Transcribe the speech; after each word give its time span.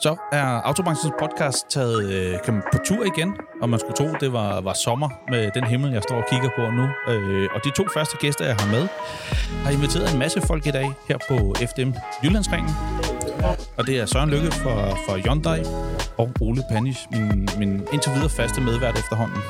Så 0.00 0.16
er 0.32 0.44
Autobranchens 0.44 1.14
podcast 1.18 1.70
taget 1.70 2.04
øh, 2.12 2.38
kan 2.44 2.54
man, 2.54 2.62
på 2.72 2.78
tur 2.84 3.04
igen, 3.04 3.36
og 3.62 3.70
man 3.70 3.80
skulle 3.80 3.96
tro, 3.96 4.06
det 4.20 4.32
var, 4.32 4.60
var 4.60 4.72
sommer 4.72 5.08
med 5.28 5.50
den 5.54 5.64
himmel, 5.64 5.92
jeg 5.92 6.02
står 6.02 6.16
og 6.16 6.24
kigger 6.30 6.50
på 6.56 6.62
nu. 6.70 6.86
Øh, 7.12 7.48
og 7.54 7.64
de 7.64 7.70
to 7.70 7.84
første 7.94 8.16
gæster, 8.16 8.44
jeg 8.46 8.56
har 8.56 8.70
med, 8.72 8.88
har 9.64 9.70
inviteret 9.70 10.12
en 10.12 10.18
masse 10.18 10.40
folk 10.40 10.66
i 10.66 10.70
dag 10.70 10.92
her 11.08 11.18
på 11.28 11.54
FDM 11.70 11.92
Jyllandsringen. 12.24 12.70
Og 13.76 13.86
det 13.86 13.98
er 13.98 14.06
Søren 14.06 14.30
Lykke 14.30 14.50
fra, 14.50 14.90
fra 14.90 15.16
Hyundai 15.16 15.60
og 16.18 16.30
Ole 16.40 16.62
Panish, 16.70 17.06
min, 17.12 17.48
min 17.58 17.72
indtil 17.92 18.12
videre 18.12 18.30
faste 18.30 18.60
medvært 18.60 18.98
efterhånden 18.98 19.42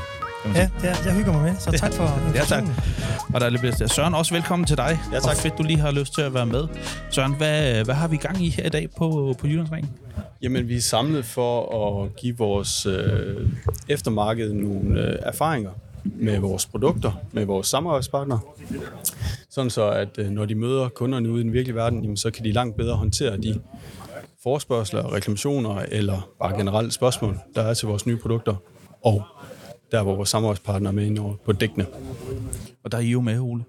kan 0.43 0.51
man 0.51 0.57
Ja, 0.57 0.71
det 0.81 0.91
er, 0.91 0.97
jeg 1.05 1.15
hygger 1.15 1.33
mig 1.33 1.43
med, 1.43 1.55
så 1.59 1.71
tak 1.71 1.93
for 1.93 2.21
Ja, 2.35 2.45
tak. 2.45 2.65
Og 3.35 3.41
der 3.41 3.47
er 3.47 3.51
lidt. 3.51 3.93
Søren, 3.93 4.15
også 4.15 4.35
velkommen 4.35 4.67
til 4.67 4.77
dig. 4.77 4.99
Ja, 5.13 5.19
tak. 5.19 5.31
Og 5.31 5.37
fedt, 5.37 5.59
du 5.59 5.63
lige 5.63 5.79
har 5.79 5.91
lyst 5.91 6.15
til 6.15 6.23
at 6.23 6.35
være 6.35 6.47
med. 6.47 6.67
Søren, 7.11 7.35
hvad, 7.35 7.85
hvad 7.85 7.95
har 7.95 8.09
vi 8.09 8.17
gang 8.17 8.45
i 8.45 8.49
her 8.49 8.67
i 8.67 8.69
dag 8.69 8.89
på, 8.97 9.35
på 9.39 9.47
Jyllandsringen? 9.47 9.93
Jamen, 10.43 10.69
vi 10.69 10.77
er 10.77 10.81
samlet 10.81 11.25
for 11.25 12.03
at 12.05 12.17
give 12.17 12.37
vores 12.37 12.87
øh, 12.87 13.49
eftermarked 13.89 14.53
nogle 14.53 15.01
øh, 15.01 15.17
erfaringer 15.23 15.71
med 16.05 16.39
vores 16.39 16.67
produkter, 16.67 17.13
med 17.33 17.45
vores 17.45 17.67
samarbejdspartnere. 17.67 18.41
Sådan 19.51 19.71
så, 19.71 19.91
at 19.91 20.09
øh, 20.19 20.31
når 20.31 20.45
de 20.45 20.55
møder 20.55 20.89
kunderne 20.89 21.31
ude 21.31 21.41
i 21.41 21.45
den 21.45 21.53
virkelige 21.53 21.77
verden, 21.77 22.03
jamen, 22.03 22.17
så 22.17 22.31
kan 22.31 22.45
de 22.45 22.53
langt 22.53 22.77
bedre 22.77 22.97
håndtere 22.97 23.37
de 23.37 23.61
forspørgseler, 24.43 25.13
reklamationer 25.13 25.83
eller 25.89 26.29
bare 26.41 26.57
generelle 26.57 26.93
spørgsmål, 26.93 27.39
der 27.55 27.63
er 27.63 27.75
til 27.75 27.89
vores 27.89 28.07
nye 28.07 28.17
produkter. 28.17 28.55
Og 29.05 29.23
der, 29.93 30.03
hvor 30.03 30.17
vores 30.17 30.29
samarbejdspartnere 30.29 30.91
er 30.93 30.95
med 30.95 31.05
ind 31.07 31.19
over 31.19 31.35
på 31.45 31.53
dækkene. 31.53 31.87
Og 32.85 32.93
der 32.93 32.99
er 32.99 33.03
I 33.03 33.09
jo 33.11 33.21
med, 33.21 33.39
Ole. 33.41 33.65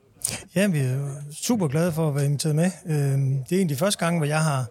Ja, 0.55 0.67
vi 0.67 0.79
er 0.79 0.97
super 1.43 1.67
glade 1.67 1.91
for 1.91 2.07
at 2.07 2.15
være 2.15 2.25
inviteret 2.25 2.55
med. 2.55 2.71
Øh, 2.85 2.93
Det 2.95 3.51
er 3.51 3.55
egentlig 3.55 3.77
første 3.77 4.05
gang, 4.05 4.17
hvor 4.17 4.25
jeg 4.25 4.39
har 4.43 4.65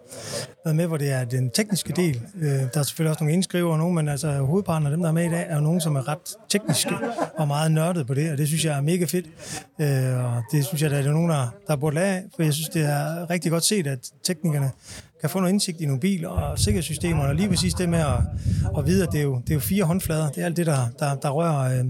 været 0.65 0.77
med, 0.77 0.87
hvor 0.87 0.97
det 0.97 1.11
er 1.13 1.25
den 1.25 1.51
tekniske 1.51 1.93
del. 1.93 2.21
Øh, 2.41 2.49
Der 2.49 2.69
er 2.75 2.83
selvfølgelig 2.83 3.11
også 3.11 3.25
nogle 3.25 3.33
indskriver 3.35 3.73
og 3.73 3.79
nogen, 3.79 3.95
men 3.95 4.09
altså 4.09 4.33
hovedparten 4.33 4.87
af 4.87 4.91
dem, 4.91 5.01
der 5.01 5.09
er 5.09 5.13
med 5.13 5.25
i 5.25 5.29
dag, 5.29 5.47
er 5.49 5.55
jo 5.55 5.61
nogen, 5.61 5.81
som 5.81 5.97
er 5.97 6.09
ret 6.09 6.19
tekniske 6.49 6.95
og 7.39 7.49
meget 7.49 7.73
nørdet 7.73 8.07
på 8.07 8.15
det, 8.15 8.31
og 8.33 8.39
det 8.39 8.47
synes 8.47 8.65
jeg 8.65 8.77
er 8.77 8.81
mega 8.81 9.05
fedt. 9.05 9.27
Øh, 9.81 10.25
Og 10.35 10.43
det 10.53 10.65
synes 10.67 10.83
jeg, 10.83 10.91
der 10.91 10.97
er 10.99 11.13
nogen, 11.13 11.31
der, 11.31 11.55
der 11.67 11.77
burde 11.77 11.95
lære 11.95 12.17
af, 12.17 12.23
for 12.37 12.43
jeg 12.43 12.55
synes, 12.55 12.69
det 12.69 12.83
er 12.85 13.31
rigtig 13.31 13.51
godt 13.51 13.65
set, 13.65 13.87
at 13.87 13.99
teknikerne 14.25 14.71
kan 15.21 15.31
få 15.31 15.41
noget 15.41 15.53
indsigt 15.53 15.81
i 15.81 15.87
nogle 15.87 16.01
biler 16.01 16.29
og 16.29 16.59
sikkerhedssystemer, 16.59 17.25
og 17.25 17.35
lige 17.35 17.49
præcis 17.49 17.75
det 17.75 17.89
med 17.89 17.99
at, 17.99 18.19
at 18.79 18.87
vide, 18.87 19.03
at 19.03 19.13
det 19.13 19.19
er, 19.19 19.25
jo, 19.25 19.41
det 19.41 19.51
er 19.51 19.55
jo 19.55 19.61
fire 19.61 19.85
håndflader. 19.85 20.29
Det 20.29 20.41
er 20.41 20.45
alt 20.45 20.57
det, 20.57 20.67
der, 20.67 20.79
der, 20.99 21.15
der, 21.15 21.31
rører, 21.31 21.79
øh, 21.79 21.85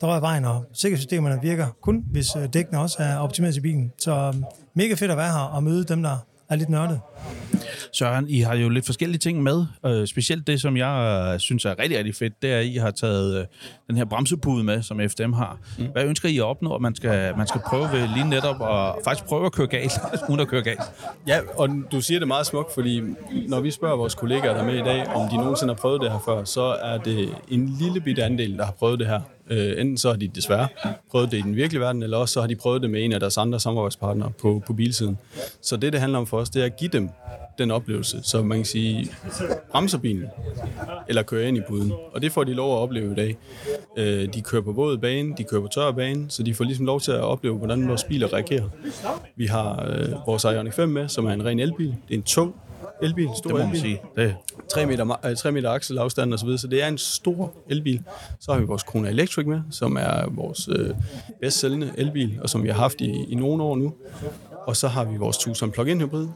der 0.00 0.06
rører 0.06 0.20
vejen, 0.20 0.44
og 0.44 0.64
sikkerhedssystemerne 0.72 1.38
virker 1.42 1.66
kun, 1.82 2.04
hvis 2.10 2.36
øh, 2.36 2.48
dækkene 2.52 2.80
også 2.80 2.96
er 2.98 3.16
optimeret 3.16 3.54
til 3.54 3.60
bilen. 3.60 3.92
Så 3.98 4.12
øhm, 4.14 4.44
mega 4.74 4.94
fedt 4.94 5.10
at 5.10 5.16
være 5.16 5.32
her 5.32 5.38
og 5.38 5.62
møde 5.62 5.84
dem, 5.84 6.02
der 6.02 6.16
er 6.48 6.56
lidt 6.56 6.68
nørdede. 6.68 7.00
Søren, 7.94 8.28
I 8.28 8.40
har 8.40 8.54
jo 8.54 8.68
lidt 8.68 8.86
forskellige 8.86 9.18
ting 9.18 9.42
med. 9.42 9.66
Øh, 9.86 10.06
specielt 10.06 10.46
det, 10.46 10.60
som 10.60 10.76
jeg 10.76 11.30
øh, 11.34 11.40
synes 11.40 11.64
er 11.64 11.78
rigtig, 11.78 11.98
rigtig 11.98 12.14
fedt, 12.14 12.42
det 12.42 12.52
er, 12.52 12.58
at 12.58 12.66
I 12.66 12.74
har 12.74 12.90
taget 12.90 13.38
øh, 13.38 13.46
den 13.88 13.96
her 13.96 14.04
bremsepude 14.04 14.64
med, 14.64 14.82
som 14.82 15.00
FDM 15.08 15.32
har. 15.32 15.58
Mm. 15.78 15.84
Hvad 15.92 16.04
ønsker 16.04 16.28
I 16.28 16.38
at 16.38 16.44
opnå, 16.44 16.74
at 16.74 16.80
man 16.80 16.94
skal, 16.94 17.36
man 17.36 17.46
skal 17.46 17.60
prøve 17.66 17.88
ved 17.92 18.08
lige 18.14 18.28
netop 18.28 18.60
og 18.60 19.00
faktisk 19.04 19.26
prøve 19.26 19.46
at 19.46 19.52
køre 19.52 19.66
galt, 19.66 19.92
uden 20.30 20.40
at 20.40 20.48
køre 20.48 20.62
galt? 20.62 20.80
Ja, 21.26 21.38
og 21.56 21.68
du 21.92 22.00
siger 22.00 22.18
det 22.18 22.28
meget 22.28 22.46
smukt, 22.46 22.74
fordi 22.74 23.00
når 23.48 23.60
vi 23.60 23.70
spørger 23.70 23.96
vores 23.96 24.14
kollegaer, 24.14 24.54
der 24.54 24.60
er 24.60 24.66
med 24.66 24.74
i 24.74 24.82
dag, 24.82 25.06
om 25.08 25.28
de 25.28 25.36
nogensinde 25.36 25.74
har 25.74 25.80
prøvet 25.80 26.00
det 26.00 26.10
her 26.10 26.18
før, 26.24 26.44
så 26.44 26.62
er 26.62 26.98
det 26.98 27.28
en 27.48 27.76
lille 27.80 28.00
bitte 28.00 28.24
andel, 28.24 28.56
der 28.58 28.64
har 28.64 28.72
prøvet 28.72 28.98
det 28.98 29.08
her. 29.08 29.20
Øh, 29.50 29.80
enten 29.80 29.98
så 29.98 30.08
har 30.08 30.16
de 30.16 30.28
desværre 30.28 30.68
prøvet 31.10 31.30
det 31.30 31.38
i 31.38 31.40
den 31.40 31.56
virkelige 31.56 31.80
verden, 31.80 32.02
eller 32.02 32.16
også 32.16 32.32
så 32.32 32.40
har 32.40 32.46
de 32.46 32.56
prøvet 32.56 32.82
det 32.82 32.90
med 32.90 33.04
en 33.04 33.12
af 33.12 33.20
deres 33.20 33.38
andre 33.38 33.60
samarbejdspartnere 33.60 34.30
på, 34.40 34.62
på 34.66 34.72
bilsiden. 34.72 35.18
Så 35.62 35.76
det, 35.76 35.92
det 35.92 36.00
handler 36.00 36.18
om 36.18 36.26
for 36.26 36.38
os, 36.38 36.50
det 36.50 36.62
er 36.62 36.66
at 36.66 36.76
give 36.76 36.90
dem 36.90 37.10
den 37.58 37.70
oplevelse, 37.70 38.18
så 38.22 38.42
man 38.42 38.58
kan 38.58 38.64
sige, 38.64 39.10
bremser 39.72 39.98
bilen, 39.98 40.24
eller 41.08 41.22
kører 41.22 41.48
ind 41.48 41.56
i 41.56 41.60
buden. 41.68 41.92
Og 42.12 42.22
det 42.22 42.32
får 42.32 42.44
de 42.44 42.54
lov 42.54 42.72
at 42.76 42.78
opleve 42.78 43.12
i 43.12 43.14
dag. 43.14 43.36
Øh, 43.96 44.34
de 44.34 44.40
kører 44.42 44.62
på 44.62 44.72
våd 44.72 44.98
bane, 44.98 45.34
de 45.38 45.44
kører 45.44 45.60
på 45.62 45.68
tør 45.74 45.90
bane, 45.92 46.26
så 46.30 46.42
de 46.42 46.54
får 46.54 46.64
ligesom 46.64 46.86
lov 46.86 47.00
til 47.00 47.12
at 47.12 47.20
opleve, 47.20 47.56
hvordan 47.56 47.88
vores 47.88 48.04
biler 48.04 48.32
reagerer. 48.32 48.68
Vi 49.36 49.46
har 49.46 49.86
øh, 49.88 50.08
vores 50.26 50.44
Ioniq 50.44 50.72
5 50.74 50.88
med, 50.88 51.08
som 51.08 51.26
er 51.26 51.30
en 51.32 51.44
ren 51.44 51.58
elbil. 51.60 51.86
Det 52.08 52.14
er 52.14 52.18
en 52.18 52.22
tung 52.22 52.54
elbil, 53.02 53.28
stor 53.38 53.50
Det 53.50 53.58
må 53.58 53.64
elbil. 53.64 53.80
sige. 53.80 54.00
Det, 54.16 54.34
3 54.72 54.86
meter, 54.86 55.04
ma- 55.04 55.28
øh, 55.28 55.36
3 55.36 55.52
meter 55.52 55.70
akselafstand 55.70 56.32
og 56.32 56.38
så 56.38 56.44
videre, 56.44 56.58
så 56.58 56.66
det 56.66 56.82
er 56.82 56.88
en 56.88 56.98
stor 56.98 57.52
elbil. 57.70 58.02
Så 58.40 58.52
har 58.52 58.58
vi 58.60 58.66
vores 58.66 58.82
Kona 58.82 59.08
Electric 59.08 59.46
med, 59.46 59.60
som 59.70 59.96
er 59.96 60.30
vores 60.30 60.68
øh, 60.68 60.90
bedst 61.40 61.58
sælgende 61.60 61.92
elbil, 61.98 62.38
og 62.42 62.50
som 62.50 62.62
vi 62.62 62.68
har 62.68 62.74
haft 62.76 63.00
i, 63.00 63.24
i 63.28 63.34
nogle 63.34 63.62
år 63.62 63.76
nu. 63.76 63.94
Og 64.66 64.76
så 64.76 64.88
har 64.88 65.04
vi 65.04 65.16
vores 65.16 65.38
Tucson 65.38 65.70
plug-in 65.70 66.00
hybrid, 66.00 66.28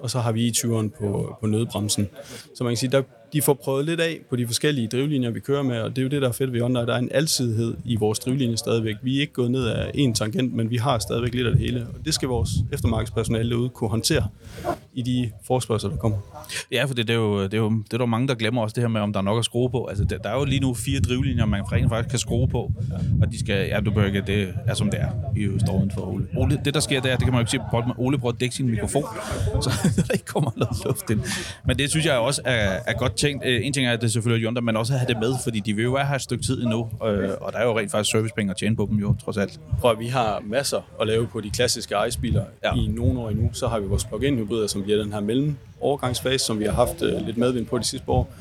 og 0.00 0.10
så 0.10 0.18
har 0.18 0.32
vi 0.32 0.46
i 0.46 0.50
20'eren 0.50 0.88
på, 0.98 1.36
på 1.40 1.46
nødbremsen. 1.46 2.08
Så 2.54 2.64
man 2.64 2.70
kan 2.70 2.76
sige, 2.76 2.90
der, 2.90 3.02
de 3.36 3.42
får 3.42 3.54
prøvet 3.54 3.84
lidt 3.84 4.00
af 4.00 4.18
på 4.30 4.36
de 4.36 4.46
forskellige 4.46 4.88
drivlinjer, 4.88 5.30
vi 5.30 5.40
kører 5.40 5.62
med, 5.62 5.80
og 5.80 5.90
det 5.90 5.98
er 5.98 6.02
jo 6.02 6.08
det, 6.08 6.22
der 6.22 6.28
er 6.28 6.32
fedt 6.32 6.52
ved 6.52 6.60
Honda, 6.60 6.80
Der 6.80 6.94
er 6.94 6.98
en 6.98 7.08
alsidighed 7.12 7.74
i 7.84 7.96
vores 7.96 8.18
drivlinje 8.18 8.56
stadigvæk. 8.56 8.96
Vi 9.02 9.16
er 9.16 9.20
ikke 9.20 9.32
gået 9.32 9.50
ned 9.50 9.66
af 9.66 9.90
en 9.94 10.14
tangent, 10.14 10.54
men 10.54 10.70
vi 10.70 10.76
har 10.76 10.98
stadigvæk 10.98 11.34
lidt 11.34 11.46
af 11.46 11.52
det 11.52 11.60
hele, 11.60 11.86
og 11.94 12.04
det 12.04 12.14
skal 12.14 12.28
vores 12.28 12.50
eftermarkedspersonale 12.72 13.50
derude 13.50 13.68
kunne 13.68 13.90
håndtere 13.90 14.28
i 14.94 15.02
de 15.02 15.30
forspørgseler, 15.46 15.92
der 15.92 15.98
kommer. 15.98 16.18
ja, 16.72 16.84
for 16.84 16.94
det, 16.94 17.08
det, 17.08 17.14
er 17.14 17.18
jo, 17.18 17.42
det, 17.42 17.54
er 17.54 17.58
jo, 17.58 17.70
det 17.70 17.92
er 17.92 17.98
der 17.98 18.06
mange, 18.06 18.28
der 18.28 18.34
glemmer 18.34 18.62
også 18.62 18.74
det 18.74 18.82
her 18.82 18.88
med, 18.88 19.00
om 19.00 19.12
der 19.12 19.20
er 19.20 19.24
nok 19.24 19.38
at 19.38 19.44
skrue 19.44 19.70
på. 19.70 19.84
Altså, 19.84 20.04
der, 20.04 20.18
der 20.18 20.30
er 20.30 20.38
jo 20.38 20.44
lige 20.44 20.60
nu 20.60 20.74
fire 20.74 21.00
drivlinjer, 21.00 21.46
man 21.46 21.72
rent 21.72 21.88
faktisk 21.88 22.10
kan 22.10 22.18
skrue 22.18 22.48
på, 22.48 22.72
og 23.22 23.32
de 23.32 23.38
skal, 23.38 23.68
ja, 23.68 23.80
du 23.80 23.90
bør 23.90 24.06
ikke, 24.06 24.22
det 24.26 24.54
er 24.66 24.74
som 24.74 24.90
det 24.90 25.00
er. 25.00 25.08
I 25.36 25.44
er 25.44 25.90
for 25.94 26.06
Ole. 26.06 26.26
Ole. 26.36 26.60
Det, 26.64 26.74
der 26.74 26.80
sker 26.80 27.00
der, 27.00 27.10
det 27.10 27.24
kan 27.24 27.32
man 27.32 27.34
jo 27.34 27.40
ikke 27.40 27.50
se 27.50 27.58
på 27.70 27.82
Ole 27.98 28.18
prøver 28.18 28.32
at 28.32 28.40
dække 28.40 28.54
sin 28.54 28.70
mikrofon, 28.70 29.04
så 29.62 29.70
der 29.96 30.12
ikke 30.12 30.24
kommer 30.24 30.50
noget 30.56 30.76
luft 30.84 31.10
ind. 31.10 31.20
Men 31.66 31.78
det 31.78 31.90
synes 31.90 32.06
jeg 32.06 32.18
også 32.18 32.42
er, 32.44 32.80
er 32.86 32.92
godt 32.92 33.16
tænkt. 33.26 33.44
Øh, 33.46 33.66
En 33.66 33.72
ting 33.72 33.86
er, 33.86 33.92
at 33.92 34.00
det 34.02 34.12
selvfølgelig 34.12 34.44
er 34.46 34.48
Hyundai, 34.50 34.62
men 34.62 34.76
også 34.76 34.92
at 34.92 34.98
have 34.98 35.08
det 35.08 35.16
med, 35.20 35.32
fordi 35.44 35.60
de 35.60 35.74
vil 35.74 35.84
jo 35.84 35.92
være 35.92 36.06
her 36.06 36.14
et 36.14 36.22
stykke 36.22 36.44
tid 36.44 36.62
endnu, 36.62 36.88
øh, 37.06 37.28
og 37.40 37.52
der 37.52 37.58
er 37.58 37.64
jo 37.64 37.78
rent 37.78 37.90
faktisk 37.90 38.10
servicepenge 38.10 38.50
at 38.50 38.56
tjene 38.56 38.76
på 38.76 38.86
dem 38.90 38.98
jo, 38.98 39.14
trods 39.24 39.36
alt. 39.36 39.60
Prøv 39.80 39.90
at 39.90 39.98
vi 39.98 40.06
har 40.06 40.42
masser 40.46 40.80
at 41.00 41.06
lave 41.06 41.26
på 41.26 41.40
de 41.40 41.50
klassiske 41.50 41.94
ICE-biler 42.08 42.44
Ja. 42.64 42.74
i 42.74 42.86
nogle 42.86 43.20
år 43.20 43.30
endnu. 43.30 43.50
Så 43.52 43.68
har 43.68 43.78
vi 43.80 43.86
vores 43.86 44.04
plug-in 44.04 44.36
hybrider, 44.36 44.66
som 44.66 44.82
bliver 44.82 45.02
den 45.02 45.12
her 45.12 45.20
mellem 45.20 45.56
overgangsfase, 45.80 46.44
som 46.44 46.58
vi 46.58 46.64
har 46.64 46.72
haft 46.72 47.02
uh, 47.02 47.26
lidt 47.26 47.36
medvind 47.36 47.66
på 47.66 47.78
de 47.78 47.84
sidste 47.84 48.08
år. 48.08 48.32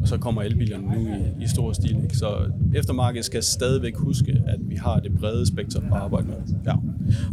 Og 0.00 0.08
så 0.08 0.18
kommer 0.18 0.42
elbilerne 0.42 0.86
nu 0.86 1.08
i, 1.40 1.44
i 1.44 1.48
stor 1.48 1.72
stil. 1.72 1.96
Ikke? 2.04 2.16
Så 2.16 2.50
eftermarkedet 2.74 3.24
skal 3.24 3.42
stadigvæk 3.42 3.96
huske, 3.96 4.42
at 4.46 4.58
vi 4.60 4.76
har 4.76 5.00
det 5.00 5.18
brede 5.20 5.46
spektrum 5.46 5.84
at 5.92 5.98
arbejde 5.98 6.26
med. 6.26 6.36
Ja. 6.66 6.72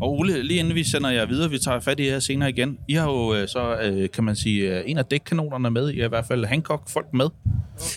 Og 0.01 0.11
Ole, 0.19 0.43
lige 0.43 0.59
inden 0.59 0.75
vi 0.75 0.83
sender 0.83 1.09
jer 1.09 1.25
videre, 1.25 1.49
vi 1.49 1.57
tager 1.59 1.79
fat 1.79 1.99
i 1.99 2.07
jer 2.07 2.19
senere 2.19 2.49
igen. 2.49 2.77
I 2.87 2.93
har 2.93 3.11
jo 3.11 3.35
øh, 3.35 3.47
så, 3.47 3.75
øh, 3.83 4.09
kan 4.09 4.23
man 4.23 4.35
sige, 4.35 4.77
øh, 4.79 4.83
en 4.85 4.97
af 4.97 5.05
dækkanonerne 5.05 5.69
med. 5.71 5.89
I 5.89 6.07
hvert 6.07 6.25
fald 6.25 6.45
Hancock-folk 6.45 7.07
med. 7.13 7.25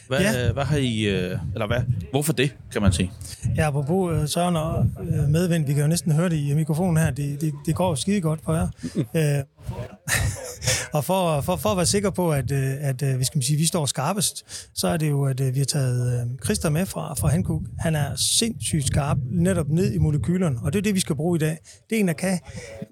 Hvad, 0.08 0.18
Ja. 0.20 0.52
hvad 0.52 0.64
har 0.64 0.76
I, 0.76 1.06
eller 1.06 1.66
hvad, 1.66 1.78
hvorfor 2.10 2.32
det, 2.32 2.54
kan 2.72 2.82
man 2.82 2.92
sige? 2.92 3.12
Ja, 3.56 3.66
apropos 3.68 4.30
Søren 4.30 4.56
og 4.56 4.86
medvind, 5.28 5.66
vi 5.66 5.72
kan 5.72 5.82
jo 5.82 5.88
næsten 5.88 6.12
høre 6.12 6.28
det 6.28 6.36
i 6.36 6.54
mikrofonen 6.54 6.96
her, 6.96 7.10
det, 7.10 7.40
det, 7.40 7.52
det 7.66 7.74
går 7.74 7.88
jo 7.88 7.94
skide 7.96 8.20
godt 8.20 8.40
for 8.44 8.54
jer. 8.54 8.68
Øh, 8.96 9.44
og 10.96 11.04
for, 11.04 11.40
for, 11.40 11.56
for 11.56 11.68
at 11.68 11.76
være 11.76 11.86
sikker 11.86 12.10
på, 12.10 12.32
at, 12.32 12.50
øh, 12.50 12.74
at, 12.80 13.02
øh, 13.02 13.08
at 13.08 13.18
vi, 13.18 13.24
skal 13.24 13.42
sige, 13.42 13.56
vi 13.56 13.66
står 13.66 13.86
skarpest, 13.86 14.44
så 14.74 14.88
er 14.88 14.96
det 14.96 15.10
jo, 15.10 15.24
at 15.24 15.40
øh, 15.40 15.54
vi 15.54 15.58
har 15.58 15.66
taget 15.66 16.28
Christer 16.44 16.70
med 16.70 16.86
fra, 16.86 17.14
fra 17.14 17.28
Hankook. 17.28 17.62
Han 17.78 17.94
er 17.94 18.16
sindssygt 18.16 18.86
skarp, 18.86 19.18
netop 19.30 19.68
ned 19.68 19.92
i 19.92 19.98
molekylerne, 19.98 20.58
og 20.62 20.72
det 20.72 20.78
er 20.78 20.82
det, 20.82 20.94
vi 20.94 21.00
skal 21.00 21.16
bruge 21.16 21.36
i 21.36 21.38
dag. 21.38 21.58
Det 21.90 21.96
er 21.96 22.00
en, 22.00 22.08
der 22.08 22.14
kan, 22.14 22.38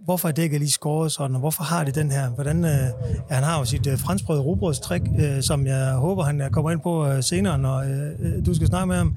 hvorfor 0.05 0.29
er 0.29 0.33
dækket 0.33 0.61
lige 0.61 0.71
skåret 0.71 1.13
sådan, 1.13 1.35
og 1.35 1.41
hvorfor 1.41 1.63
har 1.65 1.85
det 1.85 1.95
den 1.95 2.11
her? 2.11 2.29
Hvordan, 2.29 2.65
ja, 2.65 2.91
han 3.31 3.43
har 3.43 3.59
jo 3.59 3.65
sit 3.65 3.89
franskbrød 3.97 4.41
rugbrødstrik, 4.41 5.03
som 5.41 5.67
jeg 5.67 5.93
håber, 5.93 6.25
han 6.25 6.43
kommer 6.53 6.71
ind 6.71 6.81
på 6.81 7.23
senere, 7.23 7.59
når 7.59 7.85
du 8.47 8.55
skal 8.55 8.67
snakke 8.67 8.87
med 8.87 8.97
ham. 8.97 9.17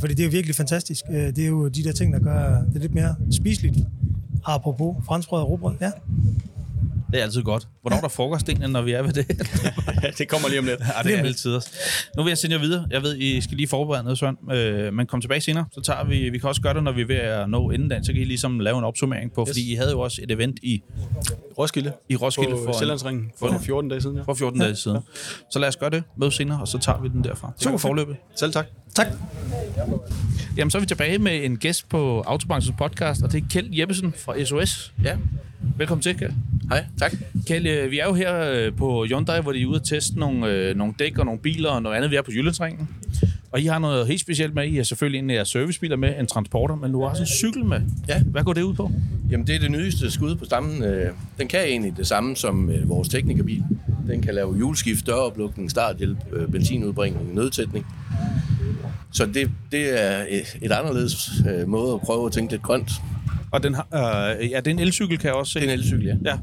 Fordi 0.00 0.14
det 0.14 0.20
er 0.20 0.26
jo 0.26 0.30
virkelig 0.30 0.56
fantastisk. 0.56 1.04
Det 1.06 1.38
er 1.38 1.46
jo 1.46 1.68
de 1.68 1.84
der 1.84 1.92
ting, 1.92 2.12
der 2.12 2.18
gør 2.20 2.62
det 2.72 2.80
lidt 2.80 2.94
mere 2.94 3.16
spiseligt. 3.30 3.76
Apropos 4.44 4.96
franskbrød 5.06 5.40
og 5.40 5.48
rugbrød, 5.48 5.74
ja. 5.80 5.90
Det 7.12 7.20
er 7.20 7.24
altid 7.24 7.42
godt. 7.42 7.68
Hvornår 7.80 7.96
er 7.96 8.00
der 8.00 8.08
frokost 8.08 8.48
egentlig, 8.48 8.68
når 8.68 8.82
vi 8.82 8.92
er 8.92 9.02
ved 9.02 9.12
det? 9.12 9.26
det 10.18 10.28
kommer 10.28 10.48
lige 10.48 10.58
om 10.58 10.64
lidt. 10.64 10.80
ja, 10.80 11.08
det 11.08 11.18
er 11.18 11.22
altid 11.22 11.54
også. 11.54 11.70
Nu 12.16 12.22
vil 12.22 12.30
jeg 12.30 12.38
sende 12.38 12.56
jer 12.56 12.60
videre. 12.62 12.86
Jeg 12.90 13.02
ved, 13.02 13.16
I 13.16 13.40
skal 13.40 13.56
lige 13.56 13.68
forberede 13.68 14.02
noget, 14.02 14.18
Søren. 14.18 14.36
Øh, 14.52 14.92
men 14.92 15.06
kom 15.06 15.20
tilbage 15.20 15.40
senere, 15.40 15.64
så 15.72 15.80
tager 15.80 16.04
vi... 16.04 16.30
Vi 16.30 16.38
kan 16.38 16.48
også 16.48 16.60
gøre 16.60 16.74
det, 16.74 16.82
når 16.82 16.92
vi 16.92 17.02
er 17.02 17.06
ved 17.06 17.16
at 17.16 17.50
nå 17.50 17.70
inden 17.70 17.88
dagen, 17.88 18.04
så 18.04 18.12
kan 18.12 18.22
I 18.22 18.24
ligesom 18.24 18.60
lave 18.60 18.78
en 18.78 18.84
opsummering 18.84 19.32
på, 19.32 19.44
fordi 19.44 19.72
I 19.72 19.74
havde 19.74 19.90
jo 19.90 20.00
også 20.00 20.20
et 20.22 20.30
event 20.30 20.58
i, 20.62 20.82
Roskilde. 21.58 21.92
i 22.08 22.16
Roskilde 22.16 22.56
på 22.66 22.72
Sjællandsringen 22.78 23.30
for 23.38 23.58
14 23.58 23.90
dage 23.90 24.00
siden. 24.00 24.16
Ja. 24.16 24.22
for 24.22 24.34
14 24.34 24.60
dage 24.60 24.76
siden. 24.76 24.98
Så 25.52 25.58
lad 25.58 25.68
os 25.68 25.76
gøre 25.76 25.90
det. 25.90 26.02
Mødes 26.16 26.34
senere, 26.34 26.60
og 26.60 26.68
så 26.68 26.78
tager 26.78 27.00
vi 27.00 27.08
den 27.08 27.24
derfra. 27.24 27.52
Super 27.58 27.78
forløbet. 27.78 28.16
Selv 28.36 28.52
tak. 28.52 28.66
Tak. 28.94 29.06
Jamen, 30.56 30.70
så 30.70 30.78
er 30.78 30.80
vi 30.80 30.86
tilbage 30.86 31.18
med 31.18 31.44
en 31.44 31.56
gæst 31.56 31.88
på 31.88 32.20
Autobranchens 32.20 32.76
podcast, 32.78 33.22
og 33.22 33.32
det 33.32 33.42
er 33.42 33.46
Kjeld 33.50 33.68
Jeppesen 33.78 34.14
fra 34.18 34.44
SOS. 34.44 34.92
Ja, 35.04 35.16
Velkommen 35.76 36.02
til, 36.02 36.16
Kjeld. 36.16 36.32
hej, 36.68 36.84
tak. 36.98 37.12
Kjeld, 37.46 37.66
øh, 37.66 37.90
vi 37.90 37.98
er 37.98 38.04
jo 38.06 38.14
her 38.14 38.50
øh, 38.50 38.72
på 38.76 39.04
Hyundai, 39.04 39.40
hvor 39.40 39.52
de 39.52 39.62
er 39.62 39.66
ude 39.66 39.76
at 39.76 39.82
teste 39.84 40.18
nogle, 40.18 40.48
øh, 40.48 40.76
nogle 40.76 40.94
dæk 40.98 41.18
og 41.18 41.24
nogle 41.24 41.40
biler 41.40 41.70
og 41.70 41.82
noget 41.82 41.96
andet. 41.96 42.10
Vi 42.10 42.16
er 42.16 42.22
på 42.22 42.30
Jyllandsringen. 42.32 42.88
Og 43.52 43.60
I 43.60 43.66
har 43.66 43.78
noget 43.78 44.06
helt 44.06 44.20
specielt 44.20 44.54
med. 44.54 44.66
I 44.66 44.76
har 44.76 44.82
selvfølgelig 44.82 45.18
en 45.18 45.30
af 45.30 45.34
jeres 45.34 45.48
servicebiler 45.48 45.96
med, 45.96 46.14
en 46.20 46.26
transporter, 46.26 46.74
men 46.74 46.92
du 46.92 47.02
har 47.02 47.08
også 47.08 47.22
en 47.22 47.26
cykel 47.26 47.64
med. 47.64 47.80
Ja. 48.08 48.22
Hvad 48.22 48.42
går 48.42 48.52
det 48.52 48.62
ud 48.62 48.74
på? 48.74 48.90
Jamen, 49.30 49.46
det 49.46 49.54
er 49.54 49.58
det 49.58 49.70
nyeste 49.70 50.10
skud 50.10 50.34
på 50.34 50.44
stammen. 50.44 50.82
Den 51.38 51.48
kan 51.48 51.60
egentlig 51.60 51.96
det 51.96 52.06
samme 52.06 52.36
som 52.36 52.70
vores 52.84 53.08
teknikerbil. 53.08 53.64
Den 54.06 54.22
kan 54.22 54.34
lave 54.34 54.56
hjulskift, 54.56 55.06
døroplukning, 55.06 55.70
starthjælp, 55.70 56.18
benzinudbringning, 56.52 57.34
nødtætning. 57.34 57.86
Så 59.12 59.26
det, 59.26 59.50
det 59.72 60.02
er 60.02 60.24
et, 60.60 60.72
anderledes 60.72 61.30
måde 61.66 61.94
at 61.94 62.00
prøve 62.00 62.26
at 62.26 62.32
tænke 62.32 62.52
lidt 62.52 62.62
grønt. 62.62 62.90
Og 63.52 63.62
den 63.62 63.74
har, 63.74 63.86
øh, 64.40 64.50
ja, 64.50 64.56
det 64.56 64.66
er 64.66 64.70
en 64.70 64.78
elcykel, 64.78 65.18
kan 65.18 65.26
jeg 65.28 65.34
også 65.34 65.52
se. 65.52 65.60
Det 65.60 65.68
er 65.68 65.72
en 65.72 65.78
elcykel, 65.78 66.06
ja. 66.06 66.16
Ja. 66.24 66.38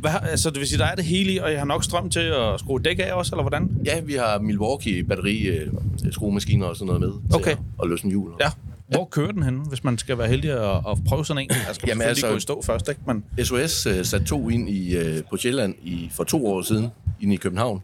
Hvad, 0.00 0.10
altså, 0.22 0.50
det 0.50 0.58
vil 0.58 0.68
sige, 0.68 0.78
der 0.78 0.84
er 0.86 0.94
det 0.94 1.04
hele 1.04 1.32
i, 1.32 1.38
og 1.38 1.50
jeg 1.50 1.58
har 1.60 1.66
nok 1.66 1.84
strøm 1.84 2.10
til 2.10 2.20
at 2.20 2.60
skrue 2.60 2.80
dæk 2.84 2.98
af 2.98 3.12
også, 3.12 3.34
eller 3.34 3.42
hvordan? 3.42 3.70
Ja, 3.84 4.00
vi 4.00 4.14
har 4.14 4.38
Milwaukee 4.38 5.04
batteri, 5.04 5.40
øh, 5.42 5.66
skruemaskiner 6.10 6.66
og 6.66 6.76
sådan 6.76 6.86
noget 6.86 7.00
med 7.00 7.10
Okay. 7.34 7.50
at, 7.50 7.58
at 7.82 7.88
løsne 7.88 8.10
hjul. 8.10 8.30
Ja. 8.40 8.50
Hvor 8.88 9.04
kører 9.04 9.32
den 9.32 9.42
henne, 9.42 9.60
hvis 9.68 9.84
man 9.84 9.98
skal 9.98 10.18
være 10.18 10.28
heldig 10.28 10.50
at, 10.50 10.76
at 10.76 10.98
prøve 11.08 11.24
sådan 11.26 11.42
en? 11.42 11.50
Skal 11.72 11.88
Jamen, 11.88 12.02
altså- 12.02 12.26
altså, 12.26 12.28
gå 12.28 12.36
i 12.36 12.40
stå 12.40 12.62
først, 12.62 12.88
ikke? 12.88 13.00
Men, 13.06 13.24
SOS 13.44 13.86
øh, 13.86 14.04
satte 14.04 14.26
to 14.26 14.48
ind 14.48 14.68
i, 14.68 14.96
øh, 14.96 15.16
på 15.30 15.36
Sjælland 15.36 15.74
i, 15.82 16.08
for 16.12 16.24
to 16.24 16.46
år 16.46 16.62
siden, 16.62 16.88
inde 17.20 17.34
i 17.34 17.36
København. 17.36 17.82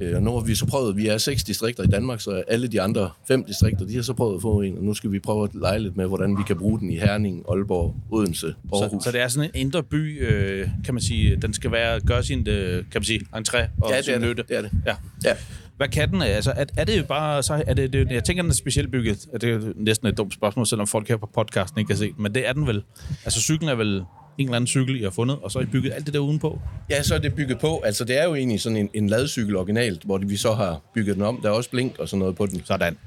Øh, 0.00 0.16
og 0.16 0.22
nu 0.22 0.32
har 0.32 0.40
vi 0.40 0.54
så 0.54 0.66
prøvet, 0.66 0.96
vi 0.96 1.06
er 1.06 1.18
seks 1.18 1.44
distrikter 1.44 1.82
i 1.82 1.86
Danmark, 1.86 2.20
så 2.20 2.42
alle 2.48 2.68
de 2.68 2.80
andre 2.80 3.10
fem 3.28 3.44
distrikter, 3.44 3.86
de 3.86 3.94
har 3.94 4.02
så 4.02 4.12
prøvet 4.12 4.36
at 4.36 4.42
få 4.42 4.60
en, 4.60 4.78
og 4.78 4.84
nu 4.84 4.94
skal 4.94 5.12
vi 5.12 5.18
prøve 5.18 5.44
at 5.44 5.50
lege 5.54 5.78
lidt 5.78 5.96
med, 5.96 6.06
hvordan 6.06 6.38
vi 6.38 6.42
kan 6.46 6.58
bruge 6.58 6.80
den 6.80 6.90
i 6.90 6.96
Herning, 6.96 7.44
Aalborg, 7.50 7.96
Odense, 8.10 8.40
så, 8.40 8.54
Aarhus. 8.72 9.04
så 9.04 9.12
det 9.12 9.20
er 9.20 9.28
sådan 9.28 9.50
en 9.54 9.60
indre 9.66 9.82
by, 9.82 10.28
øh, 10.28 10.68
kan 10.84 10.94
man 10.94 11.02
sige, 11.02 11.36
den 11.36 11.52
skal 11.52 11.72
være, 11.72 12.00
gøre 12.00 12.22
sin, 12.22 12.48
øh, 12.48 12.76
kan 12.76 12.84
man 12.94 13.04
sige, 13.04 13.20
entré 13.36 13.58
og 13.80 13.90
ja, 13.90 13.96
det 13.96 14.08
er 14.08 14.18
nytte. 14.18 14.44
det. 14.48 14.56
er 14.56 14.62
det. 14.62 14.70
Ja. 14.86 14.94
Ja. 15.24 15.34
Hvad 15.76 15.88
kan 15.88 16.10
den? 16.10 16.22
Altså, 16.22 16.52
er, 16.56 16.64
er 16.76 16.84
det 16.84 17.06
bare, 17.08 17.42
så 17.42 17.64
er 17.66 17.74
det, 17.74 17.92
det, 17.92 18.10
jeg 18.10 18.24
tænker, 18.24 18.42
den 18.42 18.50
er 18.50 18.54
specielt 18.54 18.90
bygget. 18.90 19.26
Det 19.32 19.44
er 19.44 19.48
jo 19.48 19.72
næsten 19.76 20.08
et 20.08 20.16
dumt 20.16 20.34
spørgsmål, 20.34 20.66
selvom 20.66 20.86
folk 20.86 21.08
her 21.08 21.16
på 21.16 21.30
podcasten 21.34 21.78
ikke 21.78 21.88
kan 21.88 21.96
se 21.96 22.06
den, 22.06 22.22
men 22.22 22.34
det 22.34 22.48
er 22.48 22.52
den 22.52 22.66
vel. 22.66 22.82
Altså, 23.24 23.40
cyklen 23.40 23.68
er 23.68 23.74
vel 23.74 24.02
en 24.38 24.44
eller 24.46 24.56
anden 24.56 24.66
cykel, 24.66 25.00
I 25.00 25.02
har 25.02 25.10
fundet, 25.10 25.38
og 25.42 25.50
så 25.50 25.58
har 25.58 25.66
I 25.66 25.68
bygget 25.68 25.92
alt 25.92 26.06
det 26.06 26.14
der 26.14 26.20
udenpå. 26.20 26.60
ja, 26.90 27.02
så 27.02 27.14
er 27.14 27.18
det 27.18 27.34
bygget 27.34 27.58
på. 27.58 27.80
Altså, 27.84 28.04
det 28.04 28.20
er 28.20 28.24
jo 28.24 28.34
egentlig 28.34 28.60
sådan 28.60 28.76
en, 28.78 28.90
en 28.94 29.08
ladcykel 29.08 29.56
originalt, 29.56 30.02
hvor 30.02 30.18
vi 30.18 30.36
så 30.36 30.52
har 30.52 30.80
bygget 30.94 31.14
den 31.16 31.22
om. 31.24 31.40
Der 31.42 31.48
er 31.48 31.52
også 31.52 31.70
blink 31.70 31.98
og 31.98 32.08
sådan 32.08 32.18
noget 32.18 32.36
på 32.36 32.46
den. 32.46 32.62
Sådan. 32.64 32.98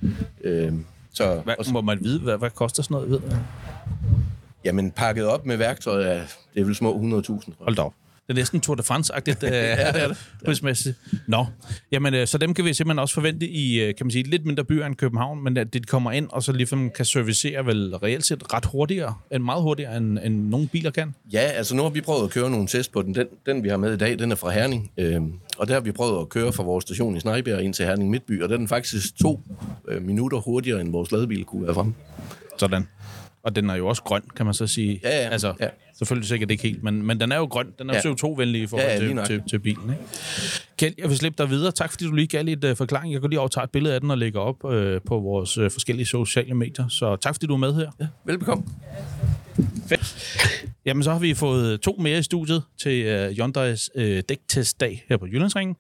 Øh, 0.44 0.74
så, 1.14 1.42
Hvad, 1.44 1.56
og, 1.60 1.66
må 1.74 1.82
man 1.82 2.00
vide, 2.02 2.20
hvad, 2.20 2.38
hvad 2.38 2.50
koster 2.50 2.84
sådan 2.84 2.96
noget? 2.96 3.12
Ved? 3.12 3.20
jeg? 3.30 3.40
jamen, 4.66 4.92
pakket 4.92 5.26
op 5.26 5.46
med 5.46 5.58
værktøj, 5.58 6.04
er, 6.04 6.22
det 6.54 6.62
er 6.62 6.66
vel 6.66 6.76
små 6.76 7.22
100.000. 7.30 7.52
Hold 7.60 7.76
da 7.76 7.82
op. 7.82 7.94
Det 8.28 8.34
er 8.34 8.34
næsten 8.34 8.62
Tour 8.62 8.76
de 8.76 8.84
France-agtigt. 8.84 9.44
ja, 9.44 9.92
det 9.92 10.04
er 10.04 10.08
det. 10.08 10.18
Prismæssigt. 10.46 10.98
Nå, 11.28 11.46
jamen, 11.92 12.14
øh, 12.14 12.28
så 12.28 12.38
dem 12.38 12.54
kan 12.54 12.66
vi 12.66 12.74
simpelthen 12.74 13.00
også 13.00 13.14
forvente 13.14 13.48
i, 13.48 13.80
øh, 13.80 13.96
kan 13.96 14.06
man 14.06 14.12
sige, 14.12 14.24
lidt 14.24 14.46
mindre 14.46 14.64
byer 14.64 14.86
end 14.86 14.96
København, 14.96 15.44
men 15.44 15.58
at 15.58 15.74
de 15.74 15.80
kommer 15.80 16.12
ind, 16.12 16.28
og 16.32 16.44
så 16.44 16.52
ligesom 16.52 16.90
kan 16.90 17.06
servicere 17.06 17.66
vel 17.66 17.96
reelt 17.96 18.26
set 18.26 18.54
ret 18.54 18.66
hurtigere, 18.66 19.16
end 19.32 19.44
meget 19.44 19.62
hurtigere, 19.62 19.98
end, 19.98 20.20
end 20.24 20.50
nogle 20.50 20.68
biler 20.68 20.92
kan. 20.92 21.16
Ja, 21.34 21.40
altså 21.40 21.76
nu 21.76 21.84
har 21.84 21.90
vi 21.90 22.02
prøvet 22.02 22.24
at 22.24 22.30
køre 22.30 22.50
nogle 22.50 22.68
test 22.68 22.92
på 22.92 23.02
den. 23.02 23.16
Den, 23.16 23.28
den 23.46 23.64
vi 23.64 23.70
har 23.70 23.78
med 23.78 23.94
i 23.94 23.98
dag, 23.98 24.20
den 24.20 24.32
er 24.32 24.36
fra 24.36 24.52
Herning. 24.52 24.92
Øhm, 24.98 25.34
og 25.58 25.68
der 25.68 25.74
har 25.74 25.82
vi 25.82 25.92
prøvet 25.92 26.22
at 26.22 26.30
køre 26.30 26.54
fra 26.54 26.64
vores 26.64 26.84
station 26.84 27.18
i 27.18 27.20
Snejbjerg 27.20 27.62
ind 27.62 27.74
til 27.74 27.86
Herning 27.86 28.10
Midtby, 28.10 28.44
og 28.44 28.50
den 28.50 28.64
er 28.64 28.68
faktisk 28.68 29.18
to 29.18 29.42
øh, 29.88 30.02
minutter 30.02 30.38
hurtigere, 30.38 30.82
end 30.82 30.92
vores 30.92 31.12
ladebil 31.12 31.44
kunne 31.46 31.66
være 31.66 31.74
frem. 31.74 31.94
Sådan. 32.58 32.88
Og 33.44 33.56
den 33.56 33.70
er 33.70 33.76
jo 33.76 33.88
også 33.88 34.04
grøn, 34.04 34.22
kan 34.36 34.46
man 34.46 34.54
så 34.54 34.68
sige. 34.68 35.00
Ja, 35.04 35.10
ja. 35.10 35.30
Altså, 35.30 35.54
Ja. 35.60 35.68
Selvfølgelig 35.98 36.28
sikkert 36.30 36.52
ikke 36.52 36.64
helt, 36.64 36.84
men, 36.84 37.04
men 37.04 37.20
den 37.20 37.32
er 37.32 37.38
jo 37.38 37.46
grøn. 37.46 37.68
Den 37.80 37.90
er 37.90 37.94
jo 38.06 38.10
Ja. 38.10 38.14
CO2-venlig 38.14 38.62
i 38.62 38.68
forhold 38.68 38.88
Ja, 38.88 38.94
ja, 38.94 39.00
til, 39.00 39.16
nok. 39.16 39.26
til, 39.26 39.42
til 39.50 39.60
bilen. 39.60 39.90
Ikke? 39.90 40.02
Kjeld, 40.78 40.94
jeg 40.98 41.10
vil 41.10 41.18
slippe 41.18 41.44
dig 41.44 41.50
videre. 41.50 41.72
Tak 41.72 41.92
fordi 41.92 42.06
du 42.06 42.12
lige 42.12 42.28
gav 42.28 42.44
lidt 42.44 42.64
uh, 42.64 42.76
forklaring. 42.78 43.14
Jeg 43.14 43.22
går 43.22 43.28
lige 43.28 43.40
over 43.40 43.48
og 43.48 43.52
tager 43.52 43.64
et 43.66 43.72
billede 43.72 43.96
af 43.96 44.02
den 44.02 44.12
og 44.12 44.18
lægger 44.18 44.40
op 44.40 44.64
uh, 44.64 44.72
på 45.08 45.20
vores 45.20 45.58
uh, 45.58 45.72
forskellige 45.72 46.06
sociale 46.06 46.54
medier. 46.54 46.88
Så 46.88 47.16
tak 47.16 47.36
fordi 47.36 47.46
du 47.48 47.54
er 47.54 47.58
med 47.58 47.74
her. 47.74 47.92
Ja, 48.00 48.08
velbekomme. 48.26 48.64
Jamen, 50.86 51.04
så 51.04 51.12
har 51.12 51.20
vi 51.20 51.34
fået 51.34 51.82
to 51.82 51.96
mere 52.00 52.20
i 52.20 52.24
studiet 52.24 52.64
til 52.82 53.06
uh, 53.08 53.30
Hyundai's 53.30 53.88
uh, 54.02 54.20
dæktestdag 54.30 55.06
her 55.10 55.18
på 55.18 55.26
Jyllandsringen. 55.28 55.76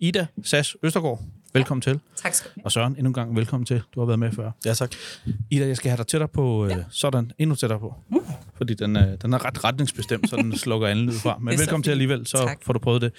Ida 0.00 0.26
Sas 0.44 0.76
Østergaard, 0.82 1.20
velkommen 1.54 1.82
til. 1.82 2.00
Tak 2.16 2.34
skal 2.34 2.50
du 2.50 2.52
have. 2.60 2.64
Og 2.64 2.72
Søren, 2.72 2.92
endnu 2.98 3.08
en 3.10 3.14
gang 3.14 3.36
velkommen 3.36 3.66
til. 3.66 3.82
Du 3.94 4.00
har 4.00 4.06
været 4.06 4.18
med 4.18 4.32
før. 4.32 4.50
Ja, 4.66 4.74
tak. 4.74 4.90
Ida, 5.50 5.66
jeg 5.66 5.76
skal 5.76 5.90
have 5.90 5.96
dig 5.96 6.06
tættere 6.06 6.28
på, 6.28 6.66
ja. 6.66 6.76
sådan, 6.90 7.32
endnu 7.38 7.56
tættere 7.56 7.78
på. 7.80 7.94
Mm. 8.10 8.18
Fordi 8.56 8.74
den 8.74 8.96
er, 8.96 9.16
den 9.16 9.32
er 9.32 9.44
ret 9.44 9.64
retningsbestemt, 9.64 10.30
så 10.30 10.36
den 10.36 10.56
slukker 10.64 10.88
anden 10.88 11.06
lyd 11.06 11.12
fra. 11.12 11.38
Men 11.40 11.58
velkommen 11.58 11.82
til 11.82 11.90
alligevel, 11.90 12.26
så 12.26 12.36
Tak. 12.36 12.58
får 12.64 12.72
du 12.72 12.78
prøvet 12.78 13.02
det. 13.02 13.12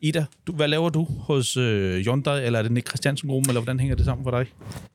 Ida, 0.00 0.24
du, 0.46 0.52
hvad 0.52 0.68
laver 0.68 0.88
du 0.90 1.04
hos 1.20 1.56
øh, 1.56 2.04
Hyundai, 2.04 2.44
eller 2.46 2.58
er 2.58 2.62
det 2.62 2.72
Nick 2.72 2.88
Christiansen 2.88 3.28
Gruppen, 3.28 3.50
eller 3.50 3.60
hvordan 3.60 3.80
hænger 3.80 3.96
det 3.96 4.04
sammen 4.04 4.24
for 4.24 4.30
dig? 4.30 4.46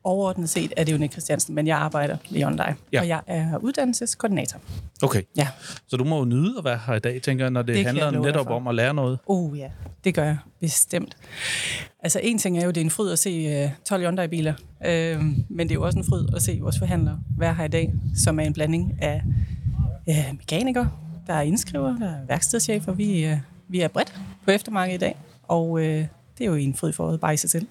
Overordnet 0.04 0.48
set 0.48 0.72
er 0.76 0.84
det 0.84 0.92
jo 0.92 0.98
Nick 0.98 1.12
Christiansen, 1.12 1.54
men 1.54 1.66
jeg 1.66 1.78
arbejder 1.78 2.16
ved 2.30 2.40
Hyundai, 2.40 2.66
Ja. 2.66 2.72
ja. 2.92 3.00
og 3.00 3.08
jeg 3.08 3.20
er 3.26 3.58
uddannelseskoordinator. 3.58 4.60
Okay, 5.02 5.22
Ja. 5.36 5.48
så 5.88 5.96
du 5.96 6.04
må 6.04 6.18
jo 6.18 6.24
nyde 6.24 6.54
at 6.58 6.64
være 6.64 6.78
her 6.86 6.94
i 6.94 6.98
dag, 6.98 7.22
tænker 7.22 7.44
jeg, 7.44 7.50
når 7.50 7.62
det, 7.62 7.74
Det 7.76 7.86
handler 7.86 8.10
netop 8.10 8.46
om 8.50 8.66
at 8.66 8.74
lære 8.74 8.94
noget. 8.94 9.18
Oh 9.26 9.58
ja, 9.58 9.68
det 10.04 10.14
gør 10.14 10.24
jeg 10.24 10.38
bestemt. 10.62 11.16
Altså 12.02 12.20
en 12.22 12.38
ting 12.38 12.58
er 12.58 12.64
jo, 12.64 12.68
det 12.68 12.76
er 12.76 12.84
en 12.84 12.90
fryd 12.90 13.12
at 13.12 13.18
se 13.18 13.30
øh, 13.30 13.70
12 13.84 14.02
Hyundai-biler, 14.02 14.54
øh, 14.86 15.20
men 15.48 15.68
det 15.68 15.70
er 15.70 15.74
jo 15.74 15.82
også 15.82 15.98
en 15.98 16.04
fryd 16.04 16.26
at 16.36 16.42
se 16.42 16.58
vores 16.60 16.78
forhandlere 16.78 17.18
være 17.38 17.54
her 17.54 17.64
i 17.64 17.68
dag, 17.68 17.92
som 18.16 18.40
er 18.40 18.44
en 18.44 18.52
blanding 18.52 18.98
af 19.02 19.22
øh, 20.08 20.32
mekanikere, 20.32 20.90
der 21.26 21.34
er 21.34 21.40
indskriver, 21.40 21.98
der 21.98 22.08
er 22.08 22.26
værkstedschefer. 22.28 22.92
Vi, 22.92 23.24
øh, 23.24 23.36
vi 23.68 23.80
er 23.80 23.88
bredt 23.88 24.20
på 24.44 24.50
eftermarkedet 24.50 24.96
i 24.96 25.00
dag, 25.00 25.16
og 25.42 25.84
øh, 25.84 26.06
det 26.42 26.48
er 26.48 26.52
jo 26.52 26.56
en 26.56 26.74
fryd 26.74 26.92
for 26.92 27.04
året 27.04 27.20
bare 27.20 27.34
i 27.34 27.36
sig 27.36 27.50
selv. 27.50 27.66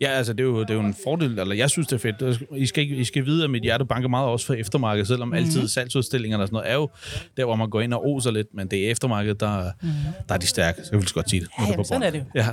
Ja, 0.00 0.08
altså 0.08 0.32
det 0.32 0.40
er, 0.40 0.44
jo, 0.44 0.60
det 0.60 0.70
er 0.70 0.74
jo 0.74 0.80
en 0.80 0.94
fordel, 1.04 1.38
eller 1.38 1.54
jeg 1.54 1.70
synes, 1.70 1.86
det 1.88 1.94
er 2.04 2.12
fedt. 2.12 2.42
I 2.56 2.66
skal, 2.66 2.82
ikke- 2.82 2.96
I 2.96 3.04
skal 3.04 3.26
vide, 3.26 3.44
at 3.44 3.50
mit 3.50 3.62
hjerte 3.62 3.84
banker 3.84 4.08
meget 4.08 4.28
også 4.28 4.46
for 4.46 4.54
eftermarkedet, 4.54 5.08
selvom 5.08 5.28
mm. 5.28 5.34
altid 5.34 5.68
salgsudstillingerne 5.68 6.42
og 6.42 6.48
sådan 6.48 6.54
noget 6.54 6.70
er 6.70 6.74
jo 6.74 6.88
der, 7.36 7.44
hvor 7.44 7.56
man 7.56 7.70
går 7.70 7.80
ind 7.80 7.94
og 7.94 8.06
oser 8.06 8.30
lidt, 8.30 8.46
men 8.54 8.66
det 8.68 8.86
er 8.86 8.90
eftermarkedet, 8.90 9.40
der, 9.40 9.70
mm. 9.82 9.88
der 10.28 10.34
er 10.34 10.38
de 10.38 10.46
stærke. 10.46 10.80
Så 10.84 10.88
jeg 10.92 11.00
vil 11.00 11.08
godt 11.14 11.30
sige 11.30 11.40
det. 11.40 11.48
Ja, 11.58 11.62
jamen, 11.64 11.76
på 11.76 11.84
sådan 11.84 12.02
er 12.02 12.10
det 12.10 12.18
jo. 12.18 12.24
Ja. 12.34 12.46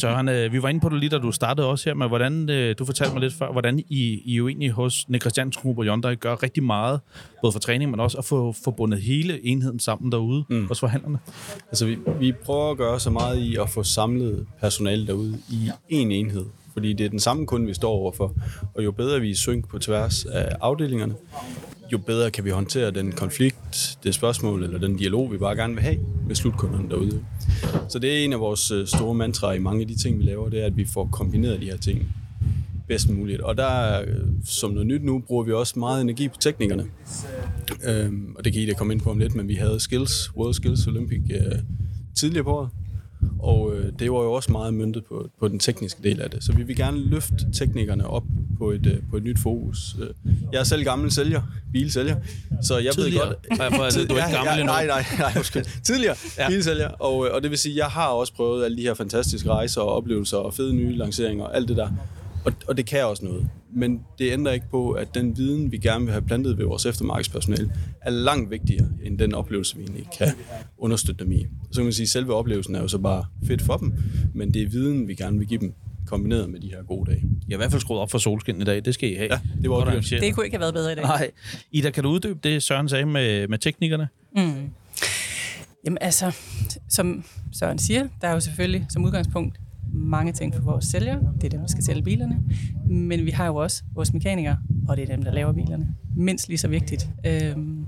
Søren, 0.00 0.28
øh, 0.28 0.52
vi 0.52 0.62
var 0.62 0.68
inde 0.68 0.80
på 0.80 0.88
det 0.88 0.98
lige, 1.00 1.10
da 1.10 1.18
du 1.18 1.32
startede 1.32 1.66
også 1.66 1.88
her, 1.90 1.94
med 1.94 2.08
hvordan, 2.08 2.50
øh, 2.50 2.74
du 2.78 2.84
fortalte 2.84 3.12
mig 3.12 3.20
lidt 3.22 3.34
før, 3.34 3.52
hvordan 3.52 3.78
I, 3.78 4.22
I 4.24 4.34
jo 4.34 4.48
egentlig 4.48 4.70
hos 4.70 5.08
Nick 5.08 5.22
Christiansen 5.22 5.62
Group 5.62 5.78
og 5.78 5.84
Hyundai 5.84 6.14
gør 6.14 6.42
rigtig 6.42 6.62
meget, 6.62 7.00
både 7.42 7.52
for 7.52 7.60
træning, 7.60 7.90
men 7.90 8.00
også 8.00 8.18
at 8.18 8.24
få 8.24 8.54
forbundet 8.64 9.02
hele 9.02 9.46
enheden 9.46 9.78
sammen 9.78 10.12
derude 10.12 10.44
mm. 10.48 10.66
hos 10.66 10.80
forhandlerne. 10.80 11.18
Altså, 11.68 11.86
vi, 11.86 11.98
vi 12.20 12.32
prøver 12.32 12.70
at 12.70 12.76
gøre 12.76 13.00
så 13.00 13.10
meget 13.10 13.38
i 13.38 13.56
at 13.56 13.70
få 13.70 13.82
samlet 13.82 14.46
personale 14.60 15.06
derude 15.06 15.38
i 15.50 15.68
én 15.68 15.96
enhed. 16.12 16.44
Fordi 16.72 16.92
det 16.92 17.06
er 17.06 17.10
den 17.10 17.20
samme 17.20 17.46
kunde, 17.46 17.66
vi 17.66 17.74
står 17.74 17.90
overfor. 17.90 18.34
Og 18.74 18.84
jo 18.84 18.92
bedre 18.92 19.20
vi 19.20 19.30
er 19.30 19.34
synk 19.34 19.68
på 19.68 19.78
tværs 19.78 20.24
af 20.24 20.56
afdelingerne, 20.60 21.14
jo 21.92 21.98
bedre 21.98 22.30
kan 22.30 22.44
vi 22.44 22.50
håndtere 22.50 22.90
den 22.90 23.12
konflikt, 23.12 23.98
det 24.04 24.14
spørgsmål 24.14 24.62
eller 24.62 24.78
den 24.78 24.96
dialog, 24.96 25.32
vi 25.32 25.38
bare 25.38 25.56
gerne 25.56 25.74
vil 25.74 25.82
have 25.82 25.98
med 26.26 26.34
slutkunderne 26.34 26.90
derude. 26.90 27.24
Så 27.88 27.98
det 27.98 28.20
er 28.20 28.24
en 28.24 28.32
af 28.32 28.40
vores 28.40 28.70
øh, 28.70 28.86
store 28.86 29.14
mantraer 29.14 29.52
i 29.52 29.58
mange 29.58 29.80
af 29.80 29.88
de 29.88 30.02
ting, 30.02 30.18
vi 30.18 30.22
laver, 30.22 30.48
det 30.48 30.62
er, 30.62 30.66
at 30.66 30.76
vi 30.76 30.84
får 30.84 31.08
kombineret 31.12 31.60
de 31.60 31.66
her 31.66 31.76
ting 31.76 32.08
bedst 32.92 33.10
muligt. 33.10 33.40
Og 33.40 33.56
der, 33.56 34.00
som 34.44 34.70
noget 34.70 34.86
nyt 34.86 35.04
nu, 35.04 35.18
bruger 35.26 35.44
vi 35.44 35.52
også 35.52 35.78
meget 35.78 36.00
energi 36.02 36.28
på 36.28 36.36
teknikerne. 36.40 36.84
Øhm, 37.84 38.34
og 38.38 38.44
det 38.44 38.52
kan 38.52 38.62
I 38.62 38.66
da 38.66 38.72
komme 38.74 38.92
ind 38.92 39.00
på 39.00 39.10
om 39.10 39.18
lidt, 39.18 39.34
men 39.34 39.48
vi 39.48 39.54
havde 39.54 39.80
Skills, 39.80 40.30
World 40.36 40.54
Skills 40.54 40.86
Olympic 40.86 41.20
øh, 41.30 41.58
tidligere 42.18 42.44
på 42.44 42.50
året. 42.50 42.68
Og 43.38 43.74
øh, 43.76 43.92
det 43.98 44.12
var 44.12 44.18
jo 44.22 44.32
også 44.32 44.52
meget 44.52 44.74
møntet 44.74 45.04
på, 45.04 45.30
på 45.40 45.48
den 45.48 45.58
tekniske 45.58 46.02
del 46.02 46.20
af 46.20 46.30
det. 46.30 46.44
Så 46.44 46.52
vi 46.52 46.62
vil 46.62 46.76
gerne 46.76 46.98
løfte 46.98 47.34
teknikerne 47.52 48.06
op 48.06 48.22
på 48.58 48.70
et, 48.70 48.86
øh, 48.86 48.96
på 49.10 49.16
et 49.16 49.22
nyt 49.22 49.38
fokus. 49.38 49.96
Øh, 50.00 50.32
Jeg 50.52 50.58
er 50.60 50.64
selv 50.64 50.84
gammel 50.84 51.10
sælger, 51.12 51.42
bilsælger, 51.72 52.16
så 52.62 52.78
jeg 52.78 52.92
Tidligere? 52.92 53.28
ved 53.28 53.34
godt... 53.50 53.58
Nej, 53.58 53.70
for 53.70 53.82
at 53.82 53.94
du 54.10 54.14
er 54.14 54.26
ikke 54.26 54.36
gammel 54.36 54.52
endnu. 54.60 54.64
Nej, 54.72 54.86
nej, 54.86 55.04
nej, 55.18 55.32
undskyld. 55.36 55.64
Tidligere 55.82 56.16
Ja. 56.38 56.42
ja. 56.42 56.48
bilsælger, 56.48 56.88
og, 56.88 57.26
øh, 57.26 57.34
og 57.34 57.42
det 57.42 57.50
vil 57.50 57.58
sige, 57.58 57.76
jeg 57.76 57.86
har 57.86 58.06
også 58.06 58.34
prøvet 58.34 58.64
alle 58.64 58.76
de 58.76 58.82
her 58.82 58.94
fantastiske 58.94 59.48
rejser 59.48 59.80
og 59.80 59.88
oplevelser 59.96 60.36
og 60.36 60.54
fede 60.54 60.74
nye 60.74 60.96
lanceringer 60.96 61.44
og 61.44 61.56
alt 61.56 61.68
det 61.68 61.76
der. 61.76 61.88
Og, 62.44 62.52
og 62.68 62.76
det 62.76 62.86
kan 62.86 63.04
også 63.04 63.24
noget. 63.24 63.48
Men 63.74 64.00
det 64.18 64.32
ændrer 64.32 64.52
ikke 64.52 64.66
på, 64.70 64.90
at 64.90 65.14
den 65.14 65.36
viden, 65.36 65.72
vi 65.72 65.78
gerne 65.78 66.04
vil 66.04 66.12
have 66.12 66.22
plantet 66.22 66.58
ved 66.58 66.64
vores 66.64 66.86
eftermarkedspersonale, 66.86 67.72
er 68.00 68.10
langt 68.10 68.50
vigtigere 68.50 68.88
end 69.04 69.18
den 69.18 69.34
oplevelse, 69.34 69.76
vi 69.76 69.82
egentlig 69.82 70.06
kan 70.18 70.28
understøtte 70.78 71.24
dem 71.24 71.32
i. 71.32 71.46
Så 71.70 71.76
kan 71.76 71.84
man 71.84 71.92
sige, 71.92 72.04
at 72.04 72.08
selve 72.08 72.34
oplevelsen 72.34 72.74
er 72.74 72.80
jo 72.80 72.88
så 72.88 72.98
bare 72.98 73.24
fedt 73.46 73.62
for 73.62 73.76
dem, 73.76 73.94
men 74.34 74.54
det 74.54 74.62
er 74.62 74.68
viden, 74.68 75.08
vi 75.08 75.14
gerne 75.14 75.38
vil 75.38 75.48
give 75.48 75.60
dem, 75.60 75.74
kombineret 76.06 76.50
med 76.50 76.60
de 76.60 76.68
her 76.68 76.82
gode 76.82 77.10
dage. 77.10 77.22
Jeg 77.48 77.54
har 77.54 77.54
i 77.54 77.56
hvert 77.56 77.70
fald 77.70 77.80
skruet 77.80 78.00
op 78.00 78.10
for 78.10 78.18
solskin 78.18 78.60
i 78.60 78.64
dag, 78.64 78.84
det 78.84 78.94
skal 78.94 79.12
I 79.12 79.14
have. 79.14 79.28
Ja, 79.32 79.38
det 79.62 79.70
var 79.70 79.78
dyrt. 79.80 79.88
arrangeret. 79.88 80.22
Det 80.22 80.34
kunne 80.34 80.46
ikke 80.46 80.56
have 80.56 80.60
været 80.60 80.74
bedre 80.74 80.92
i 80.92 80.94
dag. 80.94 81.04
Nej. 81.04 81.30
Ida, 81.72 81.90
kan 81.90 82.02
du 82.02 82.08
uddybe 82.10 82.38
det, 82.42 82.62
Søren 82.62 82.88
sagde 82.88 83.06
med, 83.06 83.48
med 83.48 83.58
teknikerne? 83.58 84.08
Jamen 85.84 85.98
altså, 86.00 86.36
som 86.88 87.24
Søren 87.52 87.78
siger, 87.78 88.08
der 88.20 88.28
er 88.28 88.32
jo 88.32 88.40
selvfølgelig 88.40 88.86
som 88.90 89.04
udgangspunkt 89.04 89.60
mange 89.92 90.32
ting 90.32 90.54
for 90.54 90.62
vores 90.62 90.84
sælgere. 90.84 91.20
Det 91.34 91.44
er 91.44 91.48
dem, 91.48 91.60
der 91.60 91.66
skal 91.66 91.84
sælge 91.84 92.02
bilerne. 92.02 92.40
Men 92.86 93.26
vi 93.26 93.30
har 93.30 93.46
jo 93.46 93.56
også 93.56 93.82
vores 93.94 94.12
mekanikere, 94.12 94.58
og 94.88 94.96
det 94.96 95.02
er 95.02 95.16
dem, 95.16 95.24
der 95.24 95.32
laver 95.32 95.52
bilerne. 95.52 95.94
Mindst 96.16 96.48
lige 96.48 96.58
så 96.58 96.68
vigtigt. 96.68 97.10
Øhm, 97.26 97.86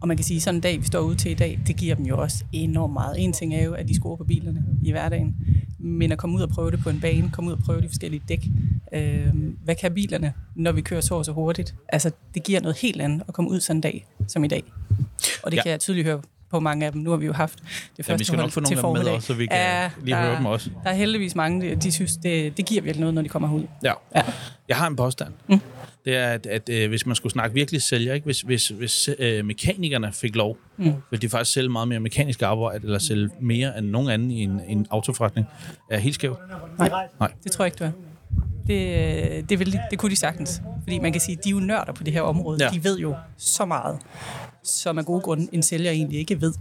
og 0.00 0.08
man 0.08 0.16
kan 0.16 0.24
sige, 0.24 0.40
sådan 0.40 0.54
en 0.54 0.60
dag, 0.60 0.80
vi 0.80 0.86
står 0.86 1.00
ude 1.00 1.16
til 1.16 1.30
i 1.30 1.34
dag, 1.34 1.60
det 1.66 1.76
giver 1.76 1.94
dem 1.94 2.06
jo 2.06 2.20
også 2.20 2.44
enormt 2.52 2.92
meget. 2.92 3.24
En 3.24 3.32
ting 3.32 3.54
er 3.54 3.64
jo, 3.64 3.72
at 3.72 3.88
de 3.88 3.94
skruer 3.94 4.16
på 4.16 4.24
bilerne 4.24 4.64
i 4.82 4.90
hverdagen. 4.90 5.36
Men 5.78 6.12
at 6.12 6.18
komme 6.18 6.36
ud 6.36 6.42
og 6.42 6.48
prøve 6.48 6.70
det 6.70 6.80
på 6.80 6.90
en 6.90 7.00
bane, 7.00 7.30
komme 7.32 7.50
ud 7.50 7.56
og 7.56 7.62
prøve 7.62 7.80
de 7.80 7.88
forskellige 7.88 8.22
dæk, 8.28 8.48
Øh, 8.92 9.34
hvad 9.64 9.74
kan 9.74 9.94
bilerne, 9.94 10.32
når 10.54 10.72
vi 10.72 10.80
kører 10.80 11.00
så 11.00 11.14
og 11.14 11.24
så 11.24 11.32
hurtigt? 11.32 11.74
Altså, 11.88 12.10
det 12.34 12.42
giver 12.44 12.60
noget 12.60 12.76
helt 12.76 13.00
andet 13.00 13.22
at 13.28 13.34
komme 13.34 13.50
ud 13.50 13.60
sådan 13.60 13.76
en 13.76 13.80
dag 13.80 14.06
som 14.28 14.44
i 14.44 14.48
dag. 14.48 14.62
Og 15.42 15.50
det 15.50 15.56
ja. 15.56 15.62
kan 15.62 15.70
jeg 15.72 15.80
tydeligt 15.80 16.06
høre 16.06 16.20
på 16.50 16.60
mange 16.60 16.86
af 16.86 16.92
dem. 16.92 17.00
Nu 17.00 17.10
har 17.10 17.16
vi 17.16 17.26
jo 17.26 17.32
haft 17.32 17.58
det 17.96 18.04
første 18.04 18.12
Ja, 18.12 18.16
vi 18.16 18.24
skal 18.24 18.36
nok 18.38 18.50
få 18.50 18.60
nogle 18.60 18.76
af 18.78 18.82
dem 18.94 19.04
med 19.04 19.12
også, 19.12 19.26
så 19.26 19.34
vi 19.34 19.46
kan 19.46 19.90
lige 20.04 20.14
der, 20.16 20.22
høre 20.22 20.36
dem 20.36 20.46
også. 20.46 20.70
Der 20.84 20.90
er 20.90 20.94
heldigvis 20.94 21.34
mange, 21.34 21.70
de, 21.70 21.74
de 21.76 21.92
synes, 21.92 22.16
det, 22.16 22.56
det 22.56 22.66
giver 22.66 22.82
virkelig 22.82 23.00
noget, 23.00 23.14
når 23.14 23.22
de 23.22 23.28
kommer 23.28 23.52
ud. 23.54 23.64
Ja. 23.84 23.92
Ja. 24.16 24.22
Jeg 24.68 24.76
har 24.76 24.86
en 24.86 24.96
påstand. 24.96 25.32
Mm. 25.48 25.60
Det 26.04 26.16
er, 26.16 26.26
at, 26.28 26.46
at 26.46 26.68
øh, 26.68 26.88
hvis 26.88 27.06
man 27.06 27.16
skulle 27.16 27.32
snakke 27.32 27.54
virkelig 27.54 27.82
sælger, 27.82 28.14
ikke? 28.14 28.24
hvis, 28.24 28.40
hvis, 28.40 28.68
hvis 28.68 29.08
øh, 29.18 29.44
mekanikerne 29.44 30.12
fik 30.12 30.36
lov, 30.36 30.56
mm. 30.76 30.84
ville 31.10 31.22
de 31.22 31.28
faktisk 31.28 31.52
sælge 31.54 31.68
meget 31.68 31.88
mere 31.88 32.00
mekanisk 32.00 32.42
arbejde, 32.42 32.84
eller 32.84 32.98
sælge 32.98 33.28
mere 33.40 33.78
end 33.78 33.86
nogen 33.86 34.08
anden 34.10 34.30
i 34.30 34.42
en, 34.42 34.60
en 34.68 34.86
autoforretning. 34.90 35.46
Er 35.90 35.94
jeg 35.94 36.00
helt 36.00 36.14
skæv? 36.14 36.36
Nej, 36.78 36.90
Nej. 37.20 37.32
det 37.44 37.52
tror 37.52 37.64
jeg 37.64 37.66
ikke, 37.74 37.78
du 37.78 37.84
er. 37.84 37.90
Det, 38.66 39.48
det, 39.50 39.58
vil, 39.58 39.72
de- 39.72 39.80
det 39.90 39.98
kunne 39.98 40.10
de 40.10 40.16
sagtens. 40.16 40.62
Fordi 40.82 40.98
man 40.98 41.12
kan 41.12 41.20
sige, 41.20 41.38
de 41.44 41.48
er 41.48 41.50
jo 41.52 41.58
nørder 41.60 41.92
på 41.92 42.02
det 42.02 42.12
her 42.12 42.20
område. 42.22 42.58
Ja. 42.60 42.64
Ja. 42.64 42.70
De 42.78 42.84
ved 42.84 42.98
jo 42.98 43.14
så 43.36 43.64
meget, 43.64 43.98
som 44.64 44.98
af 44.98 45.04
gode 45.04 45.20
grunde 45.20 45.48
en 45.52 45.62
sælger 45.62 45.90
egentlig 45.90 46.18
ikke 46.18 46.40
ved. 46.40 46.52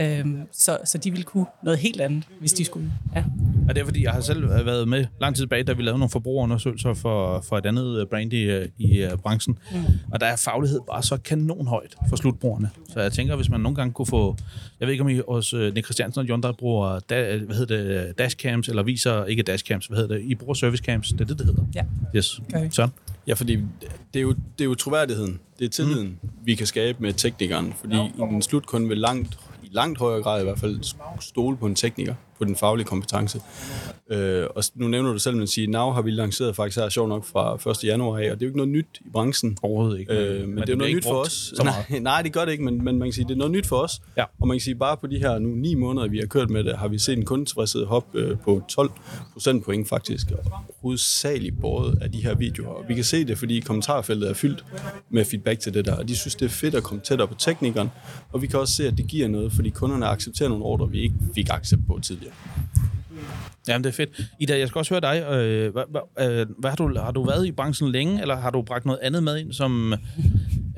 Øhm, 0.00 0.40
så, 0.52 0.78
så 0.84 0.98
de 0.98 1.10
ville 1.10 1.24
kunne 1.24 1.46
noget 1.62 1.78
helt 1.78 2.00
andet, 2.00 2.24
hvis 2.40 2.52
de 2.52 2.64
skulle. 2.64 2.92
Ja. 3.16 3.24
Og 3.68 3.74
det 3.74 3.80
er 3.80 3.84
fordi, 3.84 4.04
jeg 4.04 4.12
har 4.12 4.20
selv 4.20 4.48
været 4.50 4.88
med 4.88 5.04
lang 5.20 5.36
tid 5.36 5.42
tilbage, 5.42 5.62
da 5.62 5.72
vi 5.72 5.82
lavede 5.82 5.98
nogle 5.98 6.10
forbrugerundersøgelser 6.10 6.94
for, 6.94 7.40
for 7.40 7.58
et 7.58 7.66
andet 7.66 8.00
øh, 8.00 8.06
brand 8.06 8.32
i, 8.32 8.42
øh, 8.42 8.68
i 8.78 9.04
uh, 9.04 9.18
branchen. 9.18 9.58
Mm. 9.72 9.78
Og 10.12 10.20
der 10.20 10.26
er 10.26 10.36
faglighed 10.36 10.80
bare 10.90 11.02
så 11.02 11.16
kanonhøjt 11.16 11.96
for 12.08 12.16
slutbrugerne. 12.16 12.70
Så 12.88 13.00
jeg 13.00 13.12
tænker, 13.12 13.36
hvis 13.36 13.50
man 13.50 13.60
nogle 13.60 13.76
gange 13.76 13.92
kunne 13.92 14.06
få... 14.06 14.36
Jeg 14.80 14.86
ved 14.86 14.92
ikke, 14.92 15.02
om 15.02 15.08
I 15.08 15.20
hos 15.28 15.52
Nick 15.52 15.86
Christiansen 15.86 16.20
og 16.20 16.26
Hyundai 16.26 16.52
bruger 16.52 16.98
da, 16.98 17.38
hvad 17.38 17.56
hedder 17.56 17.76
det, 17.76 18.18
dashcams, 18.18 18.68
eller 18.68 18.82
viser 18.82 19.24
ikke 19.24 19.42
dashcams, 19.42 19.86
hvad 19.86 19.98
hedder 19.98 20.14
det? 20.14 20.24
I 20.24 20.34
bruger 20.34 20.54
servicecams, 20.54 21.08
det 21.08 21.20
er 21.20 21.24
det, 21.24 21.38
det 21.38 21.46
hedder. 21.46 21.62
Ja. 21.74 21.84
Yes. 22.16 22.40
Vi. 22.62 22.68
Sådan. 22.70 22.90
Ja, 23.28 23.34
fordi 23.34 23.56
det 24.14 24.20
er 24.20 24.20
jo, 24.20 24.30
det 24.30 24.60
er 24.60 24.64
jo 24.64 24.74
troværdigheden. 24.74 25.40
Det 25.58 25.64
er 25.64 25.68
tilliden, 25.68 26.18
mm. 26.22 26.28
vi 26.44 26.54
kan 26.54 26.66
skabe 26.66 27.02
med 27.02 27.12
teknikeren. 27.12 27.74
Fordi 27.80 27.96
en 28.20 28.42
slutkunde 28.42 28.88
vil 28.88 28.98
langt, 28.98 29.38
i 29.62 29.68
langt 29.70 29.98
højere 29.98 30.22
grad 30.22 30.40
i 30.40 30.44
hvert 30.44 30.58
fald 30.58 30.80
stole 31.20 31.56
på 31.56 31.66
en 31.66 31.74
tekniker, 31.74 32.14
på 32.38 32.44
den 32.44 32.56
faglige 32.56 32.86
kompetence. 32.86 33.40
Øh, 34.10 34.46
og 34.56 34.64
nu 34.74 34.88
nævner 34.88 35.12
du 35.12 35.18
selv, 35.18 35.34
at 35.34 35.38
man 35.38 35.46
siger, 35.46 35.68
Now 35.68 35.90
har 35.90 36.02
vi 36.02 36.10
lanceret 36.10 36.56
faktisk 36.56 36.78
her 36.78 36.88
sjov 36.88 37.08
nok 37.08 37.24
fra 37.24 37.70
1. 37.70 37.84
januar 37.84 38.18
af, 38.18 38.30
og 38.30 38.40
det 38.40 38.42
er 38.42 38.46
jo 38.46 38.46
ikke 38.46 38.56
noget 38.56 38.72
nyt 38.72 38.86
i 39.00 39.08
branchen. 39.12 39.58
Overhovedet 39.62 40.00
ikke. 40.00 40.12
Øh, 40.12 40.40
men, 40.40 40.54
men 40.54 40.58
det 40.58 40.68
er 40.68 40.72
jo 40.72 40.78
noget 40.78 40.96
nyt 40.96 41.04
for 41.04 41.14
os. 41.14 41.54
Nej, 41.64 42.00
nej, 42.00 42.22
det 42.22 42.32
gør 42.32 42.44
det 42.44 42.52
ikke, 42.52 42.64
men, 42.64 42.84
men 42.84 42.98
man 42.98 43.08
kan 43.08 43.12
sige, 43.12 43.24
det 43.24 43.34
er 43.34 43.38
noget 43.38 43.52
nyt 43.52 43.66
for 43.66 43.76
os. 43.76 44.00
Ja. 44.16 44.24
Og 44.40 44.48
man 44.48 44.54
kan 44.54 44.60
sige, 44.60 44.74
bare 44.74 44.96
på 44.96 45.06
de 45.06 45.18
her 45.18 45.38
nu 45.38 45.48
ni 45.48 45.74
måneder, 45.74 46.08
vi 46.08 46.18
har 46.18 46.26
kørt 46.26 46.50
med 46.50 46.64
det, 46.64 46.78
har 46.78 46.88
vi 46.88 46.98
set 46.98 47.18
en 47.18 47.24
kundetilfredshed 47.24 47.86
hop 47.86 48.06
øh, 48.14 48.36
på 48.44 48.62
12 48.68 48.90
procentpoint 49.32 49.88
faktisk, 49.88 50.26
hovedsageligt 50.82 51.60
båret 51.60 51.98
af 52.02 52.12
de 52.12 52.22
her 52.22 52.34
videoer. 52.34 52.68
Og 52.68 52.84
vi 52.88 52.94
kan 52.94 53.04
se 53.04 53.24
det, 53.24 53.38
fordi 53.38 53.60
kommentarfeltet 53.60 54.30
er 54.30 54.34
fyldt 54.34 54.64
med 55.10 55.24
feedback 55.24 55.60
til 55.60 55.74
det 55.74 55.84
der, 55.84 55.96
og 55.96 56.08
de 56.08 56.16
synes, 56.16 56.34
det 56.34 56.46
er 56.46 56.50
fedt 56.50 56.74
at 56.74 56.82
komme 56.82 57.00
tættere 57.00 57.28
på 57.28 57.34
teknikeren, 57.34 57.90
og 58.32 58.42
vi 58.42 58.46
kan 58.46 58.58
også 58.58 58.74
se, 58.74 58.86
at 58.86 58.96
det 58.96 59.06
giver 59.06 59.28
noget, 59.28 59.52
fordi 59.52 59.70
kunderne 59.70 60.06
accepterer 60.06 60.48
nogle 60.48 60.64
ordre, 60.64 60.90
vi 60.90 61.00
ikke 61.00 61.14
fik 61.34 61.48
accept 61.50 61.86
på 61.86 61.98
tidligere. 62.02 62.27
Jamen, 63.68 63.84
det 63.84 63.90
er 63.90 63.94
fedt. 63.94 64.20
Ida, 64.40 64.58
jeg 64.58 64.68
skal 64.68 64.78
også 64.78 64.94
høre 64.94 65.00
dig. 65.00 65.22
Øh, 65.32 65.72
hvad, 65.72 65.82
hvad, 65.90 66.30
øh, 66.30 66.46
hvad 66.58 66.70
har, 66.70 66.76
du, 66.76 66.98
har 66.98 67.10
du 67.10 67.24
været 67.24 67.46
i 67.46 67.52
branchen 67.52 67.92
længe, 67.92 68.20
eller 68.20 68.36
har 68.36 68.50
du 68.50 68.62
bragt 68.62 68.84
noget 68.84 69.00
andet 69.02 69.22
med 69.22 69.36
ind 69.38 69.52
som 69.52 69.94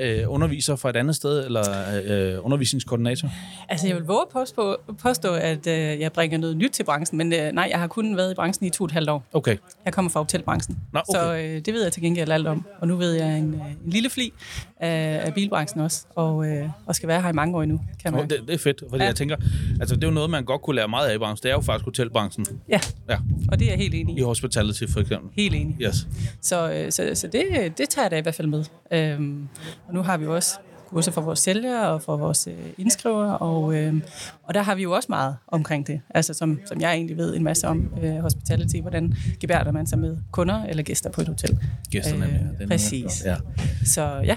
øh, 0.00 0.24
underviser 0.32 0.76
fra 0.76 0.90
et 0.90 0.96
andet 0.96 1.16
sted, 1.16 1.44
eller 1.46 1.64
øh, 2.04 2.44
undervisningskoordinator? 2.44 3.28
Altså, 3.68 3.86
jeg 3.86 3.96
vil 3.96 4.04
våge 4.04 4.22
at 4.22 4.28
påstå, 4.32 4.76
påstå 5.02 5.34
at 5.34 5.66
øh, 5.66 5.74
jeg 6.00 6.12
bringer 6.12 6.38
noget 6.38 6.56
nyt 6.56 6.70
til 6.70 6.84
branchen, 6.84 7.18
men 7.18 7.32
øh, 7.32 7.52
nej, 7.52 7.68
jeg 7.70 7.78
har 7.80 7.86
kun 7.86 8.16
været 8.16 8.30
i 8.32 8.34
branchen 8.34 8.66
i 8.66 8.70
to 8.70 8.84
og 8.84 8.86
et 8.86 8.92
halvt 8.92 9.08
år. 9.10 9.24
Okay. 9.32 9.56
Jeg 9.84 9.92
kommer 9.92 10.10
fra 10.10 10.20
hotelbranchen, 10.20 10.78
Nå, 10.92 11.00
okay. 11.08 11.18
så 11.20 11.34
øh, 11.36 11.60
det 11.64 11.74
ved 11.74 11.82
jeg 11.82 11.92
til 11.92 12.02
gengæld 12.02 12.30
alt 12.30 12.46
om. 12.46 12.66
Og 12.80 12.88
nu 12.88 12.96
ved 12.96 13.12
jeg 13.12 13.38
en, 13.38 13.54
øh, 13.54 13.60
en 13.84 13.90
lille 13.92 14.10
fli 14.10 14.32
af, 14.80 15.20
af 15.26 15.34
bilbranchen 15.34 15.80
også, 15.80 16.04
og, 16.14 16.46
øh, 16.46 16.68
og 16.86 16.94
skal 16.94 17.08
være 17.08 17.22
her 17.22 17.28
i 17.28 17.32
mange 17.32 17.56
år 17.56 17.62
endnu, 17.62 17.80
kan 18.02 18.12
man. 18.12 18.30
Det, 18.30 18.40
det 18.46 18.54
er 18.54 18.58
fedt, 18.58 18.80
fordi 18.88 18.96
ja. 18.96 19.02
Ja. 19.02 19.06
jeg 19.06 19.16
tænker, 19.16 19.36
altså 19.80 19.94
det 19.96 20.04
er 20.04 20.08
jo 20.08 20.14
noget, 20.14 20.30
man 20.30 20.44
godt 20.44 20.62
kunne 20.62 20.76
lære 20.76 20.88
meget 20.88 21.08
af 21.08 21.14
i 21.14 21.18
branchen. 21.18 21.42
Det 21.42 21.50
er 21.50 21.54
jo 21.54 21.60
faktisk 21.60 21.84
hotelbranchen. 21.84 22.46
Ja, 22.68 22.80
Ja. 23.08 23.16
og 23.52 23.58
det 23.58 23.66
er 23.66 23.70
jeg 23.70 23.78
helt 23.78 23.94
enig 23.94 24.16
I 24.16 24.18
i. 24.18 24.22
hospitality 24.22 24.82
for 24.88 25.00
eksempel. 25.00 25.30
Helt 25.36 25.54
enig. 25.54 25.76
Yes. 25.80 26.06
Så, 26.40 26.72
øh, 26.72 26.92
så, 26.92 27.10
så 27.14 27.26
det, 27.26 27.44
det 27.78 27.88
tager 27.88 28.04
jeg 28.04 28.10
da 28.10 28.16
i 28.16 28.20
hvert 28.20 28.34
fald 28.34 28.48
med. 28.48 28.64
Øhm, 28.92 29.48
og 29.90 29.94
nu 29.96 30.02
har 30.02 30.16
vi 30.16 30.26
også 30.26 30.58
kurser 30.88 31.12
for 31.12 31.20
vores 31.20 31.38
sælgere 31.38 31.88
og 31.88 32.02
for 32.02 32.16
vores 32.16 32.46
øh, 32.46 32.54
indskrivere, 32.78 33.38
og, 33.38 33.74
øh, 33.74 33.94
og 34.42 34.54
der 34.54 34.62
har 34.62 34.74
vi 34.74 34.82
jo 34.82 34.92
også 34.92 35.06
meget 35.08 35.36
omkring 35.48 35.86
det, 35.86 36.00
altså 36.10 36.34
som, 36.34 36.60
som 36.66 36.80
jeg 36.80 36.92
egentlig 36.94 37.16
ved 37.16 37.36
en 37.36 37.44
masse 37.44 37.68
om 37.68 37.88
øh, 38.02 38.16
hospitality, 38.16 38.76
hvordan 38.76 39.14
gebærder 39.40 39.72
man 39.72 39.86
sig 39.86 39.98
med 39.98 40.16
kunder 40.30 40.64
eller 40.64 40.82
gæster 40.82 41.10
på 41.10 41.20
et 41.20 41.28
hotel. 41.28 41.58
Gæsterne. 41.90 42.24
Øh, 42.26 42.32
den 42.32 42.56
er- 42.60 42.66
præcis. 42.66 43.22
Ja. 43.24 43.36
Så 43.84 44.20
ja, 44.24 44.36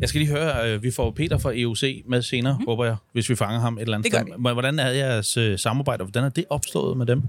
Jeg 0.00 0.08
skal 0.08 0.20
lige 0.20 0.30
høre, 0.30 0.70
øh, 0.74 0.82
vi 0.82 0.90
får 0.90 1.10
Peter 1.10 1.38
fra 1.38 1.52
EUC 1.54 2.02
med 2.08 2.22
senere, 2.22 2.56
mm. 2.60 2.64
håber 2.66 2.84
jeg, 2.84 2.96
hvis 3.12 3.30
vi 3.30 3.34
fanger 3.34 3.60
ham 3.60 3.74
et 3.78 3.82
eller 3.82 3.96
andet 3.98 4.12
sted. 4.12 4.52
Hvordan 4.52 4.78
er 4.78 4.88
jeres 4.88 5.36
øh, 5.36 5.58
samarbejde, 5.58 6.00
og 6.02 6.06
hvordan 6.06 6.24
er 6.24 6.28
det 6.28 6.44
opstået 6.50 6.96
med 6.96 7.06
dem? 7.06 7.22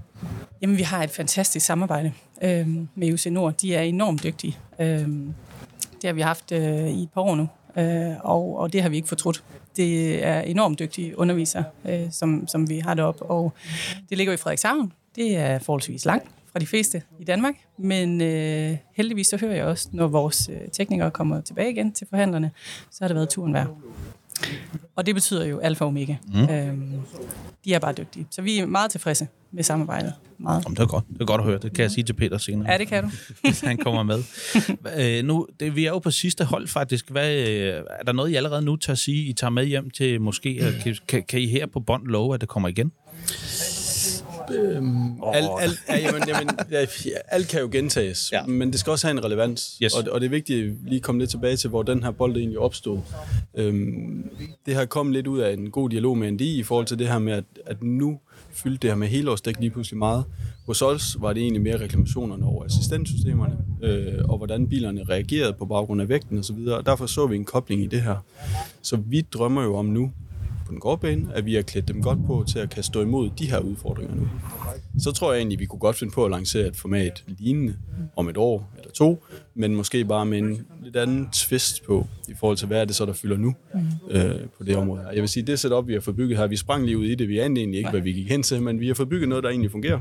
Jamen, 0.62 0.76
vi 0.78 0.82
har 0.82 1.02
et 1.02 1.10
fantastisk 1.10 1.66
samarbejde 1.66 2.12
øh, 2.42 2.68
med 2.94 3.12
UC 3.12 3.26
Nord. 3.26 3.54
De 3.58 3.74
er 3.74 3.82
enormt 3.82 4.22
dygtige. 4.22 4.56
Øh, 4.80 4.86
det 4.88 6.04
har 6.04 6.12
vi 6.12 6.20
haft 6.20 6.52
øh, 6.52 6.88
i 6.88 7.02
et 7.02 7.08
par 7.14 7.20
år 7.20 7.34
nu, 7.34 7.48
øh, 7.76 8.14
og, 8.20 8.58
og 8.58 8.72
det 8.72 8.82
har 8.82 8.88
vi 8.88 8.96
ikke 8.96 9.08
fortrudt. 9.08 9.44
Det 9.76 10.24
er 10.24 10.40
enormt 10.40 10.78
dygtige 10.78 11.18
undervisere, 11.18 11.64
øh, 11.84 12.10
som, 12.10 12.48
som 12.48 12.68
vi 12.68 12.78
har 12.78 12.94
deroppe, 12.94 13.22
og 13.22 13.52
det 14.10 14.18
ligger 14.18 14.32
i 14.32 14.36
Frederikshavn. 14.36 14.92
Det 15.16 15.36
er 15.36 15.58
forholdsvis 15.58 16.04
langt 16.04 16.28
fra 16.52 16.58
de 16.58 16.66
fleste 16.66 17.02
i 17.20 17.24
Danmark, 17.24 17.54
men 17.78 18.20
øh, 18.20 18.76
heldigvis 18.92 19.26
så 19.26 19.36
hører 19.36 19.54
jeg 19.54 19.64
også, 19.64 19.88
når 19.92 20.06
vores 20.06 20.48
øh, 20.48 20.68
teknikere 20.72 21.10
kommer 21.10 21.40
tilbage 21.40 21.70
igen 21.70 21.92
til 21.92 22.06
forhandlerne, 22.10 22.50
så 22.90 22.98
har 23.00 23.08
det 23.08 23.14
været 23.14 23.28
turen 23.28 23.54
værd. 23.54 23.68
Og 24.96 25.06
det 25.06 25.14
betyder 25.14 25.46
jo 25.46 25.58
alfa 25.58 25.84
og 25.84 25.88
omega. 25.88 26.16
Mm. 26.34 26.48
Øhm, 26.50 26.92
de 27.64 27.74
er 27.74 27.78
bare 27.78 27.92
dygtige. 27.92 28.26
Så 28.30 28.42
vi 28.42 28.58
er 28.58 28.66
meget 28.66 28.90
tilfredse 28.90 29.26
med 29.52 29.62
samarbejdet. 29.62 30.12
Meget. 30.38 30.66
Om 30.66 30.74
det 30.74 30.82
er 30.82 30.86
godt. 30.86 31.04
Det 31.12 31.20
er 31.20 31.24
godt 31.24 31.40
at 31.40 31.46
høre. 31.46 31.58
Det 31.58 31.72
kan 31.72 31.82
jeg 31.82 31.90
sige 31.90 32.04
til 32.04 32.12
Peter 32.12 32.38
senere. 32.38 32.72
Ja, 32.72 32.78
det 32.78 32.88
kan 32.88 33.04
du. 33.04 33.10
hvis 33.44 33.60
han 33.60 33.76
kommer 33.78 34.02
med. 34.02 34.22
øh, 34.98 35.24
nu, 35.24 35.46
det, 35.60 35.76
vi 35.76 35.84
er 35.84 35.90
jo 35.90 35.98
på 35.98 36.10
sidste 36.10 36.44
hold 36.44 36.68
faktisk. 36.68 37.10
Hvad, 37.10 37.34
øh, 37.34 37.82
er 37.90 38.02
der 38.06 38.12
noget, 38.12 38.30
I 38.30 38.34
allerede 38.34 38.62
nu 38.62 38.78
at 38.88 38.98
sige, 38.98 39.24
I 39.24 39.32
tager 39.32 39.50
med 39.50 39.64
hjem 39.64 39.90
til 39.90 40.20
måske? 40.20 40.74
Kan, 40.82 40.96
kan, 41.08 41.22
kan 41.28 41.40
I 41.40 41.46
her 41.46 41.66
på 41.66 41.80
bånd 41.80 42.06
love, 42.06 42.34
at 42.34 42.40
det 42.40 42.48
kommer 42.48 42.68
igen? 42.68 42.92
Alt, 45.34 45.48
alt, 45.60 45.82
ja, 45.88 45.98
jamen, 45.98 46.22
jamen, 46.28 46.50
ja, 46.70 46.86
alt 47.28 47.48
kan 47.48 47.60
jo 47.60 47.68
gentages, 47.72 48.32
Ja. 48.32 48.46
men 48.46 48.72
det 48.72 48.80
skal 48.80 48.90
også 48.90 49.06
have 49.06 49.18
en 49.18 49.24
relevans. 49.24 49.78
Yes. 49.82 49.94
Og, 49.94 50.12
og 50.12 50.20
det 50.20 50.26
er 50.26 50.30
vigtigt 50.30 50.66
at 50.70 50.72
lige 50.86 51.00
komme 51.00 51.18
lidt 51.20 51.30
tilbage 51.30 51.56
til, 51.56 51.70
hvor 51.70 51.82
den 51.82 52.02
her 52.02 52.10
bold 52.10 52.36
egentlig 52.36 52.58
opstod. 52.58 52.98
Øhm, 53.54 54.30
det 54.66 54.74
har 54.74 54.84
kommet 54.84 55.12
lidt 55.12 55.26
ud 55.26 55.38
af 55.38 55.52
en 55.52 55.70
god 55.70 55.90
dialog 55.90 56.18
med 56.18 56.30
NDI 56.30 56.58
i 56.58 56.62
forhold 56.62 56.86
til 56.86 56.98
det 56.98 57.08
her 57.08 57.18
med, 57.18 57.32
at, 57.32 57.44
at 57.66 57.82
nu 57.82 58.18
fyldte 58.52 58.78
det 58.82 58.90
her 58.90 58.96
med 58.96 59.08
helårsdæk 59.08 59.60
lige 59.60 59.70
pludselig 59.70 59.98
meget. 59.98 60.24
Hos 60.66 60.82
os 60.82 61.16
var 61.20 61.32
det 61.32 61.40
egentlig 61.42 61.62
mere 61.62 61.76
reklamationerne 61.80 62.46
over 62.46 62.64
assistentsystemerne, 62.64 63.56
øh, 63.82 64.24
og 64.28 64.36
hvordan 64.36 64.68
bilerne 64.68 65.04
reagerede 65.08 65.52
på 65.52 65.66
baggrund 65.66 66.02
af 66.02 66.08
vægten 66.08 66.38
osv., 66.38 66.56
og 66.56 66.86
derfor 66.86 67.06
så 67.06 67.26
vi 67.26 67.36
en 67.36 67.44
kobling 67.44 67.82
i 67.82 67.86
det 67.86 68.02
her. 68.02 68.16
Så 68.82 68.96
vi 68.96 69.20
drømmer 69.20 69.62
jo 69.62 69.76
om 69.76 69.86
nu, 69.86 70.12
på 70.66 70.72
den 70.72 70.80
gode 70.80 70.98
bane, 70.98 71.28
at 71.34 71.46
vi 71.46 71.54
har 71.54 71.62
klædt 71.62 71.88
dem 71.88 72.02
godt 72.02 72.18
på 72.26 72.44
til 72.48 72.58
at 72.58 72.70
kan 72.70 72.82
stå 72.82 73.00
imod 73.00 73.30
de 73.38 73.50
her 73.50 73.58
udfordringer 73.58 74.14
nu. 74.14 74.28
Så 74.98 75.12
tror 75.12 75.32
jeg 75.32 75.38
egentlig, 75.38 75.58
vi 75.58 75.66
kunne 75.66 75.78
godt 75.78 75.96
finde 75.96 76.12
på 76.12 76.24
at 76.24 76.30
lancere 76.30 76.66
et 76.66 76.76
format 76.76 77.24
lignende 77.26 77.76
om 78.16 78.28
et 78.28 78.36
år 78.36 78.70
eller 78.78 78.90
to, 78.90 79.24
men 79.54 79.76
måske 79.76 80.04
bare 80.04 80.26
med 80.26 80.38
en 80.38 80.66
lidt 80.84 80.96
anden 80.96 81.28
twist 81.32 81.84
på, 81.86 82.06
i 82.28 82.34
forhold 82.40 82.56
til, 82.56 82.66
hvad 82.66 82.80
er 82.80 82.84
det 82.84 82.94
så, 82.94 83.06
der 83.06 83.12
fylder 83.12 83.36
nu 83.36 83.54
øh, 84.10 84.30
på 84.58 84.64
det 84.64 84.76
område. 84.76 85.02
her. 85.02 85.10
Jeg 85.10 85.20
vil 85.20 85.28
sige, 85.28 85.46
det 85.46 85.58
setup, 85.58 85.86
vi 85.86 85.92
har 85.92 86.00
fået 86.00 86.16
bygget 86.16 86.38
her, 86.38 86.46
vi 86.46 86.56
sprang 86.56 86.84
lige 86.84 86.98
ud 86.98 87.04
i 87.04 87.14
det, 87.14 87.28
vi 87.28 87.38
anede 87.38 87.60
egentlig 87.60 87.78
ikke, 87.78 87.90
hvad 87.90 88.00
vi 88.00 88.12
gik 88.12 88.28
hen 88.30 88.42
til, 88.42 88.62
men 88.62 88.80
vi 88.80 88.86
har 88.86 88.94
fået 88.94 89.08
bygget 89.08 89.28
noget, 89.28 89.44
der 89.44 89.50
egentlig 89.50 89.70
fungerer. 89.70 90.00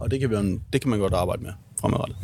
Og 0.00 0.10
det 0.10 0.20
kan, 0.20 0.34
en, 0.34 0.62
det 0.72 0.80
kan 0.80 0.90
man 0.90 0.98
godt 0.98 1.14
arbejde 1.14 1.42
med 1.42 1.52
fremadrettet. 1.80 2.16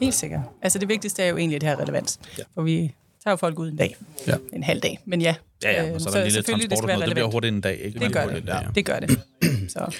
Helt 0.00 0.14
sikkert. 0.14 0.40
Altså 0.62 0.78
det 0.78 0.88
vigtigste 0.88 1.22
er 1.22 1.28
jo 1.28 1.36
egentlig 1.36 1.60
det 1.60 1.68
her 1.68 1.80
relevans. 1.80 2.20
Ja. 2.38 2.42
For 2.54 2.62
vi 2.62 2.94
tager 3.28 3.32
jo 3.32 3.36
folk 3.36 3.58
ud 3.58 3.68
en 3.68 3.76
dag. 3.76 3.96
Ja. 4.26 4.34
En 4.52 4.62
halv 4.62 4.80
dag. 4.80 4.98
Men 5.04 5.20
ja. 5.20 5.34
Ja, 5.64 5.70
ja, 5.72 5.88
øh, 5.88 5.94
og 5.94 6.00
så 6.00 6.08
er 6.08 6.12
der 6.12 6.20
en 6.20 6.26
lille 6.26 6.42
transport 6.42 6.80
det, 6.80 6.88
noget. 6.88 7.06
Det 7.06 7.14
bliver 7.14 7.30
hurtigt 7.30 7.54
en 7.54 7.60
dag, 7.60 7.80
ikke? 7.84 7.98
Det 8.00 8.12
gør 8.12 8.26
det. 8.26 8.44
ja. 8.46 8.58
Det 8.74 8.84
gør 8.84 8.98
det. 8.98 9.20
Så 9.72 9.96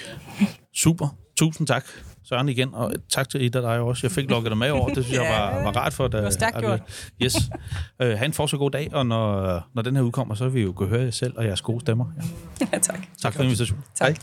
Super. 0.75 1.07
Tusind 1.37 1.67
tak, 1.67 1.85
Søren 2.23 2.49
igen, 2.49 2.73
og 2.73 2.93
tak 3.09 3.29
til 3.29 3.41
Ida 3.41 3.61
dig 3.61 3.79
også. 3.79 4.07
Jeg 4.07 4.11
fik 4.11 4.29
lukket 4.29 4.49
dig 4.49 4.57
med 4.57 4.69
over. 4.69 4.89
Det 4.89 5.05
synes 5.05 5.19
jeg 5.19 5.31
var, 5.39 5.63
var 5.63 5.71
rart 5.71 5.93
for 5.93 6.07
dig. 6.07 6.17
Det 6.17 6.23
var 6.23 6.29
stærkt 6.29 6.59
gjort. 6.59 6.81
Yes. 7.23 7.35
Uh, 8.03 8.07
ha' 8.19 8.25
en 8.25 8.33
fortsat 8.33 8.59
god 8.59 8.71
dag, 8.71 8.89
og 8.93 9.05
når, 9.05 9.61
når 9.75 9.81
den 9.81 9.95
her 9.95 10.03
udkommer, 10.03 10.35
så 10.35 10.43
vil 10.43 10.53
vi 10.53 10.61
jo 10.61 10.71
kunne 10.71 10.89
høre 10.89 11.03
jer 11.03 11.11
selv 11.11 11.33
og 11.37 11.45
jeres 11.45 11.61
gode 11.61 11.81
stemmer. 11.81 12.05
Ja. 12.61 12.67
ja, 12.73 12.79
tak. 12.79 12.99
Tak 13.21 13.33
for 13.33 13.43
invitationen. 13.43 13.83
Tak. 13.95 14.21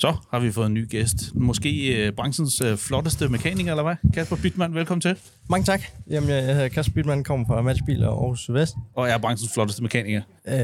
Så 0.00 0.16
har 0.30 0.38
vi 0.38 0.52
fået 0.52 0.66
en 0.66 0.74
ny 0.74 0.88
gæst. 0.88 1.34
Måske 1.34 1.96
øh, 1.96 2.12
branchens 2.12 2.60
øh, 2.60 2.76
flotteste 2.76 3.28
mekaniker, 3.28 3.70
eller 3.70 3.82
hvad? 3.82 3.94
Kasper 4.14 4.36
Bytmann, 4.36 4.74
velkommen 4.74 5.00
til. 5.00 5.16
Mange 5.50 5.64
tak. 5.64 5.82
Jamen, 6.10 6.30
jeg 6.30 6.42
hedder 6.42 6.68
Kasper 6.68 6.94
Bytmann, 6.94 7.24
kommer 7.24 7.46
fra 7.46 7.62
Matchbil 7.62 8.04
og 8.04 8.22
Aarhus 8.22 8.50
Vest. 8.52 8.74
Og 8.94 9.08
er 9.08 9.18
branchens 9.18 9.52
flotteste 9.52 9.82
mekaniker. 9.82 10.22
Øh, 10.48 10.54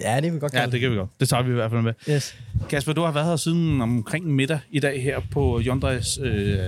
ja, 0.00 0.16
det 0.16 0.22
vil 0.22 0.34
vi 0.34 0.38
godt 0.38 0.54
Ja, 0.54 0.66
det 0.66 0.80
kan 0.80 0.90
vi 0.90 0.96
godt. 0.96 1.10
Det 1.20 1.28
tager 1.28 1.42
vi 1.42 1.50
i 1.50 1.54
hvert 1.54 1.70
fald 1.70 1.82
med. 1.82 1.92
Yes. 2.10 2.36
Kasper, 2.68 2.92
du 2.92 3.02
har 3.02 3.12
været 3.12 3.26
her 3.26 3.36
siden 3.36 3.80
omkring 3.80 4.26
middag 4.26 4.58
i 4.70 4.80
dag 4.80 5.02
her 5.02 5.20
på 5.30 5.60
Hyundais 5.60 6.18
øh, 6.22 6.58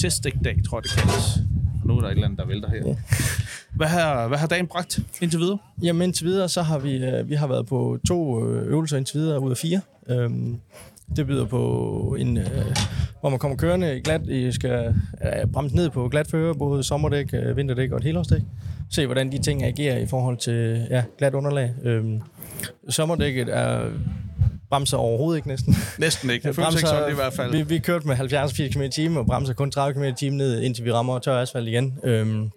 testdækdag, 0.00 0.56
tror 0.68 0.78
jeg 0.78 0.82
det 0.82 0.92
kaldes. 0.92 1.36
Og 1.82 1.88
nu 1.88 1.96
er 1.96 2.00
der 2.00 2.08
et 2.08 2.12
eller 2.12 2.24
andet, 2.24 2.38
der 2.38 2.46
vælter 2.46 2.70
her. 2.70 2.94
Hvad 3.76 3.86
har, 3.86 4.28
hvad 4.28 4.38
har 4.38 4.46
dagen 4.46 4.66
bragt 4.66 5.00
indtil 5.22 5.40
videre? 5.40 5.58
Jamen, 5.82 6.02
indtil 6.02 6.26
videre, 6.26 6.48
så 6.48 6.62
har 6.62 6.78
vi, 6.78 6.96
øh, 6.96 7.28
vi 7.28 7.34
har 7.34 7.46
været 7.46 7.66
på 7.66 7.98
to 8.08 8.48
øh, 8.48 8.66
øvelser 8.66 8.96
indtil 8.96 9.20
videre 9.20 9.40
ud 9.40 9.50
af 9.50 9.56
fire. 9.56 9.80
Øhm, 10.08 10.56
det 11.16 11.26
byder 11.26 11.44
på 11.44 12.16
en, 12.18 12.38
øh, 12.38 12.76
hvor 13.20 13.28
man 13.28 13.38
kommer 13.38 13.56
kørende 13.56 13.96
i 13.96 14.00
glat, 14.00 14.28
I 14.28 14.52
skal 14.52 14.94
øh, 15.24 15.46
bremse 15.52 15.76
ned 15.76 15.90
på 15.90 16.08
glat 16.08 16.30
føre, 16.30 16.54
både 16.54 16.82
sommerdæk, 16.82 17.34
øh, 17.34 17.56
vinterdæk 17.56 17.90
og 17.90 17.98
et 17.98 18.04
helårsdæk. 18.04 18.42
Se, 18.90 19.06
hvordan 19.06 19.32
de 19.32 19.38
ting 19.38 19.64
agerer 19.64 19.98
i 19.98 20.06
forhold 20.06 20.36
til 20.36 20.86
ja, 20.90 21.02
glat 21.18 21.34
underlag. 21.34 21.70
Øhm, 21.84 22.20
sommerdækket 22.88 23.48
er 23.48 23.90
bremser 24.70 24.96
overhovedet 24.96 25.38
ikke 25.38 25.48
næsten. 25.48 25.74
Næsten 25.98 26.30
ikke. 26.30 26.48
Det 26.48 26.54
føles 26.56 26.74
ikke 26.74 26.88
sådan 26.88 27.12
i 27.12 27.14
hvert 27.14 27.32
fald. 27.32 27.52
Vi, 27.52 27.62
vi 27.62 27.78
kørte 27.78 28.06
med 28.06 28.16
70-80 28.16 28.72
km 28.72 28.82
i 28.82 28.88
timen 28.88 29.18
og 29.18 29.26
bremser 29.26 29.54
kun 29.54 29.70
30 29.70 29.94
km 29.94 30.04
i 30.04 30.12
timen 30.12 30.38
ned, 30.38 30.60
indtil 30.60 30.84
vi 30.84 30.92
rammer 30.92 31.18
tør 31.18 31.40
asfalt 31.40 31.68
igen. 31.68 31.98
Øhm, 32.04 32.50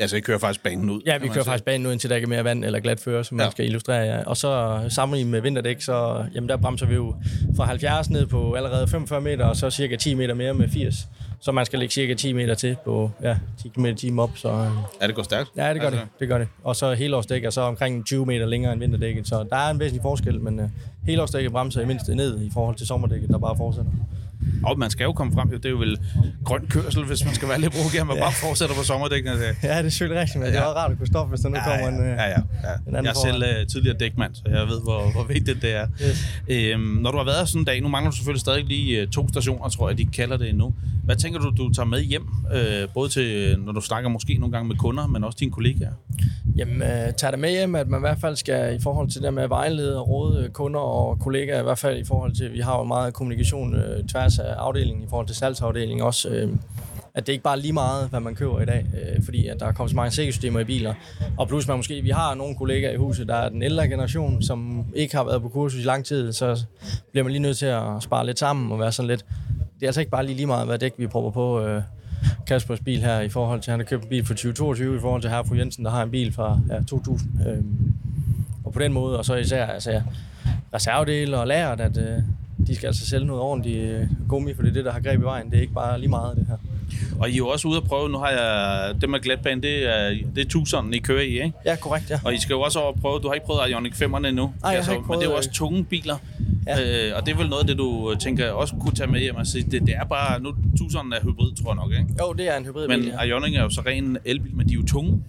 Altså, 0.00 0.16
jeg 0.16 0.22
kører 0.22 0.38
faktisk 0.38 0.62
banen 0.62 0.90
ud. 0.90 1.00
Ja, 1.06 1.18
vi 1.18 1.28
kører 1.28 1.44
faktisk 1.44 1.64
banen 1.64 1.86
ud, 1.86 1.92
indtil 1.92 2.10
der 2.10 2.16
ikke 2.16 2.26
er 2.26 2.28
mere 2.28 2.44
vand 2.44 2.64
eller 2.64 2.80
glat 2.80 3.00
føre, 3.00 3.24
som 3.24 3.36
ja. 3.36 3.42
Ja. 3.42 3.46
man 3.46 3.52
skal 3.52 3.64
illustrere. 3.66 4.02
Ja. 4.16 4.22
Og 4.26 4.36
så 4.36 4.80
sammenlignet 4.88 5.30
med 5.32 5.40
vinterdæk, 5.40 5.80
så 5.80 6.24
jamen, 6.34 6.48
der 6.48 6.56
bremser 6.56 6.86
vi 6.86 6.94
jo 6.94 7.14
fra 7.56 7.64
70 7.64 8.10
ned 8.10 8.26
på 8.26 8.52
allerede 8.52 8.88
45 8.88 9.20
meter, 9.20 9.44
og 9.44 9.56
så 9.56 9.70
cirka 9.70 9.96
10 9.96 10.14
meter 10.14 10.34
mere 10.34 10.54
med 10.54 10.68
80. 10.68 11.06
Så 11.40 11.52
man 11.52 11.66
skal 11.66 11.78
lægge 11.78 11.92
cirka 11.92 12.14
10 12.14 12.32
meter 12.32 12.54
til 12.54 12.76
på 12.84 13.10
ja, 13.22 13.36
10 13.62 13.68
km 13.68 13.86
i 13.86 13.94
timen 13.94 14.18
op. 14.18 14.30
Så, 14.34 14.48
øh, 14.48 14.68
Ja, 15.02 15.06
det 15.06 15.14
går 15.14 15.22
stærkt. 15.22 15.50
ja, 15.56 15.72
det 15.72 15.80
gør 15.80 15.86
altså, 15.86 16.00
det. 16.00 16.20
det 16.20 16.28
gør 16.28 16.38
det. 16.38 16.48
Og 16.64 16.76
så 16.76 16.94
helårsdæk 16.94 17.44
er 17.44 17.50
så 17.50 17.60
omkring 17.60 18.06
20 18.06 18.26
meter 18.26 18.46
længere 18.46 18.72
end 18.72 18.80
vinterdækket, 18.80 19.28
så 19.28 19.44
der 19.50 19.56
er 19.56 19.70
en 19.70 19.80
væsentlig 19.80 20.02
forskel, 20.02 20.40
men 20.40 20.60
uh, 20.60 20.70
helårsdækket 21.06 21.52
bremser 21.52 21.80
i 21.80 21.84
mindst 21.84 22.08
ned 22.08 22.40
i 22.40 22.50
forhold 22.54 22.76
til 22.76 22.86
sommerdækket, 22.86 23.28
der 23.30 23.38
bare 23.38 23.56
fortsætter. 23.56 23.90
Og 24.64 24.78
man 24.78 24.90
skal 24.90 25.04
jo 25.04 25.12
komme 25.12 25.32
frem. 25.32 25.48
Det 25.50 25.64
er 25.64 25.70
jo 25.70 25.76
vel 25.76 25.98
grøn 26.44 26.66
kørsel, 26.70 27.04
hvis 27.04 27.24
man 27.24 27.34
skal 27.34 27.48
være 27.48 27.60
lidt 27.60 27.72
provokeret. 27.72 28.06
Man 28.06 28.16
Ja. 28.16 28.22
bare 28.22 28.32
fortsætter 28.32 28.74
på 28.74 28.82
sommerdækkene. 28.82 29.32
Altså. 29.32 29.46
Ja, 29.68 29.78
det 29.78 29.86
er 29.86 29.90
selvfølgelig 29.90 30.20
rigtigt, 30.20 30.38
men 30.38 30.46
ja. 30.48 30.52
det 30.54 30.58
Ja. 30.58 30.62
er 30.70 30.74
rart 30.74 30.90
at 30.92 30.98
kunne 30.98 31.06
stoppe, 31.06 31.28
hvis 31.30 31.40
der 31.40 31.48
nu 31.48 31.56
kommer 31.68 31.88
en... 31.88 32.00
øh, 32.00 32.06
ja, 32.06 32.22
ja, 32.24 32.28
ja. 32.28 32.36
en 32.88 32.96
anden 32.96 33.04
Jeg 33.04 33.10
er 33.10 33.32
selv 33.32 33.60
uh, 33.60 33.66
tidligere 33.66 33.96
dækmand, 33.98 34.34
så 34.34 34.42
jeg 34.46 34.66
ved, 34.68 34.80
hvor, 34.82 35.12
hvor 35.12 35.24
vigtigt 35.24 35.62
det 35.62 35.72
er. 35.76 35.86
Yes. 36.08 36.24
Øhm, 36.48 36.80
når 36.80 37.10
du 37.10 37.16
har 37.16 37.24
været 37.24 37.48
sådan 37.48 37.60
en 37.60 37.64
dag, 37.64 37.80
nu 37.82 37.88
mangler 37.88 38.10
du 38.10 38.16
selvfølgelig 38.16 38.40
stadig 38.40 38.64
lige 38.64 39.02
uh, 39.02 39.08
to 39.08 39.28
stationer, 39.28 39.68
tror 39.68 39.88
jeg, 39.88 39.98
de 39.98 40.06
kalder 40.06 40.36
det 40.36 40.48
endnu. 40.48 40.74
Hvad 41.04 41.16
tænker 41.16 41.38
du, 41.40 41.50
du 41.56 41.72
tager 41.72 41.86
med 41.86 42.00
hjem, 42.00 42.26
uh, 42.54 42.92
både 42.94 43.08
til, 43.08 43.58
når 43.58 43.72
du 43.72 43.80
snakker 43.80 44.08
måske 44.10 44.34
nogle 44.38 44.52
gange 44.52 44.68
med 44.68 44.76
kunder, 44.76 45.06
men 45.06 45.24
også 45.24 45.36
dine 45.40 45.50
kollegaer? 45.50 45.92
Jamen, 46.56 46.82
øh, 46.82 47.12
tag 47.16 47.32
det 47.32 47.38
med 47.38 47.50
hjem, 47.50 47.74
at 47.74 47.88
man 47.88 48.00
i 48.00 48.00
hvert 48.00 48.18
fald 48.20 48.36
skal 48.36 48.76
i 48.76 48.78
forhold 48.82 49.10
til 49.10 49.22
det 49.22 49.34
med 49.34 49.42
at 49.42 49.50
vejlede 49.50 49.98
og 49.98 50.08
råde 50.08 50.50
kunder 50.52 50.80
og 50.80 51.18
kollegaer, 51.18 51.60
i 51.60 51.62
hvert 51.62 51.78
fald 51.78 51.98
i 51.98 52.04
forhold 52.04 52.32
til, 52.36 52.52
vi 52.52 52.60
har 52.60 52.78
jo 52.78 52.84
meget 52.84 53.14
kommunikation 53.14 53.74
øh, 53.74 54.04
tværs 54.04 54.33
af 54.42 54.54
afdelingen, 54.54 55.04
i 55.04 55.06
forhold 55.08 55.26
til 55.26 55.36
salgsafdelingen 55.36 56.06
også, 56.06 56.28
øh, 56.28 56.48
at 57.14 57.26
det 57.26 57.32
ikke 57.32 57.44
bare 57.44 57.56
er 57.56 57.60
lige 57.60 57.72
meget, 57.72 58.08
hvad 58.08 58.20
man 58.20 58.34
køber 58.34 58.60
i 58.60 58.64
dag, 58.64 58.86
øh, 58.94 59.24
fordi 59.24 59.46
at 59.46 59.60
der 59.60 59.66
er 59.66 59.72
kommet 59.72 59.90
så 59.90 59.96
mange 59.96 60.10
sikkerhedssystemer 60.10 60.60
i 60.60 60.64
biler. 60.64 60.94
Og 61.38 61.48
plus 61.48 61.68
man 61.68 61.76
måske, 61.76 62.02
vi 62.02 62.10
har 62.10 62.34
nogle 62.34 62.56
kollegaer 62.56 62.92
i 62.92 62.96
huset, 62.96 63.28
der 63.28 63.34
er 63.34 63.48
den 63.48 63.62
ældre 63.62 63.88
generation, 63.88 64.42
som 64.42 64.86
ikke 64.94 65.16
har 65.16 65.24
været 65.24 65.42
på 65.42 65.48
kursus 65.48 65.80
i 65.80 65.84
lang 65.84 66.04
tid, 66.04 66.32
så 66.32 66.64
bliver 67.10 67.24
man 67.24 67.32
lige 67.32 67.42
nødt 67.42 67.56
til 67.56 67.66
at 67.66 67.82
spare 68.00 68.26
lidt 68.26 68.38
sammen 68.38 68.72
og 68.72 68.80
være 68.80 68.92
sådan 68.92 69.08
lidt, 69.08 69.24
det 69.74 69.82
er 69.82 69.86
altså 69.86 70.00
ikke 70.00 70.10
bare 70.10 70.26
lige, 70.26 70.36
lige 70.36 70.46
meget, 70.46 70.66
hvad 70.66 70.78
dæk 70.78 70.92
vi 70.98 71.06
prøver 71.06 71.30
på, 71.30 71.60
øh, 71.60 71.82
Kaspers 72.46 72.80
bil 72.80 73.00
her 73.00 73.20
i 73.20 73.28
forhold 73.28 73.60
til, 73.60 73.70
han 73.70 73.80
har 73.80 73.84
købt 73.84 74.02
en 74.02 74.08
bil 74.08 74.26
fra 74.26 74.34
2022 74.34 74.96
i 74.96 75.00
forhold 75.00 75.22
til 75.22 75.30
her 75.30 75.42
fru 75.42 75.54
Jensen, 75.54 75.84
der 75.84 75.90
har 75.90 76.02
en 76.02 76.10
bil 76.10 76.32
fra 76.32 76.60
ja, 76.70 76.82
2000. 76.82 77.30
Øh, 77.48 77.64
og 78.64 78.72
på 78.72 78.78
den 78.78 78.92
måde, 78.92 79.18
og 79.18 79.24
så 79.24 79.34
især 79.34 79.66
altså, 79.66 80.02
reservedele 80.74 81.38
og 81.38 81.46
lageret, 81.46 81.80
at 81.80 81.96
øh, 81.96 82.22
de 82.66 82.76
skal 82.76 82.86
altså 82.86 83.06
sælge 83.06 83.26
noget 83.26 83.42
ordentligt 83.42 83.78
øh, 83.78 84.06
gummi, 84.28 84.54
for 84.54 84.62
det 84.62 84.70
er 84.70 84.74
det, 84.74 84.84
der 84.84 84.92
har 84.92 85.00
greb 85.00 85.20
i 85.20 85.24
vejen. 85.24 85.50
Det 85.50 85.56
er 85.56 85.60
ikke 85.60 85.74
bare 85.74 85.98
lige 86.00 86.10
meget, 86.10 86.36
det 86.36 86.46
her. 86.46 86.56
Og 87.18 87.30
I 87.30 87.32
er 87.32 87.36
jo 87.36 87.48
også 87.48 87.68
ude 87.68 87.76
at 87.76 87.84
prøve, 87.84 88.08
nu 88.08 88.18
har 88.18 88.28
jeg, 88.30 88.94
det 89.00 89.08
med 89.10 89.20
glatbane, 89.20 89.62
det 89.62 89.94
er, 89.96 90.16
det 90.34 90.44
er 90.44 90.48
tuseren, 90.48 90.94
I 90.94 90.98
kører 90.98 91.22
i, 91.22 91.26
ikke? 91.26 91.52
Ja, 91.64 91.76
korrekt, 91.76 92.10
ja. 92.10 92.20
Og 92.24 92.34
I 92.34 92.38
skal 92.38 92.54
jo 92.54 92.60
også 92.60 92.78
over 92.78 92.92
at 92.92 93.00
prøve, 93.00 93.20
du 93.20 93.26
har 93.26 93.34
ikke 93.34 93.46
prøvet 93.46 93.70
Ioniq 93.70 93.92
5'erne 94.02 94.26
endnu, 94.26 94.52
jeg 94.62 94.70
har 94.70 94.76
altså, 94.76 94.92
ikke 94.92 95.04
men 95.08 95.12
det 95.12 95.18
er 95.18 95.24
jo 95.24 95.28
prøvet, 95.28 95.38
også 95.38 95.50
tunge 95.52 95.84
biler. 95.84 96.16
Ja. 96.66 97.08
Øh, 97.08 97.16
og 97.16 97.26
det 97.26 97.32
er 97.32 97.36
vel 97.36 97.48
noget 97.48 97.60
af 97.60 97.66
det, 97.66 97.78
du 97.78 98.10
øh, 98.12 98.18
tænker 98.18 98.50
også 98.50 98.74
kunne 98.80 98.94
tage 98.94 99.10
med 99.10 99.20
hjem 99.20 99.36
og 99.36 99.46
sige, 99.46 99.64
det, 99.70 99.82
det 99.82 99.94
er 99.94 100.04
bare, 100.04 100.40
nu 100.40 100.54
tuseren 100.78 101.12
er 101.12 101.20
hybrid, 101.22 101.62
tror 101.62 101.70
jeg 101.70 101.76
nok, 101.76 101.92
ikke? 101.92 102.14
Jo, 102.20 102.32
det 102.32 102.48
er 102.48 102.56
en 102.56 102.64
hybridbil, 102.64 102.98
Men 102.98 103.08
ja. 103.08 103.22
Ioniq 103.22 103.54
er 103.54 103.62
jo 103.62 103.70
så 103.70 103.80
ren 103.86 104.18
elbil, 104.24 104.54
men 104.54 104.68
de 104.68 104.72
er 104.72 104.76
jo 104.76 104.86
tunge. 104.86 105.22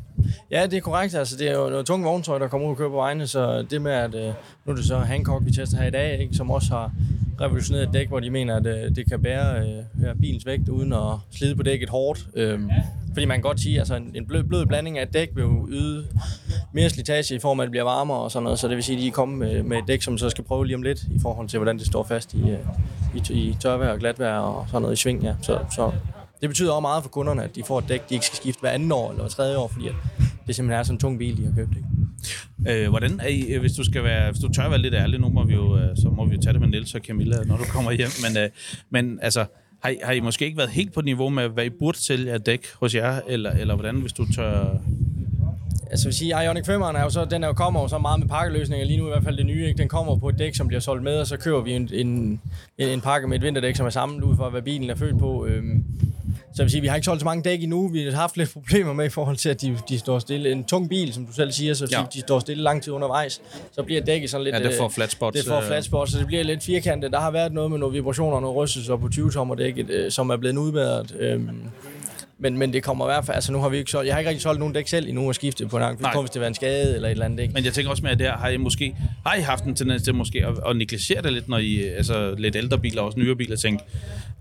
Ja, 0.52 0.66
det 0.66 0.78
er 0.78 0.82
korrekt. 0.82 1.16
Altså, 1.16 1.38
det 1.38 1.50
er 1.50 1.54
jo 1.54 1.70
noget 1.70 1.86
tungt 1.86 2.06
vogntøj, 2.06 2.40
der 2.40 2.48
kommer 2.48 2.68
ud 2.68 2.72
og 2.72 2.78
kører 2.78 2.90
på 2.90 2.96
vejene, 2.96 3.28
så 3.28 3.66
det 3.70 3.82
med, 3.82 3.92
at 3.92 4.16
øh, 4.16 4.34
nu 4.66 4.72
er 4.72 4.76
det 4.76 4.86
så 4.86 4.98
Hancock, 4.98 5.46
vi 5.46 5.52
tester 5.52 5.78
her 5.78 5.88
i 5.88 5.92
dag, 5.92 6.20
ikke, 6.20 6.36
som 6.36 6.52
også 6.52 6.74
har 6.74 6.92
revolutioneret 7.42 7.88
et 7.88 7.94
dæk, 7.94 8.08
hvor 8.08 8.20
de 8.20 8.30
mener, 8.30 8.56
at 8.56 8.66
øh, 8.66 8.96
det 8.96 9.10
kan 9.10 9.22
bære 9.22 9.60
øh, 9.60 10.16
bilens 10.22 10.46
vægt 10.46 10.70
uden 10.70 10.94
at 10.94 11.14
slide 11.32 11.56
på 11.56 11.64
dækket 11.64 11.90
hårdt. 11.90 12.28
Øhm, 12.36 12.70
fordi 13.14 13.26
man 13.26 13.38
kan 13.38 13.42
godt 13.42 13.60
sige, 13.60 13.76
at 13.76 13.80
altså, 13.80 13.96
en, 13.96 14.12
en 14.16 14.26
blød, 14.26 14.44
blød 14.44 14.66
blanding 14.66 14.98
af 14.98 15.04
et 15.04 15.14
dæk 15.14 15.30
vil 15.36 15.42
jo 15.42 15.68
yde 15.70 16.08
mere 16.74 16.90
slitage 16.90 17.36
i 17.36 17.40
form 17.40 17.60
af, 17.60 17.64
at 17.64 17.68
det 17.68 17.72
bliver 17.72 17.84
varmere 17.84 18.18
og 18.18 18.32
sådan 18.32 18.44
noget, 18.44 18.60
så 18.60 18.68
det 18.68 18.76
vil 18.76 18.84
sige, 18.84 18.98
at 18.98 19.02
de 19.02 19.08
er 19.08 19.12
kommet 19.12 19.38
med, 19.38 19.64
med 19.64 19.78
et 19.78 19.84
dæk, 19.88 20.02
som 20.02 20.18
så 20.18 20.30
skal 20.30 20.44
prøve 20.44 20.66
lige 20.66 20.76
om 20.76 20.82
lidt 20.82 21.04
i 21.04 21.20
forhold 21.22 21.48
til, 21.48 21.60
hvordan 21.60 21.78
det 21.78 21.88
står 21.88 22.04
fast 22.04 22.34
i, 22.34 22.50
øh, 22.50 22.60
i, 23.16 23.34
i 23.34 23.58
tørvejr 23.60 23.92
og 23.92 24.00
glatvejr 24.00 24.40
og 24.40 24.66
sådan 24.68 24.82
noget 24.82 24.94
i 24.94 25.02
sving. 25.02 25.24
Ja. 25.24 25.34
Så, 25.42 25.60
så 25.76 25.92
det 26.42 26.50
betyder 26.50 26.72
også 26.72 26.82
meget 26.82 27.04
for 27.04 27.10
kunderne, 27.10 27.44
at 27.44 27.56
de 27.56 27.64
får 27.68 27.80
et 27.80 27.86
dæk, 27.90 28.10
de 28.10 28.14
ikke 28.14 28.26
skal 28.26 28.38
skifte 28.38 28.62
hver 28.62 28.70
anden 28.70 28.92
år 28.92 29.10
eller 29.10 29.24
hver 29.24 29.30
tredje 29.30 29.58
år, 29.58 29.68
fordi 29.68 29.88
at 29.88 29.96
det 30.48 30.56
simpelthen 30.56 30.80
er 30.80 30.84
sådan 30.84 30.96
en 30.96 31.00
tung 31.00 31.20
bil, 31.20 31.38
de 31.38 31.46
har 31.46 31.54
købt. 31.56 31.76
Ikke? 31.76 32.84
Øh, 32.84 32.90
hvordan 32.90 33.20
er 33.20 33.28
I, 33.28 33.42
øh, 33.42 33.60
hvis 33.60 33.74
du 33.74 33.84
skal 33.84 34.04
være, 34.04 34.32
hvis 34.32 34.42
du 34.42 34.54
tør 34.54 34.70
være 34.70 34.82
lidt 34.82 34.94
ærlig, 34.94 35.20
nu 35.20 35.30
må 35.30 35.44
vi 35.44 35.54
jo, 35.54 35.78
øh, 35.78 35.98
så 35.98 36.10
må 36.10 36.26
vi 36.26 36.36
jo 36.36 36.42
tage 36.42 36.54
det 36.54 36.62
med 36.62 36.70
Niels 36.70 36.96
og 36.96 37.02
Camilla, 37.02 37.44
når 37.44 37.58
du 37.58 37.64
kommer 37.64 37.92
hjem, 37.92 38.10
men, 38.24 38.44
øh, 38.44 38.50
men 38.90 39.20
altså, 39.22 39.46
har 39.84 39.90
I, 39.90 39.98
har 40.04 40.14
I 40.14 40.20
måske 40.20 40.46
ikke 40.46 40.58
været 40.58 40.70
helt 40.70 40.94
på 40.94 41.02
niveau 41.02 41.30
med, 41.30 41.50
hvad 41.50 41.66
I 41.66 41.70
burde 41.70 41.98
sælge 41.98 42.32
af 42.32 42.42
dæk 42.42 42.66
hos 42.80 42.96
jer, 42.96 43.20
eller, 43.28 43.52
eller 43.52 43.76
hvordan, 43.76 43.96
hvis 43.96 44.14
du 44.14 44.26
tør... 44.36 44.78
Altså 45.92 46.06
jeg 46.06 46.10
vil 46.10 46.14
sige, 46.14 46.44
Ioniq 46.44 46.70
5'eren 46.70 46.98
er 46.98 47.04
jo 47.04 47.10
så, 47.10 47.26
den 47.26 47.44
er 47.44 47.48
jo 47.48 47.54
kommer 47.54 47.82
jo 47.82 47.88
så 47.88 47.98
meget 47.98 48.20
med 48.20 48.28
pakkeløsninger, 48.28 48.86
lige 48.86 48.98
nu 48.98 49.06
i 49.06 49.10
hvert 49.10 49.24
fald 49.24 49.38
det 49.38 49.46
nye, 49.46 49.68
ikke? 49.68 49.78
den 49.78 49.88
kommer 49.88 50.18
på 50.18 50.30
et 50.30 50.40
dæk, 50.40 50.56
som 50.56 50.68
bliver 50.68 50.80
solgt 50.80 51.04
med, 51.04 51.20
og 51.20 51.28
så 51.28 51.38
køber 51.38 51.62
vi 51.62 51.74
en, 51.74 51.90
en, 51.94 52.42
en 52.78 53.02
pakke 53.02 53.28
med 53.28 53.38
et 53.38 53.44
vinterdæk, 53.44 53.76
som 53.76 53.86
er 53.86 53.90
samlet 53.90 54.24
ud 54.24 54.36
fra, 54.36 54.50
hvad 54.50 54.62
bilen 54.62 54.90
er 54.90 54.96
født 54.96 55.20
på. 55.20 55.46
Øhm, 55.46 55.86
så 56.56 56.62
jeg 56.62 56.66
vil 56.66 56.72
sige, 56.72 56.82
vi 56.82 56.88
har 56.88 56.96
ikke 56.96 57.06
solgt 57.06 57.22
så 57.22 57.26
mange 57.26 57.44
dæk 57.44 57.64
endnu. 57.64 57.88
Vi 57.88 58.04
har 58.04 58.12
haft 58.12 58.38
lidt 58.38 58.54
problemer 58.54 58.94
med 58.94 59.06
i 59.06 59.10
forhold 59.10 59.38
til, 59.38 59.50
at 59.50 59.62
de, 59.62 59.78
de 59.90 60.00
står 60.00 60.20
stille. 60.20 60.52
En 60.52 60.64
tung 60.64 60.90
bil, 60.90 61.14
som 61.14 61.26
du 61.26 61.34
selv 61.34 61.52
siger, 61.52 61.74
så 61.74 61.88
Ja. 61.92 62.04
de 62.14 62.20
står 62.20 62.40
stille 62.40 62.64
lang 62.64 62.84
tid 62.84 62.94
undervejs. 62.94 63.42
Så 63.72 63.84
bliver 63.84 64.02
dækket 64.02 64.30
sådan 64.30 64.44
lidt... 64.44 64.56
Ja, 64.56 64.64
det 64.64 64.74
får 64.78 64.86
øh, 64.86 64.92
flat 64.92 65.12
spots, 65.12 65.38
Det 65.38 65.46
får 65.48 65.58
øh. 65.58 65.68
flat 65.68 65.84
spots, 65.84 66.12
så 66.12 66.18
det 66.20 66.28
bliver 66.28 66.44
lidt 66.44 66.64
firkantet. 66.64 67.12
Der 67.12 67.20
har 67.20 67.32
været 67.32 67.54
noget 67.54 67.72
med 67.72 67.80
nogle 67.80 67.94
vibrationer 67.94 68.36
og 68.36 68.42
nogle 68.42 68.56
rystelser 68.58 68.96
på 68.98 69.10
20 69.10 69.32
tommer 69.32 69.56
dækket, 69.56 69.90
øh, 69.90 70.12
som 70.12 70.30
er 70.30 70.38
blevet 70.38 70.58
udbedret. 70.58 71.16
Øhm, 71.20 71.50
men, 72.40 72.58
men 72.58 72.74
det 72.74 72.84
kommer 72.84 73.06
i 73.06 73.08
hvert 73.08 73.26
fald, 73.26 73.36
altså 73.36 73.52
nu 73.52 73.60
har 73.60 73.70
vi 73.70 73.78
ikke 73.78 73.92
solgt, 73.92 74.08
jeg 74.08 74.16
har 74.16 74.20
ikke 74.20 74.30
rigtig 74.30 74.42
solgt 74.42 74.60
nogen 74.60 74.74
dæk 74.74 74.88
selv 74.88 75.08
endnu 75.08 75.28
og 75.28 75.36
skiftet 75.36 75.70
på 75.70 75.78
en 75.78 75.84
gang, 75.84 76.02
Nej. 76.02 76.14
kun 76.14 76.24
hvis 76.24 76.32
det 76.32 76.42
var 76.42 76.48
en 76.48 76.54
skade 76.54 76.96
eller 76.96 77.08
et 77.08 77.12
eller 77.12 77.26
andet, 77.26 77.40
ikke? 77.40 77.54
Men 77.54 77.66
jeg 77.66 77.74
tænker 77.74 77.92
også 77.92 78.04
med, 78.04 78.12
at 78.12 78.20
der 78.20 78.32
har 78.32 78.50
I 78.50 78.58
måske 78.58 78.96
har 79.26 79.36
I 79.36 79.42
haft 79.42 79.64
en 79.64 79.76
tendens 79.76 80.04
til 80.04 80.16
måske 80.16 80.46
at, 80.46 80.54
at 80.70 80.76
negligere 80.76 81.22
det 81.22 81.34
lidt, 81.34 81.50
når 81.50 81.58
I, 81.58 81.84
altså 81.84 82.36
lidt 82.38 82.56
ældre 82.56 82.78
biler, 82.78 83.02
også 83.02 83.20
nyere 83.20 83.36
biler, 83.36 83.56
tænker, 83.56 83.86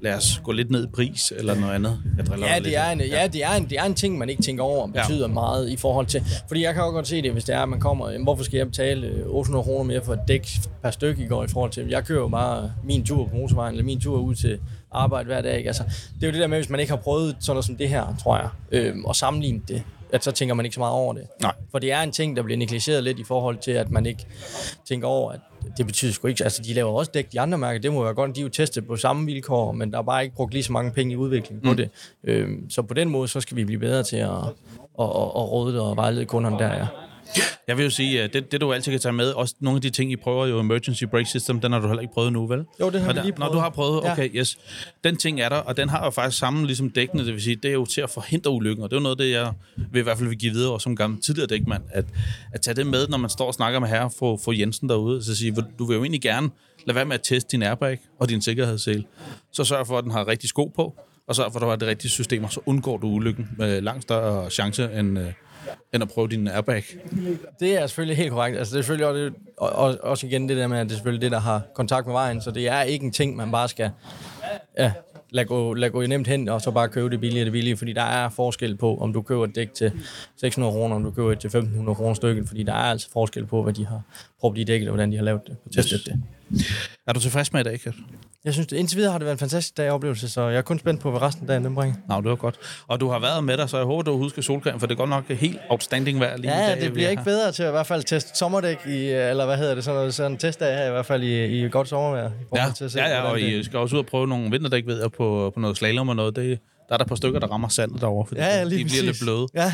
lad 0.00 0.14
os 0.14 0.40
gå 0.44 0.52
lidt 0.52 0.70
ned 0.70 0.84
i 0.84 0.90
pris, 0.94 1.32
eller 1.36 1.54
noget 1.54 1.74
andet. 1.74 1.98
Jeg 2.18 2.26
Ja, 2.38 2.58
det 2.58 2.76
er, 2.76 2.90
en, 2.90 3.00
ja, 3.00 3.26
det 3.26 3.44
er, 3.44 3.52
en, 3.52 3.64
det 3.64 3.78
er 3.78 3.84
en 3.84 3.94
ting, 3.94 4.18
man 4.18 4.28
ikke 4.28 4.42
tænker 4.42 4.64
over, 4.64 4.86
betyder 4.86 5.28
ja. 5.28 5.34
meget 5.34 5.70
i 5.70 5.76
forhold 5.76 6.06
til... 6.06 6.22
Fordi 6.48 6.62
jeg 6.62 6.74
kan 6.74 6.82
jo 6.82 6.90
godt 6.90 7.08
se 7.08 7.22
det, 7.22 7.32
hvis 7.32 7.44
det 7.44 7.54
er, 7.54 7.60
at 7.60 7.68
man 7.68 7.80
kommer... 7.80 8.10
Jamen, 8.10 8.24
hvorfor 8.24 8.44
skal 8.44 8.56
jeg 8.56 8.66
betale 8.66 9.06
øh, 9.06 9.26
800 9.26 9.64
kroner 9.64 9.84
mere 9.84 10.04
for 10.04 10.12
et 10.12 10.20
dæk 10.28 10.48
per 10.82 10.90
stykke 10.90 11.24
i 11.24 11.26
går 11.26 11.44
i 11.44 11.48
forhold 11.48 11.70
til... 11.70 11.88
Jeg 11.88 12.04
kører 12.04 12.20
jo 12.20 12.28
bare 12.28 12.72
min 12.84 13.04
tur 13.04 13.26
på 13.26 13.36
motorvejen, 13.36 13.74
eller 13.74 13.84
min 13.84 14.00
tur 14.00 14.18
ud 14.18 14.34
til 14.34 14.58
arbejde 14.94 15.26
hver 15.26 15.42
dag. 15.42 15.56
Ikke? 15.56 15.68
Altså, 15.68 15.82
det 16.14 16.22
er 16.22 16.26
jo 16.26 16.32
det 16.32 16.40
der 16.40 16.46
med, 16.46 16.58
hvis 16.58 16.70
man 16.70 16.80
ikke 16.80 16.92
har 16.92 17.00
prøvet 17.00 17.36
sådan 17.40 17.54
noget 17.54 17.64
som 17.64 17.76
det 17.76 17.88
her, 17.88 18.16
tror 18.22 18.36
jeg, 18.36 18.48
øhm, 18.72 19.04
og 19.04 19.16
sammenlignet 19.16 19.68
det, 19.68 19.82
at 20.12 20.24
så 20.24 20.32
tænker 20.32 20.54
man 20.54 20.66
ikke 20.66 20.74
så 20.74 20.80
meget 20.80 20.94
over 20.94 21.12
det. 21.12 21.22
Nej. 21.42 21.52
For 21.70 21.78
det 21.78 21.92
er 21.92 22.02
en 22.02 22.12
ting, 22.12 22.36
der 22.36 22.42
bliver 22.42 22.58
negligeret 22.58 23.04
lidt 23.04 23.18
i 23.18 23.24
forhold 23.24 23.56
til, 23.58 23.70
at 23.70 23.90
man 23.90 24.06
ikke 24.06 24.26
tænker 24.88 25.08
over, 25.08 25.32
at 25.32 25.40
det 25.76 25.86
betyder 25.86 26.12
sgu 26.12 26.28
ikke... 26.28 26.44
Altså, 26.44 26.62
de 26.62 26.74
laver 26.74 26.92
også 26.92 27.10
dæk, 27.14 27.32
de 27.32 27.40
andre 27.40 27.58
mærker, 27.58 27.80
det 27.80 27.92
må 27.92 28.04
være 28.04 28.14
godt, 28.14 28.36
de 28.36 28.40
er 28.40 28.42
jo 28.42 28.48
testet 28.48 28.86
på 28.86 28.96
samme 28.96 29.26
vilkår, 29.26 29.72
men 29.72 29.92
der 29.92 29.98
er 29.98 30.02
bare 30.02 30.24
ikke 30.24 30.36
brugt 30.36 30.52
lige 30.52 30.62
så 30.62 30.72
mange 30.72 30.90
penge 30.90 31.12
i 31.12 31.16
udvikling 31.16 31.62
på 31.62 31.70
mm. 31.70 31.76
det. 31.76 31.90
Øhm, 32.24 32.70
så 32.70 32.82
på 32.82 32.94
den 32.94 33.08
måde, 33.08 33.28
så 33.28 33.40
skal 33.40 33.56
vi 33.56 33.64
blive 33.64 33.80
bedre 33.80 34.02
til 34.02 34.16
at, 34.16 34.30
at, 34.30 34.36
at, 34.98 35.06
at 35.06 35.50
råde 35.52 35.82
og 35.82 35.96
vejlede 35.96 36.24
kunderne 36.24 36.58
der, 36.58 36.74
ja. 36.74 36.86
Jeg 37.68 37.76
vil 37.76 37.84
jo 37.84 37.90
sige, 37.90 38.22
at 38.22 38.32
det, 38.32 38.52
det 38.52 38.60
du 38.60 38.72
altid 38.72 38.92
kan 38.92 39.00
tage 39.00 39.12
med, 39.12 39.30
også 39.32 39.54
nogle 39.60 39.76
af 39.76 39.82
de 39.82 39.90
ting, 39.90 40.12
I 40.12 40.16
prøver 40.16 40.46
jo, 40.46 40.60
emergency 40.60 41.04
brake 41.04 41.24
system, 41.28 41.60
den 41.60 41.72
har 41.72 41.80
du 41.80 41.86
heller 41.86 42.02
ikke 42.02 42.14
prøvet 42.14 42.32
nu, 42.32 42.46
vel? 42.46 42.64
Jo, 42.80 42.90
det 42.90 43.00
har 43.00 43.08
Og 43.08 43.14
vi 43.14 43.20
lige 43.20 43.30
Når 43.30 43.36
prøvet. 43.36 43.52
du 43.52 43.58
har 43.58 43.70
prøvet, 43.70 44.02
Ja. 44.04 44.12
okay, 44.12 44.28
yes. 44.34 44.58
Den 45.04 45.16
ting 45.16 45.40
er 45.40 45.48
der, 45.48 45.56
og 45.56 45.76
den 45.76 45.88
har 45.88 46.04
jo 46.04 46.10
faktisk 46.10 46.38
samme 46.38 46.66
ligesom 46.66 46.90
dækkene, 46.90 47.24
det 47.26 47.32
vil 47.34 47.42
sige, 47.42 47.56
det 47.56 47.68
er 47.68 47.72
jo 47.72 47.86
til 47.86 48.00
at 48.00 48.10
forhindre 48.10 48.50
ulykken, 48.50 48.84
og 48.84 48.90
det 48.90 48.96
er 48.96 49.00
jo 49.00 49.02
noget, 49.02 49.18
det 49.18 49.30
jeg 49.30 49.52
vil 49.92 50.00
i 50.00 50.02
hvert 50.02 50.18
fald 50.18 50.28
vil 50.28 50.38
give 50.38 50.52
videre, 50.52 50.80
som 50.80 50.96
gammel 50.96 51.20
tidligere 51.22 51.46
dækmand, 51.46 51.82
at, 51.90 52.04
at 52.52 52.60
tage 52.60 52.74
det 52.74 52.86
med, 52.86 53.08
når 53.08 53.18
man 53.18 53.30
står 53.30 53.46
og 53.46 53.54
snakker 53.54 53.80
med 53.80 53.88
herre 53.88 54.10
for, 54.18 54.36
for 54.44 54.52
Jensen 54.52 54.88
derude, 54.88 55.24
så 55.24 55.36
sige, 55.36 55.56
du 55.78 55.84
vil 55.84 55.94
jo 55.94 56.02
egentlig 56.02 56.20
gerne 56.22 56.50
lad 56.86 56.94
være 56.94 57.04
med 57.04 57.14
at 57.14 57.22
teste 57.22 57.48
din 57.52 57.62
airbag 57.62 57.98
og 58.20 58.28
din 58.28 58.42
sikkerhedssele. 58.42 59.04
Så 59.52 59.64
sørg 59.64 59.86
for, 59.86 59.98
at 59.98 60.04
den 60.04 60.12
har 60.12 60.28
rigtig 60.28 60.48
sko 60.48 60.72
på, 60.76 60.94
og 61.28 61.36
sørg 61.36 61.52
for, 61.52 61.58
at 61.58 61.62
du 61.62 61.68
har 61.68 61.76
det 61.76 61.88
rigtige 61.88 62.10
system, 62.10 62.44
og 62.44 62.52
så 62.52 62.60
undgår 62.66 62.96
du 62.96 63.06
ulykken 63.06 63.48
med 63.58 63.80
langt 63.80 64.02
større 64.02 64.50
chance 64.50 64.88
end, 64.98 65.18
øh, 65.18 65.26
end 65.92 66.02
at 66.02 66.08
prøve 66.08 66.28
din 66.28 66.48
airbag. 66.48 66.84
Det 67.60 67.78
er 67.78 67.86
selvfølgelig 67.86 68.16
helt 68.16 68.30
korrekt. 68.30 68.58
Altså, 68.58 68.72
det 68.72 68.78
er 68.78 68.82
selvfølgelig 68.82 69.06
også, 69.06 69.20
det, 69.20 69.34
og, 69.56 69.70
og, 69.70 69.98
også 70.02 70.26
igen 70.26 70.48
det 70.48 70.56
der 70.56 70.66
med, 70.66 70.78
at 70.78 70.86
det 70.86 70.92
er 70.92 70.96
selvfølgelig 70.96 71.22
det, 71.22 71.30
der 71.30 71.40
har 71.40 71.62
kontakt 71.74 72.06
med 72.06 72.12
vejen, 72.12 72.40
så 72.40 72.50
det 72.50 72.68
er 72.68 72.82
ikke 72.82 73.04
en 73.04 73.12
ting, 73.12 73.36
man 73.36 73.50
bare 73.50 73.68
skal 73.68 73.90
ja, 74.78 74.92
lade, 75.30 75.46
gå, 75.46 75.74
lade 75.74 75.90
gå 75.90 76.06
nemt 76.06 76.26
hen, 76.26 76.48
og 76.48 76.60
så 76.60 76.70
bare 76.70 76.88
købe 76.88 77.10
det 77.10 77.20
billige 77.20 77.42
og 77.42 77.44
det 77.44 77.52
billige, 77.52 77.76
fordi 77.76 77.92
der 77.92 78.02
er 78.02 78.28
forskel 78.28 78.76
på, 78.76 78.96
om 78.96 79.12
du 79.12 79.22
køber 79.22 79.44
et 79.44 79.54
dæk 79.54 79.74
til 79.74 79.92
600 80.40 80.72
kroner, 80.72 80.96
om 80.96 81.04
du 81.04 81.10
køber 81.10 81.32
et 81.32 81.38
til 81.38 81.48
1500 81.48 81.96
kroner 81.96 82.14
stykket, 82.14 82.48
fordi 82.48 82.62
der 82.62 82.72
er 82.72 82.76
altså 82.90 83.10
forskel 83.12 83.46
på, 83.46 83.62
hvad 83.62 83.72
de 83.72 83.86
har 83.86 84.02
prøvet 84.40 84.58
i 84.58 84.64
dækket, 84.64 84.88
og 84.88 84.92
hvordan 84.92 85.12
de 85.12 85.16
har 85.16 85.24
lavet 85.24 85.40
det 85.46 85.56
og 85.64 85.72
testet 85.72 86.00
det. 86.06 86.22
Er 87.06 87.12
du 87.12 87.20
tilfreds 87.20 87.52
med 87.52 87.60
i 87.60 87.64
dag, 87.64 87.80
Kasper? 87.80 88.02
Jeg 88.44 88.52
synes, 88.52 88.66
det, 88.66 88.76
indtil 88.76 88.96
videre 88.96 89.12
har 89.12 89.18
det 89.18 89.24
været 89.24 89.34
en 89.34 89.38
fantastisk 89.38 89.76
dag 89.76 89.90
oplevelse, 89.90 90.28
så 90.28 90.48
jeg 90.48 90.58
er 90.58 90.62
kun 90.62 90.78
spændt 90.78 91.00
på, 91.00 91.10
hvad 91.10 91.22
resten 91.22 91.42
af 91.42 91.46
dagen 91.48 91.64
den 91.64 91.74
bringer. 91.74 91.96
Nå, 92.08 92.16
det 92.20 92.24
var 92.30 92.36
godt. 92.36 92.56
Og 92.88 93.00
du 93.00 93.08
har 93.10 93.18
været 93.18 93.44
med 93.44 93.56
dig, 93.56 93.68
så 93.68 93.76
jeg 93.76 93.86
håber, 93.86 94.02
du 94.02 94.18
husker 94.18 94.42
solcreme, 94.42 94.80
for 94.80 94.86
det 94.86 94.94
er 94.94 94.96
godt 94.98 95.10
nok 95.10 95.28
helt 95.28 95.58
outstanding 95.70 96.20
vejr 96.20 96.36
lige 96.36 96.46
i 96.46 96.54
Ja, 96.54 96.70
dag. 96.70 96.80
det 96.80 96.92
bliver 96.92 97.06
er 97.06 97.10
ikke 97.10 97.20
her. 97.20 97.24
bedre 97.24 97.52
til 97.52 97.62
at 97.62 97.68
i 97.68 97.70
hvert 97.70 97.86
fald 97.86 98.02
teste 98.02 98.38
sommerdæk 98.38 98.78
i, 98.86 98.90
eller 99.08 99.46
hvad 99.46 99.56
hedder 99.56 99.74
det, 99.74 99.84
sådan, 99.84 99.98
noget, 99.98 100.14
sådan 100.14 100.32
en 100.32 100.38
testdag 100.38 100.76
her 100.76 100.86
i 100.86 100.90
hvert 100.90 101.06
fald 101.06 101.22
i, 101.22 101.64
i 101.64 101.68
godt 101.68 101.88
sommervejr. 101.88 102.28
I 102.30 102.30
Ja, 102.56 102.66
til 102.76 102.84
at 102.84 102.92
se, 102.92 102.98
ja, 102.98 103.08
ja, 103.08 103.20
og 103.22 103.38
det- 103.38 103.42
I 103.48 103.64
skal 103.64 103.78
også 103.78 103.96
ud 103.96 104.00
og 104.00 104.06
prøve 104.06 104.26
nogle 104.28 104.50
vinterdæk, 104.50 104.86
ved 104.86 105.00
jeg, 105.00 105.12
på, 105.12 105.50
på 105.54 105.60
noget 105.60 105.76
slalom 105.76 106.08
og 106.08 106.16
noget. 106.16 106.36
Det, 106.36 106.58
der 106.88 106.94
er 106.94 106.96
der 106.96 107.04
et 107.04 107.08
par 107.08 107.14
stykker, 107.16 107.40
der 107.40 107.46
rammer 107.46 107.68
sandet 107.68 108.00
derovre, 108.00 108.26
fordi 108.26 108.40
Ja, 108.40 108.46
ja, 108.58 108.64
de 108.64 108.68
bliver 108.68 108.84
lidt 108.84 109.06
præcis. 109.06 109.22
bløde. 109.22 109.46
Ja, 109.54 109.72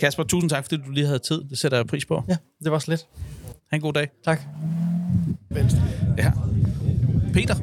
Kasper, 0.00 0.22
tusind 0.24 0.50
tak, 0.50 0.64
fordi 0.64 0.76
du 0.86 0.90
lige 0.90 1.06
havde 1.06 1.18
tid. 1.18 1.42
Det 1.50 1.58
sætter 1.58 1.78
jeg 1.78 1.86
pris 1.86 2.04
på. 2.06 2.24
ja, 2.28 2.36
det 2.64 2.72
var 2.72 2.78
så 2.78 2.90
lidt. 2.90 3.06
Ha' 3.70 3.76
en 3.76 3.80
god 3.80 3.92
dag. 3.92 4.08
Tak. 4.24 4.40
Ja. 6.18 6.32
Peter, 7.32 7.54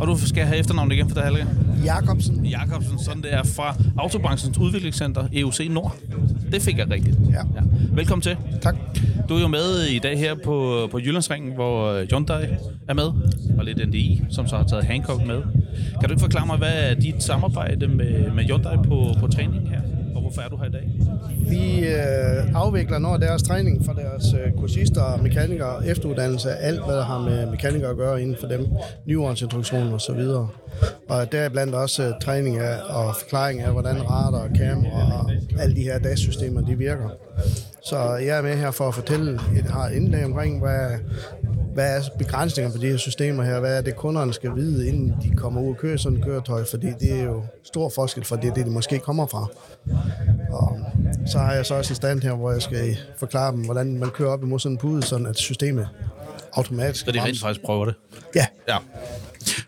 og 0.00 0.06
du 0.06 0.26
skal 0.28 0.44
have 0.44 0.58
efternavnet 0.58 0.96
igen 0.96 1.08
for 1.08 1.14
det 1.14 1.24
halve. 1.24 1.46
Jakobsen. 1.84 2.46
Jacobsen, 2.46 2.98
sådan 2.98 3.22
det 3.22 3.34
er 3.34 3.42
fra 3.42 3.76
Autobranchens 3.98 4.58
Udviklingscenter, 4.58 5.28
EUC 5.32 5.66
Nord. 5.70 5.96
Det 6.52 6.62
fik 6.62 6.78
jeg 6.78 6.90
rigtigt. 6.90 7.16
Ja. 7.30 7.36
ja. 7.36 7.60
Velkommen 7.92 8.22
til. 8.22 8.36
Tak. 8.62 8.76
Du 9.28 9.36
er 9.36 9.40
jo 9.40 9.48
med 9.48 9.86
i 9.90 9.98
dag 9.98 10.18
her 10.18 10.34
på, 10.44 10.88
på 10.90 10.98
Jyllandsringen, 10.98 11.54
hvor 11.54 11.92
øh, 11.92 12.06
Hyundai 12.10 12.44
er 12.88 12.94
med, 12.94 13.10
og 13.58 13.64
lidt 13.64 13.88
NDI, 13.88 14.22
som 14.30 14.46
så 14.46 14.56
har 14.56 14.64
taget 14.64 14.84
Hancock 14.84 15.26
med. 15.26 15.42
Kan 16.00 16.08
du 16.08 16.10
ikke 16.10 16.20
forklare 16.20 16.46
mig, 16.46 16.58
hvad 16.58 16.90
er 16.90 16.94
dit 16.94 17.22
samarbejde 17.22 17.88
med, 17.88 18.30
med 18.30 18.44
Hyundai 18.44 18.76
på, 18.76 19.14
på 19.20 19.26
træningen 19.26 19.66
her? 19.66 19.80
Hvorfor 20.34 20.46
er 20.46 20.48
du 20.48 20.56
her 20.56 20.66
i 20.66 20.70
dag? 20.70 20.90
Vi 21.48 21.86
øh, 21.86 22.54
afvikler 22.54 22.98
når 22.98 23.16
deres 23.16 23.42
træning 23.42 23.84
for 23.84 23.92
deres 23.92 24.24
øh, 24.32 24.52
kursister 24.60 25.02
og 25.02 25.22
mekanikere, 25.22 25.86
efteruddannelse 25.86 26.50
af 26.50 26.68
alt, 26.68 26.84
hvad 26.84 26.96
der 26.96 27.04
har 27.04 27.18
med 27.18 27.50
mekanikere 27.50 27.90
at 27.90 27.96
gøre 27.96 28.22
inden 28.22 28.36
for 28.40 28.46
dem, 28.46 28.66
nyårsintroduktion 29.06 29.92
og 29.92 30.00
så 30.00 30.12
videre. 30.12 30.48
Og 31.08 31.32
der 31.32 31.40
er 31.40 31.48
blandt 31.48 31.74
også 31.74 32.02
øh, 32.02 32.12
træning 32.22 32.58
af 32.58 32.78
og 32.88 33.16
forklaring 33.16 33.60
af, 33.60 33.72
hvordan 33.72 34.10
radar 34.10 34.38
og 34.38 34.50
kamera 34.56 35.20
og 35.20 35.30
alle 35.60 35.76
de 35.76 35.82
her 35.82 35.98
DAS-systemer, 35.98 36.60
de 36.60 36.78
virker. 36.78 37.08
Så 37.84 38.14
jeg 38.14 38.38
er 38.38 38.42
med 38.42 38.56
her 38.56 38.70
for 38.70 38.88
at 38.88 38.94
fortælle, 38.94 39.40
et 39.56 39.64
har 39.64 39.88
indlæg 39.88 40.24
omkring, 40.24 40.60
hvad, 40.60 40.90
hvad 41.74 41.96
er 41.96 42.02
begrænsninger 42.18 42.72
på 42.72 42.78
de 42.78 42.86
her 42.86 42.96
systemer 42.96 43.42
her? 43.42 43.60
Hvad 43.60 43.78
er 43.78 43.82
det, 43.82 43.96
kunderne 43.96 44.34
skal 44.34 44.50
vide, 44.54 44.88
inden 44.88 45.14
de 45.22 45.36
kommer 45.36 45.60
ud 45.60 45.68
og 45.68 45.76
kører 45.76 45.96
sådan 45.96 46.18
et 46.18 46.24
køretøj? 46.24 46.64
Fordi 46.70 46.86
det 47.00 47.12
er 47.12 47.24
jo 47.24 47.42
stor 47.64 47.88
forskel 47.88 48.24
fra 48.24 48.36
det, 48.36 48.54
det 48.54 48.66
de 48.66 48.70
måske 48.70 48.98
kommer 48.98 49.26
fra. 49.26 49.46
Og 50.50 50.80
så 51.26 51.38
har 51.38 51.52
jeg 51.52 51.66
så 51.66 51.74
også 51.74 51.92
en 51.92 51.96
stand 51.96 52.22
her, 52.22 52.32
hvor 52.32 52.52
jeg 52.52 52.62
skal 52.62 52.96
forklare 53.16 53.52
dem, 53.52 53.64
hvordan 53.64 53.98
man 53.98 54.10
kører 54.10 54.30
op 54.30 54.42
imod 54.42 54.58
sådan 54.58 54.74
en 54.74 54.78
pude, 54.78 55.02
sådan 55.02 55.26
at 55.26 55.36
systemet 55.36 55.88
automatisk 56.52 57.04
Så 57.04 57.12
de 57.12 57.22
rent 57.22 57.40
faktisk 57.40 57.64
prøver 57.64 57.84
det. 57.84 57.94
Ja, 58.34 58.46
Ja. 58.68 58.76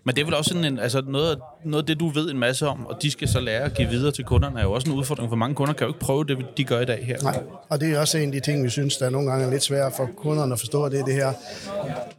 Men 0.07 0.15
det 0.15 0.21
er 0.21 0.25
vel 0.25 0.35
også 0.35 0.49
sådan 0.49 0.65
en, 0.65 0.79
altså 0.79 1.03
noget, 1.09 1.39
noget 1.65 1.83
af 1.83 1.87
det, 1.87 2.01
du 2.01 2.09
ved 2.09 2.31
en 2.31 2.39
masse 2.39 2.69
om, 2.69 2.87
og 2.87 3.03
de 3.03 3.11
skal 3.11 3.29
så 3.29 3.41
lære 3.41 3.61
at 3.61 3.75
give 3.75 3.89
videre 3.89 4.13
til 4.13 4.25
kunderne, 4.25 4.59
er 4.61 4.63
jo 4.65 4.73
også 4.73 4.91
en 4.91 4.97
udfordring, 4.97 5.29
for 5.31 5.37
mange 5.37 5.55
kunder 5.55 5.73
kan 5.75 5.85
jo 5.87 5.89
ikke 5.91 6.01
prøve 6.01 6.25
det, 6.25 6.39
de 6.57 6.65
gør 6.65 6.81
i 6.81 6.85
dag 6.85 7.05
her. 7.07 7.17
nej. 7.23 7.41
Og 7.69 7.81
det 7.81 7.93
er 7.93 8.01
også 8.01 8.19
en 8.19 8.27
af 8.29 8.33
de 8.33 8.41
ting, 8.41 8.65
vi 8.65 8.69
synes, 8.71 8.97
der 8.97 9.07
er 9.07 9.11
nogle 9.11 9.31
gange 9.31 9.47
er 9.47 9.51
lidt 9.51 9.63
svært 9.63 9.93
for 9.97 10.09
kunderne 10.17 10.53
at 10.53 10.59
forstå, 10.61 10.89
det 10.89 11.01
er 11.01 11.05
det 11.05 11.15
her. 11.15 11.33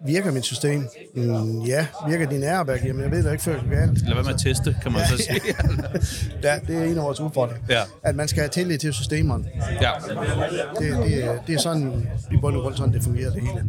Virker 0.06 0.32
mit 0.32 0.45
system? 0.45 0.88
Mm, 1.15 1.62
ja. 1.62 1.88
Virker 2.10 2.30
din 2.30 2.43
airbag? 2.43 2.82
Jamen, 2.86 3.02
jeg 3.04 3.12
ved 3.12 3.23
da 3.23 3.32
ikke, 3.32 3.43
før 3.43 3.60
det 3.62 3.69
galt. 3.71 4.06
Lad 4.06 4.13
være 4.13 4.23
med 4.23 4.34
at 4.34 4.39
teste, 4.39 4.76
kan 4.84 4.91
man 4.91 5.02
så 5.08 5.17
sige. 5.28 5.41
Ja, 6.43 6.56
det 6.67 6.76
er 6.78 6.84
en 6.84 6.97
af 6.97 7.04
vores 7.04 7.19
udfordringer. 7.19 7.63
Ja. 7.69 7.82
At 8.04 8.15
man 8.15 8.28
skal 8.28 8.39
have 8.41 8.50
tillid 8.50 8.78
til 8.78 8.93
systemerne. 8.93 9.45
ja. 9.82 9.89
Det, 10.80 10.97
det, 11.06 11.23
er- 11.26 11.38
det 11.47 11.56
er 11.56 11.60
sådan, 11.60 12.10
i 12.32 12.38
bund 12.41 12.56
og 12.56 12.62
grund, 12.63 12.76
sådan 12.76 12.93
det 12.93 13.04
fungerer 13.04 13.32
det 13.32 13.41
hele. 13.41 13.65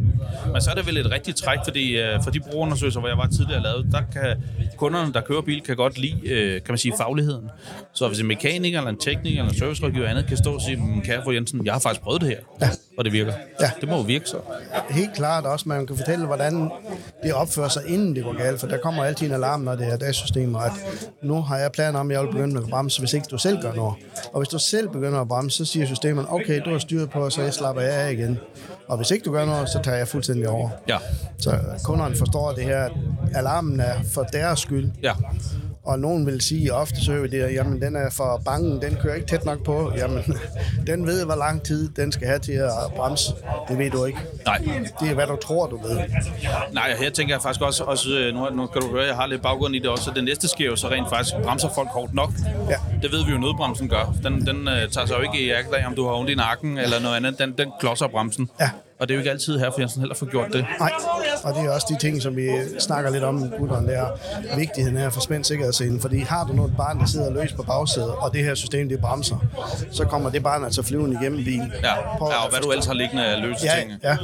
Men 0.53 0.61
så 0.61 0.71
er 0.71 0.75
det 0.75 0.85
vel 0.87 0.97
et 0.97 1.11
rigtigt 1.11 1.37
træk, 1.37 1.59
fordi 1.63 2.01
uh, 2.01 2.23
for 2.23 2.31
de 2.31 2.39
brugerundersøgelser, 2.39 2.99
hvor 2.99 3.09
jeg 3.09 3.17
var 3.17 3.27
tidligere 3.27 3.63
lavet, 3.63 3.87
der 3.91 4.01
kan 4.13 4.35
kunderne, 4.77 5.13
der 5.13 5.21
kører 5.21 5.41
bil, 5.41 5.61
kan 5.61 5.75
godt 5.75 5.97
lide, 5.97 6.15
uh, 6.15 6.63
kan 6.63 6.69
man 6.69 6.77
sige, 6.77 6.93
fagligheden. 6.97 7.49
Så 7.93 8.07
hvis 8.07 8.19
en 8.19 8.27
mekaniker, 8.27 8.77
eller 8.77 8.89
en 8.91 8.97
tekniker, 8.97 9.39
eller 9.39 9.51
en 9.53 9.59
servicerådgiver 9.59 10.03
eller 10.05 10.17
andet 10.17 10.27
kan 10.29 10.37
stå 10.37 10.53
og 10.53 10.61
sige, 10.61 10.75
"Mm, 10.77 11.01
kære 11.01 11.23
fru 11.23 11.31
Jensen, 11.31 11.65
jeg 11.65 11.73
har 11.73 11.79
faktisk 11.79 12.01
prøvet 12.01 12.21
det 12.21 12.29
her, 12.29 12.37
ja. 12.61 12.69
og 12.97 13.05
det 13.05 13.13
virker. 13.13 13.33
Ja. 13.61 13.71
Det 13.81 13.89
må 13.89 13.95
jo 13.95 14.01
virke 14.01 14.25
så. 14.25 14.37
Helt 14.89 15.13
klart 15.15 15.45
også, 15.45 15.69
man 15.69 15.87
kan 15.87 15.97
fortælle, 15.97 16.25
hvordan 16.25 16.69
det 17.23 17.33
opfører 17.33 17.67
sig, 17.69 17.81
inden 17.87 18.15
det 18.15 18.23
går 18.23 18.37
galt, 18.37 18.59
for 18.59 18.67
der 18.67 18.77
kommer 18.77 19.03
altid 19.03 19.27
en 19.27 19.33
alarm, 19.33 19.59
når 19.61 19.75
det 19.75 19.87
er 19.87 19.97
DAS-systemer, 19.97 20.59
at 20.59 20.71
nu 21.23 21.41
har 21.41 21.57
jeg 21.57 21.71
planer 21.71 21.99
om, 21.99 22.11
at 22.11 22.15
jeg 22.17 22.23
vil 22.23 22.31
begynde 22.31 22.61
at 22.61 22.69
bremse, 22.69 22.99
hvis 23.01 23.13
ikke 23.13 23.27
du 23.31 23.37
selv 23.37 23.61
gør 23.61 23.73
noget. 23.73 23.93
Og 24.33 24.39
hvis 24.39 24.49
du 24.49 24.59
selv 24.59 24.89
begynder 24.89 25.21
at 25.21 25.27
bremse, 25.27 25.57
så 25.57 25.65
siger 25.65 25.85
systemet, 25.85 26.25
okay, 26.29 26.61
du 26.65 26.69
har 26.71 26.77
styret 26.79 27.09
på, 27.09 27.29
så 27.29 27.41
jeg 27.41 27.53
slapper 27.53 27.81
jeg 27.81 27.93
af 27.93 28.11
igen. 28.11 28.39
Og 28.89 28.97
hvis 28.97 29.11
ikke 29.11 29.25
du 29.25 29.31
gør 29.31 29.45
noget, 29.45 29.69
så 29.69 29.79
tager 29.83 29.97
jeg 29.97 30.07
fuldstændig 30.07 30.49
over. 30.49 30.69
Ja. 30.87 30.97
Så 31.37 31.59
kunderne 31.83 32.15
forstår 32.15 32.51
det 32.51 32.63
her, 32.63 32.83
at 32.83 32.91
alarmen 33.33 33.79
er 33.79 33.93
for 34.13 34.23
deres 34.23 34.59
skyld, 34.59 34.91
Ja. 35.03 35.13
Og 35.83 35.99
nogen 35.99 36.25
vil 36.25 36.41
sige 36.41 36.73
ofte, 36.73 37.05
så 37.05 37.11
hører 37.11 37.21
vi 37.21 37.27
det, 37.27 37.41
at 37.41 37.53
jamen, 37.53 37.81
den 37.81 37.95
er 37.95 38.09
for 38.09 38.41
bange, 38.45 38.81
den 38.81 38.97
kører 39.01 39.15
ikke 39.15 39.27
tæt 39.27 39.45
nok 39.45 39.63
på. 39.63 39.91
Jamen, 39.97 40.23
den 40.87 41.07
ved, 41.07 41.25
hvor 41.25 41.35
lang 41.35 41.63
tid 41.63 41.89
den 41.89 42.11
skal 42.11 42.27
have 42.27 42.39
til 42.39 42.51
at 42.51 42.71
bremse. 42.95 43.33
Det 43.69 43.77
ved 43.77 43.91
du 43.91 44.05
ikke. 44.05 44.19
Nej. 44.45 44.57
Det 44.99 45.09
er, 45.09 45.13
hvad 45.13 45.27
du 45.27 45.35
tror, 45.35 45.67
du 45.67 45.77
ved. 45.77 45.97
Nej, 46.73 46.95
her 46.95 47.09
tænker 47.09 47.33
jeg 47.33 47.41
faktisk 47.41 47.61
også, 47.61 47.83
også 47.83 48.09
øh, 48.09 48.33
nu, 48.33 48.49
nu 48.49 48.67
kan 48.67 48.81
du 48.81 48.87
høre, 48.91 49.05
jeg 49.05 49.15
har 49.15 49.27
lidt 49.27 49.41
baggrund 49.41 49.75
i 49.75 49.79
det 49.79 49.89
også, 49.89 50.03
så 50.03 50.11
det 50.15 50.23
næste 50.23 50.47
sker 50.47 50.65
jo 50.65 50.75
så 50.75 50.89
rent 50.89 51.09
faktisk, 51.09 51.35
bremser 51.43 51.69
folk 51.75 51.89
hårdt 51.89 52.13
nok. 52.13 52.29
Ja. 52.69 52.75
Det 53.01 53.11
ved 53.11 53.25
vi 53.25 53.31
jo, 53.31 53.37
nødbremsen 53.37 53.89
gør. 53.89 54.15
Den, 54.23 54.47
den 54.47 54.67
uh, 54.67 54.73
tager 54.91 55.05
sig 55.05 55.17
jo 55.17 55.21
ikke 55.21 55.45
i 55.45 55.49
af, 55.51 55.87
om 55.87 55.95
du 55.95 56.07
har 56.07 56.13
ondt 56.13 56.29
i 56.29 56.35
nakken 56.35 56.77
eller 56.77 56.99
noget 56.99 57.15
andet. 57.15 57.39
Den, 57.39 57.53
den 57.57 57.71
klodser 57.79 58.07
bremsen. 58.07 58.49
Ja. 58.59 58.69
Og 58.99 59.07
det 59.07 59.13
er 59.13 59.15
jo 59.15 59.19
ikke 59.19 59.31
altid 59.31 59.59
her, 59.59 59.71
for 59.71 59.79
Jensen 59.79 60.01
heller 60.01 60.15
får 60.15 60.25
gjort 60.25 60.47
det. 60.53 60.65
Nej, 60.79 60.91
og 61.43 61.53
det 61.55 61.65
er 61.65 61.71
også 61.71 61.87
de 61.89 61.97
ting, 62.07 62.21
som 62.21 62.35
vi 62.35 62.49
snakker 62.79 63.09
lidt 63.11 63.23
om, 63.23 63.49
gutterne, 63.57 63.87
der 63.87 64.07
vigtigheden 64.57 64.97
af 64.97 65.05
at 65.05 65.13
få 65.13 65.19
spændt 65.19 65.47
sikkerhedsselen. 65.47 65.99
Fordi 66.01 66.19
har 66.19 66.45
du 66.47 66.53
noget 66.53 66.73
barn, 66.77 66.99
der 66.99 67.05
sidder 67.05 67.33
løs 67.33 67.53
på 67.53 67.63
bagsædet, 67.63 68.09
og 68.11 68.33
det 68.33 68.43
her 68.43 68.55
system, 68.55 68.89
det 68.89 68.99
bremser, 69.01 69.37
så 69.91 70.05
kommer 70.05 70.29
det 70.29 70.43
barn 70.43 70.63
altså 70.63 70.83
flyvende 70.83 71.17
igennem 71.21 71.43
bilen. 71.43 71.71
Ja, 71.83 72.17
Prøv 72.17 72.29
ja 72.31 72.43
og 72.43 72.49
hvad 72.49 72.59
du 72.59 72.69
ellers 72.71 72.85
har 72.85 72.93
liggende 72.93 73.25
af 73.25 73.41
løse 73.41 73.59
Ja, 73.63 73.71
ting. 73.79 73.91
ja. 74.03 74.17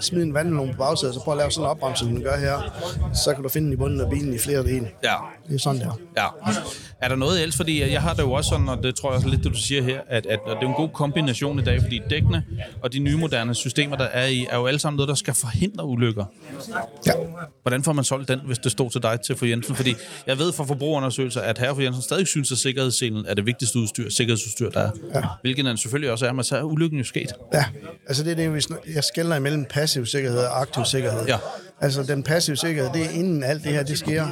Smid 0.00 0.22
en 0.22 0.34
vandmelon 0.34 0.70
på 0.70 0.76
bagsædet, 0.78 1.14
så 1.14 1.20
prøv 1.20 1.34
at 1.34 1.38
lave 1.38 1.50
sådan 1.50 1.64
en 1.64 1.70
opbremse, 1.70 1.98
som 2.04 2.08
den 2.08 2.22
gør 2.22 2.36
her. 2.36 2.74
Så 3.24 3.34
kan 3.34 3.42
du 3.42 3.48
finde 3.48 3.64
den 3.66 3.72
i 3.72 3.76
bunden 3.76 4.00
af 4.00 4.10
bilen 4.10 4.34
i 4.34 4.38
flere 4.38 4.62
dele. 4.62 4.88
Ja. 5.04 5.14
Det 5.48 5.54
er 5.54 5.58
sådan 5.58 5.80
der. 5.80 5.98
Ja. 6.16 6.26
Er 7.00 7.08
der 7.08 7.16
noget 7.16 7.42
ellers? 7.42 7.56
Fordi 7.56 7.92
jeg 7.92 8.02
har 8.02 8.14
det 8.14 8.22
jo 8.22 8.32
også 8.32 8.48
sådan, 8.48 8.68
og 8.68 8.82
det 8.82 8.94
tror 8.96 9.08
jeg 9.10 9.16
også 9.16 9.28
lidt, 9.28 9.44
det 9.44 9.52
du 9.52 9.56
siger 9.58 9.82
her, 9.82 10.00
at, 10.08 10.26
at, 10.26 10.38
at 10.46 10.56
det 10.60 10.62
er 10.64 10.68
en 10.68 10.74
god 10.74 10.88
kombination 10.88 11.58
i 11.58 11.62
dag, 11.62 11.82
fordi 11.82 12.00
dækkene 12.10 12.44
og 12.82 12.92
de 12.92 12.98
nye 12.98 13.16
moderne 13.16 13.54
systemer, 13.54 13.96
der 13.96 14.05
er 14.12 14.26
i, 14.26 14.46
er 14.50 14.56
jo 14.56 14.66
alle 14.66 14.78
sammen 14.78 14.96
noget, 14.96 15.08
der 15.08 15.14
skal 15.14 15.34
forhindre 15.34 15.84
ulykker. 15.84 16.24
Ja. 17.06 17.12
Hvordan 17.62 17.82
får 17.84 17.92
man 17.92 18.04
solgt 18.04 18.28
den, 18.28 18.40
hvis 18.46 18.58
det 18.58 18.72
stod 18.72 18.90
til 18.90 19.02
dig 19.02 19.20
til 19.20 19.36
for 19.36 19.46
Jensen? 19.46 19.76
Fordi 19.76 19.94
jeg 20.26 20.38
ved 20.38 20.52
fra 20.52 20.64
forbrugerundersøgelser, 20.64 21.40
at 21.40 21.58
herre 21.58 21.74
for 21.74 21.82
Jensen 21.82 22.02
stadig 22.02 22.26
synes, 22.26 22.52
at 22.52 22.58
sikkerhedsselen 22.58 23.26
er 23.26 23.34
det 23.34 23.46
vigtigste 23.46 23.78
udstyr, 23.78 24.10
sikkerhedsudstyr, 24.10 24.70
der 24.70 24.80
er. 24.80 24.90
Ja. 25.14 25.22
Hvilket 25.42 25.64
den 25.64 25.76
selvfølgelig 25.76 26.10
også 26.10 26.26
er, 26.26 26.32
men 26.32 26.44
så 26.44 26.56
er 26.56 26.62
ulykken 26.62 26.98
jo 26.98 27.04
sket. 27.04 27.32
Ja, 27.52 27.64
altså 28.06 28.24
det 28.24 28.30
er 28.32 28.36
det, 28.36 28.54
vi 28.54 28.60
snak- 28.60 28.94
jeg 28.94 29.04
skældner 29.04 29.36
imellem 29.36 29.64
passiv 29.64 30.06
sikkerhed 30.06 30.38
og 30.38 30.60
aktiv 30.60 30.84
sikkerhed. 30.84 31.26
Ja. 31.26 31.38
Altså 31.80 32.02
den 32.02 32.22
passive 32.22 32.56
sikkerhed, 32.56 32.90
det 32.92 33.04
er 33.04 33.10
inden 33.10 33.42
alt 33.42 33.64
det 33.64 33.72
her, 33.72 33.82
det 33.82 33.98
sker. 33.98 34.26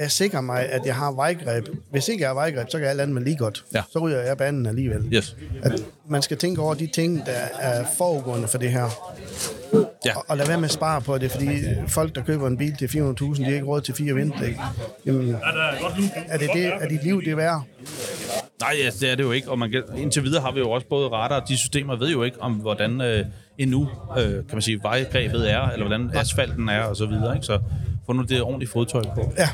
Jeg 0.00 0.10
sikrer 0.10 0.40
mig, 0.40 0.68
at 0.68 0.86
jeg 0.86 0.94
har 0.94 1.12
vejgreb. 1.12 1.68
Hvis 1.90 2.08
ikke 2.08 2.22
jeg 2.22 2.28
har 2.28 2.34
vejgreb, 2.34 2.70
så 2.70 2.78
kan 2.78 2.88
alt 2.88 3.00
andet 3.00 3.14
være 3.14 3.24
lige 3.24 3.36
godt. 3.36 3.64
Ja. 3.74 3.82
Så 3.90 3.98
ryger 3.98 4.20
jeg 4.20 4.36
banen 4.36 4.66
alligevel. 4.66 5.08
Yes. 5.12 5.36
At 5.62 5.84
man 6.08 6.22
skal 6.22 6.36
tænke 6.36 6.60
over 6.60 6.74
de 6.74 6.86
ting, 6.86 7.26
der 7.26 7.32
er 7.60 7.84
forudgående 7.96 8.48
for 8.48 8.58
det 8.58 8.70
her. 8.70 9.12
Ja. 10.06 10.16
Og, 10.16 10.24
og 10.28 10.36
lad 10.36 10.46
være 10.46 10.58
med 10.60 10.64
at 10.64 10.72
spare 10.72 11.00
på 11.00 11.18
det, 11.18 11.30
fordi 11.30 11.48
folk, 11.88 12.14
der 12.14 12.22
køber 12.24 12.46
en 12.46 12.56
bil 12.56 12.76
til 12.76 12.86
400.000, 12.86 13.38
de 13.38 13.44
har 13.44 13.52
ikke 13.52 13.66
råd 13.66 13.80
til 13.80 13.94
fire 13.94 14.14
vinterdæk. 14.14 14.56
Jamen, 15.06 15.36
er 16.28 16.38
det, 16.38 16.50
det, 16.54 16.66
er 16.66 16.88
dit 16.88 17.04
liv 17.04 17.22
det 17.24 17.36
værd? 17.36 17.62
Nej, 18.62 18.76
ja, 18.84 18.90
det 19.00 19.10
er 19.10 19.14
det 19.14 19.24
jo 19.24 19.32
ikke. 19.32 19.50
Og 19.50 19.58
man 19.58 19.70
kan, 19.70 19.82
indtil 19.96 20.22
videre 20.22 20.42
har 20.42 20.52
vi 20.52 20.60
jo 20.60 20.70
også 20.70 20.86
både 20.86 21.08
radar 21.08 21.40
og 21.40 21.48
de 21.48 21.56
systemer 21.56 21.96
ved 21.96 22.10
jo 22.10 22.22
ikke 22.22 22.42
om, 22.42 22.52
hvordan 22.52 23.00
øh, 23.00 23.24
endnu, 23.58 23.88
øh, 24.18 24.24
kan 24.32 24.44
man 24.52 24.62
sige, 24.62 24.80
vejgrebet 24.82 25.52
er, 25.52 25.68
eller 25.70 25.86
hvordan 25.86 26.10
asfalten 26.14 26.68
er, 26.68 26.82
og 26.82 26.96
så 26.96 27.06
videre. 27.06 27.34
Ikke? 27.34 27.46
Så 27.46 27.60
få 28.06 28.12
nu 28.12 28.22
det 28.22 28.42
ordentlige 28.42 28.70
fodtøj 28.70 29.02
på. 29.14 29.32
Ja. 29.38 29.48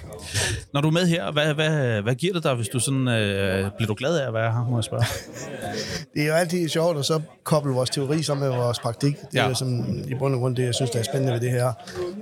Når 0.74 0.80
du 0.80 0.88
er 0.88 0.92
med 0.92 1.06
her, 1.06 1.32
hvad, 1.32 1.54
hvad, 1.54 2.02
hvad 2.02 2.14
giver 2.14 2.32
det 2.34 2.44
dig, 2.44 2.54
hvis 2.54 2.68
du 2.68 2.80
sådan, 2.80 3.08
øh, 3.08 3.70
bliver 3.76 3.87
du 3.87 3.94
glad 3.98 4.18
af 4.18 4.26
at 4.28 4.34
være 4.34 4.52
her, 4.52 4.66
må 4.70 4.76
jeg 4.76 4.84
spørge? 4.84 5.04
Det 6.14 6.22
er 6.22 6.26
jo 6.28 6.32
altid 6.34 6.68
sjovt 6.68 6.98
at 6.98 7.04
så 7.04 7.20
koble 7.44 7.72
vores 7.72 7.90
teori 7.90 8.22
sammen 8.22 8.48
med 8.48 8.56
vores 8.56 8.78
praktik. 8.78 9.16
Det 9.32 9.38
er 9.38 9.42
Ja. 9.42 9.48
jo 9.48 9.54
som, 9.54 9.84
i 10.08 10.14
bund 10.14 10.34
og 10.34 10.40
grund 10.40 10.56
det, 10.56 10.64
jeg 10.64 10.74
synes, 10.74 10.90
der 10.90 10.98
er 10.98 11.02
spændende 11.02 11.32
ved 11.32 11.40
det 11.40 11.50
her. 11.50 11.72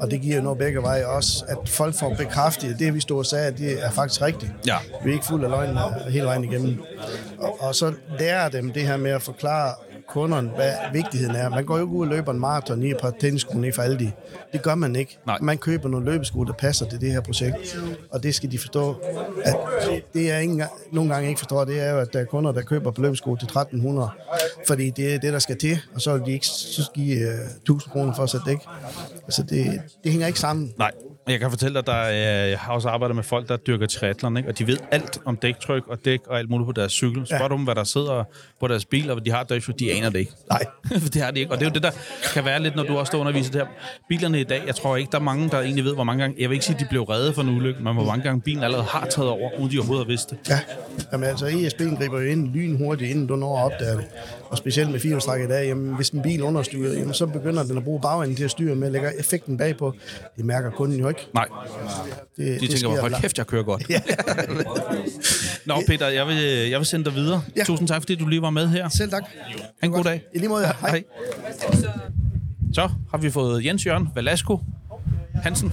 Og 0.00 0.10
det 0.10 0.20
giver 0.20 0.36
jo 0.36 0.42
noget 0.42 0.58
begge 0.58 0.82
veje 0.82 1.06
også, 1.06 1.44
at 1.48 1.68
folk 1.68 1.94
får 1.94 2.14
bekræftet, 2.14 2.72
at 2.72 2.78
det, 2.78 2.94
vi 2.94 3.00
stod 3.00 3.18
og 3.18 3.26
sagde, 3.26 3.50
det 3.58 3.84
er 3.84 3.90
faktisk 3.90 4.22
rigtigt. 4.22 4.52
Ja. 4.66 4.76
Vi 5.04 5.10
er 5.10 5.14
ikke 5.14 5.26
fuld 5.26 5.44
af 5.44 5.50
løgn 5.50 5.70
øh, 5.70 6.12
hele 6.12 6.24
vejen 6.24 6.44
igennem. 6.44 6.82
Og, 7.38 7.56
og 7.62 7.74
så 7.74 7.92
lærer 8.18 8.48
dem 8.48 8.72
det 8.72 8.82
her 8.82 8.96
med 8.96 9.10
at 9.10 9.22
forklare 9.22 9.74
kunderne, 10.08 10.48
hvad 10.48 10.72
vigtigheden 10.92 11.36
er. 11.36 11.48
Man 11.48 11.64
går 11.64 11.76
jo 11.76 11.82
ikke 11.84 11.94
ud 11.94 12.06
og 12.06 12.12
løber 12.12 12.32
en 12.32 12.40
maraton 12.40 12.82
i 12.82 12.90
et 12.90 12.96
par 13.00 13.12
tennissko 13.20 13.58
ned 13.58 13.72
for 13.72 13.82
alle 13.82 13.98
de. 13.98 14.12
Det 14.52 14.62
gør 14.62 14.74
man 14.74 14.96
ikke. 14.96 15.18
Nej. 15.26 15.38
Man 15.42 15.58
køber 15.58 15.88
nogle 15.88 16.06
løbesko, 16.16 16.44
der 16.44 16.52
passer 16.52 16.86
til 16.86 17.00
det 17.00 17.12
her 17.12 17.20
projekt. 17.20 17.78
Og 18.10 18.22
det 18.22 18.34
skal 18.34 18.52
de 18.52 18.58
forstå. 18.58 18.96
At 19.44 19.54
det 20.14 20.30
er 20.32 20.38
ikke, 20.38 20.52
engang- 20.52 20.70
nogle 20.92 21.14
gange 21.14 21.28
ikke 21.28 21.38
forstår, 21.38 21.64
det 21.64 21.80
er 21.80 21.90
jo, 21.90 21.98
at 21.98 22.12
der 22.12 22.20
er 22.20 22.24
kunder, 22.24 22.52
der 22.52 22.62
køber 22.62 22.90
på 22.90 23.02
løbesko 23.02 23.36
til 23.36 23.44
1300. 23.46 24.08
Fordi 24.66 24.90
det 24.90 25.14
er 25.14 25.18
det, 25.18 25.32
der 25.32 25.38
skal 25.38 25.58
til. 25.58 25.78
Og 25.94 26.00
så 26.00 26.16
vil 26.16 26.26
de 26.26 26.32
ikke 26.32 26.46
så 26.46 26.90
give 26.94 27.28
uh, 27.28 27.32
1000 27.56 27.92
kroner 27.92 28.14
for 28.14 28.22
at 28.22 28.30
sætte 28.30 28.50
dæk. 28.50 28.58
Altså 29.24 29.42
det, 29.42 29.80
det 30.04 30.12
hænger 30.12 30.26
ikke 30.26 30.40
sammen. 30.40 30.72
Nej. 30.78 30.90
Jeg 31.28 31.40
kan 31.40 31.50
fortælle 31.50 31.74
dig, 31.74 31.78
at 31.78 31.86
der 31.86 32.02
jeg 32.46 32.58
har 32.58 32.72
også 32.72 32.88
arbejdet 32.88 33.16
med 33.16 33.24
folk, 33.24 33.48
der 33.48 33.56
dyrker 33.56 33.86
triathlon, 33.86 34.36
ikke? 34.36 34.48
og 34.48 34.58
de 34.58 34.66
ved 34.66 34.78
alt 34.90 35.18
om 35.24 35.36
dæktryk 35.36 35.88
og 35.88 36.04
dæk 36.04 36.20
og 36.26 36.38
alt 36.38 36.50
muligt 36.50 36.66
på 36.66 36.72
deres 36.72 36.92
cykel. 36.92 37.26
Spørg 37.26 37.50
ja. 37.50 37.56
dem, 37.56 37.64
hvad 37.64 37.74
der 37.74 37.84
sidder 37.84 38.24
på 38.60 38.68
deres 38.68 38.84
bil, 38.84 39.10
og 39.10 39.14
hvad 39.14 39.24
de 39.24 39.30
har 39.30 39.42
dæktryk, 39.44 39.78
de 39.78 39.92
aner 39.92 40.10
det 40.10 40.18
ikke. 40.18 40.32
Nej. 40.50 40.64
Det 41.14 41.22
har 41.22 41.30
de 41.30 41.40
ikke. 41.40 41.52
Og 41.52 41.58
det 41.58 41.66
er 41.66 41.70
jo 41.70 41.74
det, 41.74 41.82
der 41.82 41.90
kan 42.34 42.44
være 42.44 42.62
lidt, 42.62 42.76
når 42.76 42.82
du 42.82 42.98
også 42.98 43.10
står 43.10 43.18
og 43.18 43.20
underviser 43.20 43.52
det 43.52 43.60
her. 43.60 43.68
Bilerne 44.08 44.40
i 44.40 44.44
dag, 44.44 44.62
jeg 44.66 44.74
tror 44.74 44.96
ikke, 44.96 45.10
der 45.12 45.18
er 45.18 45.22
mange, 45.22 45.48
der 45.48 45.60
egentlig 45.60 45.84
ved, 45.84 45.94
hvor 45.94 46.04
mange 46.04 46.22
gange... 46.22 46.36
Jeg 46.38 46.48
vil 46.48 46.54
ikke 46.54 46.64
sige, 46.64 46.74
at 46.74 46.80
de 46.80 46.86
blev 46.90 47.02
reddet 47.02 47.34
for 47.34 47.42
en 47.42 47.48
ulykke, 47.48 47.82
men 47.82 47.94
hvor 47.94 48.04
mange 48.04 48.22
gange 48.22 48.40
bilen 48.40 48.64
allerede 48.64 48.86
har 48.86 49.06
taget 49.06 49.30
over, 49.30 49.50
uden 49.58 49.72
de 49.72 49.78
overhovedet 49.78 50.06
har 50.06 50.10
vidst 50.10 50.30
det. 50.30 50.38
Ja, 50.48 50.60
Jamen, 51.12 51.28
altså 51.28 51.46
ESP'en 51.46 51.98
griber 51.98 52.20
jo 52.20 52.26
ind 52.26 52.48
lynhurtigt, 52.48 53.10
inden 53.10 53.26
du 53.26 53.36
når 53.36 53.58
at 53.58 53.64
opdage 53.64 53.96
det. 53.96 54.04
Og 54.50 54.58
specielt 54.58 54.90
med 54.90 55.00
firehjulstræk 55.00 55.44
i 55.44 55.48
dag, 55.48 55.66
jamen, 55.66 55.94
hvis 55.94 56.08
en 56.08 56.22
bil 56.22 56.42
understyrer, 56.42 56.92
jamen, 56.92 57.14
så 57.14 57.26
begynder 57.26 57.62
den 57.62 57.76
at 57.76 57.84
bruge 57.84 58.00
bagenden 58.00 58.36
til 58.36 58.44
at 58.44 58.50
styre 58.50 58.74
med, 58.74 58.90
lægger 58.90 59.10
effekten 59.18 59.58
bagpå. 59.58 59.94
Det 60.36 60.44
mærker 60.44 60.70
kunden 60.70 61.00
jo 61.00 61.08
ikke. 61.08 61.15
Nej, 61.34 61.46
Det, 62.36 62.60
de 62.60 62.66
tænker, 62.68 63.00
hold 63.00 63.14
kæft, 63.20 63.38
jeg 63.38 63.46
kører 63.46 63.62
godt. 63.62 63.90
Ja. 63.90 64.00
Nå, 65.64 65.74
Peter, 65.86 66.08
jeg 66.08 66.26
vil, 66.26 66.36
jeg 66.70 66.78
vil 66.78 66.86
sende 66.86 67.04
dig 67.04 67.14
videre. 67.14 67.42
Ja. 67.56 67.64
Tusind 67.64 67.88
tak, 67.88 68.02
fordi 68.02 68.14
du 68.14 68.26
lige 68.26 68.42
var 68.42 68.50
med 68.50 68.68
her. 68.68 68.88
Selv 68.88 69.10
tak. 69.10 69.22
Ha' 69.80 69.86
en 69.86 69.92
god 69.92 70.04
dag. 70.04 70.22
I 70.34 70.38
lige 70.38 70.48
måde, 70.48 70.64
hej. 70.66 70.90
Hej. 70.90 71.04
Så 72.74 72.90
har 73.10 73.18
vi 73.18 73.30
fået 73.30 73.64
Jens 73.64 73.86
Jørgen 73.86 74.08
Velasco 74.14 74.60
Hansen. 75.42 75.72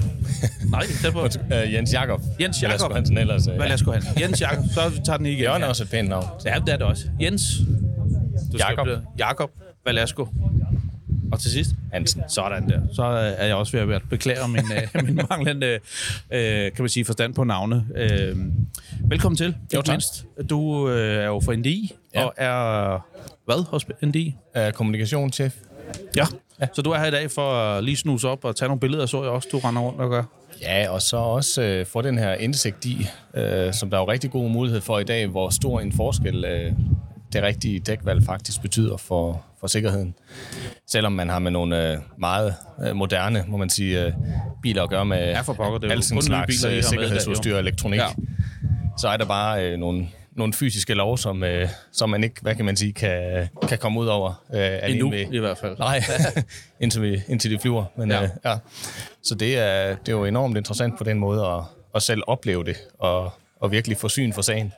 Nej, 0.72 0.84
det 1.02 1.14
var 1.14 1.24
Uh, 1.24 1.74
Jens 1.74 1.94
Jakob. 1.94 2.22
Jens 2.42 2.62
Jakob. 2.64 2.90
gå 2.90 2.96
Hansen 2.96 3.18
ellers. 3.18 3.48
Uh, 3.48 3.54
Velasco 3.60 3.92
Hansen. 3.92 4.20
Jens 4.22 4.42
Jakob. 4.42 4.66
Så 4.74 5.02
tager 5.06 5.18
den 5.18 5.26
igen. 5.26 5.40
Jørgen 5.40 5.64
er 5.64 5.68
også 5.68 5.84
et 5.84 5.90
pænt 5.90 6.10
navn. 6.10 6.26
Ja, 6.46 6.56
det 6.66 6.74
er 6.74 6.78
det 6.78 6.86
også. 6.88 7.06
Jens. 7.22 7.42
Du 8.52 8.58
Jakob. 8.58 8.88
Jakob 9.20 9.50
Velasco. 9.86 10.28
Og 11.34 11.40
til 11.40 11.52
sidst? 11.52 11.72
Hansen. 11.94 12.24
Sådan 12.28 12.70
der. 12.70 12.82
Så 12.94 13.04
er 13.04 13.46
jeg 13.46 13.56
også 13.56 13.86
ved 13.86 13.96
at 13.96 14.02
beklage 14.10 14.48
min, 14.48 14.60
øh, 14.96 15.04
min 15.08 15.20
manglende 15.30 15.80
øh, 16.32 16.72
kan 16.72 16.74
man 16.80 16.90
sige, 16.90 17.06
forstand 17.06 17.34
på 17.34 17.44
navne. 17.44 17.86
Øh, 17.96 18.38
velkommen 19.10 19.38
til. 19.38 19.56
Jo, 19.74 19.82
tak. 19.82 19.94
mindst. 19.94 20.26
Du 20.50 20.90
øh, 20.90 21.16
er 21.16 21.26
jo 21.26 21.40
fra 21.46 21.56
NDI, 21.56 21.96
ja. 22.16 22.26
Og 22.26 22.34
er 22.38 23.08
hvad 23.46 23.66
hos 23.66 23.86
NDI? 24.04 24.36
Uh, 24.58 24.72
kommunikationschef. 24.72 25.54
Ja. 26.16 26.26
ja. 26.62 26.68
Så 26.74 26.82
du 26.82 26.92
er 26.92 27.00
her 27.00 27.06
i 27.06 27.12
dag 27.12 27.32
for 27.32 27.54
at 27.54 27.84
lige 27.84 27.98
snuse 27.98 28.28
op 28.28 28.46
og 28.46 28.56
tage 28.56 28.70
nogle 28.70 28.80
billeder, 28.80 29.06
så 29.06 29.24
jeg 29.24 29.32
også, 29.32 29.50
du 29.52 29.58
render 29.58 29.82
rundt 29.82 30.02
og 30.02 30.10
gør. 30.10 30.24
Ja, 30.62 30.90
og 30.90 31.02
så 31.02 31.18
også 31.18 31.62
øh, 31.62 31.86
få 31.86 32.02
den 32.02 32.18
her 32.18 32.34
indsigt 32.34 32.86
i, 32.86 33.08
øh, 33.34 33.74
som 33.74 33.90
der 33.90 33.98
er 33.98 34.02
jo 34.02 34.12
rigtig 34.12 34.32
god 34.32 34.50
mulighed 34.50 34.82
for 34.82 35.00
i 35.00 35.04
dag, 35.04 35.28
hvor 35.28 35.50
stor 35.50 35.80
en 35.80 35.92
forskel 35.92 36.46
øh, 36.46 36.72
det 37.34 37.44
rigtige 37.44 37.80
dækvalg 37.80 38.26
faktisk 38.26 38.62
betyder 38.62 38.98
for, 38.98 39.46
for 39.60 39.68
sikkerheden. 39.68 40.16
Selvom 40.88 41.12
man 41.12 41.30
har 41.30 41.40
med 41.40 41.52
nogle 41.52 41.92
øh, 41.92 41.98
meget 42.18 42.56
øh, 42.88 42.96
moderne, 42.96 43.44
må 43.48 43.58
man 43.58 43.70
sige, 43.70 44.06
øh, 44.06 44.12
biler 44.62 44.84
at 44.84 44.90
gøre 44.90 45.06
med 45.06 45.18
Ja, 45.18 45.42
for 45.42 45.54
pokker, 45.54 45.78
det 45.80 45.92
er 45.92 46.02
slags 46.02 46.28
biler, 46.48 46.82
sikkerhedsudstyr 46.82 47.54
og 47.54 47.60
elektronik, 47.60 48.00
Ja. 48.00 48.08
så 48.98 49.08
er 49.08 49.18
der 49.18 49.26
bare 49.26 49.66
øh, 49.72 49.78
nogle, 49.80 50.08
nogle 50.36 50.54
fysiske 50.54 50.94
lov, 50.94 51.18
som, 51.18 51.44
øh, 51.44 51.70
som 51.92 52.10
man 52.10 52.24
ikke, 52.24 52.36
hvad 52.42 52.56
kan 52.56 52.66
man 52.66 52.76
sige, 52.78 52.94
kan, 52.94 53.48
kan 53.68 53.78
komme 53.78 54.00
ud 54.00 54.08
over. 54.08 54.44
Øh, 54.54 54.92
Endnu, 54.92 55.10
med- 55.10 55.26
i 55.34 55.38
hvert 55.40 55.58
fald. 55.58 55.78
Nej, 55.78 56.04
indtil, 56.82 57.02
vi, 57.02 57.22
indtil 57.28 57.52
de 57.52 57.60
flyver. 57.60 57.86
Men, 57.98 58.10
Ja. 58.12 58.18
ja. 58.18 58.24
Øh, 58.24 58.30
ja. 58.46 58.56
Så 59.24 59.36
det 59.36 59.58
er, 59.60 59.90
det 59.96 60.08
er 60.10 60.12
jo 60.14 60.26
enormt 60.26 60.58
interessant 60.58 60.98
på 60.98 61.04
den 61.04 61.20
måde 61.20 61.46
at, 61.46 61.62
at 61.96 62.02
selv 62.04 62.22
opleve 62.28 62.64
det, 62.64 62.76
og, 63.00 63.32
og 63.60 63.72
virkelig 63.72 63.98
få 63.98 64.10
syn 64.10 64.34
for 64.34 64.42
sagen. 64.42 64.74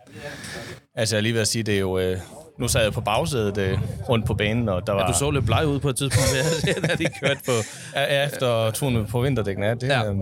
Altså 0.95 1.15
jeg 1.15 1.19
er 1.19 1.21
lige 1.21 1.33
ved 1.33 1.41
at 1.41 1.47
sige, 1.47 1.63
det 1.63 1.75
er 1.75 1.79
jo... 1.79 1.99
Øh, 1.99 2.17
nu 2.57 2.67
sad 2.67 2.83
jeg 2.83 2.93
på 2.93 3.01
bagsædet 3.01 3.57
øh, 3.57 3.77
rundt 4.09 4.25
på 4.25 4.33
banen, 4.33 4.69
og 4.69 4.87
der 4.87 4.93
var... 4.93 5.01
Ja, 5.01 5.07
du 5.07 5.13
så 5.17 5.31
lidt 5.31 5.45
bleg 5.45 5.67
ud 5.67 5.79
på 5.79 5.89
et 5.89 5.95
tidspunkt, 5.95 6.29
da 6.89 6.95
de 6.95 7.05
kørte 7.21 7.39
på... 7.45 7.51
Ja, 7.95 8.25
efter 8.25 8.71
turen 8.71 9.05
på 9.05 9.21
vinterdækkene. 9.21 9.67
Ja, 9.67 9.73
det, 9.73 9.87
Ja. 9.87 10.09
Øh, 10.09 10.15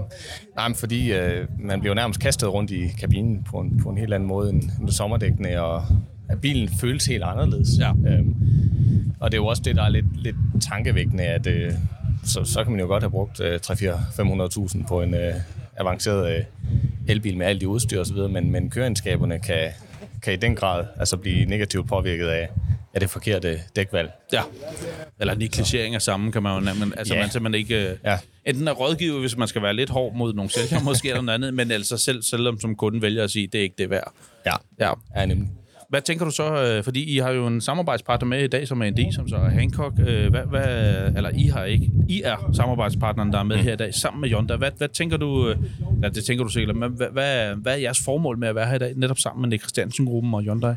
nej, 0.56 0.68
men 0.68 0.76
fordi 0.76 1.14
øh, 1.14 1.48
man 1.60 1.80
bliver 1.80 1.96
nærmest 1.96 2.20
kastet 2.20 2.54
rundt 2.54 2.72
i 2.72 2.88
kabinen 3.00 3.44
på 3.52 3.58
en, 3.58 3.80
på 3.84 3.90
en 3.90 3.98
helt 3.98 4.14
anden 4.14 4.28
måde 4.28 4.50
end, 4.50 4.64
end 4.82 4.90
sommerdækkene, 4.90 5.62
og 5.62 5.84
at 6.30 6.42
bilen 6.42 6.70
føles 6.82 7.06
helt 7.06 7.24
anderledes. 7.24 7.70
Ja. 7.80 7.90
Øhm, 7.90 8.36
og 9.20 9.32
det 9.32 9.38
er 9.38 9.42
jo 9.42 9.46
også 9.46 9.62
det, 9.66 9.76
der 9.76 9.84
er 9.84 9.90
lidt, 9.90 10.06
lidt 10.24 10.36
tankevækkende, 10.62 11.24
at 11.24 11.48
øh, 11.48 11.72
så, 12.24 12.44
så 12.44 12.64
kan 12.64 12.72
man 12.72 12.80
jo 12.82 12.88
godt 12.88 13.04
have 13.04 13.12
brugt 13.12 13.40
øh, 13.42 13.60
300-500.000 13.66 14.88
på 14.88 15.02
en 15.02 15.14
øh, 15.14 15.34
avanceret 15.78 16.36
øh, 16.36 16.44
elbil 17.08 17.38
med 17.38 17.46
alt 17.46 17.62
det 17.62 17.68
udstyr 17.68 18.02
osv., 18.02 18.18
men, 18.18 18.52
men 18.52 18.70
køreegenskaberne 18.70 19.40
kan, 19.40 19.70
kan 20.24 20.34
i 20.34 20.36
den 20.36 20.56
grad 20.56 20.86
altså 21.00 21.18
blive 21.18 21.46
negativt 21.46 21.88
påvirket 21.88 22.28
af, 22.28 22.50
af 22.94 23.00
det 23.00 23.10
forkerte 23.10 23.60
dækvalg. 23.76 24.12
Ja. 24.34 24.42
Eller 25.20 25.36
negligering 25.36 25.96
af 25.96 26.02
sammen, 26.02 26.32
kan 26.32 26.44
man 26.44 26.54
jo 26.54 26.60
nærmest... 26.60 26.98
Altså, 26.98 27.14
Ja. 27.14 27.20
man 27.22 27.30
simpelthen 27.30 27.60
ikke... 27.60 27.90
øh, 27.92 27.98
Ja. 28.06 28.18
Enten 28.46 28.68
er 28.68 28.72
rådgiver, 28.72 29.20
hvis 29.20 29.38
man 29.38 29.48
skal 29.48 29.62
være 29.62 29.74
lidt 29.74 29.90
hård 29.90 30.16
mod 30.16 30.34
nogle 30.34 30.52
sælgere, 30.52 30.84
måske 30.84 31.08
eller 31.10 31.22
noget 31.22 31.36
andet, 31.36 31.54
men 31.54 31.72
altså 31.72 31.98
selv, 31.98 32.22
selvom 32.24 32.60
som 32.60 32.76
kunden 32.76 33.02
vælger 33.02 33.24
at 33.24 33.32
sige, 33.32 33.48
det 33.48 33.60
er 33.60 33.64
ikke 33.64 33.76
det 33.78 33.90
værd. 33.90 34.14
Ja, 34.46 34.54
Ja. 34.80 34.92
ja 35.16 35.26
nemlig. 35.26 35.50
Hvad 35.94 36.02
tænker 36.02 36.26
du 36.26 36.32
så, 36.32 36.64
øh, 36.64 36.84
fordi 36.84 37.16
I 37.16 37.18
har 37.18 37.32
jo 37.32 37.48
en 37.48 37.62
samarbejdspartner 37.62 38.28
med 38.28 38.44
i 38.44 38.48
dag, 38.48 38.68
som 38.68 38.82
er 38.82 38.90
ND, 38.90 39.14
som 39.14 39.28
så 39.28 39.36
er 39.36 39.50
Hancock. 39.50 40.00
Øh, 40.00 40.30
Hvad, 40.30 40.42
hvad, 40.42 41.08
eller 41.16 41.30
I 41.30 41.48
har 41.48 41.64
ikke. 41.64 41.92
I 42.10 42.22
er 42.22 42.50
samarbejdspartneren, 42.54 43.32
der 43.34 43.40
er 43.40 43.44
med 43.44 43.58
her 43.58 43.74
i 43.74 43.76
dag, 43.76 43.94
sammen 43.94 44.22
med 44.22 44.34
Honda. 44.34 44.56
Hvad, 44.56 44.72
hvad 44.78 44.88
tænker 44.88 45.18
du, 45.18 45.50
øh, 45.50 45.58
ja, 46.04 46.10
det 46.10 46.26
tænker 46.26 46.44
du 46.44 46.50
sikkert, 46.50 46.76
men 46.76 46.92
hvad, 46.92 47.08
hvad, 47.12 47.56
hvad 47.56 47.74
er 47.74 47.78
jeres 47.78 48.00
formål 48.06 48.38
med 48.38 48.48
at 48.48 48.56
være 48.56 48.68
her 48.68 48.76
i 48.76 48.80
dag, 48.80 48.94
netop 48.96 49.18
sammen 49.20 49.42
med 49.42 49.50
Nick 49.50 49.62
Christiansen-gruppen 49.64 50.34
og 50.34 50.42
Hyundai? 50.42 50.74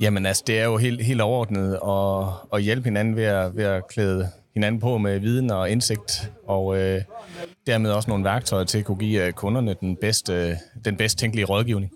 Jamen 0.00 0.26
altså, 0.26 0.42
det 0.46 0.58
er 0.58 0.64
jo 0.64 0.76
helt, 0.76 1.04
helt 1.04 1.20
overordnet 1.20 1.78
at, 1.88 2.28
at 2.54 2.62
hjælpe 2.62 2.84
hinanden 2.84 3.16
ved 3.16 3.24
at, 3.24 3.56
ved 3.56 3.64
at 3.64 3.88
klæde 3.88 4.28
hinanden 4.54 4.80
på 4.80 4.98
med 4.98 5.18
viden 5.18 5.50
og 5.50 5.70
indsigt, 5.70 6.30
og 6.46 6.78
øh, 6.78 7.02
dermed 7.66 7.90
også 7.90 8.10
nogle 8.10 8.24
værktøjer 8.24 8.64
til 8.64 8.78
at 8.78 8.84
kunne 8.84 8.98
give 8.98 9.26
øh, 9.26 9.32
kunderne 9.32 9.74
den 9.80 9.96
bedste, 9.96 10.58
den 10.84 10.96
bedst 10.96 11.18
tænkelige 11.18 11.44
rådgivning. 11.44 11.92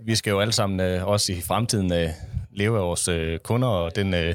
Vi 0.00 0.14
skal 0.14 0.30
jo 0.30 0.40
alle 0.40 0.52
sammen 0.52 0.80
øh, 0.80 1.06
også 1.06 1.32
i 1.32 1.40
fremtiden 1.40 1.92
øh, 1.92 2.08
leve 2.52 2.78
af 2.78 2.84
vores 2.84 3.08
øh, 3.08 3.38
kunder 3.38 3.68
og 3.68 3.96
den 3.96 4.14
øh, 4.14 4.34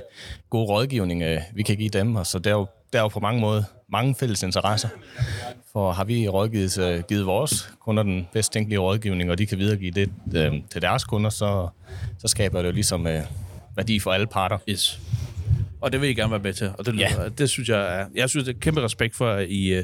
gode 0.49 0.65
rådgivning, 0.65 1.23
øh, 1.23 1.41
vi 1.53 1.63
kan 1.63 1.77
give 1.77 1.89
dem, 1.89 2.15
og 2.15 2.27
så 2.27 2.39
der 2.39 2.49
er 2.49 2.55
jo, 2.55 2.67
der 2.93 2.99
er 2.99 3.03
jo 3.03 3.07
på 3.07 3.19
mange 3.19 3.41
måder 3.41 3.63
mange 3.89 4.15
fælles 4.15 4.43
interesser. 4.43 4.89
For 5.71 5.91
har 5.91 6.03
vi 6.03 6.27
rådgivet 6.27 6.77
øh, 6.77 7.03
givet 7.03 7.25
vores 7.25 7.69
kunder 7.79 8.03
den 8.03 8.27
bedst 8.33 8.53
tænkelige 8.53 8.79
rådgivning, 8.79 9.31
og 9.31 9.37
de 9.37 9.45
kan 9.45 9.57
videregive 9.57 9.91
det 9.91 10.09
øh, 10.35 10.53
til 10.69 10.81
deres 10.81 11.03
kunder, 11.03 11.29
så, 11.29 11.67
så 12.19 12.27
skaber 12.27 12.61
det 12.61 12.67
jo 12.67 12.73
ligesom 12.73 13.07
øh, 13.07 13.21
værdi 13.75 13.99
for 13.99 14.11
alle 14.11 14.27
parter. 14.27 14.57
Yes. 14.69 14.99
Og 15.85 15.91
det 15.91 16.01
vil 16.01 16.09
I 16.09 16.13
gerne 16.13 16.31
være 16.31 16.39
med 16.39 16.53
til, 16.53 16.71
og 16.77 16.85
det, 16.85 16.99
Ja. 16.99 17.09
det 17.37 17.49
synes 17.49 17.69
jeg 17.69 17.99
er, 17.99 18.05
jeg 18.15 18.29
synes, 18.29 18.45
det 18.45 18.55
er 18.55 18.59
kæmpe 18.59 18.81
respekt 18.81 19.15
for, 19.15 19.29
at 19.29 19.49
I, 19.49 19.73
øh, 19.73 19.83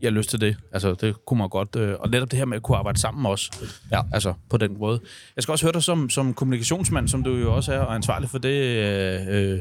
I 0.00 0.04
har 0.04 0.10
lyst 0.10 0.30
til 0.30 0.40
det. 0.40 0.56
Altså, 0.72 0.94
det 1.00 1.24
kunne 1.26 1.38
man 1.38 1.48
godt, 1.48 1.76
øh, 1.76 1.94
og 1.98 2.10
netop 2.10 2.30
det 2.30 2.38
her 2.38 2.46
med 2.46 2.56
at 2.56 2.62
kunne 2.62 2.76
arbejde 2.78 3.00
sammen 3.00 3.26
også, 3.26 3.52
Ja. 3.92 4.00
altså 4.12 4.34
på 4.50 4.56
den 4.56 4.78
måde. 4.78 5.00
Jeg 5.36 5.42
skal 5.42 5.52
også 5.52 5.64
høre 5.64 5.72
dig 5.72 5.82
som, 5.82 6.10
som 6.10 6.34
kommunikationsmand, 6.34 7.08
som 7.08 7.22
du 7.22 7.36
jo 7.36 7.54
også 7.54 7.72
er, 7.72 7.78
og 7.78 7.94
ansvarlig 7.94 8.28
for 8.30 8.38
det. 8.38 8.48
Øh, 8.48 9.20
øh, 9.28 9.60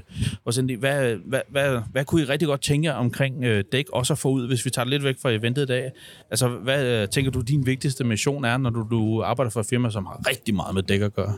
hvad, 0.80 1.16
hvad, 1.26 1.42
hvad, 1.50 1.82
hvad 1.92 2.06
kunne 2.06 2.22
I 2.22 2.26
rigtig 2.26 2.48
godt 2.48 2.62
tænke 2.62 2.88
jer 2.88 2.94
omkring 2.94 3.44
øh, 3.44 3.64
dæk, 3.72 3.86
også 3.94 4.14
at 4.14 4.18
få 4.18 4.30
ud, 4.30 4.48
hvis 4.48 4.66
vi 4.66 4.70
tager 4.70 4.84
det 4.84 4.90
lidt 4.92 5.04
væk 5.04 5.16
fra 5.22 5.32
eventet 5.32 5.62
i 5.62 5.66
dag? 5.66 5.92
Altså, 6.30 6.48
hvad 6.48 6.86
øh, 6.86 7.08
tænker 7.08 7.32
du, 7.32 7.42
din 7.42 7.66
vigtigste 7.66 8.04
mission 8.04 8.46
er, 8.46 8.58
når 8.58 8.70
du, 8.70 8.88
du 8.92 9.24
arbejder 9.24 9.50
for 9.50 9.60
et 9.60 9.66
firma, 9.70 9.90
som 9.90 10.06
har 10.06 10.30
rigtig 10.30 10.56
meget 10.56 10.76
med 10.76 10.84
dæk 10.84 11.02
at 11.02 11.14
gøre? 11.14 11.34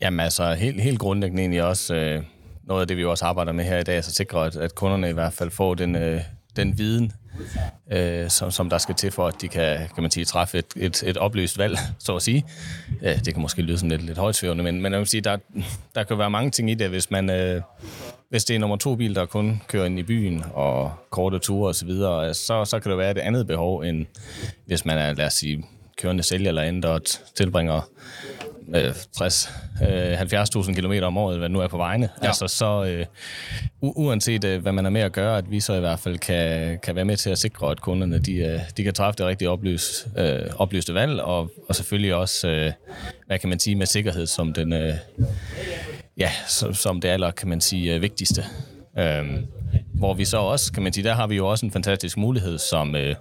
Jamen 0.00 0.20
altså, 0.20 0.54
helt, 0.54 0.80
helt 0.80 0.98
grundlæggende 0.98 1.42
egentlig 1.42 1.62
også 1.62 1.94
øh, 1.94 2.22
noget 2.64 2.80
af 2.80 2.88
det, 2.88 2.96
vi 2.96 3.04
også 3.04 3.24
arbejder 3.24 3.52
med 3.52 3.64
her 3.64 3.78
i 3.78 3.82
dag, 3.82 3.94
altså 3.94 4.08
er 4.08 4.12
så 4.12 4.16
sikre, 4.16 4.46
at, 4.46 4.56
at 4.56 4.74
kunderne 4.74 5.10
i 5.10 5.12
hvert 5.12 5.32
fald 5.32 5.50
får 5.50 5.74
den, 5.74 5.96
øh, 5.96 6.20
den 6.56 6.78
viden, 6.78 7.12
øh, 7.92 8.30
som, 8.30 8.50
som 8.50 8.70
der 8.70 8.78
skal 8.78 8.94
til 8.94 9.10
for, 9.10 9.26
at 9.26 9.34
de 9.40 9.48
kan, 9.48 9.78
kan 9.94 10.02
man 10.02 10.10
sige, 10.10 10.24
træffe 10.24 10.58
et, 10.58 10.66
et, 10.76 11.02
et 11.06 11.16
oplyst 11.16 11.58
valg, 11.58 11.78
så 11.98 12.16
at 12.16 12.22
sige. 12.22 12.44
Øh, 13.02 13.24
det 13.24 13.34
kan 13.34 13.42
måske 13.42 13.62
lyde 13.62 13.78
som 13.78 13.88
lidt, 13.88 14.02
lidt 14.02 14.18
højtsvævende, 14.18 14.64
men, 14.64 14.82
men 14.82 14.92
jeg 14.92 14.98
vil 14.98 15.08
sige, 15.08 15.20
der, 15.20 15.36
der 15.94 16.04
kan 16.04 16.18
være 16.18 16.30
mange 16.30 16.50
ting 16.50 16.70
i 16.70 16.74
det, 16.74 16.88
hvis 16.88 17.10
man, 17.10 17.30
øh, 17.30 17.62
hvis 18.28 18.44
det 18.44 18.56
er 18.56 18.60
nummer 18.60 18.76
to 18.76 18.94
bil, 18.94 19.14
der 19.14 19.26
kun 19.26 19.62
kører 19.68 19.84
ind 19.84 19.98
i 19.98 20.02
byen 20.02 20.44
og 20.54 20.92
korte 21.10 21.38
ture 21.38 21.68
osv., 21.68 21.74
så, 21.74 21.86
videre, 21.86 22.28
øh, 22.28 22.34
så, 22.34 22.64
så 22.64 22.80
kan 22.80 22.90
det 22.90 22.98
være 22.98 23.10
et 23.10 23.18
andet 23.18 23.46
behov, 23.46 23.80
end 23.80 24.06
hvis 24.66 24.84
man 24.84 24.98
er, 24.98 25.12
lad 25.14 25.26
os 25.26 25.34
sige, 25.34 25.64
kørende 25.96 26.22
sælger 26.22 26.48
eller 26.48 26.62
andet, 26.62 26.84
og 26.84 27.00
tilbringer 27.34 27.88
øh, 28.74 28.94
60 29.12 29.52
øh, 29.82 30.20
70.000 30.20 30.74
km 30.74 30.92
om 31.02 31.16
året, 31.16 31.38
hvad 31.38 31.48
nu 31.48 31.60
er 31.60 31.68
på 31.68 31.76
vejene. 31.76 32.08
Ja. 32.22 32.26
Altså, 32.26 32.48
så 32.48 32.84
øh, 32.84 33.06
uanset 33.80 34.44
øh, 34.44 34.62
hvad 34.62 34.72
man 34.72 34.86
er 34.86 34.90
med 34.90 35.00
at 35.00 35.12
gøre, 35.12 35.38
at 35.38 35.50
vi 35.50 35.60
så 35.60 35.74
i 35.74 35.80
hvert 35.80 35.98
fald 35.98 36.18
kan, 36.18 36.78
kan 36.82 36.94
være 36.94 37.04
med 37.04 37.16
til 37.16 37.30
at 37.30 37.38
sikre, 37.38 37.70
at 37.70 37.80
kunderne 37.80 38.18
de, 38.18 38.34
øh, 38.36 38.60
de 38.76 38.84
kan 38.84 38.94
træffe 38.94 39.18
det 39.18 39.26
rigtige 39.26 39.50
oplys, 39.50 40.06
øh, 40.18 40.40
oplyste 40.56 40.94
valg, 40.94 41.20
og, 41.20 41.50
og 41.68 41.74
selvfølgelig 41.74 42.14
også, 42.14 42.48
øh, 42.48 42.72
hvad 43.26 43.38
kan 43.38 43.48
man 43.48 43.58
sige, 43.58 43.76
med 43.76 43.86
sikkerhed 43.86 44.26
som 44.26 44.52
den... 44.52 44.72
Øh, 44.72 44.94
ja, 46.16 46.30
som, 46.48 46.74
som 46.74 47.00
det 47.00 47.08
aller, 47.08 47.30
kan 47.30 47.48
man 47.48 47.60
sige, 47.60 47.94
øh, 47.94 48.02
vigtigste. 48.02 48.44
Øhm, 48.98 49.46
hvor 49.94 50.14
vi 50.14 50.24
så 50.24 50.36
også, 50.36 50.72
kan 50.72 50.82
man 50.82 50.92
sige, 50.92 51.04
der 51.04 51.14
har 51.14 51.26
vi 51.26 51.36
jo 51.36 51.48
også 51.48 51.66
en 51.66 51.72
fantastisk 51.72 52.16
mulighed 52.16 52.58
som 52.58 52.96
øh, 52.96 53.14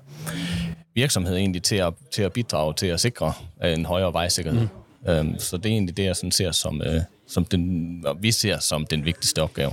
virksomhed 0.96 1.36
egentlig 1.36 1.64
til 1.64 1.76
at, 1.76 1.94
til 2.14 2.24
at 2.24 2.34
bidrage 2.34 2.74
til 2.74 2.88
at 2.88 3.00
sikre 3.00 3.34
øh, 3.64 3.74
en 3.74 3.86
højere 3.86 4.14
vejsikkerhed. 4.14 4.62
Mm. 4.62 4.81
Øhm, 5.10 5.40
så 5.40 5.58
det 5.58 5.66
er 5.66 5.70
egentlig 5.70 5.98
det, 5.98 6.04
jeg 6.04 6.16
sådan 6.16 6.32
ser 6.32 6.52
som, 6.52 6.82
øh, 6.82 7.02
som 7.28 7.46
den, 7.46 8.04
og 8.06 8.18
vi 8.22 8.32
ser 8.32 8.60
som 8.60 8.86
den 8.86 9.06
vigtigste 9.06 9.42
opgave. 9.42 9.72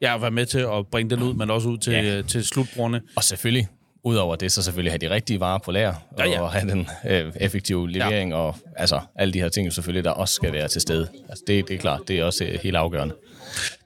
Ja, 0.00 0.14
at 0.14 0.22
være 0.22 0.30
med 0.30 0.46
til 0.46 0.58
at 0.58 0.86
bringe 0.90 1.10
den 1.16 1.22
ud, 1.22 1.34
men 1.34 1.50
også 1.50 1.68
ud 1.68 1.78
til, 1.78 1.92
Ja. 1.92 2.02
ja. 2.16 2.22
til 2.22 2.44
slutbrugerne. 2.44 3.00
Og 3.16 3.24
selvfølgelig, 3.24 3.68
udover 4.04 4.36
det, 4.36 4.52
så 4.52 4.62
selvfølgelig 4.62 4.92
have 4.92 4.98
de 4.98 5.10
rigtige 5.10 5.40
varer 5.40 5.58
på 5.58 5.70
lager, 5.72 5.94
Ja, 6.18 6.24
ja. 6.28 6.40
og 6.40 6.52
have 6.52 6.70
den 6.70 6.88
øh, 7.08 7.32
effektive 7.40 7.90
levering, 7.90 8.30
ja. 8.30 8.36
og 8.36 8.56
altså 8.76 9.00
alle 9.16 9.32
de 9.34 9.40
her 9.40 9.48
ting 9.48 9.72
selvfølgelig, 9.72 10.04
der 10.04 10.10
også 10.10 10.34
skal 10.34 10.52
være 10.52 10.68
til 10.68 10.80
stede. 10.80 11.08
Altså, 11.28 11.44
det, 11.46 11.68
det 11.68 11.74
er 11.74 11.78
klart, 11.80 12.00
det 12.08 12.18
er 12.18 12.24
også 12.24 12.44
øh, 12.44 12.58
helt 12.62 12.76
afgørende. 12.76 13.14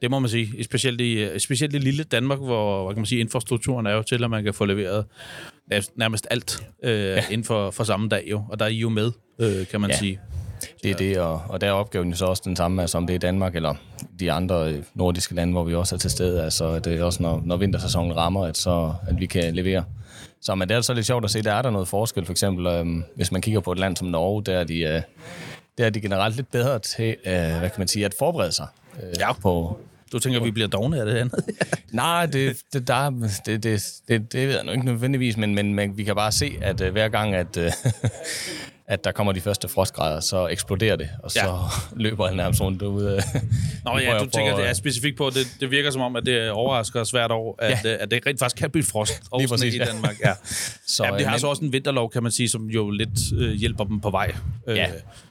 Det 0.02 0.10
må 0.10 0.18
man 0.18 0.30
sige. 0.30 0.64
Specielt 0.64 1.00
i, 1.00 1.38
specielt 1.38 1.74
i 1.74 1.78
lille 1.78 2.04
Danmark, 2.04 2.38
hvor 2.38 2.84
hvad 2.84 2.94
kan 2.94 3.00
man 3.00 3.06
sige, 3.06 3.20
infrastrukturen 3.20 3.86
er 3.86 3.90
jo 3.92 4.02
til, 4.02 4.24
at 4.24 4.30
man 4.30 4.44
kan 4.44 4.54
få 4.54 4.64
leveret 4.64 5.04
nærmest- 5.70 5.92
nærmest 5.96 6.26
alt 6.30 6.66
øh, 6.82 7.00
ja. 7.00 7.24
inden 7.30 7.44
for, 7.44 7.70
for 7.70 7.84
samme 7.84 8.08
dag. 8.08 8.24
Jo. 8.30 8.42
Og 8.50 8.58
der 8.58 8.64
er 8.64 8.68
I 8.70 8.74
jo 8.78 8.88
med, 8.88 9.12
øh, 9.38 9.66
kan 9.66 9.80
man 9.80 9.90
Ja. 9.90 9.96
sige. 9.96 10.20
Det 10.82 10.90
er 10.90 10.94
det, 10.94 11.18
og, 11.18 11.42
og 11.48 11.60
der 11.60 11.66
er 11.66 11.72
opgaven 11.72 12.10
jo 12.10 12.16
så 12.16 12.24
også 12.26 12.42
den 12.44 12.56
samme, 12.56 12.82
altså 12.82 12.98
om 12.98 13.06
det 13.06 13.14
er 13.14 13.18
Danmark 13.18 13.56
eller 13.56 13.74
de 14.20 14.32
andre 14.32 14.72
øh, 14.72 14.82
nordiske 14.94 15.34
lande, 15.34 15.52
hvor 15.52 15.64
vi 15.64 15.74
også 15.74 15.94
er 15.94 15.98
til 15.98 16.10
stede. 16.10 16.44
Altså 16.44 16.78
det 16.78 16.98
er 17.00 17.04
også, 17.04 17.22
når, 17.22 17.42
når 17.44 17.56
vintersæsonen 17.56 18.16
rammer, 18.16 18.46
at, 18.46 18.56
så, 18.58 18.94
at 19.08 19.20
vi 19.20 19.26
kan 19.26 19.54
levere. 19.54 19.84
Så 20.40 20.54
men 20.54 20.68
det 20.68 20.76
er 20.76 20.80
så 20.80 20.94
lidt 20.94 21.06
sjovt 21.06 21.24
at 21.24 21.30
se, 21.30 21.42
der 21.42 21.52
er 21.52 21.62
der 21.62 21.70
noget 21.70 21.88
forskel. 21.88 22.24
For 22.24 22.32
eksempel, 22.32 22.66
øhm, 22.66 23.04
hvis 23.16 23.32
man 23.32 23.40
kigger 23.42 23.60
på 23.60 23.72
et 23.72 23.78
land 23.78 23.96
som 23.96 24.08
Norge, 24.08 24.42
der 24.44 24.58
er 24.58 24.64
de, 24.64 24.80
øh, 24.80 25.02
der 25.78 25.86
er 25.86 25.90
de 25.90 26.00
generelt 26.00 26.36
lidt 26.36 26.50
bedre 26.50 26.78
til, 26.78 27.16
øh, 27.26 27.32
hvad 27.34 27.60
kan 27.60 27.78
man 27.78 27.88
sige, 27.88 28.04
at 28.04 28.14
forberede 28.18 28.52
sig 28.52 28.66
øh, 29.02 29.14
Ja. 29.18 29.32
på, 29.32 29.78
Du 30.12 30.18
tænker, 30.18 30.40
at 30.40 30.44
vi 30.44 30.50
bliver 30.50 30.68
dogne 30.68 31.00
af 31.00 31.06
det 31.06 31.14
andet? 31.14 31.44
Nej, 31.92 32.26
det, 32.26 32.56
det, 32.72 32.88
der, 32.88 33.10
det, 33.46 33.62
det, 33.62 33.82
det, 34.08 34.32
det 34.32 34.48
ved 34.48 34.54
jeg 34.54 34.64
nu 34.64 34.72
ikke 34.72 34.84
nødvendigvis, 34.84 35.36
men, 35.36 35.54
men, 35.54 35.74
men 35.74 35.96
vi 35.96 36.04
kan 36.04 36.14
bare 36.14 36.32
se, 36.32 36.58
at 36.62 36.80
uh, 36.80 36.88
hver 36.88 37.08
gang, 37.08 37.34
at, 37.34 37.56
uh, 37.56 37.64
at 38.92 39.04
der 39.04 39.12
kommer 39.12 39.32
de 39.32 39.40
første 39.40 39.68
frostgrader, 39.68 40.20
så 40.20 40.48
eksploderer 40.48 40.96
det, 40.96 41.08
og 41.22 41.30
så 41.30 41.38
Ja. 41.42 41.46
ja. 41.54 41.60
løber 42.04 42.26
han 42.26 42.36
nærmest 42.36 42.60
rundt 42.60 42.80
derude. 42.80 43.22
Nå 43.84 43.98
ja, 43.98 44.18
du 44.24 44.26
tænker, 44.30 44.56
det 44.56 44.68
er 44.68 44.72
specifikt 44.72 45.16
på, 45.16 45.30
det, 45.30 45.46
det 45.60 45.70
virker 45.70 45.90
som 45.90 46.00
om, 46.02 46.16
at 46.16 46.26
det 46.26 46.50
overrasker 46.50 47.00
os 47.00 47.10
hvert 47.10 47.30
år, 47.30 47.56
at, 47.58 47.84
ja. 47.84 47.96
at 48.00 48.10
det 48.10 48.26
rent 48.26 48.38
faktisk 48.38 48.56
kan 48.60 48.70
blive 48.70 48.84
frost 48.84 49.22
og 49.30 49.40
præcis, 49.48 49.74
i 49.74 49.78
ja. 49.78 49.84
Danmark. 49.84 50.16
Ja. 50.24 50.32
Så, 50.44 50.64
Så, 50.86 51.04
Jamen, 51.04 51.18
det 51.18 51.26
har 51.26 51.32
men- 51.34 51.40
så 51.40 51.46
også 51.46 51.64
en 51.64 51.72
vinterlov, 51.72 52.10
kan 52.10 52.22
man 52.22 52.32
sige, 52.32 52.48
som 52.48 52.66
jo 52.66 52.90
lidt 52.90 53.10
øh, 53.38 53.52
hjælper 53.52 53.84
dem 53.84 54.00
på 54.00 54.10
vej. 54.10 54.34
Ja, 54.66 54.72
Øh, 54.72 54.88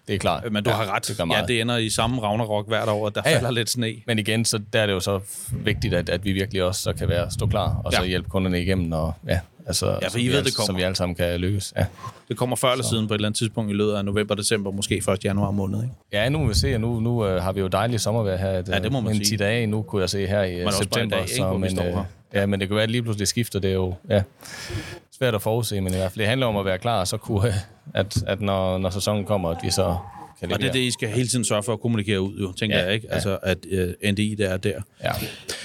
det 0.08 0.16
er 0.16 0.20
klart. 0.20 0.52
men 0.52 0.64
du 0.64 0.70
ja, 0.70 0.76
har 0.76 0.96
ret. 0.96 1.08
Det 1.08 1.20
ja, 1.20 1.44
det 1.48 1.62
ender 1.62 1.78
i 1.78 1.90
samme 1.90 2.22
Ragnarok 2.22 2.68
hvert 2.68 2.90
år, 2.90 3.08
at 3.08 3.16
der 3.16 3.22
Ja, 3.26 3.30
ja, 3.30 3.36
ja. 3.36 3.40
falder 3.42 3.52
lidt 3.52 3.70
sne. 3.70 3.94
Men 4.08 4.20
igen, 4.20 4.46
så 4.46 4.60
der 4.74 4.80
er 4.82 4.86
det 4.86 4.94
jo 4.94 5.00
så 5.00 5.20
vigtigt, 5.52 5.94
at, 5.94 6.10
at 6.10 6.26
vi 6.26 6.32
virkelig 6.32 6.64
også 6.64 6.82
så 6.82 6.94
kan 6.94 7.10
være 7.10 7.32
stå 7.32 7.48
klar, 7.48 7.82
og 7.86 7.94
så 7.94 8.02
Ja. 8.02 8.08
hjælpe 8.08 8.30
kunderne 8.30 8.62
igennem, 8.62 8.92
og 8.92 9.14
ja, 9.28 9.40
altså, 9.68 9.86
Ja, 10.02 10.06
for 10.06 10.10
så 10.12 10.18
I 10.18 10.28
ved, 10.28 10.36
alle- 10.36 10.46
det 10.46 10.56
kommer. 10.56 10.66
Så 10.66 10.74
vi 10.74 10.82
alle 10.82 10.96
sammen 10.96 11.16
kan 11.16 11.40
lykkes. 11.40 11.74
Ja. 11.78 11.86
Det 12.28 12.38
kommer 12.38 12.56
før 12.56 12.72
eller 12.72 12.86
siden 12.86 13.08
på 13.08 13.14
et 13.14 13.18
eller 13.18 13.28
andet 13.28 13.38
tidspunkt 13.38 13.72
i 13.72 13.74
løbet 13.74 13.94
af 13.94 14.06
november, 14.06 14.36
december, 14.36 14.72
måske 14.72 14.98
1. 15.14 15.26
januar 15.26 15.52
måned. 15.52 15.84
Ikke? 15.84 15.96
Ja, 16.14 16.30
nu 16.30 16.38
må 16.40 16.48
vi 16.48 16.54
se, 16.54 16.74
og 16.76 16.82
nu, 16.82 17.00
nu 17.00 17.26
øh, 17.26 17.44
har 17.44 17.52
vi 17.52 17.60
jo 17.60 17.68
dejligt 17.68 18.02
sommervejr 18.02 18.38
her. 18.38 18.60
Et, 18.60 18.70
Ja, 18.70 18.80
det 18.80 18.92
må 18.92 19.00
man 19.02 19.16
en 19.16 19.26
sige. 19.26 19.38
10 19.38 19.44
dage, 19.44 19.68
nu 19.68 19.82
kunne 19.82 20.02
jeg 20.02 20.10
se 20.10 20.28
her 20.28 20.44
i 20.44 20.56
øh, 20.60 20.66
en 20.66 20.72
september. 20.72 21.18
dag, 21.18 21.26
vi 21.54 21.58
men, 21.58 21.80
øh, 21.80 21.86
her. 21.86 22.04
ja, 22.34 22.46
men 22.46 22.60
det 22.60 22.68
kan 22.68 22.76
være, 22.76 22.84
at 22.84 22.92
lige 22.92 23.04
pludselig 23.04 23.28
skifter. 23.28 23.60
Det 23.60 23.70
er 23.70 23.74
jo 23.74 23.94
ja, 24.10 24.22
svært 25.18 25.36
at 25.36 25.42
forudse, 25.42 25.82
men 25.82 25.94
i 25.94 25.96
hvert 25.96 26.12
fald 26.12 26.20
det 26.20 26.28
handler 26.28 26.48
om 26.48 26.58
at 26.58 26.66
være 26.66 26.78
klar, 26.78 27.00
og 27.00 27.08
så 27.08 27.18
kunne, 27.18 27.48
øh, 27.48 27.54
at, 27.94 28.24
at 28.28 28.42
når, 28.42 28.78
når 28.78 28.90
sæsonen 28.90 29.26
kommer, 29.26 29.50
at 29.50 29.58
vi 29.64 29.70
så 29.72 29.98
Og 30.42 30.50
det 30.60 30.68
er 30.68 30.72
det, 30.72 30.80
I 30.80 30.92
skal 30.92 31.10
hele 31.10 31.28
tiden 31.28 31.46
sørge 31.46 31.64
for 31.64 31.74
at 31.74 31.80
kommunikere 31.82 32.22
ud, 32.22 32.40
jo, 32.42 32.52
tænker 32.54 32.76
Ja, 32.78 32.82
ja, 32.82 32.86
jeg, 32.88 32.96
ikke? 32.96 33.08
ja. 33.10 33.14
Altså, 33.14 33.38
at 33.44 33.58
øh, 33.72 33.94
NDI, 34.12 34.36
der 34.36 34.50
er 34.50 34.58
der. 34.58 34.82
Ja. 35.04 35.12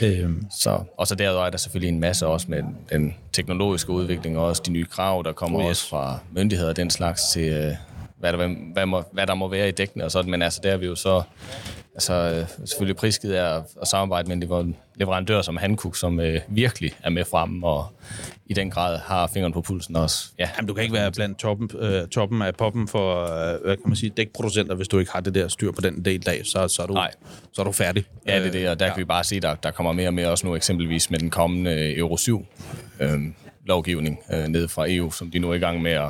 Øhm, 0.06 0.46
Så, 0.60 0.80
og 0.98 1.06
så 1.06 1.14
derudover 1.14 1.46
er 1.46 1.50
der 1.50 1.58
selvfølgelig 1.58 1.88
en 1.88 2.00
masse 2.00 2.26
også 2.26 2.46
med 2.50 2.62
den 2.92 3.14
teknologiske 3.32 3.90
udvikling, 3.90 4.38
og 4.38 4.44
også 4.44 4.62
de 4.66 4.70
nye 4.70 4.84
krav, 4.84 5.22
der 5.24 5.32
kommer 5.32 5.60
yes. 5.60 5.64
yes. 5.66 5.70
også 5.70 5.88
fra 5.88 6.18
myndigheder 6.32 6.70
og 6.70 6.76
den 6.76 6.90
slags 6.90 7.22
til, 7.32 7.42
øh, 7.52 7.72
hvad, 8.18 8.32
der, 8.32 8.54
hvad, 8.72 8.86
må, 8.86 9.02
hvad 9.12 9.26
der 9.26 9.34
må 9.34 9.48
være 9.48 9.68
i 9.68 9.72
dækkene 9.72 10.04
og 10.04 10.10
sådan. 10.10 10.30
Men 10.30 10.42
altså, 10.42 10.60
der 10.62 10.70
er 10.72 10.76
vi 10.76 10.86
jo 10.86 10.94
så 10.94 11.22
altså, 11.96 12.12
øh, 12.12 12.66
selvfølgelig 12.68 12.96
prisgivet 12.96 13.35
af 13.35 13.62
at, 13.82 13.88
samarbejde 13.88 14.28
med 14.28 14.37
en 14.37 14.40
lever- 14.42 14.72
leverandør 14.94 15.42
som 15.42 15.56
Hankook, 15.56 15.96
som 15.96 16.20
øh, 16.20 16.40
virkelig 16.48 16.92
er 17.02 17.11
med 17.11 17.24
frem 17.24 17.62
og 17.62 17.87
i 18.46 18.54
den 18.54 18.70
grad 18.70 18.98
har 18.98 19.26
fingeren 19.26 19.52
på 19.52 19.61
pulsen 19.62 19.96
også. 19.96 20.24
Ja, 20.38 20.48
Jamen, 20.56 20.68
du 20.68 20.74
kan 20.74 20.82
ikke 20.82 20.94
være 20.94 21.12
blandt 21.12 21.38
toppen, 21.38 21.70
øh, 21.78 22.09
toppen 22.09 22.42
af 22.42 22.54
poppen 22.54 22.88
for, 22.88 23.22
øh, 23.22 23.61
hvad 23.64 23.76
kan 23.76 23.82
man 23.87 23.96
sige, 23.96 24.11
dækproducenter, 24.16 24.74
hvis 24.74 24.88
du 24.88 24.98
ikke 24.98 25.12
har 25.12 25.20
det 25.20 25.35
der 25.35 25.48
styr 25.48 25.72
på 25.72 25.80
den 25.80 26.04
del 26.04 26.26
dag, 26.26 26.46
så, 26.46 26.68
så, 26.68 26.82
er, 26.82 26.87
du, 26.87 26.92
Nej. 26.94 27.11
så 27.52 27.62
er 27.62 27.64
du 27.64 27.72
færdig. 27.72 28.04
Ja, 28.26 28.38
det 28.38 28.46
er 28.46 28.50
det, 28.52 28.68
og 28.68 28.78
der 28.80 28.87
Øh, 28.87 28.92
kan 28.94 29.00
vi 29.00 29.04
bare 29.04 29.24
se, 29.24 29.40
der, 29.40 29.54
der 29.54 29.70
kommer 29.70 29.92
mere 29.92 30.09
og 30.09 30.14
mere 30.14 30.28
også 30.30 30.46
nu 30.46 30.56
eksempelvis 30.56 31.11
med 31.11 31.18
den 31.18 31.30
kommende 31.30 31.96
Euro 31.98 32.16
7 32.16 32.46
øh, 33.00 33.20
lovgivning 33.64 34.18
øh, 34.32 34.44
ned 34.48 34.68
fra 34.68 34.85
EU, 34.90 35.11
som 35.11 35.30
de 35.30 35.38
nu 35.38 35.50
er 35.50 35.54
i 35.54 35.59
gang 35.59 35.82
med 35.82 35.92
at, 35.92 36.09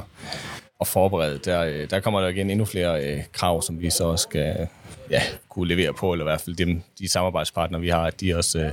at 0.80 0.86
forberede. 0.86 1.38
Der, 1.44 1.64
øh, 1.64 1.90
der 1.90 2.00
kommer 2.00 2.20
der 2.20 2.28
igen 2.28 2.50
endnu 2.50 2.64
flere 2.64 3.04
øh, 3.04 3.22
krav, 3.32 3.62
som 3.62 3.80
vi 3.80 3.90
så 3.90 4.04
også 4.04 4.22
skal 4.22 4.68
ja, 5.10 5.22
kunne 5.48 5.68
levere 5.68 5.92
på, 5.92 6.12
eller 6.12 6.24
i 6.24 6.28
hvert 6.28 6.40
fald 6.40 6.56
dem, 6.56 6.82
de 6.98 7.08
samarbejdspartnere, 7.08 7.80
vi 7.80 7.88
har, 7.88 8.02
at 8.02 8.20
de 8.20 8.36
også 8.36 8.58
øh, 8.58 8.72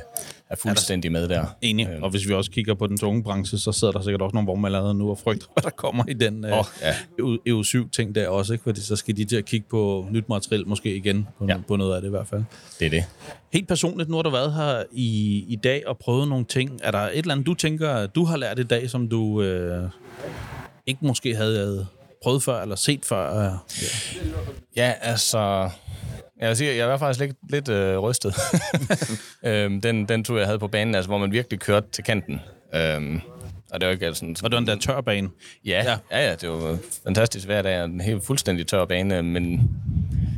er 0.50 0.56
fuldstændig 0.56 1.12
med 1.12 1.28
der. 1.30 1.46
Enig. 1.62 1.90
Og 2.02 2.10
hvis 2.10 2.28
vi 2.28 2.34
også 2.34 2.52
kigger 2.52 2.74
på 2.74 2.88
den 2.88 2.98
tunge 2.98 3.24
branche, 3.24 3.58
så 3.58 3.72
sidder 3.72 3.94
der 3.94 4.02
sikkert 4.02 4.22
også 4.22 4.34
nogle 4.34 4.48
vognmænd 4.48 4.76
allerede 4.76 4.94
nu 4.94 5.10
og 5.10 5.18
frygter, 5.18 5.48
hvad 5.54 5.64
der 5.64 5.70
kommer 5.70 6.04
i 6.08 6.14
den 6.14 6.46
øh, 6.46 6.60
Åh, 6.60 6.66
ja. 6.82 6.94
EU7-ting 7.50 8.16
der 8.16 8.28
også, 8.28 8.54
ikke? 8.54 8.64
Fordi 8.64 8.82
så 8.82 8.96
skal 8.96 9.18
de 9.18 9.26
til 9.26 9.36
at 9.36 9.46
kigge 9.46 9.66
på 9.70 10.08
nyt 10.12 10.30
materiel 10.30 10.68
måske 10.68 10.96
igen, 10.96 11.28
på, 11.40 11.46
ja. 11.46 11.58
På 11.68 11.76
noget 11.76 11.96
af 11.96 12.02
det 12.02 12.08
i 12.08 12.12
hvert 12.12 12.28
fald. 12.28 12.44
Det 12.80 12.86
er 12.86 12.90
det. 12.90 13.04
Helt 13.54 13.68
personligt, 13.68 14.10
nu 14.10 14.16
har 14.16 14.24
du 14.24 14.30
været 14.30 14.54
her 14.54 14.84
i, 14.92 15.46
i 15.48 15.56
dag 15.56 15.88
og 15.88 15.98
prøvet 15.98 16.28
nogle 16.28 16.46
ting. 16.46 16.80
Er 16.84 16.92
der 16.92 17.00
et 17.00 17.18
eller 17.18 17.32
andet, 17.32 17.48
du 17.48 17.54
tænker, 17.54 18.06
du 18.06 18.26
har 18.26 18.38
lært 18.38 18.60
i 18.60 18.64
dag, 18.64 18.90
som 18.90 19.08
du 19.08 19.42
øh, 19.42 19.90
ikke 20.88 21.06
måske 21.06 21.36
havde 21.36 21.88
prøvet 22.24 22.44
før, 22.44 22.62
eller 22.62 22.76
set 22.76 23.06
før? 23.06 23.44
Ja. 23.44 23.52
Ja, 24.76 24.94
altså... 25.02 25.70
Jeg 26.40 26.50
vil 26.50 26.58
sige, 26.58 26.76
jeg 26.76 26.88
var 26.88 26.98
faktisk 26.98 27.20
lidt, 27.20 27.36
lidt 27.50 27.70
øh, 27.70 27.98
rystet. 27.98 28.36
øhm, 29.46 29.82
den, 29.82 30.06
den 30.06 30.24
tur, 30.24 30.38
jeg 30.38 30.48
havde 30.48 30.60
på 30.60 30.68
banen, 30.68 30.96
altså, 30.96 31.10
hvor 31.10 31.18
man 31.18 31.32
virkelig 31.32 31.60
kørte 31.60 31.88
til 31.92 32.04
kanten. 32.04 32.42
Øhm, 32.76 33.22
og 33.72 33.82
det 33.82 33.88
var 33.88 33.94
ikke 33.94 34.14
sådan... 34.14 34.36
Og 34.44 34.52
det 34.52 34.54
var 34.54 34.60
den 34.60 34.68
der 34.68 34.76
tørbane. 34.76 35.30
Ja, 35.66 35.84
ja, 35.86 35.98
ja, 36.12 36.28
ja 36.30 36.36
det 36.36 36.50
var 36.50 36.78
fantastisk 37.04 37.46
hver 37.46 37.62
dag, 37.62 37.86
en 37.86 38.02
helt 38.02 38.26
fuldstændig 38.26 38.68
tør 38.68 38.86
bane, 38.86 39.24
men 39.24 39.70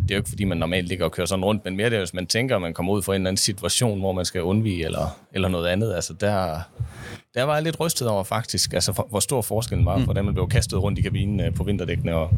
det 0.07 0.11
er 0.11 0.15
jo 0.15 0.19
ikke, 0.19 0.29
fordi 0.29 0.43
man 0.43 0.57
normalt 0.57 0.87
ligger 0.87 1.05
og 1.05 1.11
kører 1.11 1.27
sådan 1.27 1.45
rundt, 1.45 1.65
men 1.65 1.75
mere 1.75 1.89
det 1.89 1.95
er, 1.95 1.99
hvis 1.99 2.13
man 2.13 2.27
tænker, 2.27 2.55
at 2.55 2.61
man 2.61 2.73
kommer 2.73 2.93
ud 2.93 3.01
for 3.01 3.13
en 3.13 3.21
eller 3.21 3.29
anden 3.29 3.37
situation, 3.37 3.99
hvor 3.99 4.11
man 4.11 4.25
skal 4.25 4.41
undvige 4.41 4.85
eller, 4.85 5.19
eller 5.33 5.47
noget 5.47 5.67
andet. 5.67 5.93
Altså, 5.93 6.13
der, 6.13 6.59
der 7.33 7.43
var 7.43 7.53
jeg 7.53 7.63
lidt 7.63 7.79
rystet 7.79 8.07
over 8.07 8.23
faktisk, 8.23 8.73
altså, 8.73 8.93
for, 8.93 9.07
hvor 9.09 9.19
stor 9.19 9.41
forskellen 9.41 9.85
var, 9.85 9.97
mm. 9.97 10.03
hvordan 10.03 10.25
man 10.25 10.33
blev 10.33 10.49
kastet 10.49 10.83
rundt 10.83 10.99
i 10.99 11.01
kabinen 11.01 11.39
øh, 11.39 11.53
på 11.53 11.63
vinterdækkene 11.63 12.15
og 12.15 12.31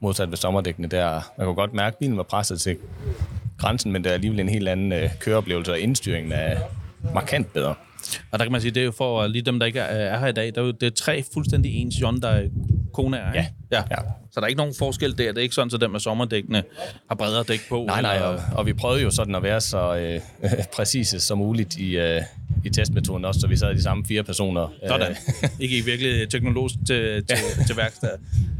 modsat 0.00 0.30
ved 0.30 0.36
sommerdækkene. 0.36 0.88
Der, 0.88 1.20
man 1.38 1.46
kunne 1.46 1.54
godt 1.54 1.74
mærke, 1.74 1.94
at 1.94 1.98
bilen 1.98 2.16
var 2.16 2.22
presset 2.22 2.60
til 2.60 2.76
grænsen, 3.58 3.92
men 3.92 4.04
der 4.04 4.10
er 4.10 4.14
alligevel 4.14 4.40
en 4.40 4.48
helt 4.48 4.68
anden 4.68 4.92
øh, 4.92 5.10
køreoplevelse, 5.20 5.72
og 5.72 5.80
indstyringen 5.80 6.32
er 6.32 6.56
markant 7.14 7.52
bedre. 7.52 7.74
Og 8.30 8.38
der 8.38 8.44
kan 8.44 8.52
man 8.52 8.60
sige, 8.60 8.70
det 8.70 8.80
er 8.80 8.84
jo 8.84 8.92
for 8.92 9.26
lige 9.26 9.42
dem, 9.42 9.58
der 9.58 9.66
ikke 9.66 9.78
er, 9.78 9.84
er 9.84 10.18
her 10.18 10.26
i 10.26 10.32
dag, 10.32 10.54
der 10.54 10.60
er 10.60 10.64
jo, 10.64 10.70
det 10.70 10.86
er 10.86 10.90
tre 10.90 11.24
fuldstændig 11.34 11.74
ens 11.74 11.96
Hyundai 11.96 12.50
Kona, 12.96 13.16
ikke? 13.16 13.50
Ja. 13.70 13.76
ja. 13.76 13.82
Ja. 13.90 13.96
Så 14.30 14.40
der 14.40 14.42
er 14.42 14.46
ikke 14.46 14.58
nogen 14.58 14.74
forskel 14.78 15.18
der. 15.18 15.28
Det 15.28 15.38
er 15.38 15.42
ikke 15.42 15.54
sådan, 15.54 15.70
at 15.74 15.80
dem 15.80 15.90
med 15.90 16.00
sommerdækkene 16.00 16.62
har 17.08 17.14
bredere 17.16 17.44
dæk 17.48 17.60
på. 17.68 17.84
Nej, 17.86 18.02
nej, 18.02 18.18
og, 18.18 18.40
og 18.56 18.66
vi 18.66 18.72
prøvede 18.72 19.02
jo 19.02 19.10
sådan 19.10 19.34
at 19.34 19.42
være 19.42 19.60
så 19.60 19.96
øh, 19.96 20.20
præcise 20.76 21.20
som 21.20 21.38
muligt 21.38 21.76
i, 21.76 21.96
øh, 21.96 22.22
i 22.64 22.70
testmetoden 22.70 23.24
også, 23.24 23.40
så 23.40 23.46
vi 23.46 23.56
sad 23.56 23.74
de 23.74 23.82
samme 23.82 24.04
fire 24.06 24.22
personer. 24.22 24.68
Sådan. 24.88 25.10
Øh, 25.10 25.50
I 25.64 25.66
gik 25.66 25.86
virkelig 25.86 26.30
teknologisk 26.30 26.74
til, 26.86 26.98
til, 27.28 27.66
til 27.66 27.76
værksted. 27.76 28.08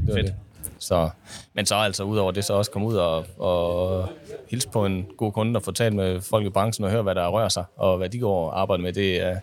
det 0.06 0.14
Fedt. 0.14 0.26
det. 0.26 0.34
Så, 0.78 1.10
men 1.54 1.66
så 1.66 1.74
altså 1.74 2.02
udover 2.02 2.32
det, 2.32 2.44
så 2.44 2.52
også 2.52 2.70
komme 2.70 2.88
ud 2.88 2.96
og, 2.96 3.26
og 3.38 4.08
hilse 4.50 4.68
på 4.68 4.86
en 4.86 5.06
god 5.16 5.32
kunde 5.32 5.56
og 5.56 5.62
få 5.62 5.72
talt 5.72 5.94
med 5.94 6.20
folk 6.20 6.46
i 6.46 6.50
branchen 6.50 6.84
og 6.84 6.90
høre, 6.90 7.02
hvad 7.02 7.14
der 7.14 7.28
rører 7.28 7.48
sig, 7.48 7.64
og 7.76 7.96
hvad 7.98 8.08
de 8.08 8.18
går 8.18 8.50
og 8.50 8.60
arbejder 8.60 8.82
med. 8.82 8.92
Det 8.92 9.22
er, 9.22 9.36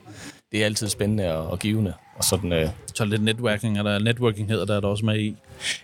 det 0.54 0.62
er 0.62 0.66
altid 0.66 0.90
spændende 0.90 1.36
og, 1.36 1.48
og 1.48 1.60
givende. 1.60 1.94
Og 2.16 2.24
sådan, 2.24 2.54
øh, 2.54 2.70
Så 2.96 3.06
lidt 3.06 3.24
networking, 3.24 3.78
eller 3.78 4.00
networking 4.00 4.50
hedder 4.50 4.66
der, 4.66 4.76
er 4.76 4.80
der 4.80 4.88
også 4.88 5.06
med 5.06 5.20
i. 5.20 5.36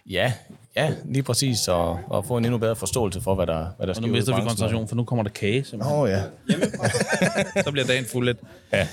ja, 0.10 0.34
Ja, 0.76 0.94
lige 1.06 1.24
præcis, 1.24 1.68
og, 1.68 2.00
og 2.08 2.26
få 2.26 2.38
en 2.38 2.46
endnu 2.46 2.58
bedre 2.58 2.76
forståelse 2.76 3.22
for, 3.22 3.36
hvad 3.36 3.48
der, 3.48 3.66
hvad 3.78 3.88
der 3.88 3.92
Og 3.92 3.96
sker 3.96 4.02
nu 4.02 4.08
ude 4.08 4.18
i 4.18 4.20
mister 4.20 4.36
vi 4.36 4.42
koncentration, 4.42 4.88
for 4.88 4.96
nu 4.96 5.04
kommer 5.04 5.24
der 5.24 5.30
kage. 5.32 5.64
simpelthen. 5.64 5.96
Åh 5.96 6.00
oh, 6.00 6.10
ja. 6.10 6.22
Så 7.64 7.72
bliver 7.72 7.88
dagen 7.88 8.06
fuld 8.06 8.26
lidt. 8.26 8.38
ja. 8.74 8.88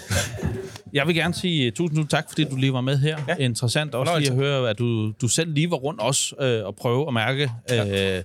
Jeg 0.93 1.07
vil 1.07 1.15
gerne 1.15 1.35
sige 1.35 1.71
tusind, 1.71 1.97
tusind 1.97 2.09
tak, 2.09 2.25
fordi 2.29 2.45
du 2.45 2.57
lige 2.57 2.73
var 2.73 2.81
med 2.81 2.99
her. 2.99 3.19
Ja. 3.29 3.35
Interessant 3.37 3.95
også 3.95 4.19
lige 4.19 4.31
at 4.31 4.37
høre, 4.37 4.71
at 4.71 4.79
du, 4.79 5.13
du 5.13 5.29
selv 5.29 5.53
lige 5.53 5.71
var 5.71 5.77
rundt 5.77 6.01
også 6.01 6.35
øh, 6.41 6.67
og 6.67 6.77
prøve 6.77 7.07
at 7.09 7.15
mærke. 7.15 7.51
Øh, 7.73 8.23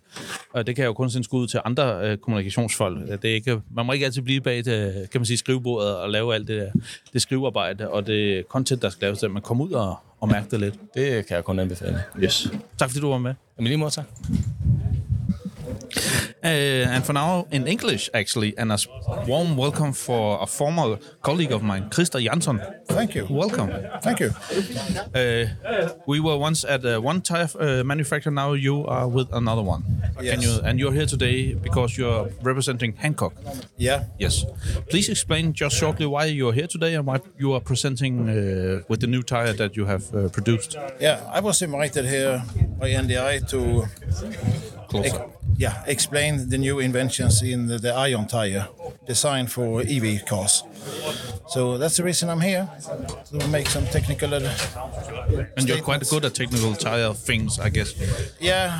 og 0.53 0.67
det 0.67 0.75
kan 0.75 0.81
jeg 0.83 0.87
jo 0.87 0.93
kun 0.93 1.09
sende 1.09 1.23
skud 1.23 1.47
til 1.47 1.59
andre 1.65 1.99
øh, 2.09 2.17
kommunikationsfolk. 2.17 3.21
Det 3.21 3.29
er 3.31 3.35
ikke, 3.35 3.61
man 3.75 3.85
må 3.85 3.91
ikke 3.93 4.05
altid 4.05 4.21
blive 4.21 4.41
bag 4.41 4.57
det, 4.57 5.07
kan 5.11 5.21
man 5.21 5.25
sige, 5.25 5.37
skrivebordet 5.37 5.95
og 5.95 6.09
lave 6.09 6.35
alt 6.35 6.47
det, 6.47 6.61
der, 6.61 6.71
det 7.13 7.21
skrivearbejde 7.21 7.89
og 7.89 8.07
det 8.07 8.45
content, 8.49 8.81
der 8.81 8.89
skal 8.89 9.05
laves. 9.05 9.23
Man 9.29 9.41
kommer 9.41 9.65
ud 9.65 9.71
og, 9.71 9.95
og 10.21 10.27
mærke 10.27 10.47
det 10.51 10.59
lidt. 10.59 10.75
Det 10.93 11.25
kan 11.25 11.35
jeg 11.35 11.43
kun 11.43 11.59
anbefale. 11.59 12.03
Yes. 12.23 12.47
Tak 12.77 12.89
fordi 12.89 12.99
du 13.01 13.09
var 13.09 13.17
med. 13.17 13.33
Jamen 13.57 13.67
lige 13.67 13.77
måde, 13.77 13.91
tak. 13.91 14.05
Uh, 16.43 16.47
and 16.47 17.05
for 17.05 17.13
now, 17.13 17.45
in 17.51 17.67
English, 17.67 18.09
actually, 18.15 18.57
and 18.57 18.71
a 18.71 18.77
warm 19.27 19.55
welcome 19.55 19.93
for 19.93 20.39
a 20.41 20.47
former 20.47 20.97
colleague 21.21 21.51
of 21.51 21.61
mine, 21.61 21.87
Christa 21.91 22.19
Jansson. 22.25 22.57
Thank 22.87 23.13
you. 23.13 23.27
Welcome. 23.29 23.69
Thank 24.01 24.19
you. 24.21 24.31
Uh, 25.13 25.89
we 26.07 26.19
were 26.19 26.37
once 26.37 26.63
at 26.65 26.83
uh, 26.83 26.99
one 26.99 27.21
tire 27.21 27.47
uh, 27.59 27.83
manufacturer. 27.83 28.31
Now 28.33 28.53
you 28.53 28.85
are 28.87 29.07
with 29.07 29.31
another 29.33 29.61
one. 29.61 29.83
Can 30.15 30.25
Yes. 30.25 30.43
you? 30.43 30.59
And 30.63 30.79
you're 30.79 30.91
here 30.93 31.05
today 31.05 31.53
because 31.53 31.95
you're 31.97 32.29
representing 32.41 32.93
Hancock. 32.93 33.33
Yeah. 33.77 34.05
Yes. 34.17 34.45
Please 34.89 35.09
explain 35.09 35.53
just 35.53 35.75
shortly 35.77 36.05
why 36.07 36.25
you're 36.25 36.53
here 36.53 36.67
today 36.67 36.95
and 36.95 37.05
what 37.05 37.23
you 37.37 37.53
are 37.53 37.61
presenting 37.61 38.29
uh, 38.29 38.81
with 38.87 38.99
the 39.01 39.07
new 39.07 39.21
tire 39.21 39.53
that 39.53 39.75
you 39.77 39.85
have 39.85 40.03
uh, 40.15 40.29
produced. 40.29 40.75
Yeah, 40.99 41.21
I 41.31 41.39
was 41.39 41.61
invited 41.61 42.05
here 42.05 42.43
by 42.79 42.89
NDI 42.89 43.47
to 43.49 43.85
yeah, 45.57 45.83
explain 45.87 46.49
the 46.49 46.57
new 46.57 46.79
inventions 46.79 47.41
in 47.41 47.67
the, 47.67 47.77
the 47.77 47.93
ion 47.93 48.27
tire 48.27 48.67
designed 49.05 49.51
for 49.51 49.81
EV 49.81 50.25
cars. 50.25 50.63
So 51.49 51.77
that's 51.77 51.97
the 51.97 52.03
reason 52.03 52.29
I'm 52.29 52.41
here 52.41 52.69
to 53.31 53.47
make 53.47 53.67
some 53.69 53.85
technical. 53.85 54.33
ad- 54.33 54.49
And 55.57 55.67
you're 55.67 55.81
quite 55.81 56.07
good 56.09 56.25
at 56.25 56.33
technical 56.33 56.73
tire 56.75 57.13
things, 57.13 57.59
I 57.59 57.69
guess. 57.69 57.93
Yeah, 58.39 58.71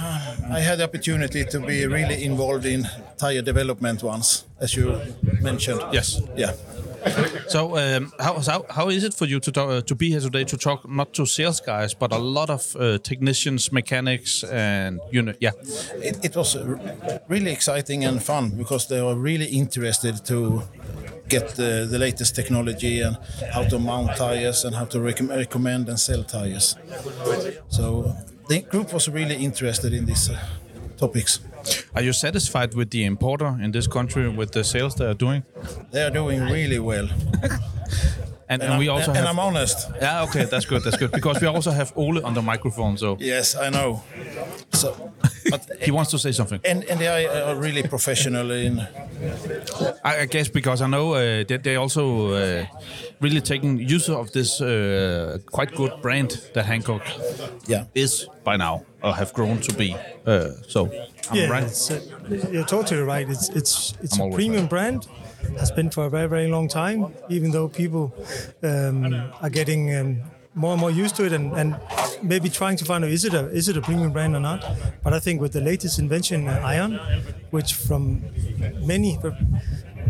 I 0.50 0.60
had 0.60 0.78
the 0.80 0.84
opportunity 0.86 1.44
to 1.46 1.60
be 1.60 1.86
really 1.86 2.24
involved 2.24 2.66
in 2.66 2.88
tire 3.18 3.42
development 3.42 4.04
once, 4.04 4.46
as 4.60 4.76
you 4.76 5.00
mentioned. 5.42 5.82
Yes. 5.92 6.22
Yeah. 6.36 6.54
So, 7.48 7.78
um, 7.78 8.12
how, 8.20 8.40
how, 8.40 8.66
how 8.70 8.90
is 8.90 9.04
it 9.04 9.14
for 9.14 9.26
you 9.26 9.40
to 9.40 9.52
talk, 9.52 9.70
uh, 9.70 9.82
to 9.82 9.96
be 9.96 10.10
here 10.10 10.20
today 10.20 10.44
to 10.46 10.58
talk 10.58 10.88
not 10.90 11.14
to 11.14 11.26
sales 11.26 11.60
guys, 11.60 11.94
but 11.94 12.14
a 12.14 12.18
lot 12.18 12.50
of 12.50 12.76
uh, 12.76 12.98
technicians, 13.00 13.72
mechanics, 13.72 14.44
and 14.44 15.00
you 15.12 15.22
know, 15.22 15.34
yeah, 15.40 15.52
it, 15.96 16.24
it 16.24 16.36
was 16.36 16.56
really 17.28 17.52
exciting 17.52 18.06
and 18.06 18.24
fun 18.24 18.52
because 18.52 18.88
they 18.88 19.02
were 19.02 19.16
really 19.16 19.48
interested 19.48 20.26
to 20.26 20.64
get 21.28 21.50
the, 21.56 21.88
the 21.90 21.98
latest 21.98 22.36
technology 22.36 23.02
and 23.02 23.18
how 23.54 23.64
to 23.64 23.80
mount 23.80 24.16
tires 24.18 24.66
and 24.66 24.76
how 24.76 24.86
to 24.86 25.00
rec- 25.00 25.30
recommend 25.30 25.90
and 25.90 26.00
sell 26.00 26.24
tires. 26.24 26.76
So 27.70 28.16
the 28.48 28.62
group 28.62 28.94
was 28.94 29.08
really 29.10 29.36
interested 29.36 29.94
in 29.94 30.06
these 30.06 30.30
uh, 30.30 30.38
topics. 30.98 31.40
Are 31.96 32.02
you 32.02 32.14
satisfied 32.14 32.74
with 32.74 32.90
the 32.90 33.04
importer 33.04 33.58
in 33.62 33.72
this 33.72 33.88
country 33.88 34.30
with 34.30 34.52
the 34.52 34.64
sales 34.64 34.96
they 34.96 35.06
are 35.06 35.14
doing? 35.14 35.44
They 35.92 36.04
are 36.04 36.12
doing 36.12 36.42
really 36.42 36.80
well. 36.80 37.10
And, 38.52 38.62
and, 38.62 38.72
I'm- 38.72 38.80
we 38.80 38.90
also 38.90 39.12
and 39.12 39.18
have. 39.18 39.28
I'm 39.30 39.40
honest. 39.40 39.90
yeah, 40.02 40.24
okay, 40.24 40.44
that's 40.46 40.66
good. 40.66 40.84
That's 40.84 40.98
good 40.98 41.12
because 41.12 41.40
we 41.42 41.48
also 41.48 41.72
have 41.72 41.94
Ole 41.96 42.26
on 42.26 42.34
the 42.34 42.42
microphone, 42.42 42.98
so 42.98 43.18
Yes, 43.20 43.56
I 43.56 43.70
know. 43.70 44.04
So, 44.74 44.88
but 45.50 45.62
he 45.80 45.92
wants 45.92 46.12
to 46.12 46.20
say 46.20 46.32
something. 46.34 46.60
and, 46.66 46.84
and 46.90 47.00
they 47.00 47.08
are 47.28 47.56
really 47.56 47.84
professional 47.84 48.52
in 48.52 48.80
I, 50.04 50.22
I 50.22 50.26
guess 50.26 50.50
because 50.50 50.82
I 50.82 50.88
know 50.88 51.14
uh, 51.14 51.44
that 51.48 51.62
they 51.64 51.76
also 51.78 52.34
uh, 52.34 52.66
really 53.22 53.42
taking 53.42 53.80
use 53.80 54.10
of 54.10 54.32
this 54.32 54.62
uh, 54.62 55.38
quite 55.52 55.74
good 55.76 55.94
brand 56.02 56.42
that 56.54 56.66
Hancock 56.66 57.04
yeah. 57.68 57.86
is 57.96 58.28
by 58.44 58.58
now 58.58 58.84
or 59.04 59.14
have 59.14 59.34
grown 59.34 59.60
to 59.62 59.74
be. 59.74 59.96
Uh, 60.26 60.50
so, 60.68 60.90
I'm 61.30 61.38
yeah, 61.38 61.50
right. 61.50 61.64
it's, 61.64 61.92
uh, 61.92 62.02
you're 62.52 62.66
totally 62.66 63.02
right. 63.02 63.30
It's 63.30 63.50
it's 63.50 63.94
it's 64.04 64.20
I'm 64.20 64.32
a 64.32 64.36
premium 64.36 64.62
right. 64.62 64.70
brand. 64.70 65.08
Has 65.60 65.72
been 65.72 65.90
for 65.90 66.06
a 66.06 66.10
very 66.10 66.28
very 66.28 66.48
long 66.48 66.68
time. 66.68 67.14
Even 67.30 67.52
though 67.52 67.68
people 67.68 68.14
um, 68.64 69.14
are 69.42 69.50
getting 69.50 69.96
um, 69.96 70.22
more 70.54 70.72
and 70.74 70.82
more 70.82 70.92
used 70.92 71.16
to 71.16 71.26
it, 71.26 71.34
and, 71.34 71.54
and 71.54 71.78
maybe 72.22 72.50
trying 72.50 72.78
to 72.78 72.86
find 72.86 73.04
out 73.04 73.10
is 73.10 73.26
it 73.26 73.34
a 73.34 73.48
is 73.50 73.68
it 73.70 73.78
a 73.78 73.82
premium 73.82 74.12
brand 74.12 74.36
or 74.36 74.40
not. 74.40 74.64
But 75.04 75.14
I 75.14 75.20
think 75.20 75.42
with 75.42 75.54
the 75.54 75.62
latest 75.62 76.00
invention, 76.00 76.48
uh, 76.48 76.62
Ion, 76.64 77.00
which 77.52 77.74
from 77.74 78.22
many 78.86 79.20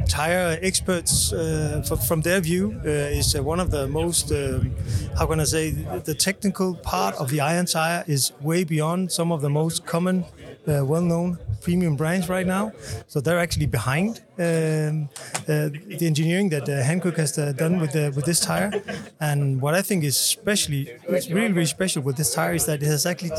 tire 0.07 0.57
experts, 0.61 1.31
uh, 1.33 1.81
f- 1.89 2.07
from 2.07 2.21
their 2.21 2.39
view, 2.41 2.81
uh, 2.85 2.89
is 2.89 3.35
uh, 3.35 3.43
one 3.43 3.59
of 3.59 3.71
the 3.71 3.87
most, 3.87 4.31
um, 4.31 4.71
how 5.17 5.25
can 5.27 5.39
I 5.39 5.43
say, 5.45 5.71
the 5.71 6.15
technical 6.15 6.75
part 6.75 7.15
of 7.15 7.29
the 7.29 7.39
iron 7.39 7.65
tire 7.65 8.03
is 8.07 8.31
way 8.41 8.63
beyond 8.63 9.11
some 9.11 9.31
of 9.31 9.41
the 9.41 9.49
most 9.49 9.85
common, 9.85 10.25
uh, 10.67 10.85
well-known 10.85 11.37
premium 11.61 11.95
brands 11.95 12.29
right 12.29 12.47
now. 12.47 12.71
So 13.07 13.19
they're 13.19 13.39
actually 13.39 13.67
behind 13.67 14.21
um, 14.37 15.09
uh, 15.47 15.69
the 15.99 16.05
engineering 16.11 16.49
that 16.49 16.63
uh, 16.63 16.83
Hankook 16.83 17.17
has 17.17 17.37
uh, 17.37 17.51
done 17.53 17.79
with 17.79 17.93
with 18.15 18.25
this 18.25 18.39
tire. 18.39 18.71
And 19.19 19.61
what 19.61 19.73
I 19.73 19.81
think 19.81 20.03
is 20.03 20.15
especially, 20.15 20.89
it's 21.07 21.29
really 21.29 21.53
really 21.53 21.65
special 21.67 22.01
with 22.01 22.17
this 22.17 22.33
tire 22.33 22.53
is 22.53 22.65
that 22.65 22.81
it 22.81 22.87
has 22.87 23.05
actually, 23.05 23.31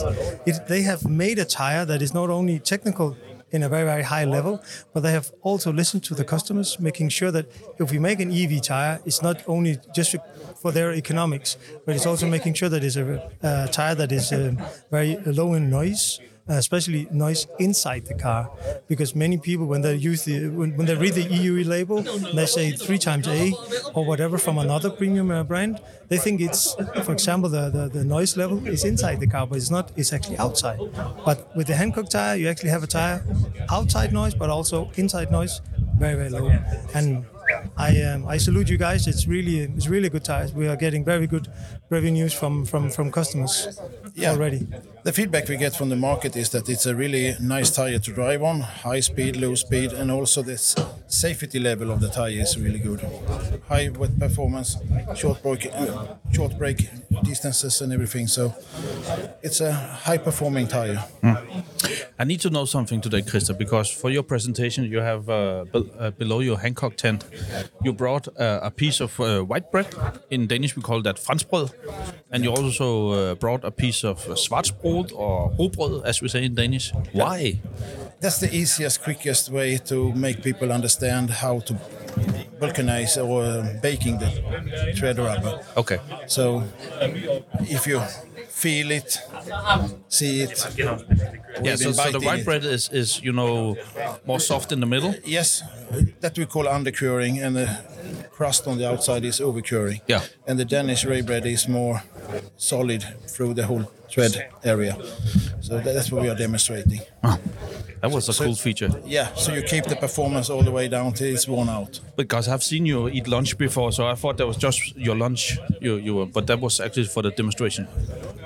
it, 0.46 0.66
they 0.68 0.82
have 0.82 1.08
made 1.08 1.38
a 1.38 1.44
tire 1.44 1.84
that 1.84 2.02
is 2.02 2.12
not 2.14 2.30
only 2.30 2.58
technical 2.58 3.16
in 3.52 3.62
a 3.62 3.68
very, 3.68 3.84
very 3.84 4.02
high 4.02 4.24
level, 4.24 4.62
but 4.92 5.00
they 5.00 5.12
have 5.12 5.30
also 5.42 5.72
listened 5.72 6.02
to 6.04 6.14
the 6.14 6.24
customers, 6.24 6.80
making 6.80 7.10
sure 7.10 7.30
that 7.30 7.46
if 7.78 7.92
we 7.92 7.98
make 7.98 8.18
an 8.18 8.32
EV 8.32 8.62
tire, 8.62 8.98
it's 9.04 9.22
not 9.22 9.42
only 9.46 9.76
just 9.94 10.16
for 10.56 10.72
their 10.72 10.92
economics, 10.94 11.58
but 11.84 11.94
it's 11.94 12.06
also 12.06 12.26
making 12.26 12.54
sure 12.54 12.70
that 12.70 12.82
it's 12.82 12.96
a, 12.96 13.68
tire 13.70 13.94
that 13.94 14.10
is 14.10 14.32
uh, 14.32 14.52
very 14.90 15.16
low 15.26 15.52
in 15.52 15.68
noise, 15.68 16.18
especially 16.48 17.06
noise 17.10 17.46
inside 17.58 18.06
the 18.06 18.14
car, 18.14 18.50
because 18.88 19.14
many 19.14 19.38
people 19.38 19.66
when 19.66 19.82
they 19.82 19.94
use 19.94 20.24
the 20.24 20.48
when, 20.48 20.76
when 20.76 20.86
they 20.86 20.94
read 20.94 21.14
the 21.14 21.22
EU 21.22 21.64
label, 21.64 22.02
they 22.34 22.46
say 22.46 22.72
three 22.72 22.98
times 22.98 23.28
A 23.28 23.52
or 23.94 24.04
whatever 24.04 24.38
from 24.38 24.58
another 24.58 24.90
premium 24.90 25.30
uh, 25.30 25.44
brand, 25.44 25.80
they 26.08 26.18
think 26.18 26.40
it's, 26.40 26.74
for 27.04 27.12
example, 27.12 27.48
the, 27.48 27.70
the, 27.70 27.88
the 27.88 28.04
noise 28.04 28.36
level 28.36 28.66
is 28.66 28.84
inside 28.84 29.20
the 29.20 29.26
car, 29.26 29.46
but 29.46 29.56
it's 29.56 29.70
not. 29.70 29.92
It's 29.96 30.12
actually 30.12 30.38
outside. 30.38 30.78
But 31.24 31.54
with 31.56 31.68
the 31.68 31.74
Hankook 31.74 32.08
tire, 32.08 32.36
you 32.36 32.48
actually 32.48 32.70
have 32.70 32.82
a 32.82 32.86
tire 32.86 33.24
outside 33.70 34.12
noise, 34.12 34.34
but 34.34 34.50
also 34.50 34.90
inside 34.96 35.30
noise, 35.30 35.60
very 35.96 36.14
very 36.14 36.30
low. 36.30 36.50
And 36.94 37.24
I 37.76 38.02
um, 38.02 38.26
I 38.26 38.36
salute 38.38 38.68
you 38.68 38.78
guys. 38.78 39.06
It's 39.06 39.26
really 39.26 39.60
it's 39.60 39.88
really 39.88 40.08
good 40.08 40.24
tires. 40.24 40.52
We 40.52 40.68
are 40.68 40.76
getting 40.76 41.04
very 41.04 41.26
good 41.26 41.48
revenues 41.92 42.32
from 42.34 42.64
from 42.64 42.90
from 42.90 43.10
customers 43.10 43.68
Yeah. 44.14 44.32
already. 44.34 44.60
The 45.04 45.12
feedback 45.12 45.48
we 45.48 45.56
get 45.56 45.74
from 45.76 45.88
the 45.88 45.96
market 45.96 46.36
is 46.36 46.48
that 46.50 46.68
it's 46.68 46.86
a 46.86 46.94
really 46.94 47.34
nice 47.40 47.70
tire 47.70 47.98
to 47.98 48.10
drive 48.12 48.42
on, 48.50 48.60
high 48.60 49.00
speed, 49.02 49.36
low 49.36 49.54
speed, 49.56 49.92
and 49.92 50.10
also 50.10 50.42
the 50.42 50.56
safety 51.08 51.58
level 51.58 51.90
of 51.90 51.98
the 52.00 52.08
tire 52.08 52.40
is 52.42 52.56
really 52.56 52.78
good. 52.78 53.00
High 53.68 53.90
wet 54.00 54.18
performance, 54.18 54.76
short 55.14 55.42
break, 55.42 55.66
uh, 55.66 56.04
short 56.36 56.52
break 56.58 56.76
distances, 57.24 57.82
and 57.82 57.92
everything. 57.92 58.28
So 58.28 58.52
it's 59.42 59.60
a 59.60 59.72
high 60.06 60.18
performing 60.18 60.68
tire. 60.68 60.98
I 62.18 62.24
need 62.24 62.40
to 62.42 62.50
know 62.50 62.64
something 62.66 63.00
today, 63.02 63.22
Krista, 63.22 63.54
because 63.58 63.90
for 63.90 64.10
your 64.10 64.22
presentation, 64.22 64.84
you 64.84 65.00
have 65.00 65.28
uh, 65.28 65.64
be- 65.72 65.90
uh, 65.98 66.10
below 66.18 66.40
your 66.40 66.58
Hancock 66.58 66.96
tent, 66.96 67.24
you 67.84 67.92
brought 67.92 68.28
uh, 68.28 68.60
a 68.62 68.70
piece 68.70 69.00
of 69.04 69.18
uh, 69.20 69.26
white 69.50 69.70
bread. 69.72 69.86
In 70.30 70.46
Danish, 70.46 70.76
we 70.76 70.82
call 70.82 71.02
that 71.02 71.16
franskbrød. 71.18 71.68
And 72.30 72.44
you 72.44 72.50
also 72.50 73.10
uh, 73.10 73.34
brought 73.34 73.64
a 73.64 73.70
piece 73.70 74.04
of 74.04 74.18
svartsbrød 74.36 75.12
or 75.14 75.52
robrød, 75.58 76.02
as 76.04 76.22
we 76.22 76.28
say 76.28 76.44
in 76.44 76.54
Danish. 76.54 76.92
Why? 77.12 77.60
That's 78.20 78.38
the 78.38 78.48
easiest, 78.54 79.02
quickest 79.02 79.50
way 79.50 79.78
to 79.78 80.12
make 80.14 80.42
people 80.42 80.72
understand 80.72 81.30
how 81.30 81.60
to 81.60 81.74
vulcanize 82.60 83.16
or 83.16 83.42
uh, 83.42 83.80
baking 83.82 84.18
the 84.18 84.30
thread 84.96 85.18
rubber. 85.18 85.60
Okay. 85.76 85.98
So 86.26 86.62
if 87.60 87.86
you 87.86 88.00
feel 88.62 88.90
it, 88.92 89.18
see 90.08 90.42
it, 90.42 90.52
Yeah, 91.64 91.76
so, 91.76 91.92
so 91.92 92.12
the 92.12 92.20
white 92.20 92.44
bread 92.44 92.64
is, 92.64 92.88
is, 92.92 93.20
you 93.22 93.32
know, 93.32 93.76
more 94.24 94.40
soft 94.40 94.72
in 94.72 94.80
the 94.80 94.86
middle. 94.86 95.14
Yes, 95.24 95.62
that 96.20 96.38
we 96.38 96.46
call 96.46 96.66
undercuring, 96.68 97.42
and 97.44 97.56
the 97.56 97.68
crust 98.30 98.66
on 98.66 98.78
the 98.78 98.88
outside 98.88 99.24
is 99.24 99.40
overcuring. 99.40 100.00
Yeah. 100.06 100.22
And 100.46 100.58
the 100.58 100.64
Danish 100.64 101.04
ray 101.04 101.22
bread 101.22 101.44
is 101.46 101.68
more 101.68 102.02
solid 102.56 103.02
through 103.26 103.54
the 103.54 103.66
whole 103.66 103.84
thread 104.08 104.48
area. 104.64 104.96
So 105.60 105.80
that's 105.80 106.12
what 106.12 106.22
we 106.22 106.28
are 106.28 106.36
demonstrating. 106.36 107.00
Ah, 107.24 107.38
that 108.02 108.10
was 108.10 108.28
a 108.28 108.44
cool 108.44 108.54
feature. 108.54 108.90
Yeah, 109.04 109.32
so 109.34 109.54
you 109.54 109.62
keep 109.62 109.84
the 109.84 109.96
performance 109.96 110.50
all 110.50 110.62
the 110.62 110.72
way 110.72 110.88
down 110.88 111.12
till 111.12 111.32
it's 111.32 111.46
worn 111.46 111.68
out. 111.68 112.00
Because 112.16 112.48
I've 112.48 112.62
seen 112.62 112.84
you 112.84 113.08
eat 113.08 113.28
lunch 113.28 113.56
before, 113.56 113.92
so 113.92 114.06
I 114.06 114.14
thought 114.14 114.38
that 114.38 114.46
was 114.46 114.56
just 114.56 114.96
your 114.96 115.16
lunch. 115.16 115.58
You, 115.80 115.96
you 115.96 116.14
were, 116.16 116.26
but 116.26 116.46
that 116.48 116.60
was 116.60 116.80
actually 116.80 117.06
for 117.06 117.22
the 117.22 117.30
demonstration. 117.30 117.86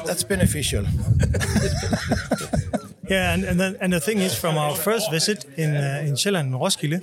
That's 0.06 0.22
beneficial. 0.22 0.84
Yeah, 3.08 3.34
and, 3.34 3.44
and, 3.44 3.60
then, 3.60 3.76
and 3.80 3.92
the 3.92 4.00
thing 4.00 4.18
is, 4.18 4.34
from 4.34 4.58
our 4.58 4.74
first 4.74 5.10
visit 5.10 5.44
in 5.56 5.76
uh, 5.76 6.02
in 6.04 6.14
Sjælland, 6.14 6.58
Roskilde, 6.58 7.00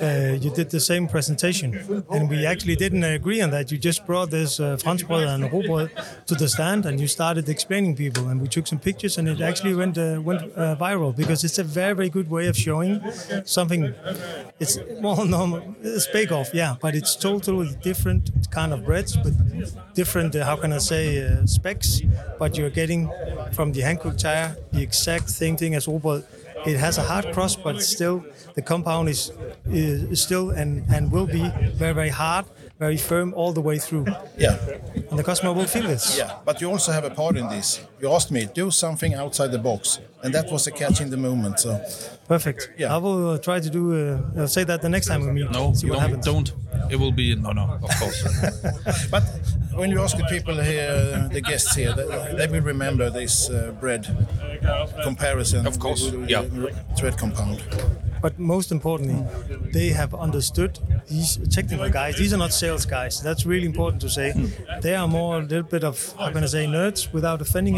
uh, 0.00 0.38
you 0.40 0.50
did 0.50 0.70
the 0.70 0.80
same 0.80 1.06
presentation, 1.06 1.74
and 2.10 2.30
we 2.30 2.46
actually 2.46 2.76
didn't 2.76 3.04
agree 3.04 3.42
on 3.42 3.50
that. 3.50 3.70
You 3.70 3.78
just 3.78 4.06
brought 4.06 4.30
this 4.30 4.58
uh, 4.58 4.76
franskbrød 4.82 5.28
and 5.28 5.44
robrød 5.52 5.88
to 6.26 6.34
the 6.34 6.48
stand, 6.48 6.86
and 6.86 6.98
you 6.98 7.08
started 7.08 7.48
explaining 7.48 7.96
people, 7.96 8.28
and 8.28 8.40
we 8.40 8.48
took 8.48 8.66
some 8.66 8.78
pictures, 8.78 9.18
and 9.18 9.28
it 9.28 9.40
actually 9.40 9.74
went 9.74 9.98
uh, 9.98 10.20
went 10.24 10.42
uh, 10.56 10.76
viral 10.76 11.14
because 11.14 11.44
it's 11.44 11.58
a 11.58 11.64
very 11.64 11.94
very 11.94 12.10
good 12.10 12.30
way 12.30 12.48
of 12.48 12.56
showing 12.56 13.00
something. 13.44 13.94
It's 14.60 14.78
well, 15.02 15.24
normal, 15.26 15.60
it's 15.82 16.06
bake 16.06 16.32
off, 16.32 16.54
yeah, 16.54 16.76
but 16.80 16.94
it's 16.94 17.16
totally 17.16 17.70
different 17.82 18.30
kind 18.50 18.72
of 18.72 18.84
breads, 18.84 19.16
but 19.16 19.32
different. 19.94 20.34
Uh, 20.34 20.44
how 20.44 20.56
can 20.56 20.72
I 20.72 20.78
say 20.78 21.04
uh, 21.22 21.46
specs? 21.46 22.00
But 22.38 22.56
you're 22.56 22.70
getting 22.70 23.10
from 23.52 23.72
the 23.72 23.82
Hankook 23.82 24.16
tire 24.18 24.56
the 24.72 24.82
exact 24.82 25.33
same 25.42 25.56
thing 25.56 25.74
as 25.74 25.86
Robrød. 25.88 26.22
It 26.66 26.76
has 26.78 26.98
a 26.98 27.02
hard 27.02 27.26
crust, 27.34 27.58
but 27.62 27.82
still 27.82 28.16
the 28.54 28.62
compound 28.62 29.08
is, 29.08 29.32
is 29.70 30.20
still 30.22 30.50
and, 30.60 30.70
and 30.94 31.02
will 31.12 31.26
be 31.26 31.44
very 31.82 31.94
very 31.94 32.08
hard, 32.22 32.44
very 32.78 32.96
firm 32.96 33.34
all 33.34 33.52
the 33.52 33.60
way 33.60 33.78
through, 33.78 34.06
Yeah, 34.38 34.56
and 35.10 35.18
the 35.18 35.24
customer 35.30 35.52
will 35.52 35.66
feel 35.66 35.86
this. 35.94 36.04
yeah. 36.18 36.30
But 36.46 36.60
you 36.60 36.70
also 36.70 36.92
have 36.92 37.04
a 37.04 37.10
part 37.10 37.36
in 37.36 37.46
this. 37.48 37.80
You 38.04 38.12
asked 38.12 38.30
me 38.30 38.44
do 38.44 38.70
something 38.70 39.14
outside 39.14 39.50
the 39.50 39.58
box, 39.58 39.98
and 40.22 40.34
that 40.34 40.52
was 40.52 40.66
a 40.66 40.70
catch 40.70 41.00
in 41.00 41.08
the 41.08 41.16
moment. 41.16 41.58
So 41.60 41.80
Perfect. 42.28 42.70
Yeah. 42.76 42.94
I 42.94 42.98
will 42.98 43.30
uh, 43.30 43.38
try 43.38 43.60
to 43.60 43.70
do. 43.70 43.82
Uh, 43.94 44.40
I'll 44.40 44.46
say 44.46 44.62
that 44.64 44.82
the 44.82 44.90
next 44.90 45.06
time 45.06 45.22
we 45.24 45.32
meet. 45.32 45.50
No, 45.50 45.72
see 45.72 45.88
what 45.88 45.94
don't, 45.94 46.02
happens. 46.02 46.26
don't. 46.26 46.52
It 46.90 46.96
will 46.96 47.12
be 47.12 47.34
no, 47.34 47.52
no. 47.52 47.78
Of 47.82 47.90
course. 48.00 48.20
But 49.10 49.22
when 49.74 49.90
you 49.90 50.02
ask 50.02 50.18
the 50.18 50.24
people 50.24 50.54
here, 50.60 51.30
the 51.32 51.40
guests 51.40 51.74
here, 51.74 51.94
they, 51.94 52.04
they 52.36 52.46
will 52.46 52.60
remember 52.74 53.08
this 53.08 53.48
uh, 53.48 53.72
bread 53.80 54.04
comparison. 55.02 55.66
Of 55.66 55.78
course, 55.78 56.04
with- 56.04 56.20
with 56.20 56.30
yeah. 56.30 56.42
the 56.42 56.74
Thread 56.98 57.16
compound. 57.16 57.62
But 58.24 58.38
most 58.38 58.72
importantly, 58.72 59.20
they 59.70 59.88
have 59.90 60.14
understood 60.14 60.78
these 61.08 61.36
technical 61.50 61.90
guys. 61.90 62.16
These 62.16 62.32
are 62.32 62.38
not 62.38 62.54
sales 62.54 62.86
guys. 62.86 63.20
That's 63.22 63.44
really 63.44 63.66
important 63.66 64.00
to 64.00 64.08
say. 64.08 64.32
They 64.80 64.94
are 64.94 65.06
more 65.06 65.40
a 65.40 65.42
little 65.42 65.68
bit 65.76 65.84
of, 65.84 66.14
I'm 66.18 66.32
going 66.32 66.40
to 66.40 66.48
say, 66.48 66.64
nerds 66.64 67.12
without 67.12 67.42
offending 67.42 67.76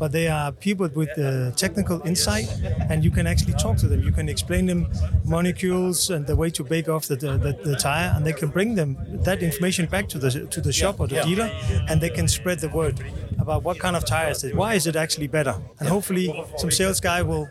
But 0.00 0.10
they 0.12 0.26
are 0.28 0.52
people 0.52 0.88
with 1.00 1.12
uh, 1.18 1.52
technical 1.64 1.98
insight, 2.10 2.48
and 2.90 3.04
you 3.04 3.10
can 3.10 3.26
actually 3.26 3.54
talk 3.64 3.76
to 3.82 3.86
them. 3.90 4.00
You 4.08 4.12
can 4.18 4.28
explain 4.28 4.66
them 4.66 4.80
molecules 5.24 6.10
and 6.10 6.26
the 6.26 6.36
way 6.36 6.50
to 6.50 6.62
bake 6.64 6.88
off 6.88 7.06
the, 7.06 7.16
the, 7.16 7.32
the, 7.38 7.52
the 7.70 7.76
tire, 7.76 8.12
and 8.14 8.26
they 8.26 8.32
can 8.32 8.48
bring 8.48 8.74
them 8.74 8.96
that 9.28 9.42
information 9.42 9.86
back 9.86 10.08
to 10.08 10.18
the 10.18 10.30
to 10.54 10.60
the 10.60 10.72
shop 10.72 10.94
or 11.00 11.06
the 11.08 11.18
dealer, 11.28 11.50
and 11.88 12.00
they 12.00 12.10
can 12.10 12.26
spread 12.28 12.58
the 12.60 12.68
word 12.68 12.96
about 13.42 13.60
what 13.66 13.76
kind 13.84 13.94
of 13.98 14.02
tires 14.04 14.44
it. 14.44 14.54
Why 14.62 14.72
is 14.78 14.84
it 14.90 14.96
actually 15.04 15.28
better? 15.38 15.54
And 15.80 15.86
hopefully, 15.94 16.26
some 16.62 16.70
sales 16.80 17.00
guy 17.08 17.20
will 17.30 17.46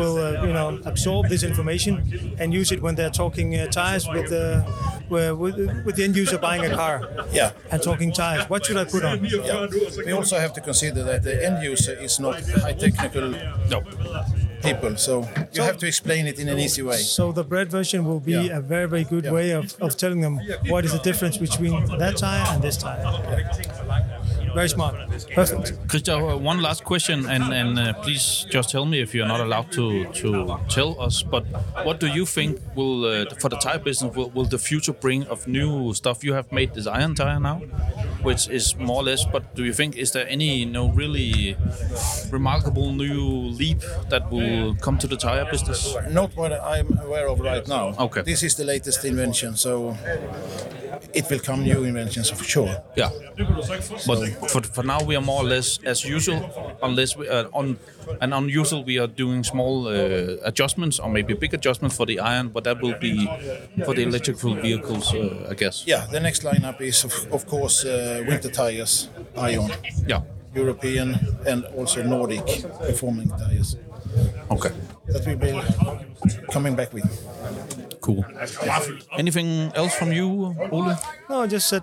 will 0.00 0.16
uh, 0.26 0.46
you 0.46 0.52
know 0.58 0.68
absorb 0.92 1.22
this 1.34 1.42
information 1.50 1.92
and 2.40 2.46
use 2.60 2.68
it 2.74 2.80
when 2.84 2.94
they're 2.98 3.16
talking 3.24 3.48
uh, 3.54 3.66
tires 3.80 4.04
with 4.14 4.28
the 4.34 4.46
with, 5.10 5.58
with 5.86 5.94
the 5.96 6.04
end 6.04 6.16
user 6.16 6.38
buying 6.38 6.64
a 6.64 6.74
car 6.74 6.96
Yeah. 7.32 7.50
and 7.70 7.78
talking 7.82 8.10
tires. 8.12 8.44
What 8.52 8.60
should 8.64 8.78
I 8.82 8.84
put 8.84 9.02
on? 9.04 9.24
Yeah. 9.24 9.66
We 10.08 10.12
also 10.12 10.36
have 10.44 10.52
to 10.58 10.60
consider 10.70 11.00
that 11.10 11.20
the 11.28 11.34
end 11.46 11.56
user 11.72 11.94
is 12.06 12.18
not 12.24 12.34
high 12.64 12.72
technical 12.86 13.26
no. 13.72 13.78
people, 14.62 14.96
so 14.96 15.28
you 15.52 15.62
have 15.62 15.78
to 15.82 15.86
explain 15.92 16.26
it 16.26 16.38
in 16.38 16.48
an 16.48 16.58
easy 16.58 16.82
way. 16.90 16.96
So 17.18 17.32
the 17.32 17.44
bread 17.52 17.68
version 17.78 18.00
will 18.08 18.20
be 18.20 18.32
Yeah. 18.32 18.58
a 18.58 18.60
very 18.74 18.88
very 18.94 19.04
good 19.12 19.24
Yeah. 19.24 19.36
way 19.38 19.48
of, 19.60 19.64
of 19.86 19.90
telling 20.02 20.20
them 20.24 20.34
what 20.72 20.82
is 20.86 20.92
the 20.98 21.02
difference 21.10 21.36
between 21.46 21.74
that 22.02 22.14
tire 22.24 22.46
and 22.52 22.60
this 22.66 22.76
tire. 22.84 23.04
Very 24.54 24.68
smart. 24.68 24.94
Perfect. 25.34 25.88
Christian, 25.88 26.22
uh, 26.22 26.36
one 26.36 26.60
last 26.62 26.84
question, 26.84 27.26
and, 27.26 27.52
and 27.52 27.78
uh, 27.78 27.92
please 27.94 28.46
just 28.48 28.70
tell 28.70 28.86
me 28.86 29.00
if 29.00 29.14
you're 29.14 29.26
not 29.26 29.40
allowed 29.40 29.72
to, 29.72 30.04
to 30.12 30.56
tell 30.68 31.00
us. 31.00 31.22
But 31.22 31.44
what 31.82 31.98
do 31.98 32.06
you 32.06 32.24
think 32.24 32.60
will, 32.76 33.04
uh, 33.04 33.34
for 33.40 33.48
the 33.48 33.56
tire 33.56 33.78
business, 33.78 34.14
will, 34.14 34.30
will 34.30 34.44
the 34.44 34.58
future 34.58 34.92
bring 34.92 35.24
of 35.26 35.48
new 35.48 35.92
stuff? 35.94 36.22
You 36.22 36.34
have 36.34 36.52
made 36.52 36.74
this 36.74 36.86
iron 36.86 37.14
tire 37.14 37.40
now, 37.40 37.58
which 38.22 38.48
is 38.48 38.76
more 38.76 38.96
or 38.96 39.02
less. 39.02 39.24
But 39.24 39.54
do 39.56 39.64
you 39.64 39.72
think 39.72 39.96
is 39.96 40.12
there 40.12 40.26
any, 40.28 40.58
you 40.58 40.66
know, 40.66 40.88
really 40.90 41.56
remarkable 42.30 42.92
new 42.92 43.24
leap 43.60 43.80
that 44.08 44.30
will 44.30 44.76
come 44.76 44.98
to 44.98 45.08
the 45.08 45.16
tire 45.16 45.46
business? 45.50 45.96
Not 46.10 46.36
what 46.36 46.52
I'm 46.52 46.96
aware 46.98 47.28
of 47.28 47.40
right 47.40 47.66
now. 47.66 47.94
Okay. 47.98 48.22
This 48.22 48.42
is 48.42 48.54
the 48.54 48.64
latest 48.64 49.04
invention, 49.04 49.56
so 49.56 49.96
it 51.12 51.28
will 51.30 51.38
come 51.40 51.62
new 51.62 51.84
inventions 51.84 52.30
for 52.30 52.44
sure. 52.44 52.82
Yeah. 52.96 53.10
But 54.06 54.50
for, 54.50 54.62
for 54.62 54.82
now, 54.82 55.02
we 55.02 55.16
are 55.16 55.20
more 55.20 55.42
or 55.42 55.44
less 55.44 55.78
as 55.84 56.04
usual, 56.04 56.40
unless 56.82 57.16
we 57.16 57.28
uh, 57.28 57.48
on 57.52 57.78
and 58.20 58.34
unusual 58.34 58.84
we 58.84 58.98
are 58.98 59.06
doing 59.06 59.44
small 59.44 59.88
uh, 59.88 60.36
adjustments 60.44 60.98
or 61.00 61.08
maybe 61.08 61.34
big 61.34 61.54
adjustments 61.54 61.96
for 61.96 62.06
the 62.06 62.20
iron, 62.20 62.48
but 62.48 62.64
that 62.64 62.80
will 62.82 62.98
be 63.00 63.26
for 63.84 63.94
the 63.94 64.02
electrical 64.02 64.54
vehicles, 64.54 65.14
uh, 65.14 65.48
I 65.50 65.54
guess. 65.54 65.86
Yeah, 65.86 66.06
the 66.10 66.20
next 66.20 66.42
lineup 66.42 66.80
is 66.80 67.04
of, 67.04 67.32
of 67.32 67.46
course 67.46 67.84
uh, 67.84 68.24
winter 68.28 68.50
tires, 68.50 69.08
Ion, 69.36 69.70
Yeah. 70.06 70.22
European 70.54 71.18
and 71.46 71.64
also 71.76 72.02
Nordic 72.02 72.44
performing 72.80 73.28
tires. 73.30 73.76
Okay. 74.50 74.70
That 75.08 75.26
we 75.26 75.34
will 75.34 75.62
be 75.62 76.52
coming 76.52 76.76
back 76.76 76.92
with. 76.92 77.04
Cool. 78.04 78.22
Anything 79.16 79.72
else 79.74 79.94
from 79.94 80.12
you, 80.12 80.54
Ole? 80.70 80.94
No, 81.30 81.40
I 81.40 81.46
just 81.46 81.68
said 81.68 81.82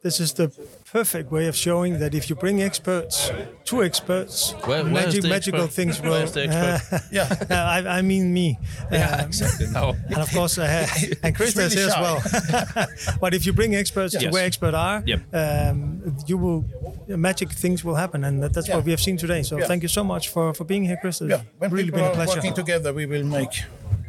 this 0.00 0.20
is 0.20 0.32
the 0.34 0.48
perfect 0.92 1.32
way 1.32 1.48
of 1.48 1.56
showing 1.56 1.98
that 1.98 2.14
if 2.14 2.30
you 2.30 2.36
bring 2.36 2.62
experts, 2.62 3.32
two 3.64 3.82
experts, 3.82 4.52
Where- 4.66 4.84
where 4.84 5.08
is 5.08 5.14
magic, 5.16 5.24
magical 5.24 5.62
expert? 5.64 5.74
things 5.74 6.00
will. 6.00 6.10
Where 6.12 6.22
is 6.24 6.32
the 6.32 6.42
expert? 6.46 7.00
Yeah. 7.10 7.26
I, 7.50 7.98
I 7.98 8.02
mean 8.02 8.32
me. 8.32 8.56
Yeah, 8.92 9.16
Um, 9.16 9.26
exactly. 9.26 9.66
No. 9.72 9.96
and 10.14 10.18
of 10.18 10.30
course, 10.32 10.58
uh, 10.58 10.86
and 11.24 11.34
Chris 11.34 11.56
is 11.56 11.56
really 11.56 11.76
here 11.76 11.88
as 11.88 11.96
well. 12.04 13.16
but 13.20 13.34
if 13.34 13.44
you 13.44 13.52
bring 13.52 13.74
experts 13.74 14.12
to 14.14 14.20
Yes. 14.22 14.32
where 14.32 14.44
experts 14.46 14.76
are, 14.76 15.02
Yep. 15.04 15.20
um, 15.42 16.16
you 16.28 16.38
will 16.38 16.64
magic 17.08 17.50
things 17.50 17.82
will 17.82 17.96
happen, 17.96 18.22
and 18.22 18.40
that, 18.44 18.52
that's 18.54 18.68
Yeah. 18.68 18.76
what 18.76 18.84
we 18.84 18.92
have 18.92 19.00
seen 19.00 19.16
today. 19.16 19.42
So 19.42 19.58
Yeah. 19.58 19.66
thank 19.66 19.82
you 19.82 19.88
so 19.88 20.04
much 20.04 20.28
for, 20.28 20.54
for 20.54 20.64
being 20.64 20.84
here, 20.84 20.98
Chris. 21.00 21.20
It's 21.20 21.30
Yeah, 21.30 21.40
when 21.58 21.70
really 21.72 21.90
been 21.90 22.04
a 22.04 22.10
pleasure. 22.10 22.36
working 22.36 22.54
together, 22.54 22.92
we 22.92 23.06
will 23.06 23.24
make. 23.24 23.54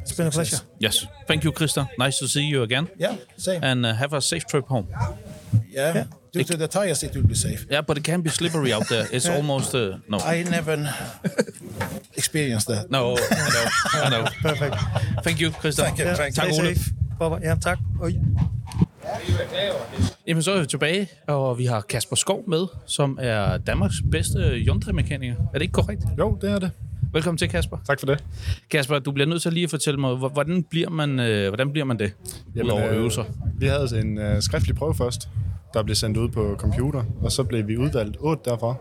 It's 0.03 0.17
been 0.17 0.27
a 0.27 0.31
pleasure. 0.31 0.59
Yes. 0.79 1.07
Thank 1.27 1.43
you, 1.43 1.51
Krista. 1.53 1.87
Nice 1.97 2.19
to 2.19 2.27
see 2.27 2.43
you 2.43 2.61
again. 2.63 2.89
Yeah, 2.97 3.15
same. 3.37 3.63
And 3.63 3.85
uh, 3.85 3.93
have 3.93 4.13
a 4.13 4.21
safe 4.21 4.45
trip 4.45 4.67
home. 4.67 4.87
Yeah, 5.69 6.05
due 6.31 6.43
to 6.43 6.57
the 6.57 6.67
tires, 6.67 7.03
it 7.03 7.15
will 7.15 7.27
be 7.27 7.35
safe. 7.35 7.65
Yeah, 7.69 7.81
but 7.81 7.97
it 7.97 8.03
can 8.03 8.21
be 8.21 8.29
slippery 8.29 8.73
out 8.73 8.87
there. 8.89 9.07
It's 9.11 9.29
almost 9.29 9.73
uh, 9.73 9.99
no. 10.09 10.17
I 10.17 10.43
never 10.43 10.93
experienced 12.17 12.67
that. 12.67 12.91
No, 12.91 13.15
I 13.31 13.49
know. 13.49 13.67
I 14.05 14.09
know. 14.09 14.25
Perfect. 14.41 14.75
Thank 15.23 15.39
you, 15.39 15.51
Krista. 15.51 15.83
Thank 15.83 15.99
you. 15.99 16.05
Yeah, 16.05 16.47
you. 16.47 16.59
Ole. 16.59 16.75
safe. 16.75 16.93
Bye-bye. 17.19 17.39
Ja, 17.43 17.55
tak. 17.55 17.79
Oj. 18.01 18.13
Jamen, 20.27 20.43
så 20.43 20.51
er 20.51 20.59
vi 20.59 20.67
tilbage, 20.67 21.07
og 21.27 21.57
vi 21.57 21.65
har 21.65 21.81
Kasper 21.81 22.15
Skov 22.15 22.43
med, 22.49 22.65
som 22.85 23.17
er 23.21 23.57
Danmarks 23.57 23.95
bedste 24.11 24.39
Hyundai-mekaniker. 24.39 25.35
Er 25.35 25.53
det 25.53 25.61
ikke 25.61 25.71
korrekt? 25.71 26.03
Jo, 26.17 26.37
det 26.41 26.51
er 26.51 26.59
det. 26.59 26.71
Velkommen 27.13 27.37
til, 27.37 27.49
Kasper. 27.49 27.77
Tak 27.87 27.99
for 27.99 28.05
det. 28.07 28.23
Kasper, 28.71 28.99
du 28.99 29.11
bliver 29.11 29.27
nødt 29.27 29.41
til 29.41 29.53
lige 29.53 29.63
at 29.63 29.69
fortælle 29.69 29.99
mig, 29.99 30.15
hvor- 30.15 30.29
hvordan 30.29 30.63
bliver 30.63 30.89
man, 30.89 31.19
øh, 31.19 31.47
hvordan 31.47 31.71
bliver 31.71 31.85
man 31.85 31.99
det, 31.99 32.11
udover 32.63 32.89
øh, 32.91 32.97
øvelser? 32.97 33.23
Vi 33.57 33.65
havde 33.65 34.01
en 34.01 34.17
øh, 34.17 34.41
skriftlig 34.41 34.75
prøve 34.75 34.95
først, 34.95 35.29
der 35.73 35.83
blev 35.83 35.95
sendt 35.95 36.17
ud 36.17 36.29
på 36.29 36.55
computer, 36.59 37.03
og 37.21 37.31
så 37.31 37.43
blev 37.43 37.67
vi 37.67 37.77
udvalgt 37.77 38.17
otte 38.19 38.49
derfra, 38.49 38.75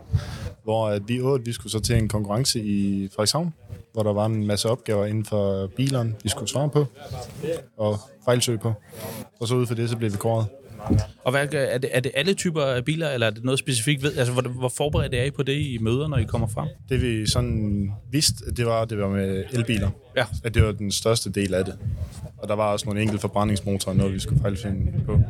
hvor 0.64 0.88
at 0.88 1.02
vi 1.06 1.20
otte 1.20 1.44
vi 1.44 1.52
skulle 1.52 1.72
så 1.72 1.80
til 1.80 1.96
en 1.96 2.08
konkurrence 2.08 2.60
i 2.60 3.08
Frederikshavn, 3.08 3.54
hvor 3.92 4.02
der 4.02 4.12
var 4.12 4.26
en 4.26 4.46
masse 4.46 4.68
opgaver 4.68 5.06
inden 5.06 5.24
for 5.24 5.66
bilerne, 5.76 6.14
vi 6.22 6.28
skulle 6.28 6.48
svare 6.48 6.68
på 6.68 6.86
og 7.76 7.98
fejlsøge 8.24 8.58
på. 8.58 8.72
Og 9.40 9.48
så 9.48 9.54
ud 9.54 9.66
for 9.66 9.74
det, 9.74 9.90
så 9.90 9.96
blev 9.96 10.12
vi 10.12 10.16
kåret. 10.16 10.46
Og 11.24 11.30
hvad, 11.30 11.54
er, 11.54 11.78
det, 11.78 11.90
er 11.92 12.00
det 12.00 12.12
alle 12.14 12.34
typer 12.34 12.62
af 12.62 12.84
biler, 12.84 13.10
eller 13.10 13.26
er 13.26 13.30
det 13.30 13.44
noget 13.44 13.58
specifikt 13.58 14.02
ved? 14.02 14.16
Altså, 14.16 14.32
hvor, 14.32 14.42
hvor 14.42 14.68
forberedt 14.68 15.14
er 15.14 15.24
I 15.24 15.30
på 15.30 15.42
det 15.42 15.52
i 15.52 15.78
møder, 15.80 16.08
når 16.08 16.16
I 16.16 16.24
kommer 16.24 16.48
frem? 16.48 16.68
Det 16.88 17.02
vi 17.02 17.26
sådan 17.26 17.90
vidste, 18.10 18.52
det 18.56 18.66
var, 18.66 18.84
det 18.84 18.98
var 18.98 19.08
med 19.08 19.44
elbiler. 19.52 19.90
Ja. 20.16 20.24
At 20.44 20.54
det 20.54 20.64
var 20.64 20.72
den 20.72 20.92
største 20.92 21.30
del 21.30 21.54
af 21.54 21.64
det. 21.64 21.78
Og 22.38 22.48
der 22.48 22.54
var 22.54 22.72
også 22.72 22.86
nogle 22.86 23.00
enkelte 23.00 23.20
forbrændingsmotorer, 23.20 23.96
noget 23.96 24.14
vi 24.14 24.18
skulle 24.18 24.40
fejlfinde 24.40 24.92
på. 25.06 25.20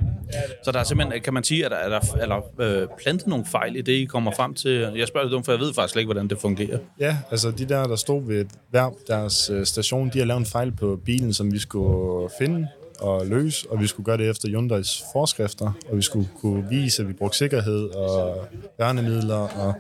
Så 0.65 0.73
der 0.73 0.79
er 0.79 0.85
simpelthen, 0.85 1.23
kan 1.23 1.35
man 1.35 1.45
sige, 1.45 1.65
at 1.65 1.71
der 1.71 1.77
er 1.77 1.89
der, 1.89 2.01
er 2.21 2.27
der 2.27 2.41
øh, 2.59 2.89
plantet 3.03 3.27
nogle 3.27 3.45
fejl 3.47 3.77
i 3.77 3.83
det, 3.83 3.93
I 3.93 4.05
kommer 4.05 4.33
frem 4.37 4.55
til? 4.55 4.71
Jeg 4.97 5.09
spørger 5.09 5.27
lidt 5.27 5.35
om, 5.35 5.45
for 5.45 5.53
jeg 5.53 5.61
ved 5.61 5.75
faktisk 5.75 5.97
ikke, 5.97 6.07
hvordan 6.07 6.29
det 6.29 6.39
fungerer. 6.39 6.79
Ja, 7.01 7.17
altså 7.31 7.51
de 7.51 7.65
der, 7.65 7.87
der 7.87 7.97
stod 7.97 8.27
ved 8.27 8.45
hver 8.71 8.91
deres 9.09 9.51
øh, 9.51 9.67
station, 9.67 10.11
de 10.13 10.19
har 10.19 10.27
lavet 10.27 10.41
en 10.41 10.47
fejl 10.47 10.73
på 10.73 11.01
bilen, 11.05 11.33
som 11.33 11.53
vi 11.53 11.59
skulle 11.59 12.31
finde 12.39 12.69
og 13.03 13.27
løse, 13.27 13.67
og 13.71 13.81
vi 13.81 13.87
skulle 13.87 14.05
gøre 14.05 14.17
det 14.17 14.31
efter 14.31 14.49
Hyundais 14.49 15.03
forskrifter, 15.13 15.73
og 15.91 15.97
vi 15.97 16.03
skulle 16.03 16.29
kunne 16.41 16.69
vise, 16.71 17.03
at 17.03 17.09
vi 17.09 17.13
brugte 17.13 17.39
sikkerhed 17.39 17.89
og 17.89 18.47
værnemidler 18.79 19.35
og 19.37 19.75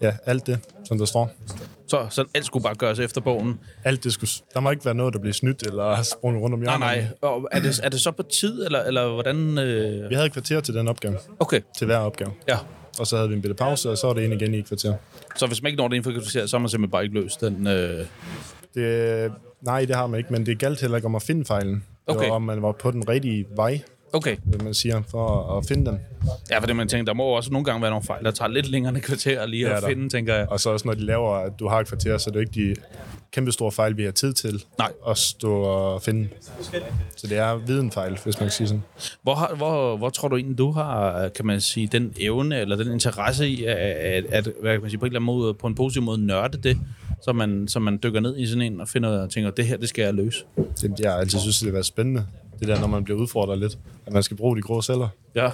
ja, 0.00 0.12
alt 0.26 0.46
det, 0.46 0.58
som 0.84 0.98
der 0.98 1.04
står. 1.04 1.30
Så, 1.88 2.06
så 2.10 2.24
alt 2.34 2.46
skulle 2.46 2.62
bare 2.62 2.74
gøres 2.74 2.98
efter 2.98 3.20
bogen? 3.20 3.60
Alt 3.84 4.04
det 4.04 4.12
skulle, 4.12 4.30
der 4.54 4.60
må 4.60 4.70
ikke 4.70 4.84
være 4.84 4.94
noget, 4.94 5.14
der 5.14 5.20
bliver 5.20 5.34
snydt 5.34 5.62
eller 5.66 6.02
sprunget 6.18 6.42
rundt 6.42 6.54
om 6.54 6.60
Nej, 6.60 6.78
hjørnet. 6.78 7.10
nej. 7.22 7.30
Og 7.30 7.48
er 7.52 7.60
det, 7.60 7.80
er 7.82 7.88
det 7.88 8.00
så 8.00 8.10
på 8.10 8.22
tid, 8.22 8.64
eller, 8.64 8.82
eller 8.82 9.12
hvordan? 9.12 9.58
Øh... 9.58 10.10
Vi 10.10 10.14
havde 10.14 10.26
et 10.26 10.32
kvarter 10.32 10.60
til 10.60 10.74
den 10.74 10.88
opgave, 10.88 11.16
Okay, 11.40 11.60
til 11.78 11.84
hver 11.86 11.96
opgave. 11.98 12.30
ja. 12.48 12.58
og 12.98 13.06
så 13.06 13.16
havde 13.16 13.28
vi 13.28 13.34
en 13.34 13.42
bitte 13.42 13.54
pause, 13.54 13.90
og 13.90 13.98
så 13.98 14.06
var 14.06 14.14
det 14.14 14.22
ind 14.22 14.32
igen 14.34 14.54
i 14.54 14.58
et 14.58 14.66
kvarter. 14.66 14.94
Så 15.36 15.46
hvis 15.46 15.62
man 15.62 15.70
ikke 15.70 15.78
når 15.78 15.88
det 15.88 15.96
inden 15.96 16.12
for 16.12 16.20
kvarter, 16.20 16.46
så 16.46 16.56
har 16.56 16.60
man 16.60 16.68
simpelthen 16.68 16.90
bare 16.90 17.02
ikke 17.04 17.14
løst 17.20 17.40
den... 17.40 17.66
Øh... 17.66 18.06
Det, 18.74 19.32
nej, 19.62 19.84
det 19.84 19.96
har 19.96 20.06
man 20.06 20.18
ikke, 20.18 20.32
men 20.32 20.46
det 20.46 20.58
galt 20.58 20.80
heller 20.80 20.96
ikke 20.96 21.06
om 21.06 21.14
at 21.14 21.22
finde 21.22 21.44
fejlen. 21.44 21.84
Okay. 22.06 22.28
var, 22.28 22.34
om 22.34 22.42
man 22.42 22.62
var 22.62 22.72
på 22.72 22.90
den 22.90 23.08
rigtige 23.08 23.46
vej, 23.56 23.80
Okay. 24.12 24.36
hvad 24.44 24.58
man 24.58 24.74
siger, 24.74 25.02
for 25.10 25.56
at 25.58 25.66
finde 25.66 25.90
den. 25.90 26.00
Ja, 26.50 26.58
for 26.58 26.66
det 26.66 26.76
man 26.76 26.88
tænker, 26.88 27.04
der 27.04 27.14
må 27.14 27.24
også 27.24 27.50
nogle 27.50 27.64
gange 27.64 27.82
være 27.82 27.90
nogle 27.90 28.04
fejl, 28.04 28.24
der 28.24 28.30
tager 28.30 28.48
lidt 28.48 28.68
længere 28.70 28.88
end 28.88 28.96
et 28.98 29.02
kvarter 29.04 29.46
lige 29.46 29.68
Ja, 29.68 29.76
at 29.76 29.82
der. 29.82 29.88
finde, 29.88 30.08
tænker 30.08 30.34
jeg. 30.34 30.48
Og 30.48 30.60
så 30.60 30.70
også 30.70 30.86
når 30.88 30.94
de 30.94 31.00
laver, 31.00 31.30
at 31.36 31.52
du 31.58 31.68
har 31.68 31.80
et 31.80 31.86
kvarter, 31.86 32.18
så 32.18 32.30
er 32.30 32.32
det 32.32 32.40
ikke 32.40 32.74
de 32.74 32.80
kæmpe 33.32 33.52
store 33.52 33.72
fejl, 33.72 33.96
vi 33.96 34.04
har 34.04 34.10
tid 34.10 34.32
til 34.32 34.64
Nej. 34.78 34.92
at 35.08 35.18
stå 35.18 35.54
og 35.54 36.02
finde. 36.02 36.28
Så 37.16 37.26
det 37.26 37.38
er 37.38 37.54
videnfejl, 37.56 38.18
hvis 38.24 38.40
man 38.40 38.46
kan 38.46 38.50
sige 38.50 38.66
sådan. 38.68 38.82
Hvor, 39.22 39.34
har, 39.34 39.54
hvor, 39.56 39.96
hvor 39.96 40.10
tror 40.10 40.28
du 40.28 40.36
egentlig, 40.36 40.58
du 40.58 40.70
har, 40.70 41.28
kan 41.28 41.46
man 41.46 41.60
sige, 41.60 41.86
den 41.86 42.12
evne 42.20 42.60
eller 42.60 42.76
den 42.76 42.92
interesse 42.92 43.48
i, 43.48 43.64
at, 43.64 43.76
at, 43.76 44.24
at 44.30 44.48
hvad 44.60 44.72
kan 44.72 44.80
man 44.80 44.90
sige, 44.90 44.98
på 44.98 45.04
en 45.06 45.10
eller 45.12 45.20
anden 45.20 45.26
måde, 45.26 45.54
på 45.54 45.66
en 45.66 45.74
positiv 45.74 46.02
måde 46.02 46.26
nørde 46.26 46.58
det, 46.58 46.78
så 47.24 47.32
man, 47.32 47.68
så 47.68 47.80
man 47.80 47.98
dykker 48.02 48.20
ned 48.20 48.38
i 48.38 48.46
sådan 48.46 48.62
en 48.62 48.80
og 48.80 48.88
finder 48.88 49.22
og 49.22 49.30
tænker, 49.30 49.50
det 49.50 49.66
her, 49.66 49.76
det 49.76 49.88
skal 49.88 50.02
jeg 50.02 50.14
løse. 50.14 50.44
Det, 50.56 51.00
jeg 51.00 51.18
altid 51.18 51.38
synes, 51.38 51.58
det 51.58 51.66
har 51.66 51.72
været 51.72 51.86
spændende. 51.86 52.26
Det 52.60 52.68
der, 52.68 52.80
når 52.80 52.86
man 52.86 53.04
bliver 53.04 53.20
udfordret 53.20 53.58
lidt, 53.58 53.78
at 54.06 54.12
man 54.12 54.22
skal 54.22 54.36
bruge 54.36 54.56
de 54.56 54.62
grå 54.62 54.82
celler. 54.82 55.08
Ja. 55.34 55.50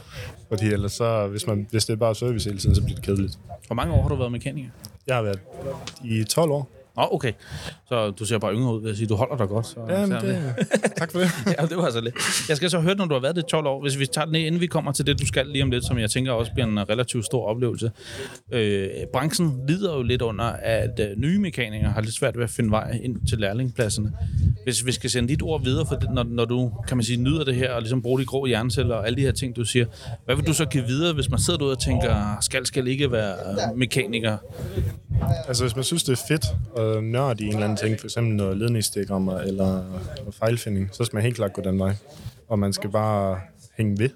Fordi 0.49 0.67
ellers 0.67 0.93
så, 0.93 1.27
hvis, 1.27 1.47
man, 1.47 1.67
hvis 1.71 1.85
det 1.85 1.93
er 1.93 1.97
bare 1.97 2.15
service 2.15 2.49
hele 2.49 2.61
tiden, 2.61 2.75
så 2.75 2.83
bliver 2.83 2.95
det 2.95 3.05
kedeligt. 3.05 3.39
Hvor 3.67 3.75
mange 3.75 3.95
år 3.95 4.03
har 4.03 4.09
du 4.09 4.15
været 4.15 4.33
mekaniker? 4.33 4.69
Jeg 5.07 5.17
har 5.17 5.23
været 5.23 5.39
i 6.05 6.25
12 6.25 6.51
år. 6.51 6.80
Oh, 6.97 7.15
okay. 7.15 7.33
Så 7.89 8.11
du 8.11 8.25
ser 8.25 8.39
bare 8.39 8.55
yngre 8.55 8.75
ud, 8.75 8.81
vil 8.81 8.89
jeg 8.89 8.97
sige. 8.97 9.09
Du 9.09 9.15
holder 9.15 9.37
dig 9.37 9.49
godt. 9.49 9.67
Så, 9.67 9.81
Jamen, 9.89 10.11
det, 10.11 10.55
tak 10.99 11.13
for 11.13 11.19
det. 11.19 11.31
ja, 11.59 11.67
det 11.67 11.77
var 11.77 11.91
så 11.91 12.01
lidt. 12.01 12.15
Jeg 12.49 12.57
skal 12.57 12.71
så 12.71 12.81
høre, 12.81 12.95
når 12.95 13.05
du 13.05 13.15
har 13.15 13.21
været 13.21 13.37
det 13.37 13.43
i 13.43 13.51
12 13.51 13.67
år, 13.67 13.83
hvis 13.83 13.99
vi 13.99 14.07
tager 14.07 14.25
den 14.25 14.33
ned, 14.33 14.41
inden 14.41 14.61
vi 14.61 14.67
kommer 14.67 14.93
til 14.93 15.07
det, 15.07 15.21
du 15.21 15.27
skal 15.27 15.47
lige 15.47 15.63
om 15.63 15.71
lidt, 15.71 15.87
som 15.87 15.99
jeg 15.99 16.11
tænker 16.11 16.33
også 16.33 16.53
bliver 16.53 16.67
en 16.67 16.89
relativt 16.91 17.25
stor 17.25 17.47
oplevelse. 17.47 17.91
Øh, 18.53 18.89
branchen 19.13 19.61
lider 19.69 19.97
jo 19.97 20.03
lidt 20.03 20.23
under, 20.23 20.45
at 20.45 21.01
øh, 21.01 21.07
nye 21.17 21.39
mekanikere 21.39 21.91
har 21.91 22.01
lidt 22.01 22.15
svært 22.15 22.37
ved 22.37 22.45
at 22.45 22.51
finde 22.51 22.71
vej 22.71 22.99
ind 23.03 23.27
til 23.29 23.39
lærlingpladserne. 23.39 24.13
Hvis 24.65 24.87
vi 24.87 24.93
skal 24.93 25.11
sende 25.11 25.29
dit 25.29 25.43
ord 25.43 25.65
videre, 25.65 25.87
for 25.87 25.95
det, 25.95 26.11
når, 26.11 26.23
når 26.23 26.45
du, 26.45 26.73
kan 26.89 26.97
man 26.97 27.05
sige, 27.05 27.17
nyder 27.17 27.45
det 27.45 27.55
her, 27.55 27.73
og 27.73 27.81
ligesom 27.81 28.03
bruger 28.03 28.19
de 28.19 28.25
grå 28.25 28.47
hjerneceller 28.47 28.95
og 28.95 29.07
alle 29.07 29.17
de 29.17 29.23
her 29.23 29.33
ting, 29.33 29.57
du 29.57 29.65
siger, 29.65 29.87
hvad 30.25 30.37
vil 30.37 30.47
du 30.47 30.55
så 30.55 30.65
give 30.65 30.85
videre, 30.85 31.15
hvis 31.15 31.31
man 31.31 31.39
sidder 31.39 31.59
derude 31.59 31.73
og 31.73 31.79
tænker, 31.79 32.37
skal, 32.41 32.67
skal 32.67 32.87
ikke 32.87 33.13
være 33.13 33.33
øh, 33.33 33.79
mekaniker? 33.79 34.37
Altså, 35.49 35.65
hvis 35.65 35.77
man 35.77 35.85
synes, 35.85 36.03
det 36.03 36.13
er 36.13 36.23
fedt 36.29 36.47
øh, 36.81 37.03
nørd 37.03 37.41
i 37.41 37.45
en 37.45 37.53
eller 37.53 37.65
anden 37.65 37.79
ting, 37.79 38.01
for 38.01 38.07
eksempel 38.07 38.35
noget 38.35 38.57
ledningsdiagrammer 38.57 39.39
eller 39.39 39.85
fejlfinding, 40.31 40.89
så 40.93 41.05
skal 41.05 41.17
man 41.17 41.23
helt 41.23 41.37
klart 41.37 41.53
gå 41.53 41.63
den 41.63 41.79
vej. 41.79 41.95
Og 42.49 42.59
man 42.59 42.73
skal 42.73 42.91
bare 42.91 43.41
hænge 43.77 43.99
ved. 43.99 44.11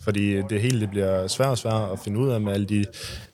Fordi 0.00 0.42
det 0.42 0.60
hele 0.60 0.80
det 0.80 0.90
bliver 0.90 1.26
svært 1.26 1.48
og 1.48 1.58
svært 1.58 1.90
at 1.92 1.98
finde 1.98 2.18
ud 2.18 2.30
af 2.30 2.40
med 2.40 2.52
alle 2.52 2.66
de 2.66 2.84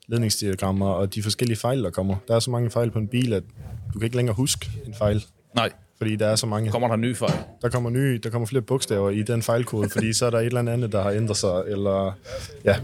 ledningsdiagrammer 0.06 0.88
og 0.88 1.14
de 1.14 1.22
forskellige 1.22 1.58
fejl, 1.58 1.84
der 1.84 1.90
kommer. 1.90 2.16
Der 2.28 2.34
er 2.34 2.40
så 2.40 2.50
mange 2.50 2.70
fejl 2.70 2.90
på 2.90 2.98
en 2.98 3.08
bil, 3.08 3.32
at 3.32 3.42
du 3.94 3.98
kan 3.98 4.04
ikke 4.06 4.16
længere 4.16 4.34
huske 4.34 4.70
en 4.86 4.94
fejl. 4.94 5.24
Nej, 5.54 5.70
fordi 6.02 6.16
der 6.16 6.26
er 6.26 6.36
så 6.36 6.46
mange. 6.46 6.70
kommer 6.70 6.88
der 6.88 6.94
en 6.94 7.00
ny 7.00 7.16
fejl? 7.16 7.32
Der 7.62 7.68
kommer 7.68 7.90
nye, 7.90 8.18
der 8.18 8.30
kommer 8.30 8.46
flere 8.46 8.62
bogstaver 8.62 9.10
i 9.10 9.22
den 9.22 9.42
fejlkode, 9.42 9.90
fordi 9.90 10.12
så 10.12 10.26
er 10.26 10.30
der 10.30 10.38
et 10.38 10.46
eller 10.46 10.72
andet, 10.72 10.92
der 10.92 11.02
har 11.02 11.10
ændret 11.10 11.36
sig, 11.36 11.62
eller 11.66 12.18
ja, 12.64 12.76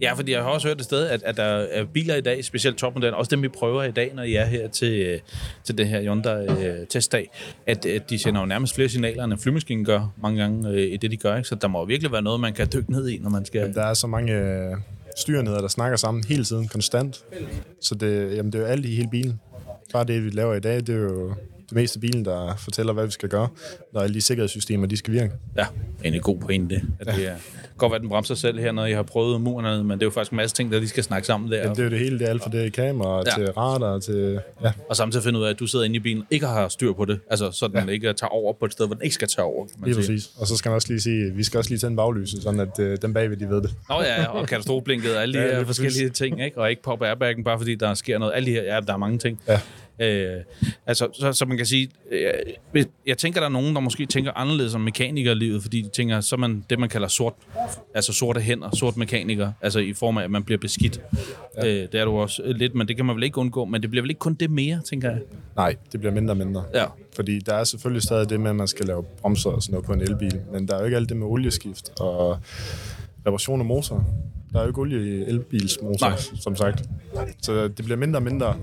Ja, 0.00 0.12
fordi 0.12 0.32
jeg 0.32 0.42
har 0.42 0.50
også 0.50 0.68
hørt 0.68 0.78
et 0.78 0.84
sted, 0.84 1.06
at, 1.06 1.22
at 1.22 1.36
der 1.36 1.42
er 1.42 1.84
biler 1.84 2.14
i 2.14 2.20
dag, 2.20 2.44
specielt 2.44 2.76
topmodellen, 2.76 3.14
også 3.14 3.30
dem 3.30 3.42
vi 3.42 3.48
prøver 3.48 3.82
i 3.82 3.90
dag, 3.90 4.12
når 4.14 4.22
I 4.22 4.34
er 4.34 4.44
her 4.44 4.68
til, 4.68 5.20
til 5.64 5.78
det 5.78 5.88
her 5.88 6.00
Hyundai 6.00 6.46
øh, 6.46 6.86
testdag, 6.86 7.30
at, 7.66 7.86
at 7.86 8.10
de 8.10 8.18
sender 8.18 8.40
jo 8.40 8.46
nærmest 8.46 8.74
flere 8.74 8.88
signaler, 8.88 9.24
end 9.24 9.32
en 9.32 9.38
flymaskine 9.38 9.84
gør 9.84 10.12
mange 10.22 10.40
gange 10.42 10.68
øh, 10.68 10.92
i 10.92 10.96
det, 10.96 11.10
de 11.10 11.16
gør. 11.16 11.36
Ikke? 11.36 11.48
Så 11.48 11.54
der 11.54 11.68
må 11.68 11.84
virkelig 11.84 12.12
være 12.12 12.22
noget, 12.22 12.40
man 12.40 12.52
kan 12.52 12.68
dykke 12.72 12.92
ned 12.92 13.08
i, 13.08 13.18
når 13.18 13.30
man 13.30 13.44
skal... 13.44 13.74
Der 13.74 13.82
er 13.82 13.94
så 13.94 14.06
mange 14.06 14.32
øh, 14.32 14.76
styrenheder, 15.18 15.60
der 15.60 15.68
snakker 15.68 15.96
sammen 15.96 16.24
hele 16.24 16.44
tiden, 16.44 16.68
konstant. 16.68 17.24
Så 17.80 17.94
det, 17.94 18.36
jamen, 18.36 18.52
det 18.52 18.58
er 18.58 18.62
jo 18.62 18.68
alt 18.68 18.84
i 18.84 18.94
hele 18.94 19.08
bilen. 19.10 19.40
Bare 19.92 20.04
det, 20.04 20.24
vi 20.24 20.30
laver 20.30 20.54
i 20.54 20.60
dag, 20.60 20.76
det 20.76 20.88
er 20.88 20.98
jo 20.98 21.34
det 21.68 21.72
meste 21.72 21.96
af 21.96 22.00
bilen, 22.00 22.24
der 22.24 22.56
fortæller, 22.58 22.92
hvad 22.92 23.04
vi 23.06 23.10
skal 23.12 23.28
gøre, 23.28 23.48
når 23.92 24.00
alle 24.00 24.14
de 24.14 24.20
sikkerhedssystemer, 24.20 24.86
de 24.86 24.96
skal 24.96 25.12
virke. 25.12 25.32
Ja, 25.56 25.66
en 26.04 26.20
god 26.20 26.38
pointe. 26.38 26.82
At 27.00 27.06
det 27.16 27.28
er, 27.28 27.34
godt 27.78 27.92
være, 27.92 28.00
den 28.00 28.08
bremser 28.08 28.34
selv 28.34 28.58
her, 28.58 28.72
når 28.72 28.86
I 28.86 28.92
har 28.92 29.02
prøvet 29.02 29.40
murene, 29.40 29.84
men 29.84 29.90
det 29.90 30.02
er 30.02 30.06
jo 30.06 30.10
faktisk 30.10 30.30
en 30.32 30.36
masse 30.36 30.56
ting, 30.56 30.72
der 30.72 30.80
de 30.80 30.88
skal 30.88 31.04
snakke 31.04 31.26
sammen 31.26 31.50
der. 31.52 31.56
Jamen, 31.58 31.70
det 31.70 31.78
er 31.78 31.84
jo 31.84 31.90
det 31.90 31.98
hele, 31.98 32.18
det 32.18 32.24
er 32.26 32.30
alt 32.30 32.42
fra 32.42 32.50
det 32.50 32.72
kamera 32.72 33.22
Ja. 33.26 33.40
ja. 33.40 33.46
til 33.46 33.52
radar 33.52 33.98
til... 33.98 34.40
Ja, 34.64 34.72
Og 34.88 34.96
samtidig 34.96 35.24
finde 35.24 35.38
ud 35.38 35.44
af, 35.44 35.50
at 35.50 35.58
du 35.58 35.66
sidder 35.66 35.84
inde 35.84 35.96
i 35.96 35.98
bilen 35.98 36.20
og 36.22 36.26
ikke 36.30 36.46
har 36.46 36.68
styr 36.68 36.92
på 36.92 37.04
det. 37.04 37.20
Altså, 37.30 37.50
så 37.50 37.68
den 37.68 37.76
ja. 37.88 37.92
ikke 37.92 38.12
tager 38.12 38.28
over 38.28 38.52
på 38.52 38.64
et 38.64 38.72
sted, 38.72 38.86
hvor 38.86 38.94
den 38.94 39.02
ikke 39.04 39.14
skal 39.14 39.28
tage 39.28 39.44
over. 39.44 39.66
Kan 39.66 39.74
man 39.80 39.90
lige 39.90 40.04
sige. 40.04 40.14
præcis. 40.16 40.30
Og 40.38 40.46
så 40.46 40.56
skal 40.56 40.68
man 40.68 40.74
også 40.74 40.88
lige 40.88 41.00
sige, 41.00 41.32
vi 41.34 41.44
skal 41.44 41.58
også 41.58 41.70
lige 41.70 41.78
tænde 41.78 41.96
baglyset, 41.96 42.42
sådan 42.42 42.60
at 42.60 42.78
øh, 42.80 42.98
dem 43.02 43.14
bagved, 43.14 43.36
de 43.36 43.48
ved 43.48 43.62
det. 43.62 43.70
Nå 43.88 44.02
ja, 44.02 44.20
ja, 44.22 44.26
og 44.28 44.46
katastrofeblinket 44.46 45.16
og 45.16 45.22
alle 45.22 45.34
de 45.38 45.38
Ja, 45.38 45.44
ja, 45.44 45.50
her 45.50 45.58
lige 45.58 45.66
forskellige 45.66 46.08
ting, 46.10 46.44
ikke? 46.44 46.58
Og 46.60 46.70
ikke 46.70 46.82
poppe 46.82 47.06
airbaggen, 47.08 47.44
bare 47.44 47.58
fordi 47.58 47.74
der 47.74 47.94
sker 47.94 48.18
noget. 48.18 48.32
Alle 48.34 48.46
de 48.46 48.52
her, 48.52 48.62
ja, 48.62 48.80
der 48.80 48.92
er 48.92 48.96
mange 48.96 49.18
ting. 49.18 49.40
Ja. 49.48 49.60
Øh, 50.00 50.40
altså, 50.86 51.08
så, 51.12 51.32
så 51.32 51.44
man 51.44 51.56
kan 51.56 51.66
sige, 51.66 51.88
øh, 52.10 52.84
jeg 53.06 53.18
tænker, 53.18 53.40
der 53.40 53.46
er 53.46 53.52
nogen, 53.52 53.74
der 53.74 53.80
måske 53.80 54.06
tænker 54.06 54.32
anderledes 54.32 54.74
om 54.74 54.80
mekanikerlivet, 54.80 55.62
fordi 55.62 55.82
de 55.82 55.88
tænker, 55.88 56.20
så 56.20 56.34
er 56.34 56.38
man 56.38 56.64
det, 56.70 56.78
man 56.78 56.88
kalder 56.88 57.08
sort, 57.08 57.34
altså 57.94 58.12
sorte 58.12 58.40
hænder, 58.40 58.70
sort 58.76 58.96
mekaniker, 58.96 59.52
altså 59.60 59.78
i 59.78 59.92
form 59.92 60.18
af, 60.18 60.24
at 60.24 60.30
man 60.30 60.44
bliver 60.44 60.58
beskidt. 60.58 61.00
Ja. 61.56 61.66
Øh, 61.66 61.88
det 61.92 62.00
er 62.00 62.04
du 62.04 62.10
også 62.10 62.42
øh, 62.42 62.54
lidt, 62.54 62.74
men 62.74 62.88
det 62.88 62.96
kan 62.96 63.06
man 63.06 63.16
vel 63.16 63.24
ikke 63.24 63.38
undgå, 63.38 63.64
men 63.64 63.82
det 63.82 63.90
bliver 63.90 64.02
vel 64.02 64.10
ikke 64.10 64.18
kun 64.18 64.34
det 64.34 64.50
mere, 64.50 64.80
tænker 64.90 65.10
jeg. 65.10 65.20
Nej, 65.56 65.76
det 65.92 66.00
bliver 66.00 66.12
mindre 66.12 66.32
og 66.32 66.36
mindre. 66.36 66.64
Ja. 66.74 66.84
Fordi 67.16 67.38
der 67.38 67.54
er 67.54 67.64
selvfølgelig 67.64 68.02
stadig 68.02 68.30
det 68.30 68.40
med, 68.40 68.50
at 68.50 68.56
man 68.56 68.68
skal 68.68 68.86
lave 68.86 69.02
bremser 69.02 69.50
og 69.50 69.62
sådan 69.62 69.72
noget 69.72 69.86
på 69.86 69.92
en 69.92 70.00
elbil, 70.00 70.40
men 70.52 70.68
der 70.68 70.74
er 70.74 70.78
jo 70.78 70.84
ikke 70.84 70.96
alt 70.96 71.08
det 71.08 71.16
med 71.16 71.26
olieskift 71.26 72.00
og 72.00 72.38
reparation 73.26 73.60
af 73.60 73.66
motor. 73.66 74.04
Der 74.56 74.62
er 74.62 74.64
jo 74.66 74.70
ikke 74.70 74.80
olie 74.80 75.16
i 75.18 75.22
elbilsmotor, 75.28 76.08
Nej. 76.08 76.18
som 76.40 76.56
sagt. 76.56 76.82
Så 77.42 77.68
det 77.68 77.84
bliver 77.84 77.96
mindre 77.96 78.18
og 78.18 78.22
mindre. 78.22 78.56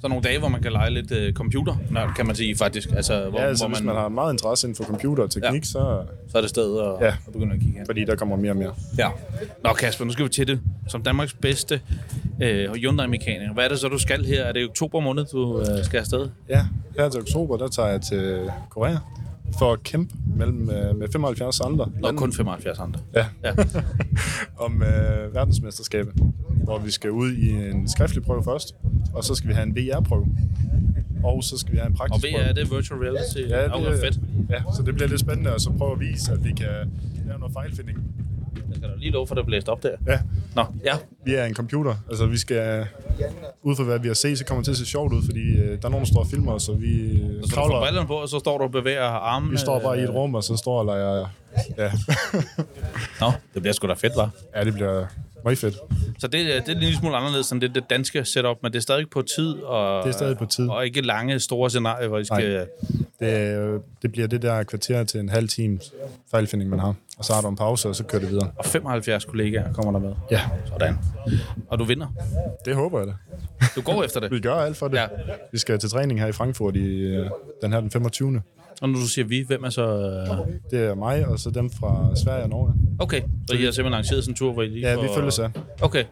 Så 0.00 0.08
nogle 0.08 0.22
dage, 0.24 0.38
hvor 0.38 0.48
man 0.48 0.62
kan 0.62 0.72
lege 0.72 0.90
lidt 0.90 1.12
øh, 1.12 1.32
computer, 1.32 1.76
nørd, 1.90 2.14
kan 2.16 2.26
man 2.26 2.36
sige 2.36 2.56
faktisk. 2.56 2.88
Altså, 2.92 3.28
hvor, 3.30 3.40
Ja, 3.40 3.46
altså, 3.46 3.64
hvor 3.64 3.68
hvis 3.74 3.84
man, 3.84 3.94
man 3.94 4.02
har 4.02 4.08
meget 4.08 4.32
interesse 4.32 4.66
inden 4.66 4.76
for 4.76 4.84
computer 4.84 5.22
og 5.22 5.30
teknik, 5.30 5.60
Ja. 5.60 5.64
så 5.66 6.02
så 6.28 6.38
er 6.38 6.40
det 6.42 6.50
sted 6.50 6.78
at, 6.80 7.06
Ja. 7.06 7.06
at 7.26 7.32
begynde 7.32 7.54
at 7.54 7.60
kigge 7.60 7.76
hen. 7.78 7.86
fordi 7.86 8.04
der 8.04 8.16
kommer 8.16 8.36
mere 8.36 8.52
og 8.52 8.56
mere. 8.56 8.74
Ja. 8.98 9.08
Nå 9.64 9.72
Kasper, 9.72 10.04
nu 10.04 10.10
skal 10.12 10.24
vi 10.24 10.28
til 10.30 10.46
det. 10.46 10.60
Som 10.88 11.02
Danmarks 11.02 11.34
bedste 11.34 11.80
øh, 12.42 12.74
Hyundai-mekaniker. 12.74 13.52
Hvad 13.54 13.64
er 13.64 13.68
det 13.68 13.78
så, 13.78 13.88
du 13.88 13.98
skal 13.98 14.24
her? 14.24 14.44
Er 14.44 14.52
det 14.52 14.60
i 14.60 14.64
oktober 14.64 15.00
måned, 15.00 15.24
du 15.32 15.60
øh, 15.60 15.84
skal 15.84 15.98
afsted? 15.98 16.28
Ja, 16.48 16.66
her 16.98 17.08
til 17.08 17.20
oktober, 17.20 17.56
der 17.56 17.68
tager 17.68 17.88
jeg 17.88 18.00
til 18.00 18.40
Korea 18.70 18.96
for 19.58 19.72
at 19.72 19.82
kæmpe 19.82 20.14
mellem, 20.36 20.70
øh, 20.70 20.96
med 20.96 21.08
75 21.12 21.60
andre 21.60 21.76
Nå, 21.76 21.92
lande 22.02 22.18
kun 22.18 22.32
75 22.32 22.78
andre. 22.78 23.00
ja, 23.14 23.26
Ja. 23.44 23.52
om 24.64 24.82
øh, 24.82 25.34
verdensmesterskabet, 25.34 26.12
hvor 26.64 26.78
vi 26.78 26.90
skal 26.90 27.10
ud 27.10 27.32
i 27.32 27.50
en 27.50 27.88
skriftlig 27.88 28.22
prøve 28.22 28.44
først, 28.44 28.74
og 29.14 29.24
så 29.24 29.34
skal 29.34 29.48
vi 29.48 29.54
have 29.54 29.66
en 29.66 29.76
VR-prøve. 29.76 30.26
Og 31.24 31.44
så 31.44 31.58
skal 31.58 31.72
vi 31.72 31.78
have 31.78 31.86
en 31.86 31.92
Og 31.92 31.98
praktisk 31.98 32.24
VR, 32.24 32.36
prøve. 32.36 32.48
er 32.48 32.52
det 32.52 32.70
virtual 32.70 33.00
reality? 33.00 33.38
Ja, 33.38 33.64
det 33.64 33.86
er 33.88 34.00
fedt. 34.04 34.20
Ja, 34.50 34.62
så 34.76 34.82
det 34.82 34.94
bliver 34.94 35.08
lidt 35.08 35.20
spændende 35.20 35.50
at 35.50 35.60
så 35.60 35.70
prøve 35.78 35.92
at 35.92 36.00
vise, 36.00 36.32
at 36.32 36.44
vi 36.44 36.52
kan 36.52 36.68
lave 37.26 37.38
noget 37.38 37.52
fejlfinding. 37.52 37.98
Jeg 38.56 38.76
skal 38.76 38.88
da 38.88 38.94
lige 38.96 39.10
love 39.10 39.26
for, 39.26 39.34
at 39.34 39.36
det 39.36 39.46
blæst 39.46 39.68
op 39.68 39.82
der. 39.82 39.90
Ja, 40.06 40.18
Nå, 40.56 40.64
ja. 40.84 40.94
vi 41.24 41.34
er 41.34 41.44
en 41.44 41.54
computer. 41.54 41.94
Altså, 42.08 42.26
vi 42.26 42.38
skal... 42.38 42.86
Ud 43.62 43.76
fra 43.76 43.84
hvad 43.84 43.98
vi 43.98 44.08
har 44.08 44.14
set, 44.14 44.38
så 44.38 44.44
kommer 44.44 44.60
det 44.60 44.64
til 44.64 44.72
at 44.72 44.76
se 44.76 44.86
sjovt 44.86 45.12
ud, 45.12 45.22
fordi 45.24 45.58
øh, 45.58 45.68
der 45.82 45.86
er 45.86 45.88
nogen, 45.88 46.04
der 46.04 46.10
står 46.12 46.20
og 46.20 46.26
filmer 46.26 46.52
os, 46.52 46.62
så 46.62 46.72
vi 46.72 47.00
øh, 47.10 47.18
Så 47.42 47.46
du 47.48 47.54
kravler. 47.54 47.80
brillerne 47.80 48.06
på, 48.06 48.14
og 48.14 48.28
så 48.28 48.38
står 48.38 48.58
du 48.58 48.64
og 48.64 48.70
bevæger 48.70 49.02
armene. 49.04 49.50
Vi 49.50 49.56
står 49.56 49.80
bare 49.80 50.00
i 50.00 50.02
et 50.02 50.10
rum, 50.10 50.34
og 50.34 50.44
så 50.44 50.56
står 50.56 50.78
og 50.78 50.84
leger... 50.86 51.26
Ja, 51.78 51.90
Nå, 53.20 53.32
det 53.54 53.62
bliver 53.62 53.72
sgu 53.72 53.88
da 53.88 53.92
fedt, 53.94 54.16
var. 54.16 54.30
ja 54.56 54.64
det 54.64 54.74
bliver 54.74 55.06
meget 55.44 55.58
fedt. 55.58 55.74
Så 56.18 56.26
det, 56.26 56.40
er- 56.56 56.60
det 56.60 56.68
er 56.68 56.72
en 56.74 56.78
lille 56.80 56.96
smule 56.98 57.16
anderledes 57.16 57.50
end 57.52 57.60
det, 57.60 57.74
det 57.74 57.90
danske 57.90 58.24
setup, 58.24 58.56
men 58.62 58.72
det 58.72 58.78
er 58.78 58.82
stadig 58.82 59.10
på 59.10 59.22
tid. 59.22 59.52
Og, 59.54 60.02
Det 60.04 60.08
er 60.08 60.12
stadig 60.18 60.38
på 60.38 60.46
tid. 60.46 60.68
Og 60.68 60.84
ikke 60.86 61.00
lange, 61.00 61.40
store 61.40 61.70
scenarier, 61.70 62.08
hvor 62.08 62.18
I 62.18 62.24
skal... 62.24 62.66
Det, 63.20 63.56
øh, 63.56 63.80
det 64.02 64.12
bliver 64.12 64.28
det 64.28 64.42
der 64.42 64.62
kvarter 64.62 65.04
til 65.04 65.20
en 65.20 65.28
halv 65.28 65.48
times 65.48 65.92
fejlfinding, 66.30 66.70
man 66.70 66.78
har. 66.78 66.94
Og 67.18 67.24
så 67.24 67.32
har 67.34 67.40
du 67.42 67.48
en 67.48 67.56
pause, 67.56 67.88
og 67.88 67.96
så 67.96 68.04
kører 68.04 68.20
det 68.22 68.30
videre. 68.30 68.50
Og 68.56 68.64
75 68.64 69.24
kollegaer 69.24 69.72
kommer 69.72 69.92
der 69.92 69.98
med. 69.98 70.14
Ja, 70.30 70.40
Sådan. 70.66 70.98
Og 71.68 71.78
du 71.78 71.84
vinder. 71.84 72.06
det 72.64 72.74
håber 72.74 72.98
jeg 72.98 73.08
da. 73.08 73.12
Du 73.76 73.80
går 73.80 74.02
efter 74.04 74.20
det. 74.20 74.30
Vi 74.34 74.40
gør 74.40 74.54
alt 74.54 74.76
for 74.76 74.88
det. 74.88 74.96
Ja. 74.96 75.02
Ja. 75.02 75.08
Vi 75.52 75.58
skal 75.58 75.78
til 75.78 75.90
træning 75.90 76.20
her 76.20 76.26
i 76.26 76.32
Frankfurt 76.32 76.76
i 76.76 76.84
øh, 77.00 77.30
den 77.62 77.72
her 77.72 77.80
den 77.80 77.90
25. 77.90 78.42
Og 78.80 78.88
når 78.88 78.98
du 78.98 79.06
siger 79.08 79.24
vi, 79.24 79.44
hvem 79.46 79.64
er 79.64 79.70
så... 79.70 79.82
øh, 79.82 80.46
Det 80.70 80.86
er 80.86 80.94
mig, 80.94 81.26
og 81.26 81.38
så 81.38 81.50
dem 81.50 81.70
fra 81.70 82.16
Sverige 82.16 82.42
og 82.42 82.48
Norge. 82.48 82.72
Okay, 82.98 83.20
så 83.48 83.54
I 83.56 83.64
har 83.64 83.70
simpelthen 83.70 83.92
arrangeret 83.92 84.24
sådan 84.24 84.32
en 84.32 84.36
tur, 84.36 84.52
hvor 84.52 84.62
I 84.62 84.66
lige 84.68 84.88
Ja, 84.88 84.94
får... 84.96 85.02
vi 85.02 85.08
følges 85.16 85.38
af. 85.38 85.48
Okay, 85.82 86.04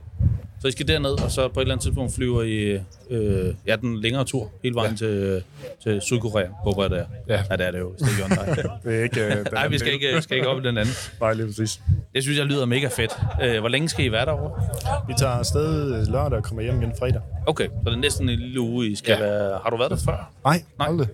så 0.61 0.69
I 0.69 0.71
skal 0.71 0.89
derned, 0.89 1.11
og 1.25 1.31
så 1.31 1.49
på 1.49 1.61
et 1.61 1.65
eller 1.65 1.75
andet 1.75 1.83
tidspunkt 1.83 2.15
flyver 2.15 2.43
I 2.43 2.81
øh, 3.11 3.55
ja, 3.67 3.77
den 3.77 4.01
længere 4.01 4.25
tur 4.25 4.51
hele 4.63 4.75
vejen 4.75 4.91
ja. 4.91 4.97
til, 4.97 5.43
til 5.83 6.01
Sydkorea, 6.01 6.47
håber 6.65 6.83
jeg 6.83 6.91
det 6.91 6.99
er. 6.99 7.05
Ja. 7.29 7.43
ja 7.51 7.57
det 7.57 7.67
er 7.67 7.71
det 7.71 7.79
jo. 7.79 7.93
Det 7.99 8.03
er 8.03 8.29
Hyundai. 8.29 8.63
Det 8.85 8.99
er 8.99 9.03
ikke... 9.03 9.25
Øh, 9.27 9.37
den 9.37 9.47
Nej, 9.53 9.69
vi 9.69 9.79
skal 9.79 9.93
ikke, 9.93 10.23
skal 10.23 10.37
ikke 10.37 10.49
op 10.49 10.59
i 10.65 10.67
den 10.67 10.79
anden. 10.79 10.95
Nej, 11.21 11.33
lige 11.33 11.47
præcis. 11.47 11.81
Det 12.15 12.23
synes 12.23 12.39
jeg 12.39 12.47
lyder 12.47 12.67
mega 12.67 12.89
fedt. 12.89 13.19
Øh, 13.45 13.61
hvor 13.61 13.69
længe 13.69 13.89
skal 13.89 14.05
I 14.05 14.13
være 14.13 14.25
derovre? 14.27 14.63
Vi 15.09 15.15
tager 15.19 15.33
afsted 15.33 15.95
øh, 16.01 16.07
lørdag 16.13 16.39
og 16.39 16.45
kommer 16.45 16.63
hjem 16.63 16.83
igen 16.83 16.93
fredag. 16.99 17.21
Okay, 17.47 17.67
så 17.67 17.73
det 17.85 17.93
er 17.93 17.97
næsten 17.97 18.29
en 18.29 18.39
lille 18.39 18.61
uge, 18.61 18.87
I 18.87 18.95
skal. 18.95 19.13
Ja. 19.13 19.25
være... 19.27 19.59
Har 19.63 19.71
du 19.71 19.77
været 19.77 19.91
der 19.91 19.97
før? 19.97 20.31
Nej, 20.45 20.63
Nej. 20.79 20.89
aldrig. 20.89 21.09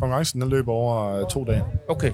Konkurrencen 0.00 0.40
den 0.40 0.48
løber 0.50 0.72
over 0.72 1.20
øh, 1.20 1.26
to 1.30 1.44
dage. 1.44 1.62
Okay. 1.88 2.12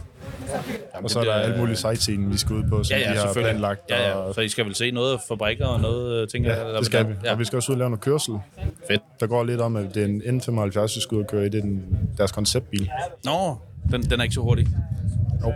Og 0.94 1.10
så 1.10 1.20
er 1.20 1.24
der 1.24 1.32
alt 1.32 1.58
muligt 1.58 1.78
sightseeing, 1.78 2.32
vi 2.32 2.36
skal 2.38 2.56
ud 2.56 2.62
på, 2.68 2.84
som 2.84 2.96
Ja, 2.96 3.00
ja, 3.02 3.12
vi 3.12 3.18
har 3.18 3.32
planlagt. 3.32 3.80
Ja, 3.90 4.08
ja, 4.08 4.14
og- 4.14 4.34
for 4.34 4.40
I 4.42 4.48
skal 4.48 4.64
vel 4.64 4.74
se 4.74 4.90
noget 4.90 5.20
fabrikker 5.28 5.66
og 5.66 5.80
noget, 5.80 6.22
øh, 6.22 6.28
tænker 6.28 6.54
jeg? 6.54 6.66
Ja, 6.66 6.78
det 6.78 6.86
skal 6.86 7.08
vi. 7.08 7.12
Ja. 7.24 7.32
Og 7.32 7.38
vi 7.38 7.44
skal 7.44 7.56
også 7.56 7.72
ud 7.72 7.74
og 7.74 7.78
lave 7.78 7.90
noget 7.90 8.00
kørsel. 8.00 8.34
Fedt. 8.88 9.02
Der 9.20 9.26
går 9.26 9.44
lidt 9.44 9.60
om, 9.60 9.76
at 9.76 9.94
det 9.94 10.02
er 10.02 10.06
en 10.06 10.40
N75, 10.40 10.80
vi 10.82 11.00
skal 11.00 11.14
ud 11.16 11.22
og 11.22 11.28
køre 11.28 11.46
i. 11.46 11.48
Det 11.48 11.58
er 11.58 11.62
den, 11.62 11.98
deres 12.18 12.32
konceptbil. 12.32 12.90
Nå, 13.24 13.56
den, 13.90 14.02
den 14.02 14.20
er 14.20 14.22
ikke 14.22 14.34
så 14.34 14.40
hurtig. 14.40 14.68
Jo. 15.46 15.52